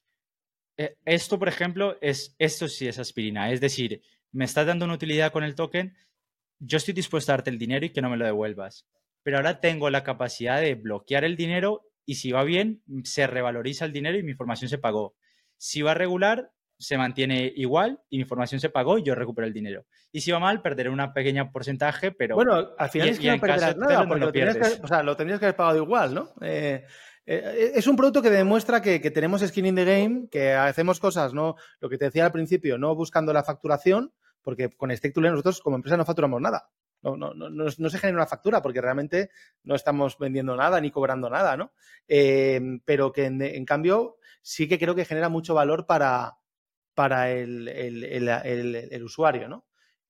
esto, 1.06 1.38
por 1.38 1.48
ejemplo, 1.48 1.98
es, 2.02 2.36
esto 2.40 2.68
sí 2.68 2.88
es 2.88 3.00
aspirina. 3.00 3.52
Es 3.52 3.60
decir, 3.60 4.02
me 4.32 4.46
estás 4.46 4.66
dando 4.66 4.86
una 4.86 4.94
utilidad 4.94 5.32
con 5.32 5.44
el 5.44 5.56
token, 5.56 5.96
yo 6.60 6.78
estoy 6.78 6.94
dispuesto 6.94 7.32
a 7.32 7.38
darte 7.38 7.50
el 7.50 7.58
dinero 7.58 7.86
y 7.86 7.90
que 7.90 8.02
no 8.02 8.10
me 8.10 8.18
lo 8.18 8.26
devuelvas. 8.26 8.86
Pero 9.24 9.38
ahora 9.38 9.60
tengo 9.60 9.90
la 9.90 10.04
capacidad 10.04 10.62
de 10.62 10.76
bloquear 10.76 11.24
el 11.24 11.36
dinero 11.36 11.90
y 12.06 12.16
si 12.16 12.32
va 12.32 12.44
bien, 12.44 12.82
se 13.04 13.28
revaloriza 13.28 13.86
el 13.86 13.94
dinero 13.94 14.18
y 14.18 14.24
mi 14.24 14.32
información 14.32 14.70
se 14.70 14.78
pagó. 14.78 15.16
Si 15.58 15.82
va 15.82 15.94
regular, 15.94 16.52
se 16.78 16.98
mantiene 16.98 17.52
igual 17.56 18.00
y 18.10 18.18
mi 18.18 18.22
información 18.22 18.62
se 18.62 18.70
pagó 18.70 18.98
y 18.98 19.04
yo 19.04 19.14
recupero 19.14 19.46
el 19.46 19.54
dinero. 19.54 19.86
Y 20.14 20.22
si 20.22 20.32
va 20.32 20.40
mal, 20.40 20.62
perderé 20.62 20.90
un 20.90 21.14
pequeño 21.14 21.52
porcentaje, 21.52 22.12
pero... 22.12 22.36
Bueno, 22.36 22.70
al 22.78 22.90
final 22.90 23.10
es 23.10 23.20
que 23.20 23.32
no 23.32 23.40
perderás 23.40 23.78
nada, 23.78 24.08
porque 24.08 24.26
lo, 24.26 24.32
que, 24.32 24.62
o 24.82 24.88
sea, 24.88 25.04
lo 25.04 25.16
tendrías 25.18 25.40
que 25.40 25.48
haber 25.48 25.58
pagado 25.58 25.78
igual, 25.78 26.16
¿no? 26.16 26.34
Eh, 26.42 26.86
eh, 27.32 27.74
es 27.76 27.86
un 27.86 27.96
producto 27.96 28.24
que 28.24 28.32
demuestra 28.32 28.82
que, 28.82 29.00
tenemos 29.12 29.42
skin 29.42 29.68
in 29.68 29.76
the 29.76 29.86
game, 29.86 30.28
que 30.32 30.54
hacemos 30.54 31.00
cosas, 31.00 31.32
¿no? 31.32 31.58
Lo 31.80 31.88
que 31.88 32.00
te 32.00 32.06
decía 32.06 32.26
al 32.26 32.32
principio, 32.32 32.80
no 32.80 32.96
buscando 32.96 33.32
la 33.34 33.44
facturación, 33.44 34.12
porque 34.42 34.72
con 34.72 34.90
Stake 34.90 35.22
nosotros 35.22 35.62
como 35.62 35.76
empresa 35.76 35.96
no 35.96 36.06
facturamos 36.06 36.42
nada. 36.42 36.72
No, 37.04 37.16
no, 37.16 37.36
no, 37.36 37.50
no, 37.52 37.70
se 37.70 37.98
genera 38.00 38.18
una 38.18 38.26
factura 38.26 38.64
porque 38.64 38.82
realmente 38.82 39.30
no 39.64 39.76
estamos 39.76 40.18
vendiendo 40.18 40.56
nada 40.56 40.82
ni 40.82 40.90
cobrando 40.90 41.30
nada, 41.30 41.56
¿no? 41.56 41.72
Eh, 42.08 42.60
pero 42.84 43.12
que 43.12 43.26
en, 43.26 43.64
cambio 43.64 44.18
sí 44.42 44.68
que 44.68 44.80
creo 44.80 44.96
que 44.96 45.06
genera 45.06 45.30
mucho 45.30 45.54
valor 45.54 45.86
para, 45.86 46.40
para 46.96 47.30
el, 47.30 47.68
el, 47.68 49.04
usuario, 49.04 49.48
¿no? 49.48 49.68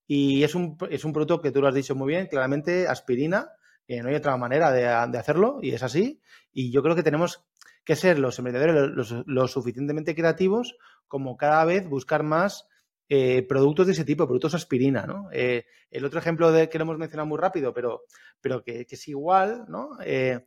Y 0.07 0.43
es 0.43 0.55
un, 0.55 0.77
es 0.89 1.03
un 1.03 1.11
producto 1.11 1.41
que 1.41 1.51
tú 1.51 1.61
lo 1.61 1.67
has 1.67 1.75
dicho 1.75 1.95
muy 1.95 2.07
bien, 2.07 2.27
claramente 2.27 2.87
aspirina, 2.87 3.51
no 3.97 4.09
hay 4.09 4.15
otra 4.15 4.37
manera 4.37 4.71
de, 4.71 4.87
hacerlo 4.87 5.59
y 5.61 5.71
es 5.71 5.83
así. 5.83 6.21
Y 6.51 6.71
yo 6.71 6.83
creo 6.83 6.95
que 6.95 7.03
tenemos 7.03 7.43
que 7.83 7.95
ser 7.95 8.19
los 8.19 8.37
emprendedores 8.37 9.25
lo, 9.25 9.47
suficientemente 9.47 10.15
creativos 10.15 10.77
como 11.07 11.37
cada 11.37 11.65
vez 11.65 11.87
buscar 11.89 12.23
más 12.23 12.67
eh, 13.07 13.41
productos 13.47 13.87
de 13.87 13.93
ese 13.93 14.05
tipo, 14.05 14.27
productos 14.27 14.53
aspirina, 14.53 15.07
¿no? 15.07 15.29
Eh, 15.31 15.65
el 15.89 16.05
otro 16.05 16.19
ejemplo 16.19 16.51
de, 16.51 16.69
que 16.69 16.77
lo 16.77 16.83
hemos 16.83 16.99
mencionado 16.99 17.27
muy 17.27 17.39
rápido, 17.39 17.73
pero, 17.73 18.03
pero 18.39 18.63
que, 18.63 18.85
es 18.87 19.07
igual, 19.07 19.65
¿no? 19.67 19.97
Eh, 20.05 20.45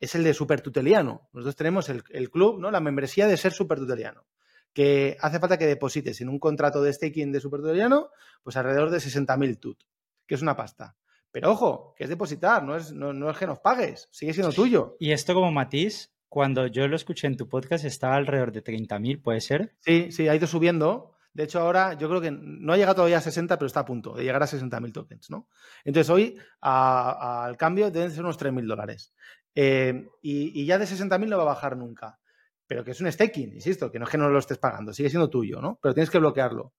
es 0.00 0.14
el 0.16 0.24
de 0.24 0.34
supertuteliano. 0.34 1.28
Nosotros 1.32 1.54
tenemos 1.54 1.88
el, 1.88 2.30
club, 2.30 2.58
¿no? 2.58 2.72
La 2.72 2.80
membresía 2.80 3.28
de 3.28 3.36
ser 3.36 3.52
supertuteliano. 3.52 4.26
Que 4.72 5.16
hace 5.20 5.38
falta 5.38 5.58
que 5.58 5.66
deposites 5.66 6.20
en 6.20 6.28
un 6.28 6.40
contrato 6.40 6.82
de 6.82 6.92
staking 6.92 7.30
de 7.30 7.40
supertuteliano, 7.40 8.10
pues 8.42 8.56
alrededor 8.56 8.90
de 8.90 8.98
60.000 8.98 9.60
tut, 9.60 9.78
que 10.26 10.34
es 10.34 10.42
una 10.42 10.56
pasta. 10.56 10.96
Pero 11.32 11.52
ojo, 11.52 11.94
que 11.96 12.04
es 12.04 12.10
depositar, 12.10 12.62
no 12.62 12.76
es, 12.76 12.92
no, 12.92 13.30
es 13.30 13.38
que 13.38 13.46
nos 13.46 13.60
pagues, 13.60 14.08
sigue 14.10 14.32
siendo 14.32 14.52
tuyo. 14.52 14.96
Y 14.98 15.12
esto 15.12 15.34
como 15.34 15.52
matiz, 15.52 16.12
cuando 16.28 16.66
yo 16.66 16.88
lo 16.88 16.96
escuché 16.96 17.26
en 17.26 17.36
tu 17.36 17.48
podcast 17.48 17.84
estaba 17.84 18.16
alrededor 18.16 18.52
de 18.52 18.64
30.000, 18.64 19.22
¿puede 19.22 19.40
ser? 19.40 19.76
Sí, 19.80 20.10
sí, 20.10 20.28
ha 20.28 20.34
ido 20.34 20.46
subiendo. 20.46 21.14
De 21.32 21.44
hecho, 21.44 21.60
ahora 21.60 21.94
yo 21.94 22.08
creo 22.08 22.20
que 22.20 22.32
no 22.32 22.72
ha 22.72 22.76
llegado 22.76 22.96
todavía 22.96 23.18
a 23.18 23.20
60, 23.20 23.56
pero 23.56 23.66
está 23.68 23.80
a 23.80 23.84
punto 23.84 24.14
de 24.14 24.24
llegar 24.24 24.42
a 24.42 24.46
60.000 24.46 24.92
tokens, 24.92 25.30
¿no? 25.30 25.46
Entonces, 25.84 26.10
hoy 26.10 26.36
al 26.60 27.56
cambio 27.56 27.90
deben 27.92 28.10
ser 28.10 28.24
unos 28.24 28.38
3.000 28.38 28.66
dólares. 28.66 29.14
Eh, 29.54 30.08
y, 30.22 30.60
y, 30.60 30.66
ya 30.66 30.78
de 30.78 30.86
60.000 30.86 31.28
no 31.28 31.36
va 31.36 31.42
a 31.42 31.46
bajar 31.46 31.76
nunca. 31.76 32.18
Pero 32.66 32.84
que 32.84 32.92
es 32.92 33.00
un 33.00 33.10
staking, 33.10 33.54
insisto, 33.54 33.90
que 33.90 33.98
no 33.98 34.04
es 34.04 34.10
que 34.10 34.18
no 34.18 34.28
lo 34.28 34.38
estés 34.38 34.58
pagando, 34.58 34.92
sigue 34.92 35.10
siendo 35.10 35.28
tuyo, 35.30 35.60
¿no? 35.60 35.78
Pero 35.82 35.94
tienes 35.94 36.10
que 36.10 36.18
bloquearlo. 36.18 36.72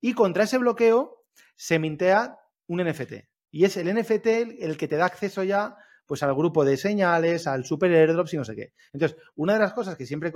Y 0.00 0.14
contra 0.14 0.44
ese 0.44 0.58
bloqueo 0.58 1.24
se 1.56 1.78
mintea 1.78 2.38
un 2.66 2.82
NFT. 2.82 3.14
Y 3.50 3.64
es 3.64 3.76
el 3.76 3.92
NFT 3.94 4.26
el 4.60 4.76
que 4.76 4.88
te 4.88 4.96
da 4.96 5.06
acceso 5.06 5.42
ya 5.42 5.76
pues 6.08 6.22
al 6.22 6.34
grupo 6.34 6.64
de 6.64 6.78
señales, 6.78 7.46
al 7.46 7.66
super 7.66 7.92
airdrops 7.92 8.32
y 8.32 8.38
no 8.38 8.44
sé 8.44 8.56
qué. 8.56 8.72
Entonces, 8.94 9.18
una 9.36 9.52
de 9.52 9.58
las 9.58 9.74
cosas 9.74 9.94
que 9.94 10.06
siempre 10.06 10.32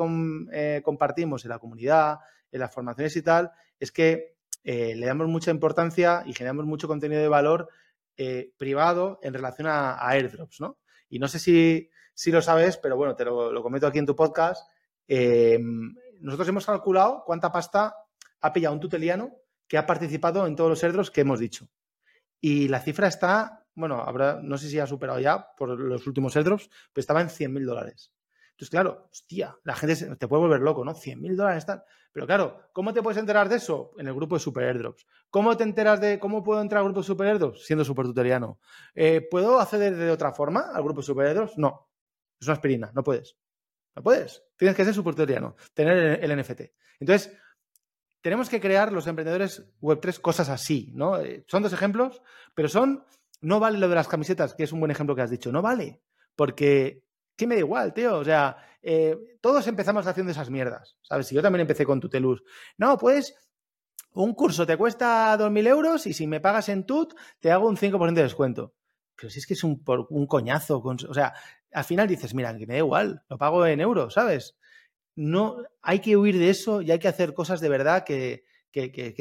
eh, 0.52 0.82
compartimos 0.84 1.46
en 1.46 1.48
la 1.48 1.58
comunidad, 1.58 2.18
en 2.52 2.60
las 2.60 2.72
formaciones 2.74 3.16
y 3.16 3.22
tal, 3.22 3.50
es 3.80 3.90
que 3.90 4.36
eh, 4.64 4.94
le 4.94 5.06
damos 5.06 5.28
mucha 5.28 5.50
importancia 5.50 6.24
y 6.26 6.34
generamos 6.34 6.66
mucho 6.66 6.86
contenido 6.86 7.22
de 7.22 7.28
valor 7.28 7.70
eh, 8.18 8.52
privado 8.58 9.18
en 9.22 9.32
relación 9.32 9.66
a, 9.66 10.06
airdrops, 10.06 10.60
¿no? 10.60 10.78
Y 11.08 11.18
no 11.18 11.26
sé 11.26 11.38
si, 11.38 11.88
si, 12.12 12.30
lo 12.30 12.42
sabes, 12.42 12.76
pero 12.76 12.98
bueno, 12.98 13.16
te 13.16 13.24
lo, 13.24 13.50
lo 13.50 13.62
comento 13.62 13.86
aquí 13.86 13.98
en 13.98 14.06
tu 14.06 14.14
podcast. 14.14 14.68
nosotros 15.08 16.48
hemos 16.48 16.66
calculado 16.66 17.22
cuánta 17.24 17.50
pasta 17.50 17.96
ha 18.42 18.52
pillado 18.52 18.74
un 18.74 18.80
tuteliano 18.80 19.30
que 19.66 19.78
ha 19.78 19.86
participado 19.86 20.46
en 20.46 20.54
todos 20.54 20.68
los 20.68 20.84
airdrops 20.84 21.10
que 21.10 21.22
hemos 21.22 21.40
dicho. 21.40 21.66
Y 22.44 22.66
la 22.66 22.80
cifra 22.80 23.06
está, 23.06 23.64
bueno, 23.74 24.02
habrá, 24.02 24.40
no 24.42 24.58
sé 24.58 24.68
si 24.68 24.78
ha 24.80 24.86
superado 24.86 25.20
ya 25.20 25.54
por 25.56 25.78
los 25.78 26.06
últimos 26.08 26.36
airdrops, 26.36 26.68
pero 26.92 27.00
estaba 27.00 27.20
en 27.20 27.28
100.000 27.28 27.64
dólares. 27.64 28.12
Entonces, 28.50 28.68
claro, 28.68 29.08
hostia, 29.12 29.56
la 29.62 29.76
gente 29.76 30.16
te 30.16 30.28
puede 30.28 30.42
volver 30.42 30.60
loco, 30.60 30.84
¿no? 30.84 30.92
100.000 30.92 31.36
dólares 31.36 31.58
están. 31.58 31.84
Pero 32.12 32.26
claro, 32.26 32.68
¿cómo 32.72 32.92
te 32.92 33.00
puedes 33.00 33.16
enterar 33.16 33.48
de 33.48 33.56
eso? 33.56 33.92
En 33.96 34.08
el 34.08 34.14
grupo 34.14 34.34
de 34.34 34.40
super 34.40 34.64
airdrops. 34.64 35.06
¿Cómo 35.30 35.56
te 35.56 35.62
enteras 35.62 36.00
de 36.00 36.18
cómo 36.18 36.42
puedo 36.42 36.60
entrar 36.60 36.80
al 36.80 36.86
grupo 36.86 37.00
de 37.00 37.06
super 37.06 37.28
airdrops? 37.28 37.64
Siendo 37.64 37.84
super 37.84 38.06
tutoriano. 38.06 38.58
Eh, 38.94 39.26
¿Puedo 39.30 39.60
acceder 39.60 39.96
de 39.96 40.10
otra 40.10 40.32
forma 40.32 40.72
al 40.74 40.82
grupo 40.82 41.00
de 41.00 41.06
super 41.06 41.26
airdrops? 41.28 41.56
No. 41.56 41.88
Es 42.40 42.48
una 42.48 42.54
aspirina, 42.54 42.90
no 42.92 43.04
puedes. 43.04 43.36
No 43.94 44.02
puedes. 44.02 44.42
Tienes 44.56 44.76
que 44.76 44.84
ser 44.84 44.94
super 44.94 45.14
tutoriano, 45.14 45.54
tener 45.74 46.22
el 46.22 46.36
NFT. 46.36 46.62
Entonces, 46.98 47.36
tenemos 48.22 48.48
que 48.48 48.60
crear 48.60 48.92
los 48.92 49.06
emprendedores 49.06 49.64
Web3 49.82 50.20
cosas 50.20 50.48
así, 50.48 50.92
¿no? 50.94 51.18
Eh, 51.18 51.44
son 51.48 51.62
dos 51.62 51.72
ejemplos, 51.72 52.22
pero 52.54 52.68
son, 52.68 53.04
no 53.40 53.60
vale 53.60 53.78
lo 53.78 53.88
de 53.88 53.96
las 53.96 54.08
camisetas, 54.08 54.54
que 54.54 54.62
es 54.62 54.72
un 54.72 54.80
buen 54.80 54.90
ejemplo 54.90 55.14
que 55.14 55.22
has 55.22 55.30
dicho, 55.30 55.52
no 55.52 55.60
vale, 55.60 56.00
porque, 56.36 57.02
¿qué 57.36 57.46
me 57.46 57.56
da 57.56 57.60
igual, 57.60 57.92
tío? 57.92 58.16
O 58.16 58.24
sea, 58.24 58.56
eh, 58.80 59.18
todos 59.40 59.66
empezamos 59.66 60.06
haciendo 60.06 60.32
esas 60.32 60.50
mierdas, 60.50 60.96
¿sabes? 61.02 61.26
Si 61.26 61.34
yo 61.34 61.42
también 61.42 61.62
empecé 61.62 61.84
con 61.84 62.00
Tutelus, 62.00 62.42
no, 62.78 62.96
pues 62.96 63.34
un 64.14 64.34
curso 64.34 64.66
te 64.66 64.76
cuesta 64.76 65.36
2.000 65.36 65.66
euros 65.66 66.06
y 66.06 66.12
si 66.12 66.26
me 66.26 66.40
pagas 66.40 66.68
en 66.68 66.84
TUT 66.84 67.14
te 67.40 67.50
hago 67.50 67.68
un 67.68 67.76
5% 67.76 68.12
de 68.12 68.22
descuento. 68.22 68.74
Pero 69.16 69.30
si 69.30 69.38
es 69.38 69.46
que 69.46 69.54
es 69.54 69.64
un, 69.64 69.82
un 70.10 70.26
coñazo, 70.26 70.78
o 70.80 71.14
sea, 71.14 71.34
al 71.72 71.84
final 71.84 72.08
dices, 72.08 72.34
mira, 72.34 72.56
que 72.56 72.66
me 72.66 72.74
da 72.74 72.78
igual, 72.78 73.22
lo 73.28 73.38
pago 73.38 73.64
en 73.66 73.80
euros, 73.80 74.14
¿sabes? 74.14 74.56
No 75.14 75.62
hay 75.82 76.00
que 76.00 76.16
huir 76.16 76.38
de 76.38 76.50
eso 76.50 76.82
y 76.82 76.90
hay 76.90 76.98
que 76.98 77.08
hacer 77.08 77.34
cosas 77.34 77.60
de 77.60 77.68
verdad 77.68 78.04
que, 78.04 78.44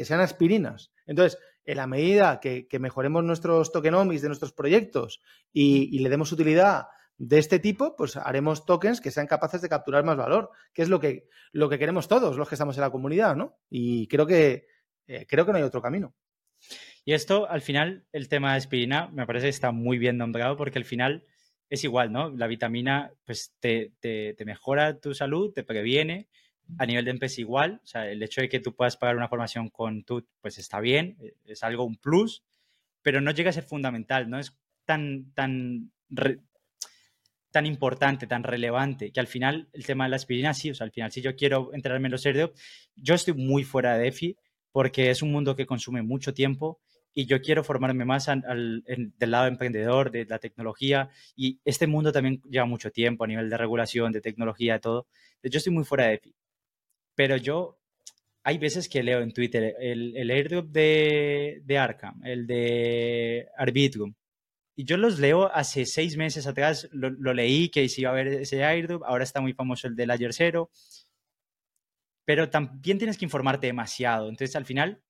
sean 0.04 0.20
aspirinas. 0.20 0.92
Entonces, 1.06 1.38
en 1.64 1.76
la 1.76 1.86
medida 1.86 2.40
que, 2.40 2.66
mejoremos 2.80 3.24
nuestros 3.24 3.72
tokenomics 3.72 4.22
de 4.22 4.28
nuestros 4.28 4.52
proyectos 4.52 5.20
y, 5.52 5.98
le 5.98 6.08
demos 6.08 6.32
utilidad 6.32 6.86
de 7.18 7.38
este 7.38 7.58
tipo, 7.58 7.94
pues 7.94 8.16
haremos 8.16 8.66
tokens 8.66 9.00
que 9.00 9.10
sean 9.10 9.26
capaces 9.26 9.60
de 9.62 9.68
capturar 9.68 10.04
más 10.04 10.16
valor, 10.16 10.50
que 10.72 10.82
es 10.82 10.88
lo 10.88 10.98
que, 10.98 11.28
lo 11.52 11.68
que 11.68 11.78
queremos 11.78 12.08
todos 12.08 12.36
los 12.36 12.48
que 12.48 12.54
estamos 12.54 12.76
en 12.76 12.80
la 12.80 12.90
comunidad, 12.90 13.36
¿no? 13.36 13.58
Y 13.70 14.08
creo 14.08 14.26
que, 14.26 14.66
eh, 15.06 15.26
creo 15.28 15.46
que 15.46 15.52
no 15.52 15.58
hay 15.58 15.64
otro 15.64 15.82
camino. 15.82 16.14
Y 17.04 17.12
esto, 17.14 17.48
al 17.48 17.60
final, 17.60 18.06
el 18.12 18.28
tema 18.28 18.52
de 18.52 18.58
aspirina, 18.58 19.08
me 19.08 19.26
parece 19.26 19.46
que 19.46 19.50
está 19.50 19.72
muy 19.72 19.98
bien 19.98 20.16
nombrado 20.16 20.56
porque 20.56 20.78
al 20.78 20.84
final 20.84 21.26
es 21.72 21.84
igual, 21.84 22.12
¿no? 22.12 22.28
La 22.28 22.48
vitamina 22.48 23.10
pues 23.24 23.54
te, 23.58 23.94
mejora 24.44 25.00
tu 25.00 25.14
salud, 25.14 25.54
te 25.54 25.64
previene. 25.64 26.28
A 26.78 26.84
nivel 26.84 27.06
de 27.06 27.10
empresa 27.10 27.40
igual, 27.40 27.80
o 27.82 27.86
sea, 27.86 28.08
el 28.08 28.22
hecho 28.22 28.42
de 28.42 28.48
que 28.48 28.60
tú 28.60 28.74
puedas 28.74 28.98
pagar 28.98 29.16
una 29.16 29.28
formación 29.28 29.68
con 29.70 30.04
TUT, 30.04 30.26
pues 30.40 30.58
está 30.58 30.80
bien, 30.80 31.16
e, 31.20 31.34
es 31.44 31.62
algo, 31.62 31.84
un 31.84 31.96
plus, 31.96 32.44
pero 33.02 33.20
no 33.20 33.30
llega 33.30 33.50
a 33.50 33.54
ser 33.54 33.64
fundamental, 33.64 34.28
no 34.30 34.38
es 34.38 34.56
tan, 34.84 35.32
tan, 35.32 35.90
tan 37.50 37.66
importante, 37.66 38.26
tan 38.26 38.42
relevante, 38.42 39.10
que 39.10 39.20
al 39.20 39.26
final 39.26 39.68
el 39.72 39.84
tema 39.84 40.04
de 40.04 40.10
la 40.10 40.16
aspirina 40.16 40.54
sí, 40.54 40.70
o 40.70 40.74
sea, 40.74 40.84
al 40.84 40.92
final 40.92 41.10
si 41.10 41.20
yo 41.20 41.34
quiero 41.36 41.74
enterarme 41.74 42.08
en 42.08 42.12
los 42.12 42.24
airdrops, 42.24 42.60
yo 42.96 43.14
estoy 43.14 43.34
muy 43.34 43.64
fuera 43.64 43.96
de 43.96 44.04
DeFi 44.04 44.36
porque 44.70 45.10
es 45.10 45.20
un 45.22 45.32
mundo 45.32 45.56
que 45.56 45.66
consume 45.66 46.02
mucho 46.02 46.32
tiempo 46.32 46.80
y 47.14 47.26
yo 47.26 47.40
quiero 47.40 47.64
formarme 47.64 48.04
más 48.04 48.28
al, 48.28 48.82
del 48.84 49.30
lado 49.30 49.46
emprendedor, 49.46 50.10
de 50.10 50.24
la 50.24 50.38
tecnología, 50.38 51.10
y 51.36 51.60
este 51.64 51.86
mundo 51.86 52.12
también 52.12 52.40
lleva 52.48 52.66
mucho 52.66 52.90
tiempo 52.90 53.24
a 53.24 53.26
nivel 53.26 53.50
de 53.50 53.56
regulación, 53.56 54.12
de 54.12 54.20
tecnología, 54.20 54.74
de 54.74 54.80
todo. 54.80 55.06
Yo 55.42 55.58
estoy 55.58 55.72
muy 55.72 55.84
fuera 55.84 56.06
de 56.06 56.14
EPI, 56.14 56.34
pero 57.14 57.36
yo, 57.36 57.78
hay 58.44 58.58
veces 58.58 58.88
que 58.88 59.02
leo 59.02 59.20
en 59.20 59.32
Twitter 59.32 59.76
el, 59.78 60.16
el 60.16 60.30
airdrop 60.30 60.68
de, 60.70 61.60
de 61.64 61.78
Arkham, 61.78 62.24
el 62.24 62.46
de 62.46 63.48
Arbitrum, 63.56 64.14
y 64.74 64.84
yo 64.84 64.96
los 64.96 65.18
leo 65.18 65.52
hace 65.52 65.84
seis 65.84 66.16
meses 66.16 66.46
atrás, 66.46 66.88
lo, 66.92 67.10
leí 67.34 67.68
que 67.68 67.86
iba 67.96 68.10
a 68.10 68.12
haber 68.12 68.28
ese 68.28 68.64
airdrop, 68.64 69.02
ahora 69.04 69.24
está 69.24 69.40
muy 69.40 69.52
famoso 69.52 69.86
el 69.86 69.96
de 69.96 70.06
la 70.06 70.16
Zero, 70.32 70.70
pero 72.24 72.48
también 72.48 72.98
tienes 72.98 73.18
que 73.18 73.24
informarte 73.26 73.66
demasiado. 73.66 74.28
Entonces, 74.28 74.56
al 74.56 74.64
final, 74.64 75.02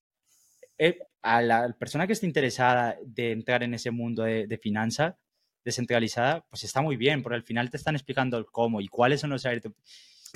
eh, 0.79 0.99
a 1.23 1.43
la 1.43 1.73
persona 1.79 2.07
que 2.07 2.13
esté 2.13 2.27
interesada 2.27 2.97
de 3.05 3.33
entrar 3.33 3.63
en 3.63 3.75
ese 3.75 3.91
mundo 3.91 4.25
de, 4.25 4.47
de 4.47 4.59
finanza 4.59 5.19
descentralizada, 5.65 6.45
pues 6.49 6.65
está 6.65 6.81
muy 6.81 6.97
bien, 6.97 7.23
porque 7.23 7.37
al 7.37 7.43
final 7.43 7.71
te 7.71 7.77
están 7.77 7.95
explicando 7.95 8.37
el 8.39 8.47
cómo 8.47 8.81
y 8.81 8.89
cuáles 8.89 9.21
son 9.21 9.31
los 9.31 9.47
airdrops. 9.47 9.77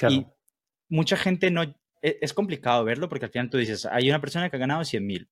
Y 0.08 0.26
mucha 0.88 1.16
gente 1.16 1.50
no... 1.50 1.62
E, 2.02 2.18
es, 2.20 2.32
complicado 2.32 2.84
verlo 2.84 3.08
porque 3.08 3.24
al 3.24 3.32
final 3.32 3.50
tú 3.50 3.58
dices, 3.58 3.86
hay 3.86 4.08
una 4.08 4.20
persona 4.20 4.50
que 4.50 4.56
ha 4.56 4.60
ganado 4.60 4.84
100 4.84 5.06
mil. 5.06 5.28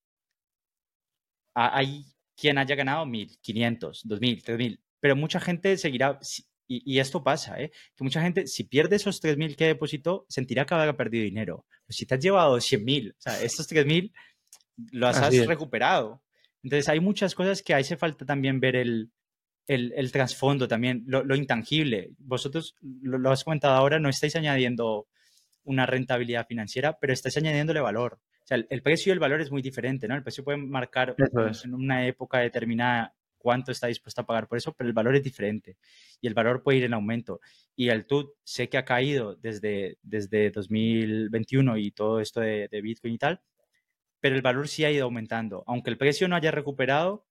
Hay 1.55 2.05
quien 2.36 2.59
haya 2.59 2.74
ganado 2.74 3.07
1000, 3.07 3.38
500, 3.40 4.02
2000, 4.05 4.42
3000. 4.42 4.80
Pero 5.00 5.16
mucha 5.16 5.40
gente 5.40 5.76
seguirá... 5.76 6.18
Y, 6.66 6.98
esto 6.98 7.22
pasa, 7.22 7.61
¿eh? 7.61 7.70
que 7.94 8.05
mucha 8.05 8.22
gente, 8.22 8.46
si 8.46 8.64
pierde 8.64 8.96
esos 8.96 9.22
3.000 9.22 9.55
que 9.55 9.66
depositó, 9.66 10.24
sentirá 10.30 10.64
que 10.64 10.72
habrá 10.72 10.96
perdido 10.96 11.24
dinero. 11.24 11.66
Pero 11.86 11.94
si 11.94 12.07
te 12.07 12.14
has 12.14 12.20
llevado 12.22 12.56
100.000, 12.56 13.10
o 13.10 13.14
sea, 13.18 13.43
estos 13.43 13.70
3.000 13.70 14.10
lo 14.92 15.09
has 15.09 15.46
recuperado. 15.46 16.22
Entonces 16.62 16.88
hay 16.88 17.01
muchas 17.01 17.34
cosas 17.34 17.62
que 17.62 17.74
hace 17.74 17.96
falta 17.96 18.24
también 18.24 18.59
ver 18.59 18.76
el, 18.76 19.10
el, 19.66 20.12
trasfondo 20.12 20.68
también, 20.68 21.05
lo, 21.06 21.34
intangible. 21.34 22.12
Vosotros, 22.18 22.74
lo, 22.80 23.30
has 23.30 23.44
comentado 23.44 23.74
ahora, 23.74 23.98
no 23.98 24.09
estáis 24.09 24.36
añadiendo 24.36 25.06
una 25.64 25.86
rentabilidad 25.86 26.46
financiera, 26.46 26.98
pero 26.98 27.12
estáis 27.12 27.36
añadiéndole 27.36 27.80
valor. 27.80 28.20
O 28.42 28.46
sea, 28.46 28.59
el, 28.68 28.82
precio 28.82 29.10
y 29.10 29.14
el 29.14 29.18
valor 29.18 29.40
es 29.40 29.51
muy 29.51 29.62
diferente, 29.62 30.06
¿no? 30.06 30.14
El 30.14 30.22
precio 30.22 30.44
puede 30.44 30.59
marcar 30.59 31.14
en 31.64 31.74
una 31.74 32.06
época 32.06 32.38
determinada 32.38 33.14
cuánto 33.38 33.72
está 33.72 33.86
dispuesto 33.86 34.22
a 34.22 34.26
pagar 34.26 34.48
por 34.48 34.59
eso, 34.59 34.72
pero 34.72 34.88
el 34.88 34.94
valor 34.94 35.16
es 35.16 35.22
diferente 35.22 35.76
y 36.20 36.26
el 36.26 36.34
valor 36.34 36.62
puede 36.62 36.78
ir 36.78 36.84
en 36.84 36.94
aumento. 36.94 37.40
Y 37.76 37.88
el 37.88 38.06
TUT 38.06 38.32
sé 38.42 38.68
que 38.68 38.78
ha 38.78 38.84
caído 38.84 39.36
desde, 39.36 39.98
desde 40.02 40.51
2021 40.51 41.76
y 41.78 41.90
todo 41.90 42.20
esto 42.20 42.40
de, 42.40 42.68
de 42.68 42.80
Bitcoin 42.82 43.14
y 43.14 43.18
tal, 43.18 43.40
pero 44.24 44.36
el 44.36 44.40
valor 44.40 44.68
sí 44.68 44.86
ha 44.86 44.90
ido 44.90 45.05
aumentando. 45.05 45.64
Aunque 45.66 45.90
el 45.90 45.98
precio 45.98 46.26
no 46.28 46.34
haya 46.34 46.51
recuperado, 46.51 47.26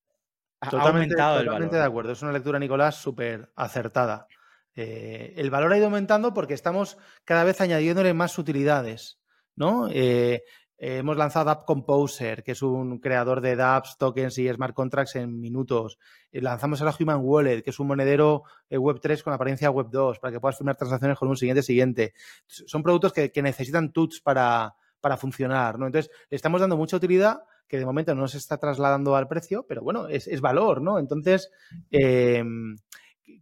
ha 0.60 0.70
aumentado 0.70 1.40
el 1.40 1.46
valor. 1.48 1.54
Totalmente 1.54 1.78
de 1.78 1.84
acuerdo. 1.84 2.12
Es 2.12 2.22
una 2.22 2.32
lectura, 2.32 2.60
Nicolás, 2.60 3.02
súper 3.02 3.52
acertada. 3.56 4.28
Eh, 4.76 5.34
el 5.38 5.50
valor 5.50 5.74
ha 5.74 5.78
ido 5.78 5.88
aumentando 5.88 6.36
porque 6.36 6.54
estamos 6.54 7.00
cada 7.26 7.46
vez 7.46 7.60
añadiéndole 7.62 8.14
más 8.14 8.38
utilidades, 8.38 9.20
¿no? 9.56 9.88
Eh, 9.90 10.44
hemos 10.78 11.18
lanzado 11.18 11.50
App 11.50 11.66
Composer, 11.66 12.44
que 12.44 12.52
es 12.52 12.62
un 12.62 13.00
creador 13.00 13.42
de 13.42 13.56
dApps, 13.56 13.98
tokens 13.98 14.38
y 14.38 14.48
smart 14.54 14.76
contracts 14.76 15.16
en 15.16 15.40
minutos. 15.40 15.98
Eh, 16.32 16.44
lanzamos 16.44 16.80
la 16.82 16.96
Human 17.00 17.22
Wallet, 17.24 17.64
que 17.64 17.72
es 17.72 17.80
un 17.80 17.88
monedero 17.88 18.44
Web3 18.70 19.24
con 19.24 19.34
apariencia 19.34 19.72
Web2, 19.72 20.20
para 20.20 20.32
que 20.32 20.40
puedas 20.40 20.60
firmar 20.60 20.76
transacciones 20.76 21.18
con 21.18 21.28
un 21.28 21.38
siguiente 21.38 21.64
siguiente. 21.64 22.14
Son 22.46 22.84
productos 22.84 23.14
que, 23.14 23.32
que 23.32 23.42
necesitan 23.42 23.92
tuts 23.92 24.22
para, 24.22 24.76
para 25.04 25.18
funcionar, 25.18 25.78
¿no? 25.78 25.86
Entonces, 25.86 26.10
le 26.30 26.38
estamos 26.38 26.62
dando 26.62 26.78
mucha 26.78 26.96
utilidad 26.96 27.44
que 27.68 27.78
de 27.78 27.86
momento 27.86 28.16
no 28.16 28.26
se 28.30 28.38
está 28.38 28.58
trasladando 28.58 29.18
al 29.18 29.28
precio, 29.28 29.66
pero 29.68 29.82
bueno, 29.84 30.08
es, 30.08 30.40
valor, 30.40 30.82
¿no? 30.82 30.98
Entonces, 30.98 31.52
em, 31.92 32.78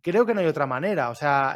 creo 0.01 0.25
que 0.25 0.33
no 0.33 0.39
hay 0.39 0.47
otra 0.47 0.65
manera. 0.65 1.11
O 1.11 1.15
sea, 1.15 1.55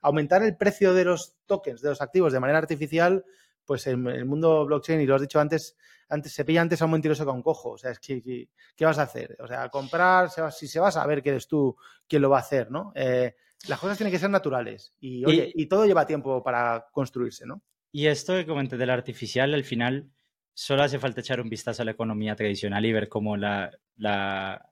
aumentar 0.00 0.42
el 0.42 0.56
precio 0.56 0.94
de 0.94 1.04
los 1.04 1.34
tokens, 1.44 1.82
de 1.82 1.90
los 1.90 2.00
activos 2.00 2.32
de 2.32 2.40
manera 2.40 2.58
artificial, 2.58 3.22
pues 3.66 3.86
en 3.86 4.06
el 4.06 4.24
mundo 4.24 4.64
blockchain, 4.64 5.02
y 5.02 5.06
lo 5.06 5.16
has 5.16 5.20
dicho 5.20 5.40
antes, 5.40 5.76
antes 6.08 6.32
se 6.32 6.46
pilla 6.46 6.62
antes 6.62 6.80
a 6.80 6.86
un 6.86 6.92
mentiroso 6.92 7.30
un 7.30 7.42
cojo. 7.42 7.72
O 7.72 7.78
sea, 7.78 7.90
es 7.90 7.98
que, 7.98 8.48
¿qué 8.74 8.84
vas 8.86 8.98
a 8.98 9.02
hacer? 9.02 9.36
O 9.40 9.46
sea, 9.46 9.68
comprar, 9.68 10.30
si 10.52 10.66
se 10.66 10.80
va 10.80 10.88
a 10.88 10.92
saber 10.92 11.22
que 11.22 11.28
eres 11.28 11.46
tú 11.46 11.76
quien 12.08 12.22
lo 12.22 12.30
va 12.30 12.38
a 12.38 12.40
hacer, 12.40 12.70
¿no? 12.70 12.92
Eh, 12.94 13.34
las 13.68 13.78
cosas 13.78 13.98
tienen 13.98 14.10
que 14.10 14.18
ser 14.18 14.30
naturales 14.30 14.94
y, 15.00 15.22
oye, 15.26 15.52
y, 15.54 15.66
todo 15.66 15.84
lleva 15.84 16.06
tiempo 16.06 16.42
para 16.42 16.86
construirse, 16.90 17.44
¿no? 17.44 17.62
Y 17.94 18.08
esto 18.08 18.34
que 18.34 18.44
comenté 18.44 18.76
del 18.76 18.90
artificial, 18.90 19.54
al 19.54 19.62
final 19.62 20.10
solo 20.52 20.82
hace 20.82 20.98
falta 20.98 21.20
echar 21.20 21.40
un 21.40 21.48
vistazo 21.48 21.82
a 21.82 21.84
la 21.84 21.92
economía 21.92 22.34
tradicional 22.34 22.84
y 22.84 22.92
ver 22.92 23.08
cómo 23.08 23.36
la, 23.36 23.70
la, 23.94 24.68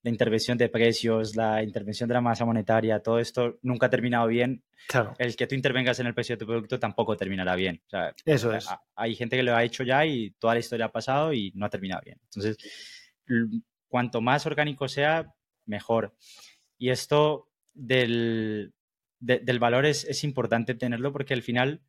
la 0.00 0.10
intervención 0.10 0.56
de 0.56 0.68
precios, 0.68 1.34
la 1.34 1.60
intervención 1.60 2.06
de 2.06 2.14
la 2.14 2.20
masa 2.20 2.44
monetaria, 2.44 3.00
todo 3.00 3.18
esto 3.18 3.58
nunca 3.62 3.86
ha 3.86 3.90
terminado 3.90 4.28
bien. 4.28 4.62
Claro. 4.86 5.12
El 5.18 5.34
que 5.34 5.48
tú 5.48 5.56
intervengas 5.56 5.98
en 5.98 6.06
el 6.06 6.14
precio 6.14 6.36
de 6.36 6.38
tu 6.38 6.46
producto 6.46 6.78
tampoco 6.78 7.16
terminará 7.16 7.56
bien. 7.56 7.82
O 7.84 7.90
sea, 7.90 8.14
Eso 8.24 8.52
es. 8.52 8.68
Hay 8.94 9.16
gente 9.16 9.36
que 9.36 9.42
lo 9.42 9.56
ha 9.56 9.64
hecho 9.64 9.82
ya 9.82 10.06
y 10.06 10.30
toda 10.38 10.54
la 10.54 10.60
historia 10.60 10.86
ha 10.86 10.92
pasado 10.92 11.32
y 11.32 11.50
no 11.56 11.66
ha 11.66 11.68
terminado 11.68 12.02
bien. 12.04 12.20
Entonces, 12.26 12.56
cuanto 13.88 14.20
más 14.20 14.46
orgánico 14.46 14.86
sea, 14.86 15.34
mejor. 15.66 16.14
Y 16.78 16.90
esto 16.90 17.50
del, 17.74 18.72
del 19.18 19.58
valor 19.58 19.84
es, 19.84 20.04
es 20.04 20.22
importante 20.22 20.76
tenerlo 20.76 21.10
porque 21.12 21.34
al 21.34 21.42
final 21.42 21.82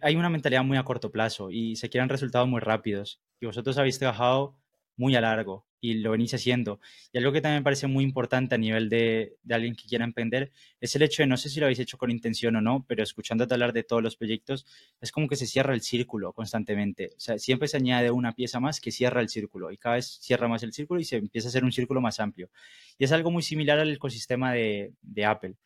hay 0.00 0.16
una 0.16 0.30
mentalidad 0.30 0.64
muy 0.64 0.78
a 0.78 0.84
corto 0.84 1.10
plazo 1.10 1.50
y 1.50 1.76
se 1.76 1.88
quieren 1.88 2.08
resultados 2.08 2.48
muy 2.48 2.60
rápidos. 2.60 3.20
Y 3.40 3.46
vosotros 3.46 3.78
habéis 3.78 3.98
trabajado 3.98 4.56
muy 4.96 5.14
a 5.16 5.20
largo 5.20 5.66
y 5.80 5.94
lo 5.94 6.10
venís 6.10 6.34
haciendo. 6.34 6.78
Y 7.12 7.18
algo 7.18 7.32
que 7.32 7.40
también 7.40 7.60
me 7.60 7.64
parece 7.64 7.86
muy 7.86 8.04
importante 8.04 8.54
a 8.54 8.58
nivel 8.58 8.90
de, 8.90 9.36
de, 9.42 9.54
alguien 9.54 9.74
que 9.74 9.88
quiera 9.88 10.04
emprender 10.04 10.52
es 10.78 10.94
el 10.94 11.02
hecho 11.02 11.22
de, 11.22 11.26
no 11.26 11.38
sé 11.38 11.48
si 11.48 11.58
lo 11.58 11.66
habéis 11.66 11.78
hecho 11.78 11.96
con 11.96 12.10
intención 12.10 12.54
o 12.56 12.60
no, 12.60 12.84
pero 12.86 13.02
escuchándote 13.02 13.54
hablar 13.54 13.72
de 13.72 13.82
todos 13.82 14.02
los 14.02 14.16
proyectos, 14.16 14.66
es 15.00 15.10
como 15.10 15.26
que 15.26 15.36
se 15.36 15.46
cierra 15.46 15.72
el 15.72 15.80
círculo 15.80 16.34
constantemente. 16.34 17.12
O 17.16 17.20
sea, 17.20 17.38
siempre 17.38 17.66
se 17.66 17.78
añade 17.78 18.10
una 18.10 18.34
pieza 18.34 18.60
más 18.60 18.80
que 18.80 18.90
cierra 18.90 19.22
el 19.22 19.30
círculo 19.30 19.70
y 19.70 19.78
cada 19.78 19.94
vez 19.94 20.18
cierra 20.20 20.48
más 20.48 20.62
el 20.62 20.74
círculo 20.74 21.00
y 21.00 21.04
se 21.04 21.16
empieza 21.16 21.48
a 21.48 21.50
hacer 21.50 21.64
un 21.64 21.72
círculo 21.72 22.02
más 22.02 22.20
amplio. 22.20 22.50
Y 22.98 23.04
es 23.04 23.12
algo 23.12 23.30
muy 23.30 23.42
similar 23.42 23.78
al 23.78 23.92
ecosistema 23.92 24.52
de, 24.52 24.92
de 25.00 25.24
Apple 25.24 25.56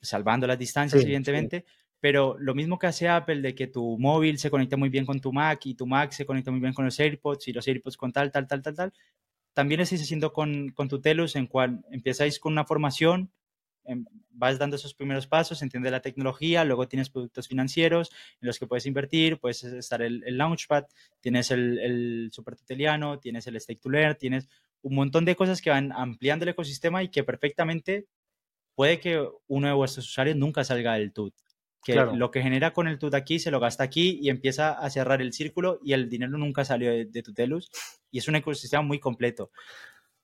salvando 0.00 0.46
las 0.46 0.58
distancias, 0.58 1.00
sí, 1.00 1.06
evidentemente, 1.06 1.64
sí 1.66 1.81
pero 2.02 2.36
lo 2.40 2.52
mismo 2.56 2.80
que 2.80 2.88
hace 2.88 3.08
Apple 3.08 3.42
de 3.42 3.54
que 3.54 3.68
tu 3.68 3.96
móvil 3.96 4.36
se 4.36 4.50
conecta 4.50 4.76
muy 4.76 4.88
bien 4.88 5.06
con 5.06 5.20
tu 5.20 5.32
Mac 5.32 5.64
y 5.66 5.74
tu 5.74 5.86
Mac 5.86 6.10
se 6.10 6.26
conecta 6.26 6.50
muy 6.50 6.58
bien 6.58 6.72
con 6.72 6.84
los 6.84 6.98
AirPods 6.98 7.46
y 7.46 7.52
los 7.52 7.68
AirPods 7.68 7.96
con 7.96 8.12
tal, 8.12 8.32
tal, 8.32 8.48
tal, 8.48 8.60
tal, 8.60 8.74
tal, 8.74 8.92
también 9.52 9.78
lo 9.78 9.84
estáis 9.84 10.02
haciendo 10.02 10.32
con, 10.32 10.70
con 10.70 10.88
tu 10.88 11.00
Telus 11.00 11.36
en 11.36 11.46
cual 11.46 11.84
empezáis 11.92 12.40
con 12.40 12.54
una 12.54 12.64
formación, 12.64 13.30
em, 13.84 14.04
vas 14.30 14.58
dando 14.58 14.74
esos 14.74 14.94
primeros 14.94 15.28
pasos, 15.28 15.62
entiendes 15.62 15.92
la 15.92 16.02
tecnología, 16.02 16.64
luego 16.64 16.88
tienes 16.88 17.08
productos 17.08 17.46
financieros 17.46 18.10
en 18.40 18.48
los 18.48 18.58
que 18.58 18.66
puedes 18.66 18.84
invertir, 18.86 19.38
puedes 19.38 19.62
estar 19.62 20.02
el, 20.02 20.24
el 20.26 20.38
Launchpad, 20.38 20.86
tienes 21.20 21.52
el, 21.52 21.78
el 21.78 22.30
Super 22.32 22.56
Tuteliano, 22.56 23.20
tienes 23.20 23.46
el 23.46 23.60
Stake 23.60 23.80
to 23.80 23.90
Learn, 23.90 24.16
tienes 24.18 24.48
un 24.80 24.96
montón 24.96 25.24
de 25.24 25.36
cosas 25.36 25.62
que 25.62 25.70
van 25.70 25.92
ampliando 25.92 26.44
el 26.44 26.48
ecosistema 26.48 27.04
y 27.04 27.10
que 27.10 27.22
perfectamente 27.22 28.08
puede 28.74 28.98
que 28.98 29.24
uno 29.46 29.68
de 29.68 29.74
vuestros 29.74 30.08
usuarios 30.08 30.36
nunca 30.36 30.64
salga 30.64 30.94
del 30.94 31.12
TUT 31.12 31.32
que 31.82 31.94
claro. 31.94 32.14
lo 32.14 32.30
que 32.30 32.42
genera 32.42 32.72
con 32.72 32.86
el 32.86 32.98
TUT 32.98 33.14
aquí 33.14 33.38
se 33.38 33.50
lo 33.50 33.58
gasta 33.58 33.84
aquí 33.84 34.18
y 34.22 34.28
empieza 34.30 34.72
a 34.72 34.88
cerrar 34.88 35.20
el 35.20 35.32
círculo 35.32 35.80
y 35.82 35.92
el 35.92 36.08
dinero 36.08 36.38
nunca 36.38 36.64
salió 36.64 36.90
de, 36.90 37.06
de 37.06 37.22
Tutelus 37.22 37.70
y 38.10 38.18
es 38.18 38.28
un 38.28 38.36
ecosistema 38.36 38.82
muy 38.82 39.00
completo. 39.00 39.50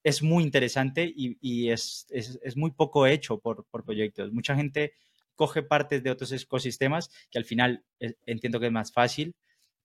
Es 0.05 0.23
muy 0.23 0.45
interesante 0.45 1.05
y, 1.05 1.37
y 1.41 1.71
es, 1.71 2.07
es, 2.11 2.39
es, 2.43 2.57
muy 2.57 2.71
poco 2.71 3.07
hecho 3.07 3.39
por, 3.41 3.67
por, 3.67 3.85
proyectos. 3.85 4.33
Mucha 4.33 4.55
gente 4.55 4.95
coge 5.35 5.63
partes 5.63 6.03
de 6.03 6.11
otros 6.11 6.31
ecosistemas 6.33 7.11
que 7.31 7.39
al 7.39 7.45
final 7.45 7.85
es, 7.99 8.17
entiendo 8.25 8.61
que 8.61 8.67
es 8.67 8.73
más 8.73 8.93
fácil, 8.93 9.35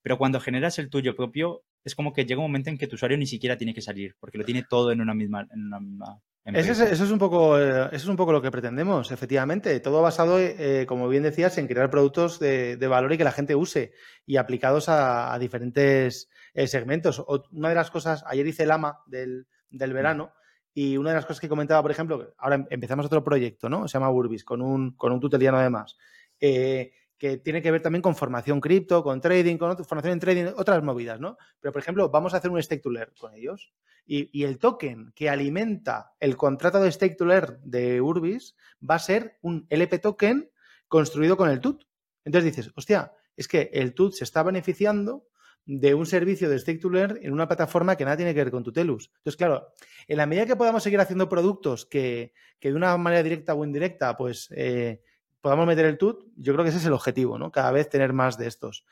pero 0.02 0.18
cuando 0.18 0.40
generas 0.40 0.78
el 0.78 0.90
tuyo 0.90 1.16
propio 1.16 1.64
es 1.84 1.96
como 1.96 2.14
que 2.14 2.26
llega 2.26 2.40
un 2.40 2.46
momento 2.46 2.70
en 2.70 2.78
que 2.78 2.88
tu 2.88 2.96
usuario 2.96 3.18
ni 3.18 3.26
siquiera 3.26 3.58
tiene 3.58 3.74
que 3.74 3.82
salir 3.82 4.16
porque 4.20 4.38
lo 4.38 4.46
tiene 4.46 4.64
todo 4.64 4.92
en 4.92 5.02
una 5.02 5.14
misma, 5.16 5.48
en 5.52 5.66
una 5.66 5.80
misma 5.80 6.22
eso 6.46 6.72
es, 6.72 6.80
eso 6.80 7.04
es, 7.06 7.12
un 7.12 7.20
poco, 7.20 7.58
eh, 7.58 7.88
eso 7.88 7.96
es 7.96 8.08
un 8.08 8.18
poco 8.18 8.34
lo 8.34 8.42
que 8.42 8.52
pretendemos, 8.52 9.12
efectivamente. 9.12 9.80
Todo 9.80 10.02
basado, 10.02 10.40
eh, 10.40 10.86
como 10.88 11.08
bien 11.08 11.24
decías, 11.24 11.58
en 11.58 11.68
crear 11.68 11.90
productos 11.90 12.40
de, 12.40 12.76
de, 12.76 12.88
valor 12.88 13.14
y 13.14 13.18
que 13.18 13.24
la 13.24 13.32
gente 13.32 13.56
use 13.56 13.94
y 14.26 14.36
aplicados 14.36 14.90
a, 14.90 15.34
a 15.34 15.40
diferentes 15.40 16.30
eh, 16.54 16.68
segmentos. 16.68 17.20
O, 17.20 17.44
una 17.52 17.70
de 17.70 17.76
las 17.76 17.92
cosas, 17.92 18.24
ayer 18.28 18.46
hice 18.46 18.64
el 18.64 18.72
AMA 18.72 19.00
del, 19.08 19.48
del, 19.70 19.94
verano 19.94 20.34
y 20.74 20.98
una 20.98 21.12
de 21.12 21.16
las 21.16 21.26
cosas 21.26 21.40
que 21.40 21.50
comentaba, 21.50 21.82
por 21.82 21.92
ejemplo, 21.92 22.34
ahora 22.38 22.68
empezamos 22.70 23.06
otro 23.06 23.24
proyecto, 23.24 23.70
¿no? 23.70 23.88
Se 23.88 23.94
llama 23.94 24.10
Burbis, 24.10 24.44
con 24.44 24.62
un, 24.62 24.96
con 24.98 25.12
un 25.12 25.20
tuteliano 25.20 25.58
además. 25.58 25.98
Eh, 26.40 26.92
que 27.24 27.38
tiene 27.38 27.62
que 27.62 27.72
ver 27.72 27.82
también 27.82 28.02
con 28.02 28.18
formación 28.18 28.60
cripto, 28.60 29.02
con 29.02 29.22
trading, 29.22 29.56
con 29.56 29.78
formación 29.86 30.12
en 30.12 30.20
trading, 30.20 30.46
otras 30.58 30.84
movidas, 30.84 31.22
¿no? 31.22 31.38
Pero, 31.62 31.72
por 31.72 31.82
ejemplo, 31.82 32.10
vamos 32.10 32.34
a 32.34 32.38
hacer 32.38 32.52
un 32.52 32.62
stake 32.62 32.82
to 32.82 32.90
learn 32.90 33.14
con 33.18 33.34
ellos 33.34 33.72
y, 34.06 34.44
el 34.44 34.60
token 34.60 35.14
que 35.16 35.30
alimenta 35.30 36.12
el 36.20 36.36
contrato 36.36 36.82
de 36.82 36.92
stake 36.92 37.16
to 37.16 37.24
learn 37.24 37.62
de 37.64 38.02
Urbis 38.02 38.58
va 38.82 38.96
a 38.96 39.00
ser 39.00 39.38
un 39.42 39.66
LP 39.70 40.00
token 40.00 40.52
construido 40.90 41.38
con 41.38 41.50
el 41.50 41.62
TUT. 41.62 41.86
Entonces 42.26 42.54
dices, 42.54 42.74
hostia, 42.76 43.14
es 43.38 43.48
que 43.48 43.70
el 43.72 43.94
TUT 43.94 44.16
se 44.16 44.26
está 44.26 44.44
beneficiando 44.44 45.26
de 45.66 45.94
un 45.94 46.06
servicio 46.06 46.50
de 46.50 46.60
stake 46.60 46.82
to 46.82 46.90
learn 46.90 47.20
en 47.22 47.32
una 47.32 47.48
plataforma 47.48 47.96
que 47.96 48.04
nada 48.04 48.18
tiene 48.18 48.34
que 48.34 48.44
ver 48.44 48.52
con 48.52 48.66
Tutelus. 48.66 49.14
Entonces, 49.20 49.38
claro, 49.38 49.70
en 50.10 50.18
la 50.18 50.26
medida 50.26 50.46
que 50.46 50.58
podamos 50.58 50.84
seguir 50.84 51.00
haciendo 51.00 51.30
productos 51.30 51.86
que, 51.86 52.34
que 52.60 52.72
de 52.72 52.76
una 52.76 52.98
manera 52.98 53.24
directa 53.24 53.54
o 53.54 53.64
indirecta, 53.64 54.18
pues... 54.18 54.50
Eh, 54.58 55.02
podamos 55.44 55.68
meter 55.68 55.86
el 55.86 55.98
TUT, 55.98 56.24
yo 56.38 56.54
creo 56.54 56.64
que 56.64 56.70
ese 56.70 56.80
es 56.80 56.86
el 56.86 56.94
objetivo, 56.94 57.38
¿no? 57.38 57.52
Cada 57.52 57.70
vez 57.72 57.90
tener 57.90 58.14
más 58.14 58.38
de 58.38 58.48
estos. 58.48 58.86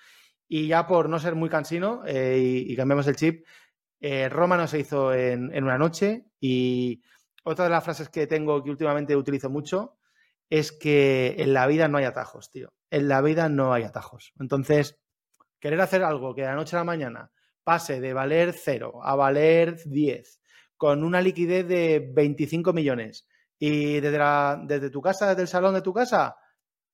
Y 0.50 0.68
ya 0.68 0.86
por 0.86 1.08
no 1.08 1.18
ser 1.18 1.34
muy 1.34 1.48
cansino 1.48 2.04
eh, 2.06 2.40
y, 2.40 2.74
y, 2.74 2.76
cambiamos 2.76 3.08
el 3.08 3.16
chip, 3.16 3.48
eh, 4.02 4.28
Roma 4.28 4.58
no 4.58 4.68
se 4.68 4.80
hizo 4.80 5.14
en, 5.14 5.56
en, 5.56 5.64
una 5.64 5.78
noche 5.78 6.26
y 6.42 7.02
otra 7.46 7.66
de 7.66 7.72
las 7.72 7.86
frases 7.86 8.10
que 8.10 8.28
tengo 8.28 8.62
que 8.62 8.70
últimamente 8.70 9.16
utilizo 9.16 9.50
mucho 9.50 9.98
es 10.50 10.74
que 10.74 11.36
en 11.38 11.54
la 11.54 11.68
vida 11.68 11.88
no 11.88 12.00
hay 12.00 12.04
atajos, 12.04 12.52
tío. 12.52 12.74
En 12.90 13.08
la 13.08 13.22
vida 13.22 13.48
no 13.48 13.72
hay 13.72 13.84
atajos. 13.84 14.34
Entonces, 14.38 15.00
querer 15.62 15.80
hacer 15.80 16.04
algo 16.04 16.36
que 16.36 16.42
de 16.42 16.48
la 16.48 16.56
noche 16.56 16.76
a 16.76 16.80
la 16.80 16.84
mañana 16.84 17.32
pase 17.64 18.02
de 18.02 18.12
valer 18.12 18.52
0 18.52 19.00
a 19.02 19.16
valer 19.16 19.80
10 19.86 20.42
con 20.76 21.06
una 21.06 21.22
liquidez 21.22 21.66
de 21.66 22.12
25 22.14 22.74
millones 22.74 23.26
y 23.64 24.00
desde, 24.00 24.18
la, 24.18 24.60
desde 24.66 24.90
tu 24.90 25.04
casa, 25.04 25.30
desde 25.30 25.44
el 25.44 25.48
salón 25.48 25.76
de 25.76 25.84
tu 25.84 25.94
casa, 25.94 26.36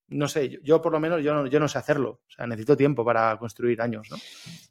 no 0.08 0.28
sé, 0.28 0.50
yo, 0.50 0.58
yo 0.62 0.82
por 0.82 0.92
lo 0.92 1.00
menos 1.00 1.24
yo 1.24 1.32
no, 1.32 1.46
yo 1.46 1.58
no, 1.58 1.66
sé 1.66 1.78
hacerlo. 1.78 2.20
O 2.28 2.30
sea, 2.30 2.46
necesito 2.46 2.76
tiempo 2.76 3.06
para 3.06 3.34
construir 3.38 3.80
años, 3.80 4.06
¿no? 4.10 4.18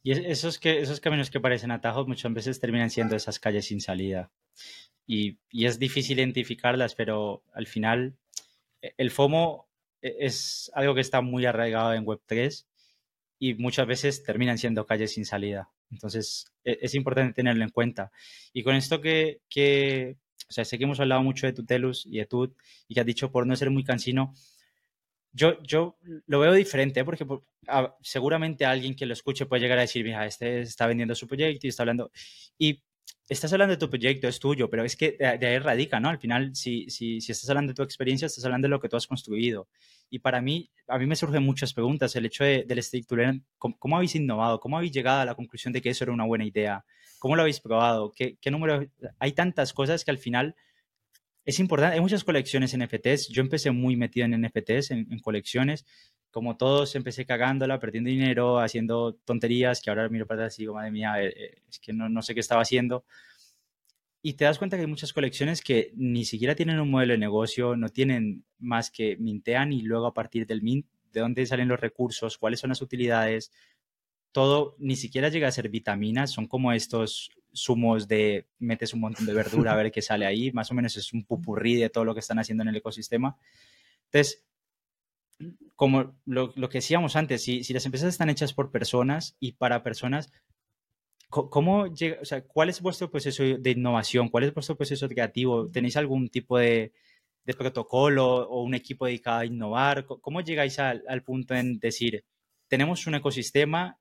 Y 0.04 0.12
esos, 0.12 0.60
que, 0.60 0.80
esos 0.80 1.00
caminos 1.00 1.32
que 1.32 1.40
parecen 1.40 1.72
atajos 1.72 2.08
muchas 2.08 2.32
veces 2.32 2.60
terminan 2.60 2.92
siendo 2.92 3.16
esas 3.16 3.40
calles 3.40 3.66
sin 3.66 3.82
salida. 3.82 4.30
Y, 5.08 5.40
y 5.50 5.66
es 5.66 5.80
difícil 5.80 6.20
identificarlas, 6.20 6.94
pero 6.94 7.42
al 7.52 7.66
final 7.66 8.16
e, 8.80 8.94
el 8.98 9.10
FOMO 9.10 9.68
e, 10.04 10.18
es 10.20 10.70
algo 10.76 10.94
que 10.94 11.02
está 11.02 11.22
muy 11.22 11.48
arraigado 11.48 11.94
en 11.94 12.06
Web3 12.06 12.64
y 13.40 13.56
muchas 13.56 13.88
veces 13.88 14.22
terminan 14.22 14.60
siendo 14.60 14.86
calles 14.86 15.14
sin 15.14 15.26
salida. 15.26 15.72
Entonces, 15.90 16.46
e, 16.64 16.78
es 16.80 16.94
importante 16.94 17.34
tenerlo 17.34 17.64
en 17.64 17.72
cuenta. 17.72 18.12
Y 18.54 18.62
con 18.62 18.76
esto 18.76 19.02
que, 19.02 19.42
que 19.50 20.18
o 20.50 20.54
sea, 20.54 20.66
sé 20.66 20.78
que 20.78 20.86
hemos 20.86 21.00
hablado 21.00 21.24
mucho 21.24 21.46
de 21.46 21.54
Tutelus 21.54 22.06
y 22.06 22.18
de 22.18 22.26
Tut 22.26 22.56
y 22.88 22.94
que 22.94 23.00
has 23.02 23.06
dicho 23.06 23.32
por 23.32 23.46
no 23.46 23.56
ser 23.56 23.70
muy 23.70 23.84
cansino. 23.84 24.34
Yo, 25.34 25.62
yo 25.62 25.98
lo 26.26 26.40
veo 26.40 26.54
diferente, 26.54 27.02
¿eh? 27.02 27.06
porque 27.06 27.26
por, 27.26 27.44
a, 27.68 27.96
seguramente 28.02 28.66
alguien 28.66 28.96
que 28.96 29.06
lo 29.06 29.14
escuche 29.14 29.46
puede 29.46 29.62
llegar 29.62 29.78
a 29.78 29.82
decir, 29.82 30.04
mira, 30.04 30.26
este 30.26 30.62
está 30.62 30.88
vendiendo 30.88 31.14
su 31.16 31.28
proyecto 31.28 31.68
y 31.68 31.70
está 31.70 31.84
hablando. 31.84 32.12
Y 32.58 32.82
estás 33.30 33.52
hablando 33.54 33.74
de 33.74 33.78
tu 33.78 33.90
proyecto, 33.90 34.28
es 34.28 34.40
tuyo, 34.40 34.70
pero 34.70 34.84
es 34.84 34.96
que 34.96 35.12
de, 35.20 35.38
de 35.38 35.48
ahí 35.48 35.60
radica, 35.60 36.00
¿no? 36.00 36.10
Al 36.10 36.18
final, 36.18 36.56
si, 36.56 36.90
si, 36.90 37.20
si, 37.22 37.32
estás 37.32 37.50
hablando 37.50 37.72
de 37.72 37.76
tu 37.76 37.84
experiencia, 37.84 38.26
estás 38.26 38.46
hablando 38.46 38.68
de 38.68 38.70
lo 38.70 38.80
que 38.80 38.90
tú 38.90 38.96
has 38.96 39.06
construido. 39.06 39.68
Y 40.10 40.20
para 40.20 40.42
mí, 40.42 40.72
a 40.88 40.98
mí 40.98 41.06
me 41.06 41.16
surgen 41.16 41.44
muchas 41.44 41.74
preguntas. 41.74 42.16
El 42.16 42.26
hecho 42.26 42.44
de, 42.46 42.64
del 42.66 42.82
Stake 42.82 43.06
to 43.06 43.16
Learn, 43.16 43.46
¿cómo, 43.58 43.78
¿cómo, 43.78 43.98
habéis 43.98 44.16
innovado? 44.16 44.60
¿Cómo 44.60 44.78
habéis 44.78 44.94
llegado 44.94 45.22
a 45.22 45.26
la 45.26 45.36
conclusión 45.36 45.74
de 45.74 45.82
que 45.82 45.90
eso 45.90 46.06
era 46.06 46.14
una 46.14 46.26
buena 46.26 46.46
idea? 46.46 46.86
¿Cómo 47.20 47.36
lo 47.36 47.42
habéis 47.42 47.60
probado? 47.60 48.12
¿Qué, 48.16 48.38
qué 48.40 48.52
número? 48.52 48.86
Hay 49.20 49.34
tantas 49.34 49.74
cosas 49.74 50.06
que 50.06 50.12
al 50.12 50.18
final 50.18 50.56
es 51.46 51.60
importante. 51.60 51.96
Hay 51.96 52.02
muchas 52.02 52.24
colecciones 52.24 52.78
NFTs. 52.78 53.30
Yo 53.30 53.42
empecé 53.42 53.72
muy 53.72 53.96
metido 53.96 54.26
en 54.26 54.42
NFTs, 54.42 54.92
en, 54.92 55.08
en 55.12 55.20
colecciones. 55.20 55.86
Como 56.32 56.58
todos, 56.58 56.96
empecé 56.96 57.26
cagándola, 57.26 57.80
perdiendo 57.80 58.10
dinero, 58.10 58.60
haciendo 58.60 59.14
tonterías, 59.14 59.82
que 59.82 59.90
ahora 59.90 60.10
miro 60.10 60.28
para 60.28 60.42
atrás 60.42 60.60
y 60.60 60.64
digo, 60.64 60.74
madre 60.74 60.92
mía, 60.92 61.24
eh, 61.24 61.62
es 61.70 61.80
que 61.80 61.94
no, 61.94 62.10
no 62.10 62.22
sé 62.22 62.34
qué 62.34 62.42
estaba 62.42 62.62
haciendo 62.62 63.06
y 64.22 64.34
te 64.34 64.44
das 64.44 64.58
cuenta 64.58 64.76
que 64.76 64.82
hay 64.82 64.88
muchas 64.88 65.14
colecciones 65.14 65.62
que 65.62 65.94
ni 65.96 66.26
siquiera 66.26 66.54
tienen 66.54 66.82
un 66.82 66.92
modelo 66.92 67.14
de 67.14 67.18
negocio, 67.18 67.78
no 67.78 67.88
tienen 67.88 68.44
más 68.60 68.92
que 68.92 69.16
mintean 69.16 69.72
y 69.72 69.84
luego 69.84 70.08
a 70.08 70.14
partir 70.14 70.46
del 70.46 70.62
mint, 70.62 70.86
de 71.14 71.22
dónde 71.22 71.46
salen 71.46 71.70
los 71.70 71.80
recursos, 71.80 72.38
cuáles 72.38 72.60
son 72.60 72.70
las 72.70 72.82
utilidades, 72.82 73.54
todo 74.38 74.76
ni 74.78 74.96
siquiera 74.96 75.30
llega 75.30 75.48
a 75.48 75.52
ser 75.52 75.68
vitaminas, 75.68 76.30
son 76.30 76.46
como 76.46 76.72
estos 76.72 77.32
zumos 77.56 78.08
de 78.08 78.46
metes 78.60 78.94
un 78.94 79.00
montón 79.00 79.26
de 79.26 79.34
verdura 79.34 79.74
a 79.74 79.76
ver 79.76 79.92
qué 79.92 80.04
sale 80.04 80.28
ahí, 80.28 80.52
más 80.52 80.70
o 80.70 80.76
menos 80.76 80.96
es 80.96 81.12
un 81.12 81.26
pupurrí 81.26 81.74
de 81.74 81.90
todo 81.90 82.06
lo 82.06 82.14
que 82.14 82.20
están 82.20 82.38
haciendo 82.38 82.62
en 82.62 82.68
el 82.68 82.76
ecosistema. 82.76 83.36
Entonces, 84.06 84.46
como 85.76 86.20
lo, 86.26 86.54
que 86.54 86.78
decíamos 86.78 87.16
antes, 87.16 87.44
si, 87.44 87.64
si, 87.64 87.74
las 87.74 87.84
empresas 87.88 88.10
están 88.10 88.30
hechas 88.30 88.54
por 88.54 88.70
personas 88.70 89.36
y 89.40 89.54
para 89.54 89.82
personas, 89.82 90.32
¿cómo 91.30 91.88
llega, 91.88 92.20
o 92.22 92.26
sea, 92.26 92.44
¿cuál 92.44 92.70
es 92.70 92.80
vuestro 92.80 93.10
proceso 93.10 93.42
de 93.42 93.72
innovación? 93.72 94.30
¿Cuál 94.30 94.44
es 94.44 94.54
vuestro 94.54 94.78
proceso 94.78 95.10
creativo? 95.10 95.68
¿Tenéis 95.72 95.98
algún 95.98 96.30
tipo 96.30 96.60
de, 96.60 96.94
de 97.44 97.54
protocolo 97.56 98.48
o 98.48 98.62
un 98.62 98.76
equipo 98.76 99.08
dedicado 99.08 99.40
a 99.40 99.46
innovar? 99.46 100.06
¿Cómo 100.06 100.42
llegáis 100.42 100.78
al, 100.78 101.04
al 101.08 101.24
punto 101.24 101.56
en 101.56 101.80
decir, 101.80 102.24
tenemos 102.68 103.08
un 103.08 103.16
ecosistema, 103.16 103.98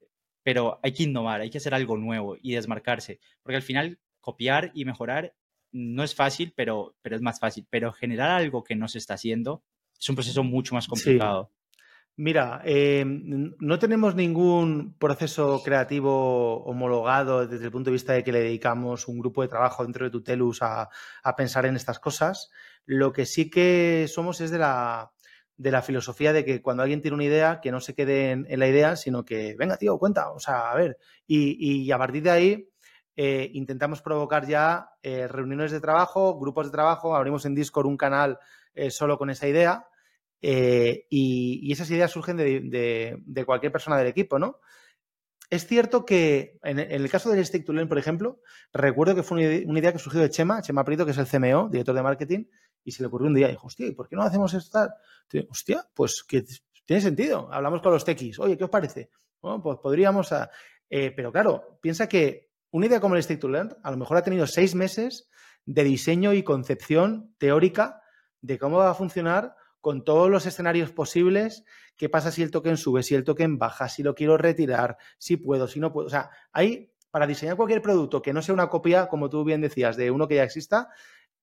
pero 0.47 0.79
hay 0.81 0.93
que 0.93 1.03
innovar, 1.03 1.41
hay 1.41 1.51
que 1.51 1.59
hacer 1.59 1.75
algo 1.75 1.97
nuevo 1.97 2.37
y 2.41 2.55
desmarcarse? 2.55 3.19
Porque 3.43 3.57
al 3.57 3.63
final, 3.63 3.99
copiar 4.21 4.71
y 4.75 4.85
mejorar 4.85 5.35
no 5.73 6.05
es 6.05 6.15
fácil, 6.15 6.53
pero, 6.55 6.95
pero 7.03 7.17
es 7.17 7.21
más 7.21 7.41
fácil. 7.41 7.67
Pero 7.69 7.93
generar 7.93 8.31
algo 8.31 8.63
que 8.63 8.77
no 8.77 8.87
se 8.87 8.99
está 8.99 9.15
haciendo 9.15 9.65
es 9.99 10.09
un 10.09 10.15
proceso 10.15 10.45
mucho 10.45 10.77
más 10.77 10.87
complicado. 10.87 11.51
Mira, 12.15 12.63
eh, 12.65 13.03
no 13.05 13.79
tenemos 13.81 14.15
ningún 14.15 14.95
proceso 14.97 15.65
creativo 15.65 16.63
homologado 16.63 17.49
desde 17.49 17.65
el 17.65 17.73
punto 17.73 17.91
de 17.91 17.95
vista 17.95 18.13
de 18.13 18.23
que 18.23 18.31
le 18.31 18.43
dedicamos 18.43 19.09
un 19.09 19.19
grupo 19.19 19.43
de 19.43 19.49
trabajo 19.49 19.83
dentro 19.83 20.05
de 20.05 20.13
Tutelus 20.13 20.63
a, 20.63 20.89
a 21.25 21.35
pensar 21.35 21.67
en 21.67 21.75
estas 21.75 21.99
cosas. 21.99 22.53
Lo 22.85 23.13
que 23.13 23.27
sí 23.27 23.51
que 23.51 24.07
somos 24.09 24.41
es 24.41 24.53
de 24.53 24.59
la, 24.59 25.11
de 25.57 25.71
la 25.71 25.83
filosofía 25.83 26.33
de 26.33 26.45
que 26.45 26.63
cuando 26.63 26.83
alguien 26.83 27.01
tiene 27.01 27.15
una 27.15 27.25
idea, 27.25 27.61
que 27.61 27.73
no 27.73 27.81
se 27.81 27.95
quede 27.95 28.31
en, 28.33 28.59
la 28.59 28.69
idea, 28.69 28.97
sino 28.97 29.25
que, 29.25 29.55
venga, 29.59 29.77
tío, 29.77 29.99
cuenta, 29.99 30.31
o 30.31 30.39
sea, 30.39 30.71
a 30.71 30.75
ver. 30.75 30.99
Y, 31.27 31.83
y 31.83 31.91
a 31.93 31.99
partir 31.99 32.23
de 32.23 32.31
ahí 32.31 32.69
eh, 33.17 33.51
intentamos 33.55 34.03
provocar 34.03 34.47
ya 34.47 34.91
eh, 35.03 35.27
reuniones 35.27 35.73
de 35.73 35.81
trabajo, 35.81 36.39
grupos 36.39 36.67
de 36.67 36.73
trabajo, 36.73 37.17
abrimos 37.17 37.47
en 37.47 37.55
Discord 37.55 37.87
un 37.87 37.97
canal 37.97 38.39
solo 38.91 39.17
con 39.17 39.31
esa 39.31 39.49
idea 39.49 39.87
eh, 40.43 41.07
y, 41.11 41.73
esas 41.73 41.91
ideas 41.91 42.11
surgen 42.11 42.37
de, 42.37 43.45
cualquier 43.47 43.73
persona 43.73 43.97
del 43.97 44.07
equipo, 44.07 44.39
¿no? 44.39 44.61
Es 45.49 45.67
cierto 45.67 46.05
que 46.05 46.59
en, 46.63 46.79
el 46.79 47.09
caso 47.09 47.31
del 47.31 47.45
Stick 47.45 47.65
to 47.65 47.73
Learn, 47.73 47.89
por 47.89 47.99
ejemplo, 47.99 48.41
recuerdo 48.73 49.15
que 49.15 49.23
fue 49.23 49.65
una 49.65 49.79
idea, 49.79 49.93
que 49.93 49.99
surgió 49.99 50.21
de 50.21 50.31
Chema, 50.31 50.61
Chema 50.61 50.85
Prieto, 50.85 51.05
que 51.05 51.13
es 51.13 51.19
el 51.19 51.27
CMO, 51.27 51.69
director 51.69 51.95
de 51.95 52.03
marketing, 52.03 52.45
y 52.87 52.93
se 52.93 53.03
le 53.03 53.09
ocurrió 53.09 53.27
un 53.27 53.35
día, 53.35 53.49
dijo, 53.49 53.67
hostia, 53.67 53.93
¿por 53.97 54.09
qué 54.09 54.15
no 54.15 54.23
hacemos 54.23 54.55
esto? 54.55 54.89
Hostia, 55.51 55.85
pues 55.93 56.23
que 56.23 56.45
tiene 56.85 57.03
sentido. 57.03 57.53
Hablamos 57.53 57.83
con 57.83 57.91
los 57.91 58.05
techis, 58.05 58.39
oye, 58.39 58.57
¿qué 58.57 58.63
os 58.63 58.71
parece? 58.71 59.11
Pues 59.41 59.79
podríamos... 59.83 60.33
Eh, 60.89 61.11
pero 61.11 61.33
claro, 61.33 61.81
piensa 61.83 62.09
que 62.09 62.53
una 62.71 62.87
idea 62.87 63.01
como 63.01 63.17
el 63.17 63.23
Stick 63.25 63.41
to 63.41 63.49
Learn 63.49 63.77
a 63.83 63.91
lo 63.91 63.97
mejor 63.97 64.17
ha 64.19 64.23
tenido 64.23 64.47
seis 64.47 64.77
meses 64.77 65.29
de 65.65 65.83
diseño 65.83 66.33
y 66.33 66.45
concepción 66.45 67.35
teórica 67.39 68.03
de 68.41 68.57
cómo 68.57 68.77
va 68.77 68.91
a 68.91 68.95
funcionar 68.95 69.57
con 69.81 70.05
todos 70.05 70.31
los 70.31 70.47
escenarios 70.47 70.93
posibles, 70.93 71.65
qué 71.97 72.09
pasa 72.09 72.31
si 72.31 72.45
el 72.45 72.53
token 72.53 72.77
sube, 72.77 73.03
si 73.03 73.17
el 73.17 73.25
token 73.25 73.59
baja, 73.59 73.89
si 73.89 74.05
lo 74.05 74.15
quiero 74.15 74.37
retirar, 74.37 74.97
si 75.19 75.37
puedo, 75.39 75.67
si 75.67 75.81
no 75.81 75.93
puedo. 75.93 76.07
O 76.07 76.11
sea, 76.11 76.31
hay, 76.53 76.93
para 77.11 77.27
diseñar 77.27 77.57
cualquier 77.57 77.83
producto 77.83 78.23
que 78.23 78.33
no 78.33 78.43
sea 78.43 78.55
una 78.55 78.69
copia, 78.69 79.09
como 79.09 79.29
tú 79.29 79.43
bien 79.43 79.61
decías, 79.61 79.97
de 79.97 80.13
uno 80.13 80.29
que 80.29 80.37
ya 80.37 80.45
exista, 80.45 80.91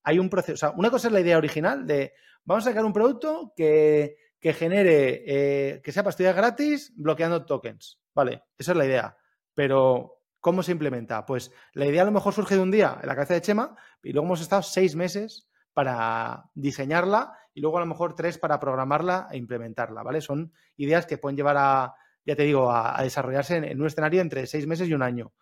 hay 0.04 0.20
un 0.20 0.30
proceso. 0.30 0.54
O 0.54 0.58
sea, 0.58 0.72
una 0.72 0.90
cosa 0.90 1.08
es 1.08 1.14
la 1.14 1.22
idea 1.22 1.38
original 1.38 1.88
de 1.88 2.14
vamos 2.46 2.66
a 2.66 2.70
sacar 2.70 2.86
un 2.86 2.94
producto 2.94 3.54
que, 3.56 4.18
genere, 4.42 5.24
eh, 5.26 5.82
que 5.82 5.92
sea 5.92 6.04
estudiar 6.04 6.36
gratis 6.36 6.94
bloqueando 6.96 7.46
tokens. 7.46 8.00
Vale, 8.14 8.44
esa 8.58 8.72
es 8.72 8.78
la 8.78 8.86
idea. 8.86 9.18
Pero, 9.54 10.20
¿cómo 10.40 10.64
se 10.64 10.74
implementa? 10.74 11.26
Pues 11.26 11.52
la 11.74 11.86
idea 11.86 12.02
a 12.02 12.06
lo 12.06 12.12
mejor 12.12 12.34
surge 12.34 12.56
de 12.56 12.62
un 12.62 12.72
día 12.72 13.00
en 13.02 13.08
la 13.08 13.16
cabeza 13.16 13.34
de 13.34 13.42
Chema 13.42 13.76
y 14.04 14.12
luego 14.12 14.28
hemos 14.28 14.42
estado 14.42 14.62
seis 14.62 14.96
meses 14.96 15.48
para 15.74 16.46
diseñarla 16.54 17.38
y 17.54 17.62
luego 17.62 17.78
a 17.78 17.82
lo 17.82 17.88
mejor 17.88 18.16
tres 18.16 18.38
para 18.38 18.60
programarla 18.60 19.28
e 19.32 19.38
implementarla, 19.38 20.04
¿vale? 20.04 20.22
Son 20.22 20.52
ideas 20.78 21.06
que 21.06 21.18
pueden 21.18 21.38
llevar 21.38 21.56
a, 21.58 21.96
ya 22.26 22.36
te 22.36 22.44
digo, 22.44 22.72
a, 22.72 23.02
desarrollarse 23.02 23.58
en, 23.58 23.80
un 23.80 23.88
escenario 23.88 24.22
entre 24.22 24.46
seis 24.48 24.68
meses 24.68 24.88
y 24.90 24.94
un 24.94 25.04
año. 25.04 25.34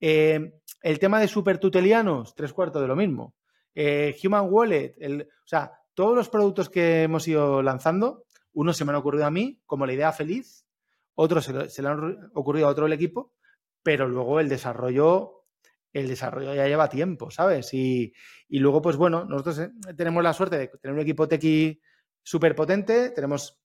Eh, 0.00 0.60
el 0.82 0.98
tema 0.98 1.20
de 1.20 1.28
supertutelianos, 1.28 2.34
tres 2.34 2.52
cuartos 2.52 2.82
de 2.82 2.88
lo 2.88 2.96
mismo. 2.96 3.34
Eh, 3.78 4.16
Human 4.24 4.48
Wallet, 4.50 4.94
el, 4.98 5.22
o 5.22 5.46
sea, 5.46 5.70
todos 5.92 6.16
los 6.16 6.30
productos 6.30 6.70
que 6.70 7.02
hemos 7.02 7.28
ido 7.28 7.62
lanzando, 7.62 8.24
uno 8.54 8.72
se 8.72 8.86
me 8.86 8.92
han 8.92 8.96
ocurrido 8.96 9.26
a 9.26 9.30
mí 9.30 9.60
como 9.66 9.84
la 9.84 9.92
idea 9.92 10.12
feliz, 10.12 10.66
otros 11.14 11.44
se, 11.44 11.82
le 11.82 11.88
han 11.88 12.30
ocurrido 12.34 12.66
a 12.66 12.70
otro 12.70 12.84
del 12.84 12.94
equipo, 12.94 13.34
pero 13.82 14.08
luego 14.08 14.40
el 14.40 14.48
desarrollo 14.48 15.44
el 15.92 16.08
desarrollo 16.08 16.54
ya 16.54 16.66
lleva 16.66 16.90
tiempo, 16.90 17.30
¿sabes? 17.30 17.72
Y, 17.72 18.12
luego, 18.50 18.82
pues 18.82 18.96
bueno, 18.96 19.24
nosotros 19.24 19.58
eh, 19.60 19.70
tenemos 19.96 20.22
la 20.22 20.34
suerte 20.34 20.58
de 20.58 20.68
tener 20.68 20.94
un 20.94 21.00
equipo 21.00 21.26
tequi 21.26 21.80
súper 22.22 22.54
potente, 22.54 23.10
tenemos 23.10 23.58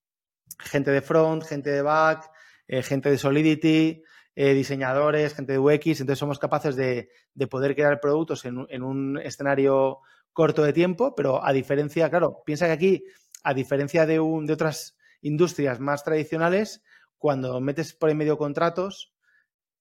gente 0.59 0.91
de 0.91 1.01
front, 1.01 1.43
gente 1.43 1.71
de 1.71 1.81
back, 1.81 2.29
eh, 2.67 2.83
gente 2.83 3.09
de 3.09 3.17
Solidity, 3.17 4.01
eh, 4.35 4.53
diseñadores, 4.53 5.33
gente 5.33 5.53
de 5.53 5.59
UX, 5.59 6.01
entonces 6.01 6.19
somos 6.19 6.39
capaces 6.39 6.75
de, 6.75 7.09
poder 7.49 7.75
crear 7.75 7.99
productos 7.99 8.45
en, 8.45 8.83
un 8.83 9.19
escenario 9.19 9.99
corto 10.33 10.63
de 10.63 10.73
tiempo, 10.73 11.13
pero 11.15 11.43
a 11.43 11.51
diferencia, 11.51 12.09
claro, 12.09 12.41
piensa 12.45 12.65
que 12.67 12.71
aquí, 12.71 13.03
a 13.43 13.53
diferencia 13.53 14.05
de, 14.05 14.19
un, 14.19 14.45
de 14.45 14.53
otras 14.53 14.97
industrias 15.21 15.79
más 15.79 16.03
tradicionales, 16.03 16.81
cuando 17.17 17.59
metes 17.59 17.93
por 17.93 18.09
en 18.09 18.17
medio 18.17 18.37
contratos, 18.37 19.13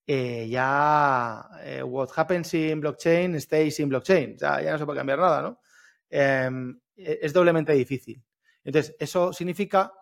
eh, 0.05 0.47
ya 0.49 1.47
eh, 1.63 1.83
what 1.83 2.09
happens 2.15 2.53
in 2.53 2.81
blockchain 2.81 3.39
stays 3.39 3.79
in 3.79 3.89
blockchain. 3.89 4.37
Ya, 4.37 4.61
ya 4.61 4.71
no 4.71 4.77
se 4.77 4.85
puede 4.85 4.99
cambiar 4.99 5.19
nada, 5.19 5.41
¿no? 5.41 5.59
Em, 6.09 6.79
e, 6.95 7.19
es 7.21 7.33
doblemente 7.33 7.73
difícil. 7.73 8.21
Entonces, 8.63 8.95
eso 8.99 9.33
significa 9.33 9.93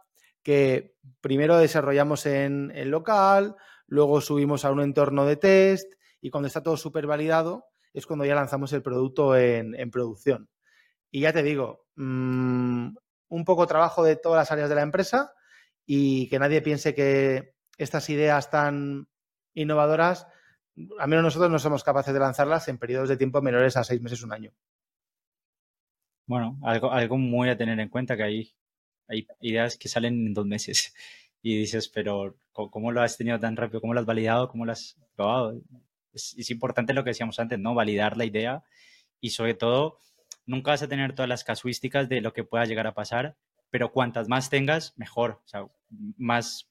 que 0.41 0.95
primero 1.21 1.57
desarrollamos 1.57 2.25
en, 2.25 2.71
local, 2.89 3.55
luego 3.89 4.21
subimos 4.21 4.65
a 4.65 4.71
un 4.71 4.81
entorno 4.81 5.25
de 5.25 5.35
test 5.35 5.93
y 6.21 6.29
cuando 6.29 6.47
está 6.47 6.63
todo 6.63 6.77
súper 6.77 7.07
validado 7.07 7.65
es 7.93 8.05
cuando 8.05 8.23
ya 8.23 8.35
lanzamos 8.35 8.71
el 8.73 8.83
producto 8.83 9.35
en, 9.35 9.91
producción. 9.91 10.47
Y 11.11 11.21
ya 11.21 11.33
te 11.33 11.41
digo, 11.41 11.87
mm, 11.95 12.95
un 13.29 13.45
poco 13.45 13.67
trabajo 13.67 14.03
de 14.03 14.15
todas 14.15 14.37
las 14.37 14.51
áreas 14.51 14.69
de 14.69 14.75
la 14.75 14.83
empresa 14.83 15.33
y 15.85 16.29
que 16.29 16.37
nadie 16.37 16.61
piense 16.61 16.93
que 16.93 17.55
estas 17.77 18.09
ideas 18.11 18.51
tan 18.51 19.07
innovadoras, 19.55 20.27
al 20.99 21.09
menos 21.09 21.23
nosotros 21.23 21.49
no 21.49 21.57
somos 21.57 21.83
capaces 21.83 22.13
de 22.13 22.19
lanzarlas 22.19 22.67
en 22.67 22.77
periodos 22.77 23.09
de 23.09 23.17
tiempo 23.17 23.41
menores 23.41 23.75
a 23.75 23.83
seis 23.83 24.01
meses, 24.01 24.21
un 24.21 24.33
año. 24.33 24.53
Bueno, 26.27 26.59
algo, 26.61 27.17
muy 27.17 27.49
a 27.49 27.57
tener 27.57 27.79
en 27.79 27.89
cuenta 27.89 28.15
que 28.15 28.23
hay 28.23 28.55
ideas 29.41 29.77
que 29.77 29.89
salen 29.89 30.27
en 30.27 30.33
dos 30.35 30.45
meses 30.45 30.93
y 31.41 31.57
dices, 31.57 31.89
pero 31.89 32.37
¿cómo 32.51 32.91
lo 32.91 33.01
has 33.01 33.17
tenido 33.17 33.39
tan 33.39 33.55
rápido? 33.55 33.81
¿Cómo 33.81 33.93
lo 33.93 33.99
has 33.99 34.05
validado? 34.05 34.49
¿Cómo 34.49 34.65
lo 34.65 34.71
has 34.71 34.97
probado? 35.15 35.59
Es, 36.13 36.49
importante 36.49 36.93
lo 36.93 37.03
que 37.03 37.11
decíamos 37.11 37.39
antes, 37.39 37.59
¿no? 37.59 37.73
Validar 37.75 38.17
la 38.17 38.25
idea 38.25 38.63
y 39.21 39.31
sobre 39.31 39.53
todo, 39.53 39.99
nunca 40.45 40.71
vas 40.71 40.81
a 40.81 40.87
tener 40.87 41.13
todas 41.13 41.29
las 41.29 41.43
casuísticas 41.43 42.09
de 42.09 42.21
lo 42.21 42.33
que 42.33 42.43
pueda 42.43 42.65
llegar 42.65 42.87
a 42.87 42.93
pasar, 42.93 43.37
pero 43.69 43.91
cuantas 43.91 44.27
más 44.27 44.49
tengas, 44.49 44.97
mejor. 44.97 45.41
O 45.43 45.47
sea, 45.47 45.67
más, 46.17 46.69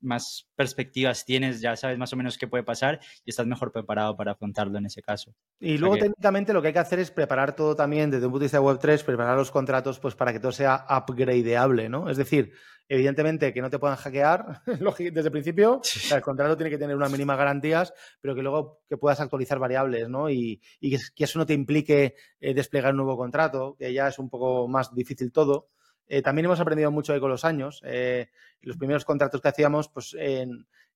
más 0.00 0.48
perspectivas 0.54 1.24
tienes, 1.24 1.60
ya 1.60 1.76
sabes 1.76 1.98
más 1.98 2.12
o 2.12 2.16
menos 2.16 2.38
qué 2.38 2.46
puede 2.46 2.64
pasar 2.64 3.00
y 3.24 3.30
estás 3.30 3.46
mejor 3.46 3.72
preparado 3.72 4.16
para 4.16 4.32
afrontarlo 4.32 4.78
en 4.78 4.86
ese 4.86 5.02
caso. 5.02 5.34
Y 5.60 5.78
luego 5.78 5.96
técnicamente 5.96 6.52
lo 6.52 6.62
que 6.62 6.68
hay 6.68 6.74
que 6.74 6.78
hacer 6.80 6.98
es 6.98 7.10
preparar 7.10 7.54
todo 7.54 7.76
también 7.76 8.10
desde 8.10 8.26
un 8.26 8.32
punto 8.32 8.40
de 8.40 8.44
vista 8.46 8.58
de 8.58 8.64
Web3, 8.64 9.04
preparar 9.04 9.36
los 9.36 9.50
contratos 9.50 9.98
pues 9.98 10.14
para 10.14 10.32
que 10.32 10.40
todo 10.40 10.52
sea 10.52 10.86
upgradeable, 10.88 11.88
¿no? 11.88 12.08
Es 12.08 12.16
decir, 12.16 12.52
evidentemente 12.88 13.52
que 13.52 13.60
no 13.60 13.68
te 13.68 13.78
puedan 13.78 13.96
hackear 13.96 14.62
desde 14.66 15.20
el 15.20 15.30
principio, 15.30 15.80
el 16.10 16.22
contrato 16.22 16.56
tiene 16.56 16.70
que 16.70 16.78
tener 16.78 16.96
unas 16.96 17.12
mínimas 17.12 17.36
garantías, 17.36 17.92
pero 18.20 18.34
que 18.34 18.42
luego 18.42 18.80
que 18.88 18.96
puedas 18.96 19.20
actualizar 19.20 19.58
variables, 19.58 20.08
¿no? 20.08 20.30
Y, 20.30 20.60
que, 20.80 20.98
eso 21.24 21.38
no 21.38 21.46
te 21.46 21.54
implique 21.54 22.14
eh, 22.40 22.54
desplegar 22.54 22.92
un 22.92 22.98
nuevo 22.98 23.16
contrato, 23.16 23.76
que 23.78 23.92
ya 23.92 24.08
es 24.08 24.18
un 24.18 24.30
poco 24.30 24.68
más 24.68 24.94
difícil 24.94 25.30
todo. 25.32 25.68
Eh, 26.08 26.22
también 26.22 26.46
hemos 26.46 26.60
aprendido 26.60 26.90
mucho 26.90 27.18
con 27.20 27.30
los 27.30 27.44
años. 27.44 27.80
Eh, 27.84 28.28
los 28.62 28.76
primeros 28.76 29.04
contratos 29.04 29.40
que 29.40 29.48
hacíamos, 29.48 29.88
pues, 29.88 30.16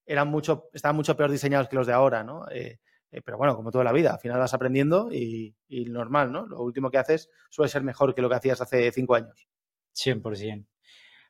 eran 0.05 0.29
mucho, 0.29 0.69
estaban 0.73 0.97
mucho 0.97 1.17
peor 1.17 1.31
diseñados 1.31 1.69
que 1.69 1.77
los 1.77 1.87
de 1.87 1.93
ahora, 1.93 2.25
¿no? 2.25 2.45
Eh, 3.13 3.21
pero 3.23 3.37
bueno, 3.37 3.55
como 3.55 3.71
toda 3.71 3.85
la 3.85 3.93
vida, 3.93 4.15
al 4.15 4.21
final 4.21 4.39
vas 4.39 4.55
aprendiendo 4.55 5.13
y, 5.13 5.55
normal, 5.69 6.33
¿no? 6.33 6.47
Lo 6.47 6.63
último 6.63 6.91
que 6.91 6.97
haces 6.97 7.29
suele 7.51 7.69
ser 7.69 7.83
mejor 7.83 8.15
que 8.15 8.23
lo 8.23 8.29
que 8.31 8.37
hacías 8.37 8.61
hace 8.63 8.91
cinco 8.91 9.15
años. 9.15 9.47
100%. 9.95 10.67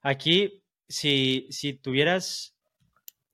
Aquí, 0.02 0.62
si, 0.88 1.48
si 1.50 1.74
tuvieras 1.74 2.56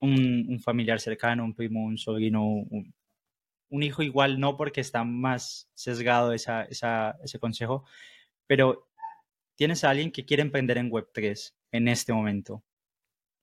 un, 0.01 0.59
familiar 0.65 0.99
cercano, 0.99 1.45
un 1.45 1.55
primo, 1.55 1.85
un 1.85 1.99
sobrino, 1.99 2.43
un, 2.43 3.83
hijo 3.83 4.03
igual, 4.03 4.41
no 4.41 4.57
porque 4.57 4.81
está 4.81 5.05
más 5.05 5.69
sesgado 5.75 6.33
esa, 6.33 6.63
ese 6.63 7.39
consejo, 7.39 7.85
pero 8.47 8.88
tienes 9.59 9.83
a 9.83 9.91
alguien 9.91 10.13
que 10.13 10.25
quiere 10.25 10.43
emprender 10.43 10.79
en 10.79 10.89
Web3 10.89 11.53
en 11.73 11.89
este 11.89 12.13
momento, 12.13 12.63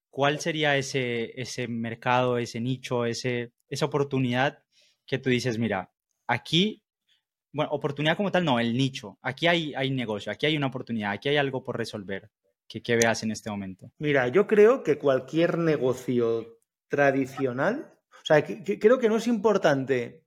¿cuál 0.10 0.40
sería 0.40 0.78
ese, 0.78 1.40
ese 1.40 1.68
mercado, 1.68 2.38
ese 2.38 2.62
nicho, 2.62 3.06
ese, 3.06 3.52
esa 3.68 3.86
oportunidad 3.86 4.64
que 5.06 5.20
tú 5.20 5.30
dices, 5.30 5.60
mira, 5.60 5.92
aquí, 6.26 6.82
bueno, 7.52 7.70
oportunidad 7.72 8.16
como 8.16 8.32
tal, 8.32 8.46
no, 8.46 8.62
el 8.62 8.78
nicho, 8.78 9.20
aquí 9.22 9.48
hay, 9.48 9.76
hay 9.76 9.92
negocio, 9.92 10.32
aquí 10.32 10.46
hay 10.46 10.56
una 10.56 10.68
oportunidad, 10.68 11.12
aquí 11.12 11.28
hay 11.28 11.36
algo 11.36 11.66
por 11.66 11.78
resolver. 11.78 12.32
que, 12.66 12.96
veas 12.96 13.22
en 13.24 13.32
este 13.32 13.50
momento? 13.50 13.92
Mira, 13.98 14.30
yo 14.30 14.48
creo 14.48 14.84
que 14.84 14.98
cualquier 14.98 15.58
negocio 15.58 16.62
tradicional, 16.88 17.94
o 18.10 18.26
sea, 18.26 18.42
creo 18.46 19.00
que 19.00 19.10
no 19.10 19.18
es 19.18 19.28
importante 19.28 20.24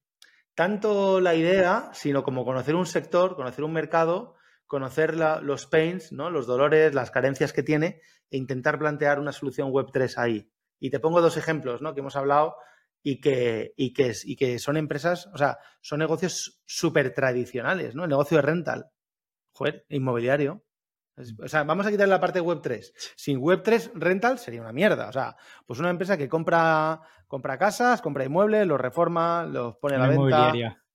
tanto 0.54 1.18
la 1.18 1.34
idea, 1.34 1.90
sino 1.94 2.22
como 2.22 2.44
conocer 2.44 2.74
un 2.74 2.84
sector, 2.84 3.36
conocer 3.36 3.64
un 3.64 3.72
mercado, 3.72 4.37
conocer 4.68 5.16
los 5.16 5.66
pains, 5.66 6.12
¿no? 6.12 6.30
los 6.30 6.46
dolores, 6.46 6.94
las 6.94 7.10
carencias 7.10 7.52
que 7.52 7.64
tiene 7.64 8.00
e 8.30 8.36
intentar 8.36 8.78
plantear 8.78 9.18
una 9.18 9.32
solución 9.32 9.70
web 9.72 9.86
3 9.92 10.18
ahí. 10.18 10.52
Y 10.78 10.90
te 10.90 11.00
pongo 11.00 11.20
dos 11.20 11.36
ejemplos 11.36 11.82
¿no? 11.82 11.94
que 11.94 12.00
hemos 12.00 12.14
hablado 12.14 12.54
y 13.02 13.20
que, 13.20 13.72
y 13.76 13.92
que, 13.92 14.12
y 14.24 14.36
que 14.36 14.58
son 14.58 14.76
empresas, 14.76 15.28
o 15.32 15.38
sea, 15.38 15.58
son 15.80 15.98
negocios 15.98 16.60
súper 16.66 17.14
tradicionales, 17.14 17.94
¿no? 17.94 18.04
El 18.04 18.10
negocio 18.10 18.36
de 18.36 18.42
rental, 18.42 18.90
joder, 19.52 19.86
inmobiliario. 19.88 20.64
O 21.42 21.48
sea, 21.48 21.64
vamos 21.64 21.86
a 21.86 21.90
quitar 21.90 22.06
la 22.06 22.20
parte 22.20 22.40
web 22.40 22.60
3. 22.62 23.14
Sin 23.16 23.38
web 23.38 23.62
3, 23.64 23.92
rental 23.94 24.38
sería 24.38 24.60
una 24.60 24.72
mierda. 24.72 25.08
O 25.08 25.12
sea, 25.12 25.36
pues 25.66 25.80
una 25.80 25.90
empresa 25.90 26.16
que 26.16 26.28
compra, 26.28 27.00
compra 27.26 27.58
casas, 27.58 28.02
compra 28.02 28.24
inmuebles, 28.24 28.66
los 28.66 28.80
reforma, 28.80 29.44
los 29.44 29.76
pone 29.76 29.96
a 29.96 29.98
la 29.98 30.08
venta. 30.08 30.52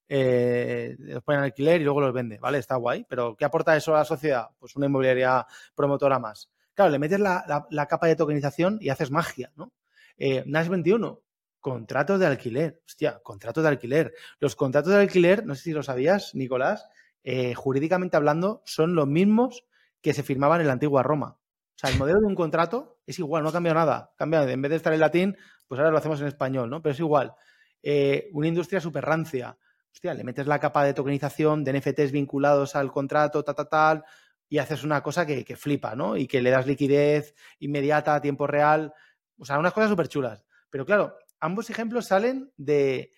Eh, 0.07 0.95
los 0.99 1.23
pone 1.23 1.39
en 1.39 1.43
alquiler 1.45 1.81
y 1.81 1.83
luego 1.83 2.01
los 2.01 2.13
vende, 2.13 2.37
¿vale? 2.39 2.57
Está 2.57 2.75
guay, 2.75 3.05
pero 3.07 3.35
¿qué 3.35 3.45
aporta 3.45 3.75
eso 3.75 3.95
a 3.95 3.99
la 3.99 4.05
sociedad? 4.05 4.49
Pues 4.59 4.75
una 4.75 4.85
inmobiliaria 4.85 5.45
promotora 5.75 6.19
más. 6.19 6.49
Claro, 6.73 6.91
le 6.91 6.99
metes 6.99 7.19
la, 7.19 7.87
capa 7.89 8.07
de 8.07 8.15
tokenización 8.15 8.77
y 8.81 8.89
haces 8.89 9.11
magia, 9.11 9.51
¿no? 9.55 9.73
Eh, 10.17 10.43
Nash 10.45 10.67
21, 10.67 11.21
contratos 11.59 12.19
de 12.19 12.25
alquiler. 12.25 12.81
Hostia, 12.85 13.21
contratos 13.23 13.63
de 13.63 13.69
alquiler. 13.69 14.13
Los 14.39 14.55
contratos 14.55 14.93
de 14.93 14.99
alquiler, 14.99 15.45
no 15.45 15.55
sé 15.55 15.63
si 15.63 15.71
lo 15.71 15.83
sabías, 15.83 16.35
Nicolás, 16.35 16.87
eh, 17.23 17.53
jurídicamente 17.53 18.17
hablando, 18.17 18.61
son 18.65 18.95
los 18.95 19.07
mismos 19.07 19.65
que 20.01 20.13
se 20.13 20.23
firmaban 20.23 20.61
en 20.61 20.67
la 20.67 20.73
antigua 20.73 21.03
Roma. 21.03 21.37
O 21.75 21.77
sea, 21.77 21.89
el 21.89 21.97
modelo 21.97 22.19
de 22.19 22.27
un 22.27 22.35
contrato 22.35 22.99
es 23.05 23.17
igual, 23.19 23.43
no 23.43 23.49
ha 23.49 23.53
cambiado 23.53 23.79
nada. 23.79 24.13
Cambia, 24.17 24.43
en 24.43 24.61
vez 24.61 24.69
de 24.71 24.75
estar 24.75 24.93
en 24.93 24.99
latín, 24.99 25.37
pues 25.67 25.79
ahora 25.79 25.91
lo 25.91 25.97
hacemos 25.97 26.19
en 26.21 26.27
español, 26.27 26.69
¿no? 26.69 26.81
Pero 26.81 26.93
es 26.93 26.99
igual. 26.99 27.33
Eh, 27.81 28.29
una 28.33 28.47
industria 28.47 28.81
súper 28.81 29.05
rancia. 29.05 29.57
Hostia, 29.93 30.13
le 30.13 30.23
metes 30.23 30.47
la 30.47 30.59
capa 30.59 30.83
de 30.83 30.93
tokenización 30.93 31.63
de 31.63 31.79
NFTs 31.79 32.11
vinculados 32.11 32.75
al 32.75 32.91
contrato, 32.91 33.43
tal, 33.43 33.55
tal, 33.55 33.69
tal, 33.69 34.03
y 34.49 34.57
haces 34.57 34.83
una 34.83 35.03
cosa 35.03 35.25
que, 35.25 35.45
que 35.45 35.55
flipa, 35.55 35.95
¿no? 35.95 36.17
Y 36.17 36.27
que 36.27 36.41
le 36.41 36.49
das 36.49 36.65
liquidez 36.65 37.35
inmediata, 37.59 38.15
a 38.15 38.21
tiempo 38.21 38.47
real. 38.47 38.93
O 39.37 39.45
sea, 39.45 39.59
unas 39.59 39.73
cosas 39.73 39.89
súper 39.89 40.07
chulas. 40.07 40.45
Pero 40.69 40.85
claro, 40.85 41.15
ambos 41.39 41.69
ejemplos 41.69 42.07
salen 42.07 42.51
de, 42.57 43.11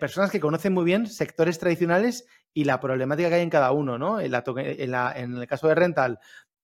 personas 0.00 0.30
que 0.30 0.40
conocen 0.40 0.72
muy 0.72 0.84
bien 0.84 1.06
sectores 1.06 1.58
tradicionales 1.58 2.26
y 2.52 2.64
la 2.64 2.80
problemática 2.80 3.28
que 3.28 3.36
hay 3.36 3.42
en 3.42 3.50
cada 3.50 3.70
uno, 3.70 3.98
¿no? 3.98 4.18
En, 4.18 4.32
el 4.34 5.46
caso 5.46 5.68
de 5.68 5.74
rental, 5.74 6.18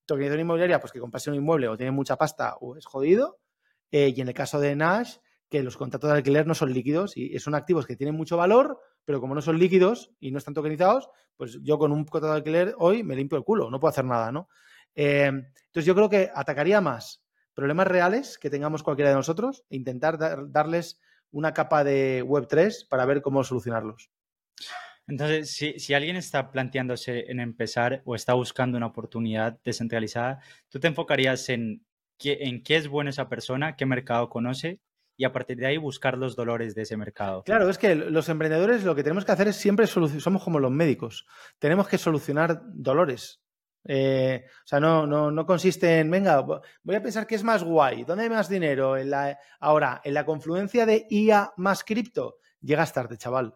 tokenización 0.07 0.41
inmobiliaria, 0.41 0.81
pues 0.81 0.91
que 0.91 0.99
compras 0.99 1.27
un 1.27 1.35
inmueble 1.35 1.69
o 1.69 1.77
tiene 1.77 1.93
mucha 1.93 2.17
pasta 2.17 2.57
o 2.57 2.77
es 2.77 2.87
jodido. 2.87 3.39
Eh, 3.91 4.13
y 4.17 4.21
en 4.23 4.29
el 4.29 4.35
caso 4.35 4.59
de 4.59 4.75
Nash, 4.75 5.19
que 5.53 5.63
los 5.63 5.77
contratos 5.77 6.09
de 6.09 6.17
alquiler 6.17 6.47
no 6.47 6.55
son 6.55 6.73
líquidos 6.73 7.15
y 7.15 7.39
son 7.39 7.55
activos 7.55 7.87
que 7.87 7.95
tienen 7.95 8.17
mucho 8.17 8.39
valor, 8.39 8.81
pero 9.05 9.21
como 9.21 9.35
no 9.35 9.43
son 9.43 9.59
líquidos 9.59 10.11
y 10.19 10.31
no 10.31 10.39
están 10.39 10.55
tokenizados, 10.55 11.11
pues 11.37 11.59
yo 11.63 11.79
con 11.79 11.93
un 11.93 12.07
contrato 12.07 12.33
de 12.33 12.39
alquiler 12.39 12.75
hoy 12.79 13.03
me 13.03 13.15
limpio 13.15 13.37
el 13.37 13.45
culo, 13.45 13.71
no 13.71 13.79
puedo 13.79 13.91
hacer 13.91 14.07
nada, 14.07 14.33
¿no? 14.33 14.49
Eh, 14.95 15.27
entonces 15.27 15.85
yo 15.85 15.95
creo 15.95 16.09
que 16.09 16.31
atacaría 16.35 16.81
más 16.81 17.23
problemas 17.53 17.87
reales 17.87 18.39
que 18.39 18.49
tengamos 18.49 18.83
cualquiera 18.83 19.11
de 19.11 19.17
nosotros 19.17 19.63
e 19.69 19.77
intentar 19.77 20.17
darles 20.51 20.99
una 21.33 21.53
capa 21.53 21.85
de 21.85 22.25
Web3 22.25 22.89
para 22.89 23.05
ver 23.05 23.21
cómo 23.21 23.45
solucionarlos. 23.45 24.11
Entonces, 25.07 25.51
si, 25.51 25.93
alguien 25.93 26.17
está 26.17 26.51
planteándose 26.51 27.31
en 27.31 27.41
empezar 27.41 28.01
o 28.07 28.15
está 28.15 28.33
buscando 28.33 28.79
una 28.79 28.87
oportunidad 28.87 29.61
descentralizada, 29.63 30.41
tú 30.71 30.81
te 30.81 30.89
enfocarías 30.89 31.47
en 31.51 31.85
qué, 32.17 32.39
en 32.41 32.63
qué 32.63 32.77
es 32.77 32.89
bueno 32.89 33.11
esa 33.11 33.29
persona, 33.29 33.77
qué 33.77 33.85
mercado 33.85 34.31
conoce 34.31 34.81
y 35.23 35.25
a 35.25 35.33
partir 35.33 35.57
de 35.57 35.67
ahí 35.67 35.77
buscar 35.77 36.19
los 36.19 36.35
dolores 36.35 36.75
de 36.75 36.83
ese 36.83 36.97
mercado. 36.97 37.45
Claro, 37.45 37.71
es 37.71 37.79
que 37.79 37.95
los 37.95 38.29
emprendedores 38.29 38.83
lo 38.83 38.97
que 38.97 39.05
tenemos 39.05 39.25
que 39.25 39.31
hacer 39.31 39.47
es 39.47 39.55
siempre 39.55 39.87
somos 39.87 40.43
como 40.43 40.59
los 40.59 40.73
médicos, 40.73 41.29
tenemos 41.61 41.87
que 41.87 41.97
solucionar 41.97 42.61
dolores. 42.65 43.41
Eh, 43.85 44.45
o 44.49 44.67
sea, 44.67 44.81
no, 44.81 45.07
no, 45.07 45.31
no, 45.31 45.47
consiste 45.47 46.01
en, 46.01 46.11
venga, 46.11 46.41
voy 46.41 46.97
a 46.97 47.03
pensar 47.03 47.29
qué 47.29 47.37
es 47.37 47.45
más 47.45 47.63
guay, 47.63 48.03
¿dónde 48.03 48.25
hay 48.25 48.31
más 48.31 48.49
dinero? 48.49 48.97
Ahora, 49.61 50.01
en 50.03 50.15
la 50.15 50.27
confluencia 50.27 50.87
de 50.87 51.07
IA 51.09 51.53
más 51.57 51.85
cripto, 51.85 52.39
llegas 52.61 52.93
tarde, 52.93 53.17
chaval. 53.17 53.55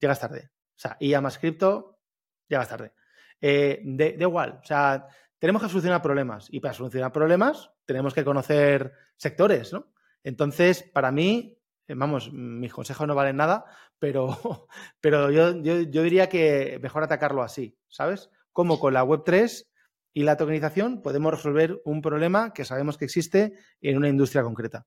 Llegas 0.00 0.18
tarde. 0.18 0.50
O 0.50 0.80
sea, 0.80 0.96
IA 0.98 1.20
más 1.20 1.38
cripto, 1.38 2.00
llegas 2.48 2.68
tarde. 2.68 2.92
Eh, 3.40 3.82
de, 3.84 4.16
igual, 4.18 4.58
o 4.60 4.66
sea, 4.66 5.06
tenemos 5.38 5.62
que 5.62 5.68
solucionar 5.68 6.02
problemas 6.02 6.48
y 6.50 6.58
para 6.58 6.74
solucionar 6.74 7.12
problemas 7.12 7.70
tenemos 7.86 8.14
que 8.14 8.24
conocer 8.24 8.92
sectores, 9.16 9.72
¿no? 9.72 9.92
Entonces, 10.28 10.82
para 10.82 11.10
mí, 11.10 11.58
eh, 11.86 11.94
vamos, 11.96 12.32
mis 12.32 12.72
consejos 12.72 13.06
no 13.06 13.14
valen 13.14 13.36
nada, 13.36 13.64
pero, 13.98 14.28
pero 15.00 15.30
yo, 15.30 15.62
yo, 15.62 15.80
yo 15.82 16.02
diría 16.02 16.28
que 16.28 16.78
mejor 16.82 17.02
atacarlo 17.02 17.42
así, 17.42 17.76
¿sabes? 17.88 18.30
cómo 18.58 18.80
con 18.80 18.92
la 18.92 19.04
Web3 19.04 19.68
y 20.14 20.24
la 20.24 20.36
tokenización 20.36 21.00
podemos 21.00 21.32
resolver 21.32 21.80
un 21.84 22.02
problema 22.02 22.52
que 22.52 22.64
sabemos 22.64 22.98
que 22.98 23.04
existe 23.04 23.52
en 23.80 23.96
una 23.96 24.08
industria 24.08 24.42
concreta. 24.42 24.84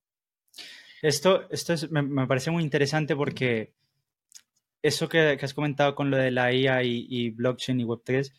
Esto, 1.02 1.50
esto 1.50 1.74
me, 1.90 2.28
parece 2.28 2.52
muy 2.52 2.64
interesante 2.64 3.16
porque 3.16 3.74
eso 4.82 5.08
que, 5.08 5.40
has 5.42 5.54
comentado 5.54 5.96
con 5.96 6.12
lo 6.12 6.18
de 6.18 6.32
la 6.32 6.52
IA 6.52 6.84
y, 6.84 7.30
blockchain 7.30 7.80
y 7.80 7.86
Web3 7.86 8.34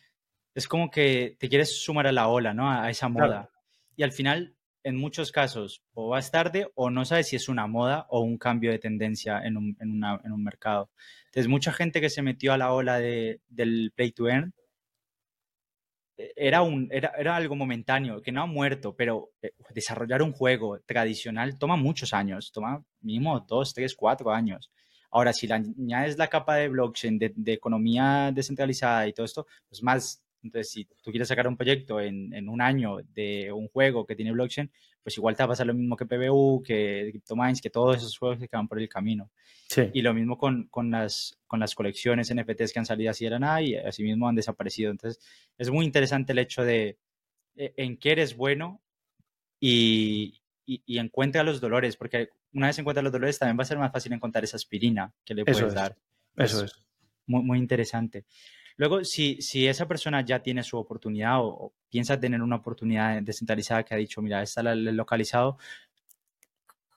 es 0.53 0.67
como 0.67 0.91
que 0.91 1.35
te 1.39 1.49
quieres 1.49 1.81
sumar 1.81 2.05
a 2.05 2.11
la 2.11 2.27
ola, 2.27 2.53
¿no? 2.53 2.69
A, 2.69 2.91
esa 2.91 3.09
moda. 3.09 3.49
Y 3.95 4.03
al 4.03 4.11
final, 4.11 4.55
en 4.83 4.97
muchos 4.97 5.31
casos, 5.31 5.81
o 5.93 6.09
vas 6.09 6.31
tarde 6.31 6.69
o 6.75 6.89
no 6.89 7.05
sabes 7.05 7.29
si 7.29 7.35
es 7.35 7.49
una 7.49 7.67
moda 7.67 8.05
o 8.09 8.21
un 8.21 8.37
cambio 8.37 8.71
de 8.71 8.79
tendencia 8.79 9.41
en 9.43 9.57
un, 9.57 9.77
en 9.79 10.31
un 10.31 10.43
mercado. 10.43 10.91
Entonces, 11.27 11.47
mucha 11.47 11.73
gente 11.73 12.01
que 12.01 12.09
se 12.09 12.21
metió 12.21 12.53
a 12.53 12.57
la 12.57 12.73
ola 12.73 12.99
de, 12.99 13.41
del 13.47 13.91
play 13.95 14.11
to 14.11 14.27
earn 14.27 14.53
e-, 16.17 16.33
era, 16.35 16.61
un, 16.61 16.87
era, 16.91 17.13
era, 17.17 17.35
algo 17.35 17.55
momentáneo, 17.55 18.21
que 18.21 18.31
no 18.31 18.41
ha 18.41 18.45
muerto, 18.45 18.95
pero 18.95 19.31
eh, 19.41 19.53
desarrollar 19.73 20.21
un 20.21 20.31
juego 20.31 20.79
tradicional 20.85 21.57
toma 21.57 21.75
muchos 21.75 22.13
años, 22.13 22.51
toma 22.51 22.83
mínimo 23.01 23.39
dos, 23.41 23.73
tres, 23.73 23.95
cuatro 23.95 24.31
años. 24.31 24.71
Ahora, 25.11 25.33
si 25.33 25.47
le 25.47 25.55
añades 25.55 26.17
la 26.17 26.27
capa 26.27 26.55
de 26.55 26.69
blockchain, 26.69 27.19
de, 27.19 27.33
de, 27.35 27.53
economía 27.53 28.31
descentralizada 28.33 29.07
y 29.07 29.13
todo 29.13 29.25
esto, 29.25 29.45
pues 29.69 29.83
más, 29.83 30.22
entonces 30.43 30.71
si 30.71 30.85
tú 31.01 31.11
quieres 31.11 31.27
sacar 31.27 31.47
un 31.47 31.57
proyecto 31.57 31.99
en, 31.99 32.33
en, 32.33 32.49
un 32.49 32.61
año 32.61 32.97
de 33.13 33.51
un 33.51 33.67
juego 33.69 34.05
que 34.05 34.15
tiene 34.15 34.31
blockchain, 34.31 34.69
pues 35.03 35.17
igual 35.17 35.35
te 35.35 35.43
va 35.43 35.45
a 35.45 35.49
pasar 35.49 35.67
lo 35.67 35.73
mismo 35.73 35.97
que 35.97 36.05
PBU, 36.05 36.63
que 36.63 37.09
CryptoMines, 37.11 37.61
que 37.61 37.69
todos 37.69 37.97
esos 37.97 38.17
juegos 38.17 38.39
que 38.39 38.47
van 38.51 38.67
por 38.67 38.79
el 38.79 38.89
camino. 38.89 39.29
Y 39.91 40.01
lo 40.01 40.13
mismo 40.13 40.37
con, 40.37 40.67
con, 40.67 40.91
las, 40.91 41.39
con 41.47 41.59
las 41.59 41.73
colecciones 41.73 42.33
NFTs 42.33 42.71
que 42.71 42.79
han 42.79 42.85
salido 42.85 43.09
así 43.09 43.25
de 43.25 43.31
la 43.31 43.39
nada 43.39 43.61
y 43.61 43.75
así 43.75 44.03
mismo 44.03 44.27
han 44.27 44.35
desaparecido. 44.35 44.91
Entonces, 44.91 45.23
es 45.57 45.69
muy 45.71 45.85
interesante 45.85 46.31
el 46.31 46.39
hecho 46.39 46.63
de 46.63 46.99
e, 47.55 47.73
en 47.77 47.97
qué 47.97 48.11
eres 48.11 48.35
bueno 48.37 48.81
y, 49.59 50.41
y, 50.65 50.97
encuentra 50.99 51.43
los 51.43 51.59
dolores, 51.59 51.97
porque 51.97 52.29
una 52.53 52.67
vez 52.67 52.77
encuentras 52.77 53.03
los 53.03 53.13
dolores 53.13 53.39
también 53.39 53.57
va 53.57 53.63
a 53.63 53.65
ser 53.65 53.79
más 53.79 53.91
fácil 53.91 54.13
encontrar 54.13 54.43
esa 54.43 54.57
aspirina 54.57 55.11
que 55.25 55.33
le 55.33 55.43
puedes 55.43 55.73
dar. 55.73 55.97
Eso 56.37 56.65
es. 56.65 56.73
Muy, 57.25 57.43
muy 57.43 57.57
interesante. 57.57 58.25
Luego, 58.77 59.03
si, 59.03 59.37
esa 59.67 59.87
persona 59.87 60.25
ya 60.25 60.41
tiene 60.41 60.63
su 60.63 60.77
oportunidad 60.77 61.39
o, 61.39 61.73
piensa 61.89 62.19
tener 62.19 62.41
una 62.41 62.57
oportunidad 62.57 63.21
descentralizada 63.21 63.83
que 63.83 63.93
ha 63.93 63.97
dicho, 63.97 64.21
mira, 64.21 64.41
esta 64.41 64.63
localizado, 64.75 65.57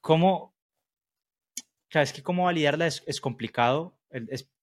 ¿cómo? 0.00 0.54
Claro, 1.88 2.04
es 2.04 2.12
que 2.12 2.22
cómo 2.22 2.44
validarla 2.44 2.86
es, 2.86 3.20
complicado. 3.20 3.98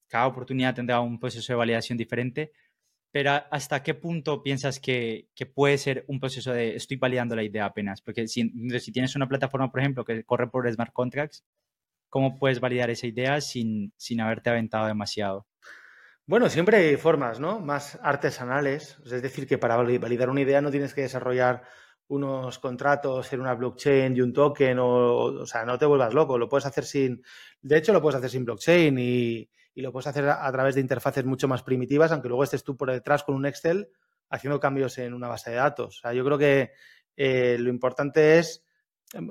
Cada 0.07 0.27
oportunidad 0.27 0.75
tendrá 0.75 0.99
un 1.01 1.19
proceso 1.19 1.53
de 1.53 1.57
validación 1.57 1.97
diferente, 1.97 2.51
pero 3.11 3.31
¿hasta 3.51 3.83
qué 3.83 3.93
punto 3.93 4.41
piensas 4.43 4.79
que, 4.79 5.29
que, 5.35 5.45
puede 5.45 5.77
ser 5.77 6.05
un 6.07 6.19
proceso 6.19 6.51
de 6.51 6.75
estoy 6.75 6.97
validando 6.97 7.35
la 7.35 7.43
idea 7.43 7.65
apenas? 7.65 8.01
Porque 8.01 8.27
si, 8.27 8.51
si, 8.79 8.91
tienes 8.91 9.15
una 9.15 9.27
plataforma, 9.29 9.71
por 9.71 9.79
ejemplo, 9.81 10.03
que 10.05 10.23
corre 10.23 10.49
por 10.49 10.71
smart 10.71 10.93
contracts, 10.93 11.43
¿cómo 12.09 12.37
puedes 12.39 12.59
validar 12.59 12.89
esa 12.89 13.07
idea 13.07 13.41
sin, 13.41 13.93
sin 13.97 14.21
haberte 14.21 14.49
aventado 14.49 14.87
demasiado? 14.87 15.47
Bueno, 16.25 16.49
siempre 16.49 16.77
hay 16.77 16.95
formas, 16.95 17.39
¿no? 17.41 17.59
Más 17.59 17.99
artesanales. 18.01 18.97
Es 19.05 19.21
decir, 19.21 19.45
que 19.45 19.57
para 19.57 19.75
validar 19.75 20.29
una 20.29 20.41
idea 20.41 20.61
no 20.61 20.71
tienes 20.71 20.93
que 20.93 21.01
desarrollar 21.01 21.63
unos 22.07 22.59
contratos 22.59 23.31
en 23.33 23.41
una 23.41 23.55
blockchain 23.55 24.15
y 24.15 24.21
un 24.21 24.31
token, 24.33 24.79
o, 24.79 25.23
o 25.25 25.45
sea, 25.45 25.65
no 25.65 25.77
te 25.77 25.85
vuelvas 25.85 26.13
loco, 26.13 26.37
lo 26.37 26.47
puedes 26.47 26.65
hacer 26.65 26.85
sin, 26.85 27.23
de 27.61 27.77
hecho 27.77 27.93
lo 27.93 28.01
puedes 28.01 28.17
hacer 28.17 28.29
sin 28.29 28.45
blockchain 28.45 28.97
y, 28.99 29.49
lo 29.75 29.91
puedes 29.91 30.07
hacer 30.07 30.29
a, 30.29 30.51
través 30.51 30.75
de 30.75 30.81
interfaces 30.81 31.25
mucho 31.25 31.47
más 31.47 31.63
primitivas, 31.63 32.11
aunque 32.11 32.27
luego 32.27 32.43
estés 32.43 32.63
tú 32.63 32.77
por 32.77 32.91
detrás 32.91 33.23
con 33.23 33.35
un 33.35 33.45
Excel 33.45 33.89
haciendo 34.29 34.59
cambios 34.59 34.97
en 34.99 35.13
una 35.13 35.27
base 35.27 35.49
de 35.49 35.55
datos. 35.57 35.97
O 35.97 36.01
sea, 36.01 36.13
yo 36.13 36.23
creo 36.23 36.37
que 36.37 36.71
eh, 37.17 37.57
lo 37.59 37.69
importante 37.69 38.37
es 38.37 38.63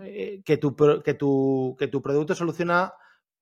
eh, 0.04 0.42
que, 0.44 0.56
tu, 0.56 0.74
que, 0.76 1.14
tu, 1.14 1.76
que 1.78 1.86
tu 1.86 2.02
producto 2.02 2.34
soluciona 2.34 2.92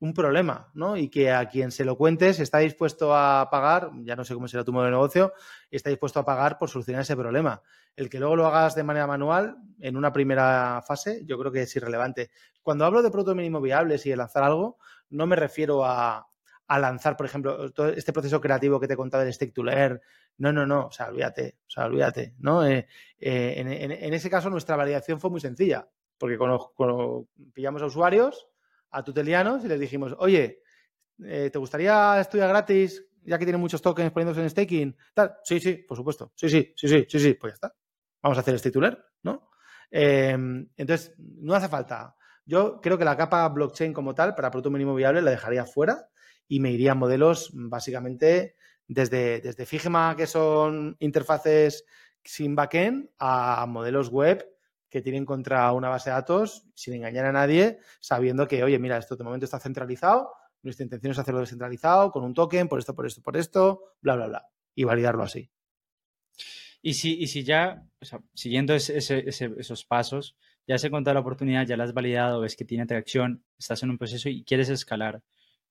un 0.01 0.15
problema, 0.15 0.71
¿no? 0.73 0.97
Y 0.97 1.09
que 1.11 1.31
a 1.31 1.47
quien 1.49 1.71
se 1.71 1.85
lo 1.85 1.97
cuentes 1.97 2.41
está 2.41 2.59
dispuesto 2.59 3.15
a 3.15 3.49
pagar, 3.51 3.91
ya 4.03 4.17
no 4.17 4.25
sé 4.25 4.33
cómo 4.33 4.49
será 4.49 4.65
tu 4.65 4.73
modo 4.73 4.87
de 4.87 4.91
negocio, 4.91 5.35
está 5.71 5.91
dispuesto 5.91 6.19
a 6.19 6.25
pagar 6.25 6.59
por 6.59 6.71
solucionar 6.71 7.03
ese 7.03 7.17
problema. 7.17 7.63
El 7.97 8.09
que 8.09 8.19
luego 8.19 8.35
lo 8.35 8.47
hagas 8.47 8.75
de 8.75 8.83
manera 8.83 9.07
manual, 9.07 9.59
en 9.79 9.99
una 9.99 10.11
primera 10.11 10.83
fase, 10.87 11.23
yo 11.27 11.39
creo 11.39 11.53
que 11.53 11.63
es 11.63 11.77
irrelevante. 11.77 12.31
Cuando 12.63 12.87
hablo 12.87 13.03
de 13.03 13.11
producto 13.11 13.35
mínimo 13.35 13.61
viables 13.61 14.07
y 14.07 14.11
de 14.11 14.17
lanzar 14.17 14.43
algo, 14.43 14.79
no 15.11 15.27
me 15.27 15.37
refiero 15.37 15.85
a, 15.85 16.27
lanzar, 16.69 17.17
por 17.17 17.27
ejemplo, 17.27 17.71
todo 17.73 17.89
este 17.89 18.13
proceso 18.13 18.41
creativo 18.41 18.81
que 18.81 18.89
te 18.89 18.95
he 18.95 18.97
contado 18.97 19.23
del 19.23 19.35
Stick 19.35 19.53
to 19.53 19.63
Learn. 19.63 20.01
No, 20.39 20.51
no, 20.51 20.65
no, 20.65 20.87
o 20.87 20.91
sea, 20.91 21.09
olvídate, 21.09 21.59
o 21.67 21.71
sea, 21.71 21.85
olvídate, 21.85 22.37
¿no? 22.39 22.67
Eh, 22.67 22.87
eh, 23.19 23.55
en, 23.59 24.15
ese 24.15 24.31
caso, 24.31 24.49
nuestra 24.49 24.77
validación 24.77 25.21
fue 25.21 25.29
muy 25.29 25.41
sencilla, 25.41 25.87
porque 26.17 26.39
cuando 26.39 27.27
pillamos 27.53 27.83
a 27.83 27.87
usuarios, 27.87 28.49
a 28.91 29.03
tutelianos 29.03 29.65
y 29.65 29.69
les 29.69 29.81
dijimos, 29.81 30.15
oye, 30.19 30.63
eh, 31.25 31.51
¿te 31.51 31.59
gustaría 31.59 32.21
estudiar 32.21 32.49
gratis 32.49 33.05
ya 33.23 33.39
que 33.39 33.45
tienen 33.45 33.61
muchos 33.61 33.83
tokens 33.83 34.13
poniéndose 34.13 34.41
en 34.41 34.51
staking? 34.51 34.97
Tal. 35.15 35.35
Sí, 35.45 35.61
sí, 35.61 35.75
por 35.75 35.97
supuesto. 35.97 36.33
Sí, 36.35 36.49
sí, 36.49 36.73
sí, 36.77 36.89
sí, 36.89 37.07
sí, 37.09 37.21
sí, 37.21 37.35
pues 37.35 37.53
ya 37.53 37.55
está. 37.55 37.75
Vamos 38.23 38.39
a 38.39 38.41
hacer 38.41 38.55
este 38.55 38.71
titular, 38.71 39.05
¿no? 39.23 39.51
Em, 39.91 40.69
entonces, 40.77 41.15
no 41.19 41.55
hace 41.55 41.69
falta. 41.69 42.17
Yo 42.45 42.81
creo 42.81 42.99
que 42.99 43.05
la 43.05 43.17
capa 43.17 43.49
blockchain 43.49 43.93
como 43.93 44.15
tal, 44.15 44.35
para 44.35 44.51
producto 44.51 44.71
mínimo 44.71 44.95
viable, 44.95 45.23
la 45.23 45.31
dejaría 45.31 45.65
fuera 45.65 46.09
y 46.49 46.61
me 46.61 46.73
iría 46.73 46.93
a 46.93 46.97
modelos 46.97 47.51
básicamente 47.53 48.57
desde, 48.87 49.41
desde 49.41 49.67
Figma, 49.67 50.17
que 50.17 50.27
son 50.27 50.97
interfaces 50.99 51.85
sin 52.25 52.55
backend, 52.55 53.11
a 53.19 53.65
modelos 53.67 54.09
web 54.09 54.47
que 54.91 55.01
tienen 55.01 55.25
contra 55.25 55.73
una 55.73 55.89
base 55.89 56.11
de 56.11 56.15
datos 56.15 56.65
sin 56.75 56.95
engañar 56.95 57.25
a 57.27 57.33
nadie, 57.33 57.79
sabiendo 58.01 58.47
que, 58.49 58.63
oye, 58.65 58.79
mira, 58.79 58.99
esto 58.99 59.17
de 59.17 59.25
momento 59.25 59.45
está 59.45 59.61
centralizado, 59.61 60.33
nuestra 60.63 60.85
intención 60.85 61.13
es 61.13 61.19
hacerlo 61.19 61.41
descentralizado, 61.41 62.11
con 62.11 62.25
un 62.25 62.35
token, 62.35 62.69
por 62.69 62.79
esto, 62.79 62.95
por 62.95 63.07
esto, 63.07 63.23
por 63.23 63.37
esto, 63.37 63.95
bla, 64.03 64.17
bla, 64.17 64.27
bla, 64.27 64.49
y 64.75 64.85
validarlo 64.85 65.23
así. 65.23 65.51
Y 66.83 66.95
si, 66.95 67.19
y 67.19 67.27
si 67.29 67.45
ya, 67.45 67.87
siguiendo 68.35 68.75
esos 68.75 69.85
pasos, 69.85 70.37
ya 70.67 70.75
has 70.75 70.85
encontrado 70.85 71.15
la 71.15 71.21
oportunidad, 71.21 71.67
ya 71.67 71.77
la 71.77 71.85
has 71.85 71.95
validado, 71.95 72.41
ves 72.41 72.57
que 72.57 72.65
tiene 72.65 72.85
atracción, 72.85 73.45
estás 73.59 73.83
en 73.83 73.91
un 73.91 73.99
proceso 73.99 74.29
y 74.29 74.45
quieres 74.45 74.69
escalar, 74.71 75.23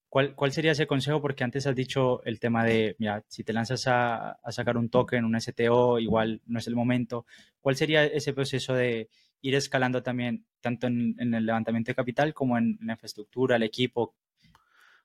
¿Cuál, 0.10 0.52
sería 0.52 0.72
ese 0.72 0.88
consejo? 0.88 1.22
Porque 1.22 1.44
antes 1.44 1.68
has 1.68 1.76
dicho 1.76 2.24
el 2.24 2.40
tema 2.40 2.66
de, 2.66 2.96
mira, 2.98 3.24
si 3.28 3.44
te 3.44 3.54
lanzas 3.54 3.84
a, 3.86 4.40
sacar 4.50 4.76
un 4.76 4.90
token, 4.90 5.24
un 5.24 5.40
STO, 5.40 6.00
igual 6.00 6.42
no 6.48 6.58
es 6.58 6.66
el 6.66 6.76
momento. 6.76 7.28
¿Cuál 7.62 7.76
sería 7.76 8.04
ese 8.06 8.34
proceso 8.34 8.74
de 8.74 9.10
ir 9.42 9.54
escalando 9.54 10.02
también, 10.02 10.46
tanto 10.62 10.88
en, 10.88 11.16
el 11.20 11.46
levantamiento 11.46 11.92
de 11.92 11.96
capital 11.96 12.34
como 12.34 12.58
en, 12.58 12.80
la 12.82 12.94
infraestructura, 12.94 13.58
el 13.58 13.64
equipo? 13.64 14.16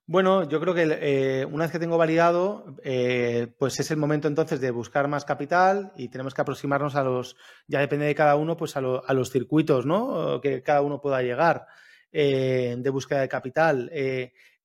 Bueno, 0.06 0.48
yo 0.48 0.58
creo 0.58 0.72
que 0.72 0.86
eh, 0.88 1.44
una 1.44 1.64
vez 1.64 1.72
que 1.72 1.78
tengo 1.78 1.98
validado, 1.98 2.74
eh, 2.82 3.48
pues 3.58 3.78
es 3.80 3.90
el 3.90 3.98
momento 3.98 4.26
entonces 4.26 4.58
de 4.58 4.70
buscar 4.70 5.06
más 5.08 5.26
capital 5.26 5.92
y 5.96 6.08
tenemos 6.08 6.32
que 6.32 6.40
aproximarnos 6.40 6.94
a 6.94 7.02
los, 7.02 7.36
ya 7.66 7.80
depende 7.80 8.06
de 8.06 8.14
cada 8.14 8.36
uno, 8.36 8.56
pues 8.56 8.74
a, 8.76 8.80
los 8.80 9.30
circuitos, 9.30 9.84
¿no? 9.84 10.40
Que 10.40 10.62
cada 10.62 10.80
uno 10.80 11.00
pueda 11.02 11.20
llegar 11.20 11.66
eh, 12.10 12.76
de 12.78 12.90
búsqueda 12.90 13.20
de 13.20 13.28
capital 13.28 13.90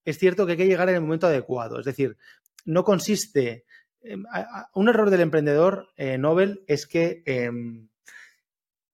es 0.06 0.18
cierto 0.18 0.46
que 0.46 0.54
hay 0.54 0.58
que 0.58 0.68
llegar 0.68 0.90
en 0.90 0.96
el 0.96 1.02
momento 1.02 1.28
adecuado. 1.28 1.80
Es 1.80 1.86
decir, 1.86 2.18
no 2.66 2.84
consiste. 2.84 3.66
un 4.74 4.90
error 4.90 5.10
del 5.10 5.22
emprendedor 5.22 5.90
eh, 5.98 6.18
Nobel 6.18 6.64
es 6.68 6.88
que 6.88 7.22
em, 7.26 7.90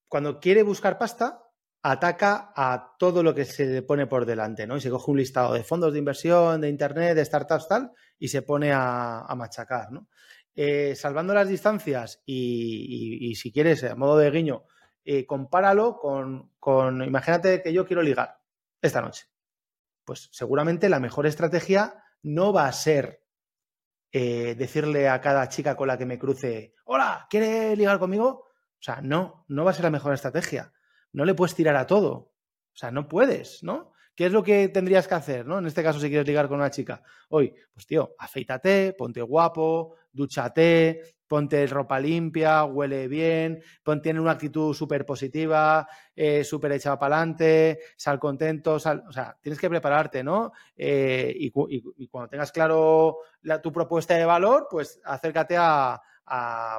cuando 0.08 0.40
quiere 0.40 0.64
buscar 0.64 0.98
pasta, 0.98 1.42
ataca 1.84 2.52
a 2.56 2.96
todo 2.98 3.22
lo 3.22 3.36
que 3.36 3.46
se 3.46 3.66
le 3.68 3.82
pone 3.84 4.08
por 4.08 4.26
delante, 4.26 4.66
¿no? 4.66 4.78
Y 4.78 4.82
se 4.82 4.90
coge 4.90 5.12
un 5.12 5.18
listado 5.18 5.54
de 5.54 5.64
fondos 5.64 5.94
de 5.94 6.00
inversión, 6.00 6.62
de 6.62 6.70
internet, 6.70 7.16
de 7.16 7.24
startups, 7.24 7.68
tal, 7.68 7.92
y 8.18 8.28
se 8.28 8.42
pone 8.42 8.72
a, 8.74 9.28
machacar, 9.38 9.92
¿no? 9.92 10.08
Eh, 10.56 10.96
salvando 10.96 11.34
las 11.34 11.48
distancias 11.48 12.24
y, 12.26 13.36
si 13.36 13.52
quieres, 13.52 13.84
a 13.84 13.96
modo 13.96 14.18
de 14.18 14.32
guiño, 14.32 14.64
eh, 15.04 15.26
compáralo 15.26 15.98
con, 15.98 16.54
con, 16.60 17.04
imagínate 17.04 17.62
que 17.62 17.74
yo 17.74 17.86
quiero 17.86 18.02
ligar 18.02 18.40
esta 18.82 19.02
noche 19.02 19.28
pues 20.06 20.30
seguramente 20.32 20.90
la 20.90 21.00
mejor 21.00 21.26
estrategia 21.26 22.04
no 22.22 22.54
va 22.54 22.68
a 22.68 22.74
ser 22.74 23.24
eh, 24.12 24.56
decirle 24.56 25.10
a 25.10 25.20
cada 25.20 25.50
chica 25.50 25.76
con 25.76 25.88
la 25.88 25.98
que 25.98 26.06
me 26.06 26.20
cruce, 26.20 26.74
hola, 26.86 27.28
¿quiere 27.30 27.76
ligar 27.76 28.00
conmigo? 28.00 28.28
O 28.28 28.82
sea, 28.86 29.02
no, 29.02 29.46
no 29.48 29.66
va 29.66 29.72
a 29.72 29.74
ser 29.74 29.84
la 29.84 29.90
mejor 29.90 30.14
estrategia. 30.14 30.72
No 31.12 31.26
le 31.26 31.34
puedes 31.34 31.56
tirar 31.56 31.76
a 31.76 31.88
todo. 31.88 32.12
O 32.14 32.78
sea, 32.78 32.92
no 32.92 33.08
puedes, 33.08 33.64
¿no? 33.64 33.94
¿Qué 34.16 34.28
es 34.28 34.32
lo 34.32 34.44
que 34.44 34.70
tendrías 34.70 35.08
que 35.08 35.16
hacer, 35.16 35.46
¿no? 35.46 35.60
En 35.60 35.66
este 35.66 35.84
caso, 35.84 36.00
si 36.00 36.08
quieres 36.08 36.26
ligar 36.26 36.48
con 36.48 36.58
una 36.58 36.72
chica. 36.72 37.04
Hoy, 37.30 37.54
pues 37.74 37.86
tío, 37.86 38.16
afeítate, 38.18 38.94
ponte 38.94 39.22
guapo, 39.22 39.96
dúchate, 40.14 41.02
ponte 41.28 41.68
ropa 41.68 42.00
limpia, 42.00 42.64
huele 42.64 43.10
bien, 43.10 43.62
ponte 43.84 44.12
en 44.12 44.20
una 44.20 44.32
actitud 44.32 44.74
súper 44.74 45.06
positiva, 45.06 45.88
eh, 46.16 46.46
súper 46.46 46.72
echada 46.72 46.98
para 46.98 47.18
adelante, 47.18 47.80
sal 47.98 48.18
contento, 48.18 48.80
sal, 48.80 49.04
o 49.08 49.12
sea, 49.12 49.38
tienes 49.42 49.60
que 49.60 49.70
prepararte, 49.70 50.24
¿no? 50.24 50.54
Eh, 50.78 51.34
y, 51.38 51.52
cuando 52.08 52.30
tengas 52.30 52.54
claro 52.54 53.18
tu 53.62 53.72
propuesta 53.74 54.16
de 54.16 54.26
valor, 54.26 54.68
pues 54.70 55.02
acércate 55.04 55.58
a, 55.58 56.02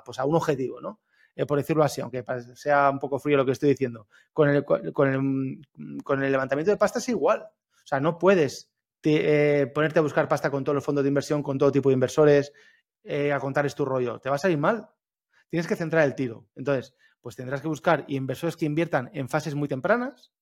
pues 0.04 0.18
a 0.18 0.24
un 0.24 0.36
objetivo, 0.36 0.80
¿no? 0.80 1.00
Eh, 1.36 1.46
por 1.46 1.58
decirlo 1.58 1.84
así, 1.84 2.00
aunque 2.00 2.24
sea 2.54 2.90
un 2.90 2.98
poco 2.98 3.18
frío 3.18 3.36
lo 3.36 3.44
que 3.44 3.52
estoy 3.52 3.68
diciendo. 3.68 4.08
Con 4.32 4.48
el, 4.48 4.64
con 4.64 4.80
el, 4.88 6.02
con 6.02 6.24
el 6.24 6.32
levantamiento 6.32 6.70
de 6.72 6.78
pasta 6.78 6.98
es 6.98 7.08
igual. 7.10 7.42
O 7.42 7.86
sea, 7.86 8.00
no 8.00 8.18
puedes 8.18 8.72
ponerte 9.74 9.98
a 9.98 10.02
buscar 10.02 10.28
pasta 10.28 10.50
con 10.50 10.64
todos 10.64 10.74
los 10.74 10.84
fondos 10.84 11.04
de 11.04 11.08
inversión, 11.08 11.42
con 11.42 11.58
todo 11.58 11.70
tipo 11.70 11.90
de 11.90 11.94
inversores, 11.94 12.52
eh, 13.04 13.32
a 13.32 13.38
contar 13.38 13.66
es 13.66 13.74
tu 13.74 13.84
rollo. 13.84 14.18
Te 14.18 14.28
va 14.28 14.36
a 14.36 14.38
salir 14.38 14.58
mal. 14.58 14.88
Tienes 15.48 15.66
que 15.66 15.76
centrar 15.76 16.04
el 16.04 16.14
tiro. 16.14 16.46
Entonces, 16.56 16.94
pues 17.20 17.36
tendrás 17.36 17.60
que 17.60 17.68
buscar 17.68 18.04
inversores 18.08 18.56
que 18.56 18.66
inviertan 18.66 19.10
en 19.12 19.28
fases 19.28 19.54
muy 19.54 19.68
tempranas, 19.68 20.32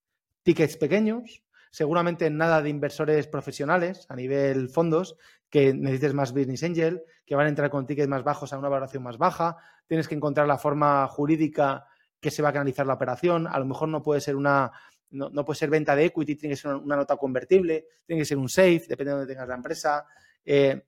tickets 0.43 0.77
pequeños, 0.77 1.43
seguramente 1.71 2.31
nada 2.31 2.63
de 2.63 2.71
inversores 2.71 3.27
profesionales 3.27 4.07
a 4.09 4.17
nivel 4.17 4.69
fondos, 4.71 5.17
que 5.55 5.73
necesites 5.73 6.15
más 6.15 6.33
business 6.33 6.65
angel, 6.65 7.05
que 7.25 7.37
van 7.37 7.47
a 7.47 7.49
entrar 7.49 7.71
con 7.71 7.87
tickets 7.87 8.09
más 8.09 8.25
bajos 8.25 8.53
a 8.53 8.59
una 8.59 8.69
valoración 8.69 9.05
más 9.05 9.19
baja. 9.19 9.57
Tienes 9.87 10.09
que 10.09 10.17
encontrar 10.17 10.49
la 10.49 10.59
forma 10.59 11.07
jurídica 11.07 11.87
que 12.19 12.33
se 12.33 12.43
va 12.43 12.49
a 12.49 12.53
canalizar 12.53 12.87
la 12.87 12.95
operación. 12.95 13.47
A 13.47 13.59
lo 13.61 13.65
mejor 13.65 13.89
no 13.89 14.03
puede 14.03 14.21
ser 14.21 14.35
una, 14.35 14.73
no, 15.11 15.31
puede 15.45 15.57
ser 15.57 15.71
venta 15.71 15.95
de 15.95 16.07
equity, 16.07 16.35
tiene 16.35 16.57
que 16.57 16.61
ser 16.61 16.75
una, 16.75 16.97
nota 16.97 17.17
convertible, 17.17 17.87
tiene 18.05 18.23
que 18.23 18.27
ser 18.27 18.37
un 18.37 18.49
safe, 18.49 18.83
depende 18.89 19.13
de 19.13 19.19
dónde 19.19 19.33
tengas 19.33 19.49
la 19.49 19.55
empresa. 19.55 20.05
Eh, 20.45 20.83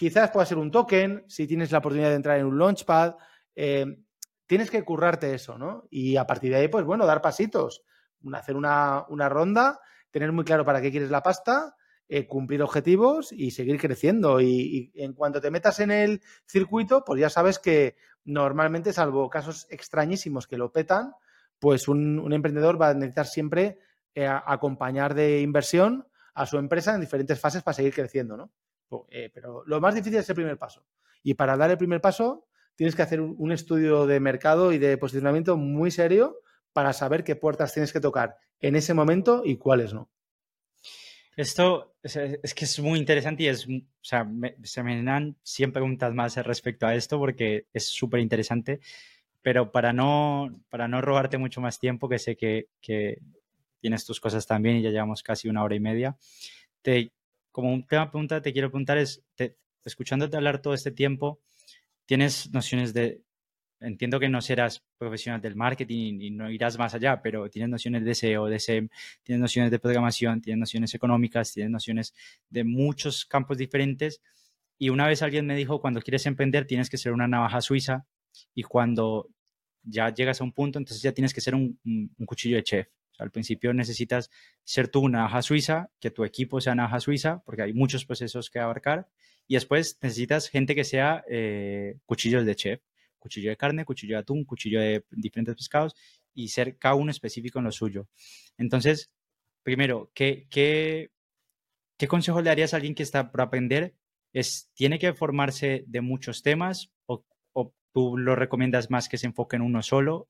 Quizás 0.00 0.30
pueda 0.30 0.46
ser 0.46 0.56
un 0.56 0.70
token, 0.70 1.26
si 1.28 1.46
tienes 1.46 1.70
la 1.72 1.76
oportunidad 1.76 2.08
de 2.08 2.14
entrar 2.14 2.38
en 2.38 2.46
un 2.46 2.58
launchpad. 2.58 3.16
Eh, 3.54 3.84
tienes 4.46 4.70
que 4.70 4.82
currarte 4.82 5.34
eso, 5.34 5.58
¿no? 5.58 5.88
Y 5.90 6.16
a 6.16 6.26
partir 6.26 6.52
de 6.52 6.56
ahí, 6.56 6.68
pues 6.68 6.86
bueno, 6.86 7.04
dar 7.04 7.20
pasitos, 7.20 7.84
hacer 8.32 8.56
una, 8.56 9.04
ronda, 9.28 9.78
tener 10.10 10.32
muy 10.32 10.46
claro 10.46 10.64
para 10.64 10.80
qué 10.80 10.90
quieres 10.90 11.10
la 11.10 11.22
pasta, 11.22 11.76
eh, 12.12 12.26
cumplir 12.26 12.60
objetivos 12.60 13.30
y 13.30 13.52
seguir 13.52 13.80
creciendo. 13.80 14.40
Y, 14.40 14.90
en 14.96 15.12
cuanto 15.12 15.40
te 15.40 15.52
metas 15.52 15.78
en 15.78 15.92
el 15.92 16.20
circuito, 16.44 17.04
pues 17.04 17.20
ya 17.20 17.30
sabes 17.30 17.60
que 17.60 17.94
normalmente, 18.24 18.92
salvo 18.92 19.30
casos 19.30 19.68
extrañísimos 19.70 20.48
que 20.48 20.58
lo 20.58 20.72
petan, 20.72 21.12
pues 21.60 21.86
un, 21.86 22.32
emprendedor 22.32 22.82
va 22.82 22.88
a 22.88 22.94
necesitar 22.94 23.26
siempre 23.28 23.78
eh, 24.16 24.26
acompañar 24.26 25.14
de 25.14 25.40
inversión 25.40 26.08
a 26.34 26.46
su 26.46 26.58
empresa 26.58 26.96
en 26.96 27.00
diferentes 27.00 27.38
fases 27.38 27.62
para 27.62 27.74
seguir 27.74 27.94
creciendo, 27.94 28.36
¿no? 28.36 28.50
Eh, 29.08 29.30
pero 29.32 29.62
lo 29.64 29.80
más 29.80 29.94
difícil 29.94 30.18
es 30.18 30.28
el 30.28 30.34
primer 30.34 30.58
paso. 30.58 30.84
Y 31.22 31.34
para 31.34 31.56
dar 31.56 31.70
el 31.70 31.78
primer 31.78 32.00
paso, 32.00 32.48
tienes 32.74 32.96
que 32.96 33.02
hacer 33.02 33.20
un, 33.20 33.52
estudio 33.52 34.06
de 34.06 34.18
mercado 34.18 34.72
y 34.72 34.78
de 34.78 34.98
posicionamiento 34.98 35.56
muy 35.56 35.92
serio 35.92 36.40
para 36.72 36.92
saber 36.92 37.22
qué 37.22 37.36
puertas 37.36 37.72
tienes 37.72 37.92
que 37.92 38.00
tocar 38.00 38.36
en 38.58 38.74
ese 38.74 38.94
momento 38.94 39.42
y 39.44 39.58
cuáles 39.58 39.94
no. 39.94 40.10
Esto 41.36 41.94
es, 42.02 42.54
que 42.54 42.64
es 42.64 42.80
muy 42.80 42.98
interesante 42.98 43.44
y 43.44 43.48
es, 43.48 43.66
o 43.66 43.80
sea, 44.02 44.28
se 44.62 44.82
me 44.82 45.02
dan 45.02 45.36
100 45.42 45.72
preguntas 45.72 46.12
más 46.12 46.36
respecto 46.36 46.86
a 46.86 46.94
esto 46.94 47.18
porque 47.18 47.66
es 47.72 47.86
súper 47.86 48.20
interesante, 48.20 48.80
pero 49.40 49.70
para 49.72 49.92
no, 49.92 50.50
para 50.68 50.88
no 50.88 51.00
robarte 51.00 51.38
mucho 51.38 51.60
más 51.60 51.78
tiempo, 51.78 52.08
que 52.08 52.18
sé 52.18 52.36
que, 52.36 52.68
que, 52.80 53.18
tienes 53.80 54.04
tus 54.04 54.20
cosas 54.20 54.46
también 54.46 54.76
y 54.76 54.82
ya 54.82 54.90
llevamos 54.90 55.22
casi 55.22 55.48
una 55.48 55.64
hora 55.64 55.74
y 55.74 55.80
media, 55.80 56.18
te 56.82 57.12
como 57.50 57.72
un 57.72 57.86
tema 57.86 58.10
pregunta 58.10 58.42
te 58.42 58.52
quiero 58.52 58.70
preguntar 58.70 58.98
es, 58.98 59.24
escuchándote 59.84 60.36
hablar 60.36 60.60
todo 60.60 60.74
este 60.74 60.90
tiempo, 60.90 61.40
¿tienes 62.06 62.52
nociones 62.52 62.92
de, 62.92 63.22
entiendo 63.80 64.20
que 64.20 64.28
no 64.28 64.40
serás 64.40 64.84
profesional 64.98 65.40
del 65.40 65.56
marketing 65.56 66.20
y 66.20 66.30
no 66.30 66.50
irás 66.50 66.78
más 66.78 66.94
allá, 66.94 67.20
pero 67.22 67.48
tienes 67.48 67.70
nociones 67.70 68.04
de 68.04 68.14
SEO, 68.14 68.46
de 68.46 68.58
SEM, 68.58 68.88
tienes 69.22 69.40
nociones 69.40 69.70
de 69.70 69.78
programación, 69.78 70.40
tienes 70.40 70.60
nociones 70.60 70.94
económicas, 70.94 71.52
tienes 71.52 71.70
nociones 71.70 72.14
de 72.48 72.64
muchos 72.64 73.24
campos 73.24 73.58
diferentes. 73.58 74.20
Y 74.78 74.90
una 74.90 75.06
vez 75.06 75.22
alguien 75.22 75.46
me 75.46 75.56
dijo, 75.56 75.80
cuando 75.80 76.00
quieres 76.00 76.26
emprender 76.26 76.66
tienes 76.66 76.90
que 76.90 76.98
ser 76.98 77.12
una 77.12 77.28
navaja 77.28 77.60
suiza 77.60 78.06
y 78.54 78.62
cuando 78.62 79.28
ya 79.82 80.12
llegas 80.12 80.40
a 80.40 80.44
un 80.44 80.52
punto, 80.52 80.78
entonces 80.78 81.02
ya 81.02 81.12
tienes 81.12 81.34
que 81.34 81.40
ser 81.40 81.54
un, 81.54 81.78
un 81.84 82.26
cuchillo 82.26 82.56
de 82.56 82.62
chef. 82.62 82.88
O 83.18 83.22
al 83.22 83.30
principio 83.30 83.72
necesitas 83.74 84.30
ser 84.64 84.88
tú 84.88 85.00
una 85.00 85.18
navaja 85.18 85.42
suiza, 85.42 85.90
que 86.00 86.10
tu 86.10 86.24
equipo 86.24 86.60
sea 86.60 86.74
navaja 86.74 87.00
suiza, 87.00 87.42
porque 87.44 87.62
hay 87.62 87.72
muchos 87.72 88.04
procesos 88.04 88.50
que 88.50 88.58
abarcar. 88.58 89.08
Y 89.46 89.54
después 89.54 89.98
necesitas 90.00 90.48
gente 90.48 90.74
que 90.74 90.84
sea 90.84 91.24
eh, 91.28 91.98
cuchillos 92.06 92.46
de 92.46 92.54
chef, 92.54 92.80
cuchillo 93.20 93.50
de 93.50 93.56
carne, 93.56 93.84
cuchillo 93.84 94.16
de 94.16 94.20
atún, 94.20 94.44
cuchillo 94.44 94.80
de 94.80 95.04
diferentes 95.10 95.54
pescados 95.54 95.94
y 96.34 96.48
ser 96.48 96.76
cada 96.76 96.96
uno 96.96 97.12
específico 97.12 97.60
en 97.60 97.66
lo 97.66 97.72
suyo. 97.72 98.08
Entonces, 98.58 99.12
primero, 99.62 100.10
¿qué, 100.14 100.48
qué, 100.50 101.12
qué 101.96 102.08
consejo 102.08 102.40
le 102.40 102.50
darías 102.50 102.74
a 102.74 102.78
alguien 102.78 102.94
que 102.96 103.04
está 103.04 103.30
por 103.30 103.42
aprender? 103.42 103.94
Es, 104.32 104.70
¿Tiene 104.74 104.98
que 104.98 105.12
formarse 105.14 105.84
de 105.86 106.00
muchos 106.00 106.42
temas 106.42 106.90
o, 107.06 107.24
o 107.52 107.72
tú 107.92 108.16
lo 108.16 108.34
recomiendas 108.34 108.90
más 108.90 109.08
que 109.08 109.18
se 109.18 109.26
enfoque 109.26 109.56
en 109.56 109.62
uno 109.62 109.82
solo? 109.82 110.28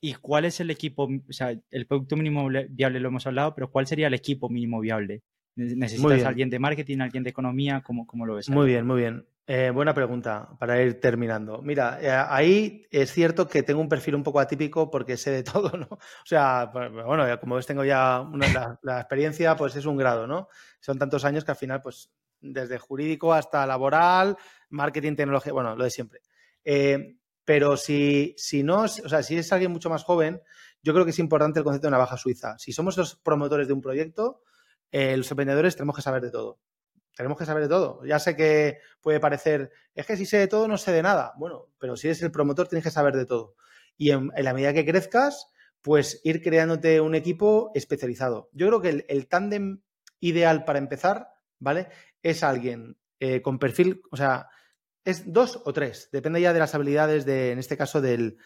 ¿Y 0.00 0.14
cuál 0.14 0.44
es 0.44 0.60
el 0.60 0.70
equipo? 0.70 1.04
O 1.04 1.32
sea, 1.32 1.58
el 1.70 1.86
producto 1.86 2.14
mínimo 2.16 2.48
viable 2.68 3.00
lo 3.00 3.08
hemos 3.08 3.26
hablado, 3.26 3.54
pero 3.54 3.70
¿cuál 3.70 3.86
sería 3.86 4.08
el 4.08 4.14
equipo 4.14 4.50
mínimo 4.50 4.80
viable? 4.80 5.22
¿Necesitas 5.56 6.24
alguien 6.24 6.50
de 6.50 6.58
marketing, 6.58 6.98
alguien 6.98 7.22
de 7.22 7.30
economía? 7.30 7.80
¿Cómo, 7.80 8.06
cómo 8.06 8.26
lo 8.26 8.34
ves? 8.34 8.50
Muy 8.50 8.66
bien, 8.66 8.86
muy 8.86 9.00
bien. 9.00 9.24
Eh, 9.46 9.70
buena 9.70 9.92
pregunta 9.92 10.56
para 10.58 10.80
ir 10.80 11.00
terminando. 11.00 11.60
Mira, 11.60 11.98
eh, 12.00 12.10
ahí 12.10 12.86
es 12.90 13.12
cierto 13.12 13.46
que 13.46 13.62
tengo 13.62 13.80
un 13.82 13.90
perfil 13.90 14.14
un 14.14 14.22
poco 14.22 14.40
atípico 14.40 14.90
porque 14.90 15.18
sé 15.18 15.30
de 15.32 15.42
todo, 15.42 15.76
¿no? 15.76 15.88
O 15.90 16.26
sea, 16.26 16.70
pues, 16.72 16.90
bueno, 16.90 17.24
como 17.40 17.56
ves, 17.56 17.66
tengo 17.66 17.84
ya 17.84 18.26
la, 18.82 19.00
experiencia, 19.00 19.54
pues 19.54 19.76
es 19.76 19.84
un 19.84 19.98
grado, 19.98 20.26
¿no? 20.26 20.48
Son 20.80 20.98
tantos 20.98 21.26
años 21.26 21.44
que 21.44 21.50
al 21.50 21.58
final, 21.58 21.82
pues 21.82 22.10
desde 22.40 22.78
jurídico 22.78 23.34
hasta 23.34 23.66
laboral, 23.66 24.36
marketing, 24.70 25.14
tecnología, 25.14 25.52
bueno, 25.52 25.76
lo 25.76 25.84
de 25.84 25.90
siempre. 25.90 26.20
Eh, 26.64 27.18
pero 27.44 27.76
si, 27.76 28.34
si 28.38 28.62
no, 28.62 28.82
o 28.82 28.88
sea, 28.88 29.22
si 29.22 29.36
es 29.36 29.52
alguien 29.52 29.72
mucho 29.72 29.90
más 29.90 30.04
joven, 30.04 30.40
yo 30.82 30.94
creo 30.94 31.04
que 31.04 31.10
es 31.10 31.18
importante 31.18 31.60
el 31.60 31.64
concepto 31.64 31.86
de 31.86 31.90
una 31.90 31.98
baja 31.98 32.16
suiza. 32.16 32.58
Si 32.58 32.72
somos 32.72 32.96
los 32.96 33.16
promotores 33.16 33.66
de 33.68 33.74
un 33.74 33.82
proyecto, 33.82 34.42
los 34.90 35.30
emprendedores 35.30 35.76
tenemos 35.76 35.96
que 35.96 36.02
saber 36.02 36.22
de 36.22 36.30
todo 36.30 36.60
tenemos 37.14 37.38
que 37.38 37.46
saber 37.46 37.62
de 37.62 37.68
todo. 37.68 38.04
Ya 38.04 38.18
sé 38.18 38.36
que 38.36 38.78
puede 39.00 39.20
parecer, 39.20 39.70
es 39.94 40.06
que 40.06 40.16
si 40.16 40.26
sé 40.26 40.38
de 40.38 40.48
todo 40.48 40.68
no 40.68 40.78
sé 40.78 40.92
de 40.92 41.02
nada. 41.02 41.32
Bueno, 41.38 41.72
pero 41.78 41.96
si 41.96 42.08
eres 42.08 42.22
el 42.22 42.30
promotor 42.30 42.68
tienes 42.68 42.84
que 42.84 42.90
saber 42.90 43.16
de 43.16 43.26
todo. 43.26 43.54
Y 43.96 44.10
en, 44.10 44.30
la 44.36 44.52
medida 44.52 44.72
que 44.72 44.84
crezcas, 44.84 45.46
pues 45.82 46.20
ir 46.24 46.42
creándote 46.42 47.00
un 47.00 47.14
equipo 47.14 47.70
especializado. 47.74 48.48
Yo 48.52 48.66
creo 48.66 48.80
que 48.80 48.88
el, 48.88 49.04
el 49.08 49.28
tándem 49.28 49.82
ideal 50.20 50.64
para 50.64 50.78
empezar, 50.78 51.28
¿vale? 51.58 51.88
Es 52.22 52.42
alguien 52.42 52.96
eh, 53.20 53.42
con 53.42 53.58
perfil, 53.58 54.02
o 54.10 54.16
sea, 54.16 54.48
es 55.04 55.32
dos 55.32 55.62
o 55.64 55.72
tres, 55.72 56.08
depende 56.10 56.40
ya 56.40 56.52
de 56.52 56.58
las 56.58 56.74
habilidades 56.74 57.24
de, 57.24 57.52
en 57.52 57.58
este 57.58 57.76
caso, 57.76 58.00
del, 58.00 58.38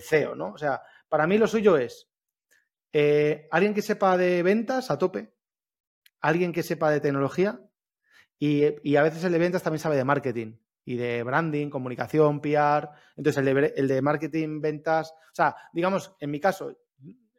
CEO, 0.00 0.34
¿no? 0.34 0.52
O 0.52 0.58
sea, 0.58 0.82
para 1.08 1.26
mí 1.26 1.36
lo 1.36 1.46
suyo 1.46 1.76
es 1.76 2.08
eh, 2.92 3.48
alguien 3.50 3.74
que 3.74 3.82
sepa 3.82 4.16
de 4.16 4.42
ventas 4.42 4.90
a 4.90 4.98
tope, 4.98 5.34
alguien 6.20 6.52
que 6.52 6.62
sepa 6.62 6.90
de 6.90 7.00
tecnología 7.00 7.60
y, 8.44 8.96
a 8.96 9.02
veces 9.04 9.22
el 9.22 9.30
de 9.30 9.38
ventas 9.38 9.62
también 9.62 9.78
sabe 9.78 9.94
de 9.94 10.02
marketing 10.02 10.56
y 10.84 10.96
de 10.96 11.22
branding, 11.22 11.70
comunicación, 11.70 12.40
PR. 12.40 12.88
Entonces, 13.16 13.36
el 13.76 13.86
de, 13.86 14.02
marketing, 14.02 14.60
ventas. 14.60 15.12
O 15.12 15.34
sea, 15.34 15.54
digamos, 15.72 16.16
en 16.18 16.32
mi 16.32 16.40
caso, 16.40 16.76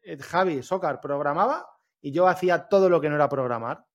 eh, 0.01 0.17
Javi 0.17 0.63
Socar 0.63 1.01
programaba 1.01 1.67
y 1.99 2.13
yo 2.13 2.29
hacía 2.29 2.69
todo 2.69 2.87
lo 2.87 3.01
que 3.01 3.09
no 3.09 3.15
era 3.15 3.27
programar. 3.27 3.85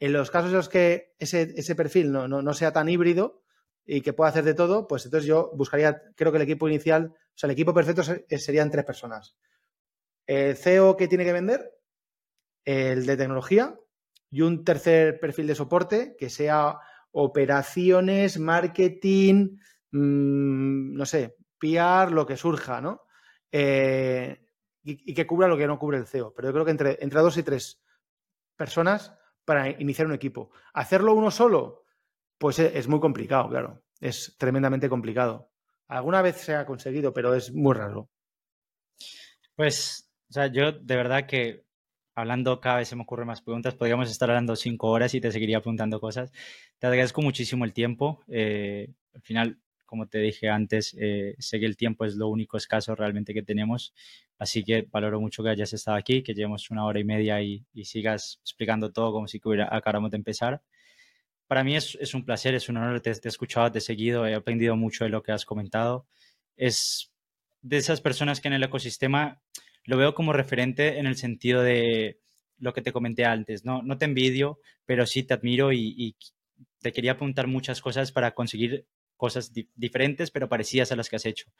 En 0.00 0.14
los 0.14 0.30
casos 0.30 0.52
en 0.52 0.56
los 0.56 0.70
que 0.70 1.14
ese, 1.18 1.52
ese 1.54 1.74
perfil 1.74 2.10
no, 2.10 2.28
no, 2.28 2.54
sea 2.54 2.72
tan 2.72 2.88
híbrido 2.88 3.42
y 3.84 4.00
que 4.00 4.14
pueda 4.14 4.30
hacer 4.30 4.44
de 4.44 4.54
todo, 4.54 4.86
pues 4.86 5.04
entonces 5.04 5.28
yo 5.28 5.50
buscaría, 5.54 6.00
creo 6.16 6.32
que 6.32 6.36
el 6.36 6.44
equipo 6.44 6.66
inicial, 6.66 7.12
o 7.14 7.36
sea, 7.36 7.46
el 7.48 7.52
equipo 7.52 7.74
perfecto 7.74 8.02
serían 8.02 8.70
tres 8.70 8.86
personas. 8.86 9.36
El 10.26 10.56
CEO 10.56 10.96
que 10.96 11.08
tiene 11.08 11.26
que 11.26 11.34
vender, 11.34 11.78
el 12.64 13.04
de 13.04 13.18
tecnología 13.18 13.78
y 14.34 14.42
un 14.42 14.64
tercer 14.64 15.20
perfil 15.20 15.46
de 15.46 15.54
soporte 15.54 16.16
que 16.18 16.28
sea 16.28 16.80
operaciones, 17.12 18.36
marketing, 18.40 19.58
mm, 19.92 20.92
no 20.96 21.06
sé, 21.06 21.36
PR, 21.56 22.10
lo 22.10 22.26
que 22.26 22.36
surja, 22.36 22.80
¿no? 22.80 23.02
Eh, 23.52 24.44
y, 24.82 25.14
que 25.14 25.24
cubra 25.24 25.46
lo 25.46 25.56
que 25.56 25.68
no 25.68 25.78
cubre 25.78 25.98
el 25.98 26.08
CEO. 26.08 26.34
Pero 26.34 26.48
yo 26.48 26.52
creo 26.52 26.64
que 26.64 26.72
entre, 26.72 26.98
entre 27.00 27.20
dos 27.20 27.36
y 27.36 27.44
tres 27.44 27.80
personas 28.56 29.16
para 29.44 29.70
iniciar 29.80 30.08
un 30.08 30.14
equipo. 30.14 30.50
Hacerlo 30.72 31.14
uno 31.14 31.30
solo, 31.30 31.84
pues 32.36 32.58
es, 32.58 32.74
es 32.74 32.88
muy 32.88 32.98
complicado, 32.98 33.48
claro. 33.48 33.84
Es 34.00 34.34
tremendamente 34.36 34.88
complicado. 34.88 35.52
Alguna 35.86 36.22
vez 36.22 36.38
se 36.38 36.56
ha 36.56 36.66
conseguido, 36.66 37.12
pero 37.12 37.34
es 37.34 37.52
muy 37.52 37.74
raro. 37.74 38.10
Pues, 39.54 40.12
o 40.28 40.32
sea, 40.32 40.48
yo 40.48 40.72
de 40.72 40.96
verdad 40.96 41.24
que 41.28 41.63
hablando, 42.14 42.60
cada 42.60 42.78
vez 42.78 42.88
se 42.88 42.96
me 42.96 43.02
ocurren 43.02 43.26
más 43.26 43.42
preguntas. 43.42 43.74
Podríamos 43.74 44.10
estar 44.10 44.30
hablando 44.30 44.56
cinco 44.56 44.88
horas 44.88 45.14
y 45.14 45.20
te 45.20 45.32
seguiría 45.32 45.58
apuntando 45.58 46.00
cosas. 46.00 46.32
Te 46.78 46.86
agradezco 46.86 47.22
muchísimo 47.22 47.64
el 47.64 47.72
tiempo. 47.72 48.22
Eh, 48.28 48.88
al 49.14 49.22
final, 49.22 49.58
como 49.84 50.06
te 50.06 50.18
dije 50.18 50.48
antes, 50.48 50.96
eh, 50.98 51.34
sé 51.38 51.60
que 51.60 51.66
el 51.66 51.76
tiempo 51.76 52.04
es 52.04 52.14
lo 52.16 52.28
único 52.28 52.56
escaso 52.56 52.94
realmente 52.94 53.34
que 53.34 53.42
tenemos. 53.42 53.94
Así 54.38 54.64
que 54.64 54.86
valoro 54.90 55.20
mucho 55.20 55.42
que 55.42 55.50
hayas 55.50 55.72
estado 55.72 55.96
aquí, 55.96 56.22
que 56.22 56.34
llevemos 56.34 56.70
una 56.70 56.84
hora 56.84 57.00
y 57.00 57.04
media 57.04 57.42
y, 57.42 57.64
sigas 57.84 58.38
explicando 58.42 58.92
todo 58.92 59.12
como 59.12 59.28
si 59.28 59.40
acabáramos 59.70 60.10
de 60.10 60.16
empezar. 60.16 60.62
Para 61.46 61.62
mí 61.62 61.76
es, 61.76 61.96
es, 62.00 62.14
un 62.14 62.24
placer, 62.24 62.54
es 62.54 62.68
un 62.68 62.76
honor. 62.76 63.00
Te, 63.00 63.14
te 63.14 63.28
he 63.28 63.30
escuchado, 63.30 63.70
te 63.70 63.78
he 63.78 63.82
seguido, 63.82 64.26
he 64.26 64.34
aprendido 64.34 64.76
mucho 64.76 65.04
de 65.04 65.10
lo 65.10 65.22
que 65.22 65.32
has 65.32 65.44
comentado. 65.44 66.06
Es 66.56 67.12
de 67.62 67.78
esas 67.78 68.00
personas 68.00 68.40
que 68.40 68.48
en 68.48 68.54
el 68.54 68.62
ecosistema 68.62 69.42
lo 69.84 69.96
veo 69.96 70.14
como 70.14 70.32
referente 70.32 70.98
en 70.98 71.06
el 71.06 71.16
sentido 71.16 71.62
de 71.62 72.18
lo 72.58 72.72
que 72.72 72.82
te 72.82 72.92
comenté 72.92 73.24
antes, 73.24 73.64
¿no? 73.64 73.82
No 73.82 73.98
te 73.98 74.04
envidio, 74.04 74.58
pero 74.86 75.06
sí 75.06 75.22
te 75.22 75.34
admiro 75.34 75.72
y, 75.72 76.16
te 76.80 76.92
quería 76.92 77.12
apuntar 77.12 77.46
muchas 77.46 77.80
cosas 77.80 78.12
para 78.12 78.32
conseguir 78.32 78.86
cosas 79.16 79.52
diferentes, 79.74 80.30
pero 80.30 80.50
parecidas 80.50 80.92
a 80.92 80.96
las 80.96 81.08
que 81.08 81.16
has 81.16 81.24
hecho. 81.24 81.50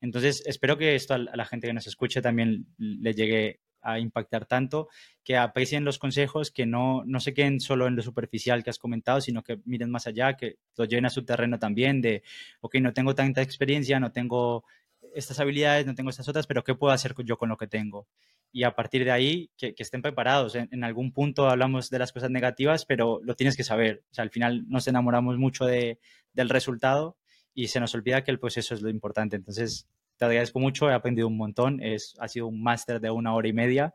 Entonces, 0.00 0.42
espero 0.44 0.76
que 0.76 0.96
esto 0.96 1.14
a 1.14 1.18
la 1.18 1.44
gente 1.44 1.68
que 1.68 1.72
nos 1.72 1.86
escuche 1.86 2.20
también 2.20 2.66
le 2.78 3.14
llegue 3.14 3.60
a 3.80 3.98
impactar 3.98 4.46
tanto, 4.46 4.88
que 5.22 5.36
aprecien 5.36 5.84
los 5.84 5.98
consejos, 5.98 6.50
que 6.50 6.66
no, 6.66 7.04
no 7.04 7.20
se 7.20 7.34
queden 7.34 7.60
solo 7.60 7.86
en 7.86 7.96
lo 7.96 8.02
superficial 8.02 8.62
que 8.62 8.70
has 8.70 8.78
comentado, 8.78 9.20
sino 9.20 9.42
que 9.42 9.60
miren 9.64 9.90
más 9.90 10.06
allá, 10.06 10.36
que 10.36 10.56
lo 10.76 10.84
lleven 10.84 11.06
a 11.06 11.10
su 11.10 11.24
terreno 11.24 11.58
también 11.58 12.00
de, 12.00 12.22
ok, 12.60 12.76
no 12.76 12.92
tengo 12.92 13.14
tanta 13.14 13.42
experiencia, 13.42 14.00
no 14.00 14.12
tengo 14.12 14.64
estas 15.14 15.40
habilidades, 15.40 15.86
no 15.86 15.94
tengo 15.94 16.10
estas 16.10 16.28
otras, 16.28 16.46
pero 16.46 16.64
¿qué 16.64 16.74
puedo 16.74 16.92
hacer 16.92 17.14
yo 17.24 17.36
con 17.36 17.48
lo 17.48 17.56
que 17.56 17.66
tengo? 17.66 18.08
Y 18.50 18.64
a 18.64 18.74
partir 18.74 19.04
de 19.04 19.10
ahí, 19.10 19.50
que, 19.56 19.74
estén 19.78 20.02
preparados. 20.02 20.54
En, 20.54 20.84
algún 20.84 21.12
punto 21.12 21.48
hablamos 21.48 21.90
de 21.90 21.98
las 21.98 22.12
cosas 22.12 22.30
negativas, 22.30 22.84
pero 22.84 23.20
lo 23.22 23.34
tienes 23.34 23.56
que 23.56 23.64
saber. 23.64 24.04
O 24.10 24.14
sea, 24.14 24.24
al 24.24 24.30
final 24.30 24.68
nos 24.68 24.86
enamoramos 24.88 25.38
mucho 25.38 25.64
de, 25.64 25.98
del 26.32 26.48
resultado 26.48 27.16
y 27.54 27.68
se 27.68 27.80
nos 27.80 27.94
olvida 27.94 28.24
que 28.24 28.30
el 28.30 28.38
proceso 28.38 28.74
es 28.74 28.82
lo 28.82 28.90
importante. 28.90 29.36
Entonces, 29.36 29.88
te 30.16 30.26
agradezco 30.26 30.60
mucho, 30.60 30.90
he 30.90 30.94
aprendido 30.94 31.28
un 31.28 31.36
montón. 31.36 31.82
Es, 31.82 32.14
ha 32.18 32.28
sido 32.28 32.46
un 32.46 32.62
máster 32.62 33.00
de 33.00 33.10
una 33.10 33.34
hora 33.34 33.48
y 33.48 33.52
media. 33.52 33.94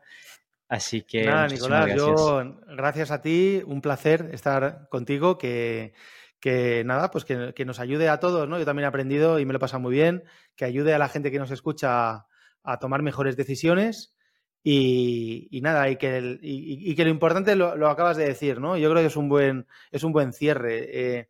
Así 0.68 1.02
que. 1.02 1.24
Nada, 1.24 1.46
Nicolás, 1.46 1.86
gracias. 1.86 2.06
yo, 2.06 2.60
gracias 2.68 3.10
a 3.10 3.22
ti, 3.22 3.62
un 3.64 3.80
placer 3.80 4.30
estar 4.32 4.88
contigo. 4.90 5.38
Que 5.38 5.94
que 6.40 6.84
nada, 6.84 7.10
pues 7.10 7.24
que, 7.24 7.64
nos 7.64 7.80
ayude 7.80 8.08
a 8.08 8.20
todos, 8.20 8.48
¿no? 8.48 8.58
Yo 8.58 8.64
también 8.64 8.84
he 8.84 8.88
aprendido 8.88 9.38
y 9.38 9.44
me 9.44 9.52
lo 9.52 9.56
he 9.56 9.60
pasado 9.60 9.80
muy 9.80 9.92
bien, 9.92 10.24
que 10.56 10.64
ayude 10.64 10.94
a 10.94 10.98
la 10.98 11.08
gente 11.08 11.30
que 11.30 11.38
nos 11.38 11.50
escucha 11.50 12.26
a, 12.62 12.78
tomar 12.80 13.02
mejores 13.02 13.36
decisiones 13.36 14.14
y, 14.62 15.48
nada, 15.62 15.88
y 15.88 15.96
que, 15.96 16.38
y, 16.42 16.94
que 16.94 17.04
lo 17.04 17.10
importante 17.10 17.56
lo, 17.56 17.88
acabas 17.88 18.16
de 18.16 18.26
decir, 18.26 18.60
¿no? 18.60 18.76
Yo 18.76 18.90
creo 18.90 19.02
que 19.02 19.08
es 19.08 19.16
un 19.16 19.28
buen, 19.28 19.66
es 19.90 20.04
un 20.04 20.12
buen 20.12 20.32
cierre. 20.32 20.88
Eh, 20.92 21.28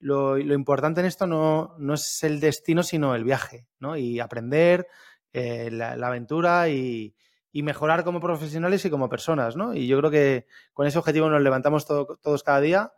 lo, 0.00 0.38
importante 0.38 1.00
en 1.00 1.06
esto 1.06 1.26
no, 1.26 1.76
no, 1.78 1.94
es 1.94 2.22
el 2.24 2.40
destino, 2.40 2.82
sino 2.82 3.14
el 3.14 3.24
viaje, 3.24 3.66
¿no? 3.78 3.96
Y 3.96 4.20
aprender 4.20 4.86
eh, 5.32 5.70
la, 5.70 5.92
aventura 5.92 6.68
y, 6.68 7.14
mejorar 7.52 8.02
como 8.02 8.20
profesionales 8.20 8.84
y 8.84 8.90
como 8.90 9.08
personas, 9.08 9.54
¿no? 9.54 9.74
Y 9.74 9.86
yo 9.86 9.96
creo 9.98 10.10
que 10.10 10.46
con 10.72 10.88
ese 10.88 10.98
objetivo 10.98 11.30
nos 11.30 11.40
levantamos 11.40 11.86
todos 11.86 12.42
cada 12.42 12.60
día 12.60 12.92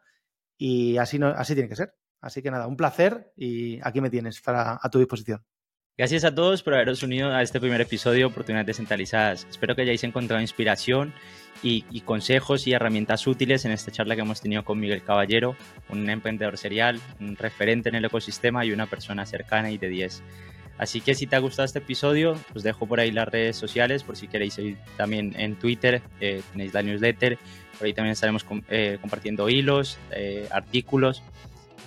y 0.56 0.96
así, 0.98 1.18
no, 1.18 1.28
así 1.28 1.54
tiene 1.54 1.68
que 1.68 1.76
ser. 1.76 1.94
Así 2.20 2.42
que 2.42 2.50
nada, 2.50 2.66
un 2.66 2.76
placer 2.76 3.32
y 3.36 3.78
aquí 3.82 4.00
me 4.00 4.10
tienes 4.10 4.40
para, 4.40 4.78
a 4.82 4.90
tu 4.90 4.98
disposición. 4.98 5.44
Gracias 5.98 6.24
a 6.24 6.34
todos 6.34 6.62
por 6.62 6.74
haberos 6.74 7.02
unido 7.02 7.32
a 7.32 7.40
este 7.40 7.58
primer 7.58 7.80
episodio 7.80 8.18
de 8.18 8.24
Oportunidades 8.26 8.66
Descentralizadas. 8.66 9.46
Espero 9.48 9.74
que 9.74 9.82
hayáis 9.82 10.04
encontrado 10.04 10.42
inspiración 10.42 11.14
y, 11.62 11.82
consejos 12.02 12.66
y 12.66 12.72
herramientas 12.72 13.26
útiles 13.26 13.64
en 13.64 13.72
esta 13.72 13.90
charla 13.90 14.14
que 14.14 14.20
hemos 14.20 14.42
tenido 14.42 14.62
con 14.62 14.78
Miguel 14.78 15.02
Caballero, 15.02 15.56
un 15.88 16.10
emprendedor 16.10 16.58
serial, 16.58 17.00
un 17.18 17.34
referente 17.36 17.88
en 17.88 17.94
el 17.94 18.04
ecosistema 18.04 18.66
y 18.66 18.72
una 18.72 18.86
persona 18.86 19.24
cercana 19.24 19.70
y 19.70 19.78
de 19.78 19.88
10. 19.88 20.22
Así 20.76 21.00
que 21.00 21.14
si 21.14 21.26
te 21.26 21.36
ha 21.36 21.38
gustado 21.38 21.64
este 21.64 21.78
episodio, 21.78 22.36
os 22.54 22.62
dejo 22.62 22.86
por 22.86 23.00
ahí 23.00 23.10
las 23.10 23.28
redes 23.28 23.56
sociales 23.56 24.02
por 24.02 24.18
si 24.18 24.28
queréis 24.28 24.58
ir 24.58 24.76
también 24.98 25.34
en 25.38 25.56
Twitter, 25.56 26.02
eh, 26.20 26.42
tenéis 26.52 26.74
la 26.74 26.82
newsletter, 26.82 27.38
por 27.78 27.86
ahí 27.86 27.92
también 27.92 28.12
estaremos 28.12 28.44
eh, 28.68 28.98
compartiendo 29.00 29.48
hilos, 29.48 29.98
eh, 30.10 30.48
artículos 30.50 31.22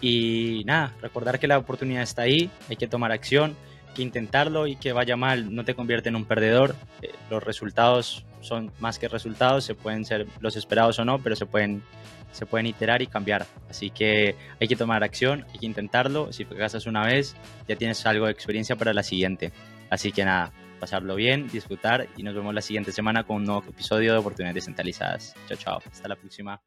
y 0.01 0.63
nada, 0.65 0.93
recordar 1.01 1.39
que 1.39 1.47
la 1.47 1.57
oportunidad 1.57 2.03
está 2.03 2.23
ahí, 2.23 2.49
hay 2.69 2.75
que 2.75 2.87
tomar 2.87 3.11
acción, 3.11 3.55
que 3.95 4.01
intentarlo 4.01 4.67
y 4.67 4.75
que 4.75 4.93
vaya 4.93 5.17
mal 5.17 5.53
no 5.53 5.65
te 5.65 5.75
convierte 5.75 6.09
en 6.09 6.15
un 6.15 6.25
perdedor. 6.25 6.75
Eh, 7.01 7.11
los 7.29 7.43
resultados 7.43 8.25
son 8.41 8.71
más 8.79 8.99
que 8.99 9.07
resultados, 9.07 9.65
se 9.65 9.75
pueden 9.75 10.05
ser 10.05 10.27
los 10.39 10.55
esperados 10.55 10.99
o 10.99 11.05
no, 11.05 11.19
pero 11.19 11.35
se 11.35 11.45
pueden, 11.45 11.83
se 12.31 12.45
pueden 12.45 12.67
iterar 12.67 13.01
y 13.01 13.07
cambiar. 13.07 13.45
Así 13.69 13.89
que 13.89 14.35
hay 14.59 14.67
que 14.67 14.75
tomar 14.75 15.03
acción, 15.03 15.45
hay 15.51 15.59
que 15.59 15.65
intentarlo. 15.65 16.31
Si 16.31 16.45
fracasas 16.45 16.85
una 16.85 17.05
vez, 17.05 17.35
ya 17.67 17.75
tienes 17.75 18.05
algo 18.05 18.25
de 18.25 18.31
experiencia 18.31 18.75
para 18.75 18.93
la 18.93 19.03
siguiente. 19.03 19.51
Así 19.89 20.11
que 20.11 20.23
nada, 20.23 20.53
pasarlo 20.79 21.15
bien, 21.15 21.47
disfrutar 21.47 22.07
y 22.17 22.23
nos 22.23 22.35
vemos 22.35 22.53
la 22.53 22.61
siguiente 22.61 22.91
semana 22.91 23.23
con 23.23 23.37
un 23.37 23.45
nuevo 23.45 23.63
episodio 23.67 24.13
de 24.13 24.19
Oportunidades 24.19 24.55
Descentralizadas. 24.55 25.35
Chao, 25.47 25.57
chao. 25.57 25.81
Hasta 25.91 26.07
la 26.07 26.15
próxima. 26.15 26.61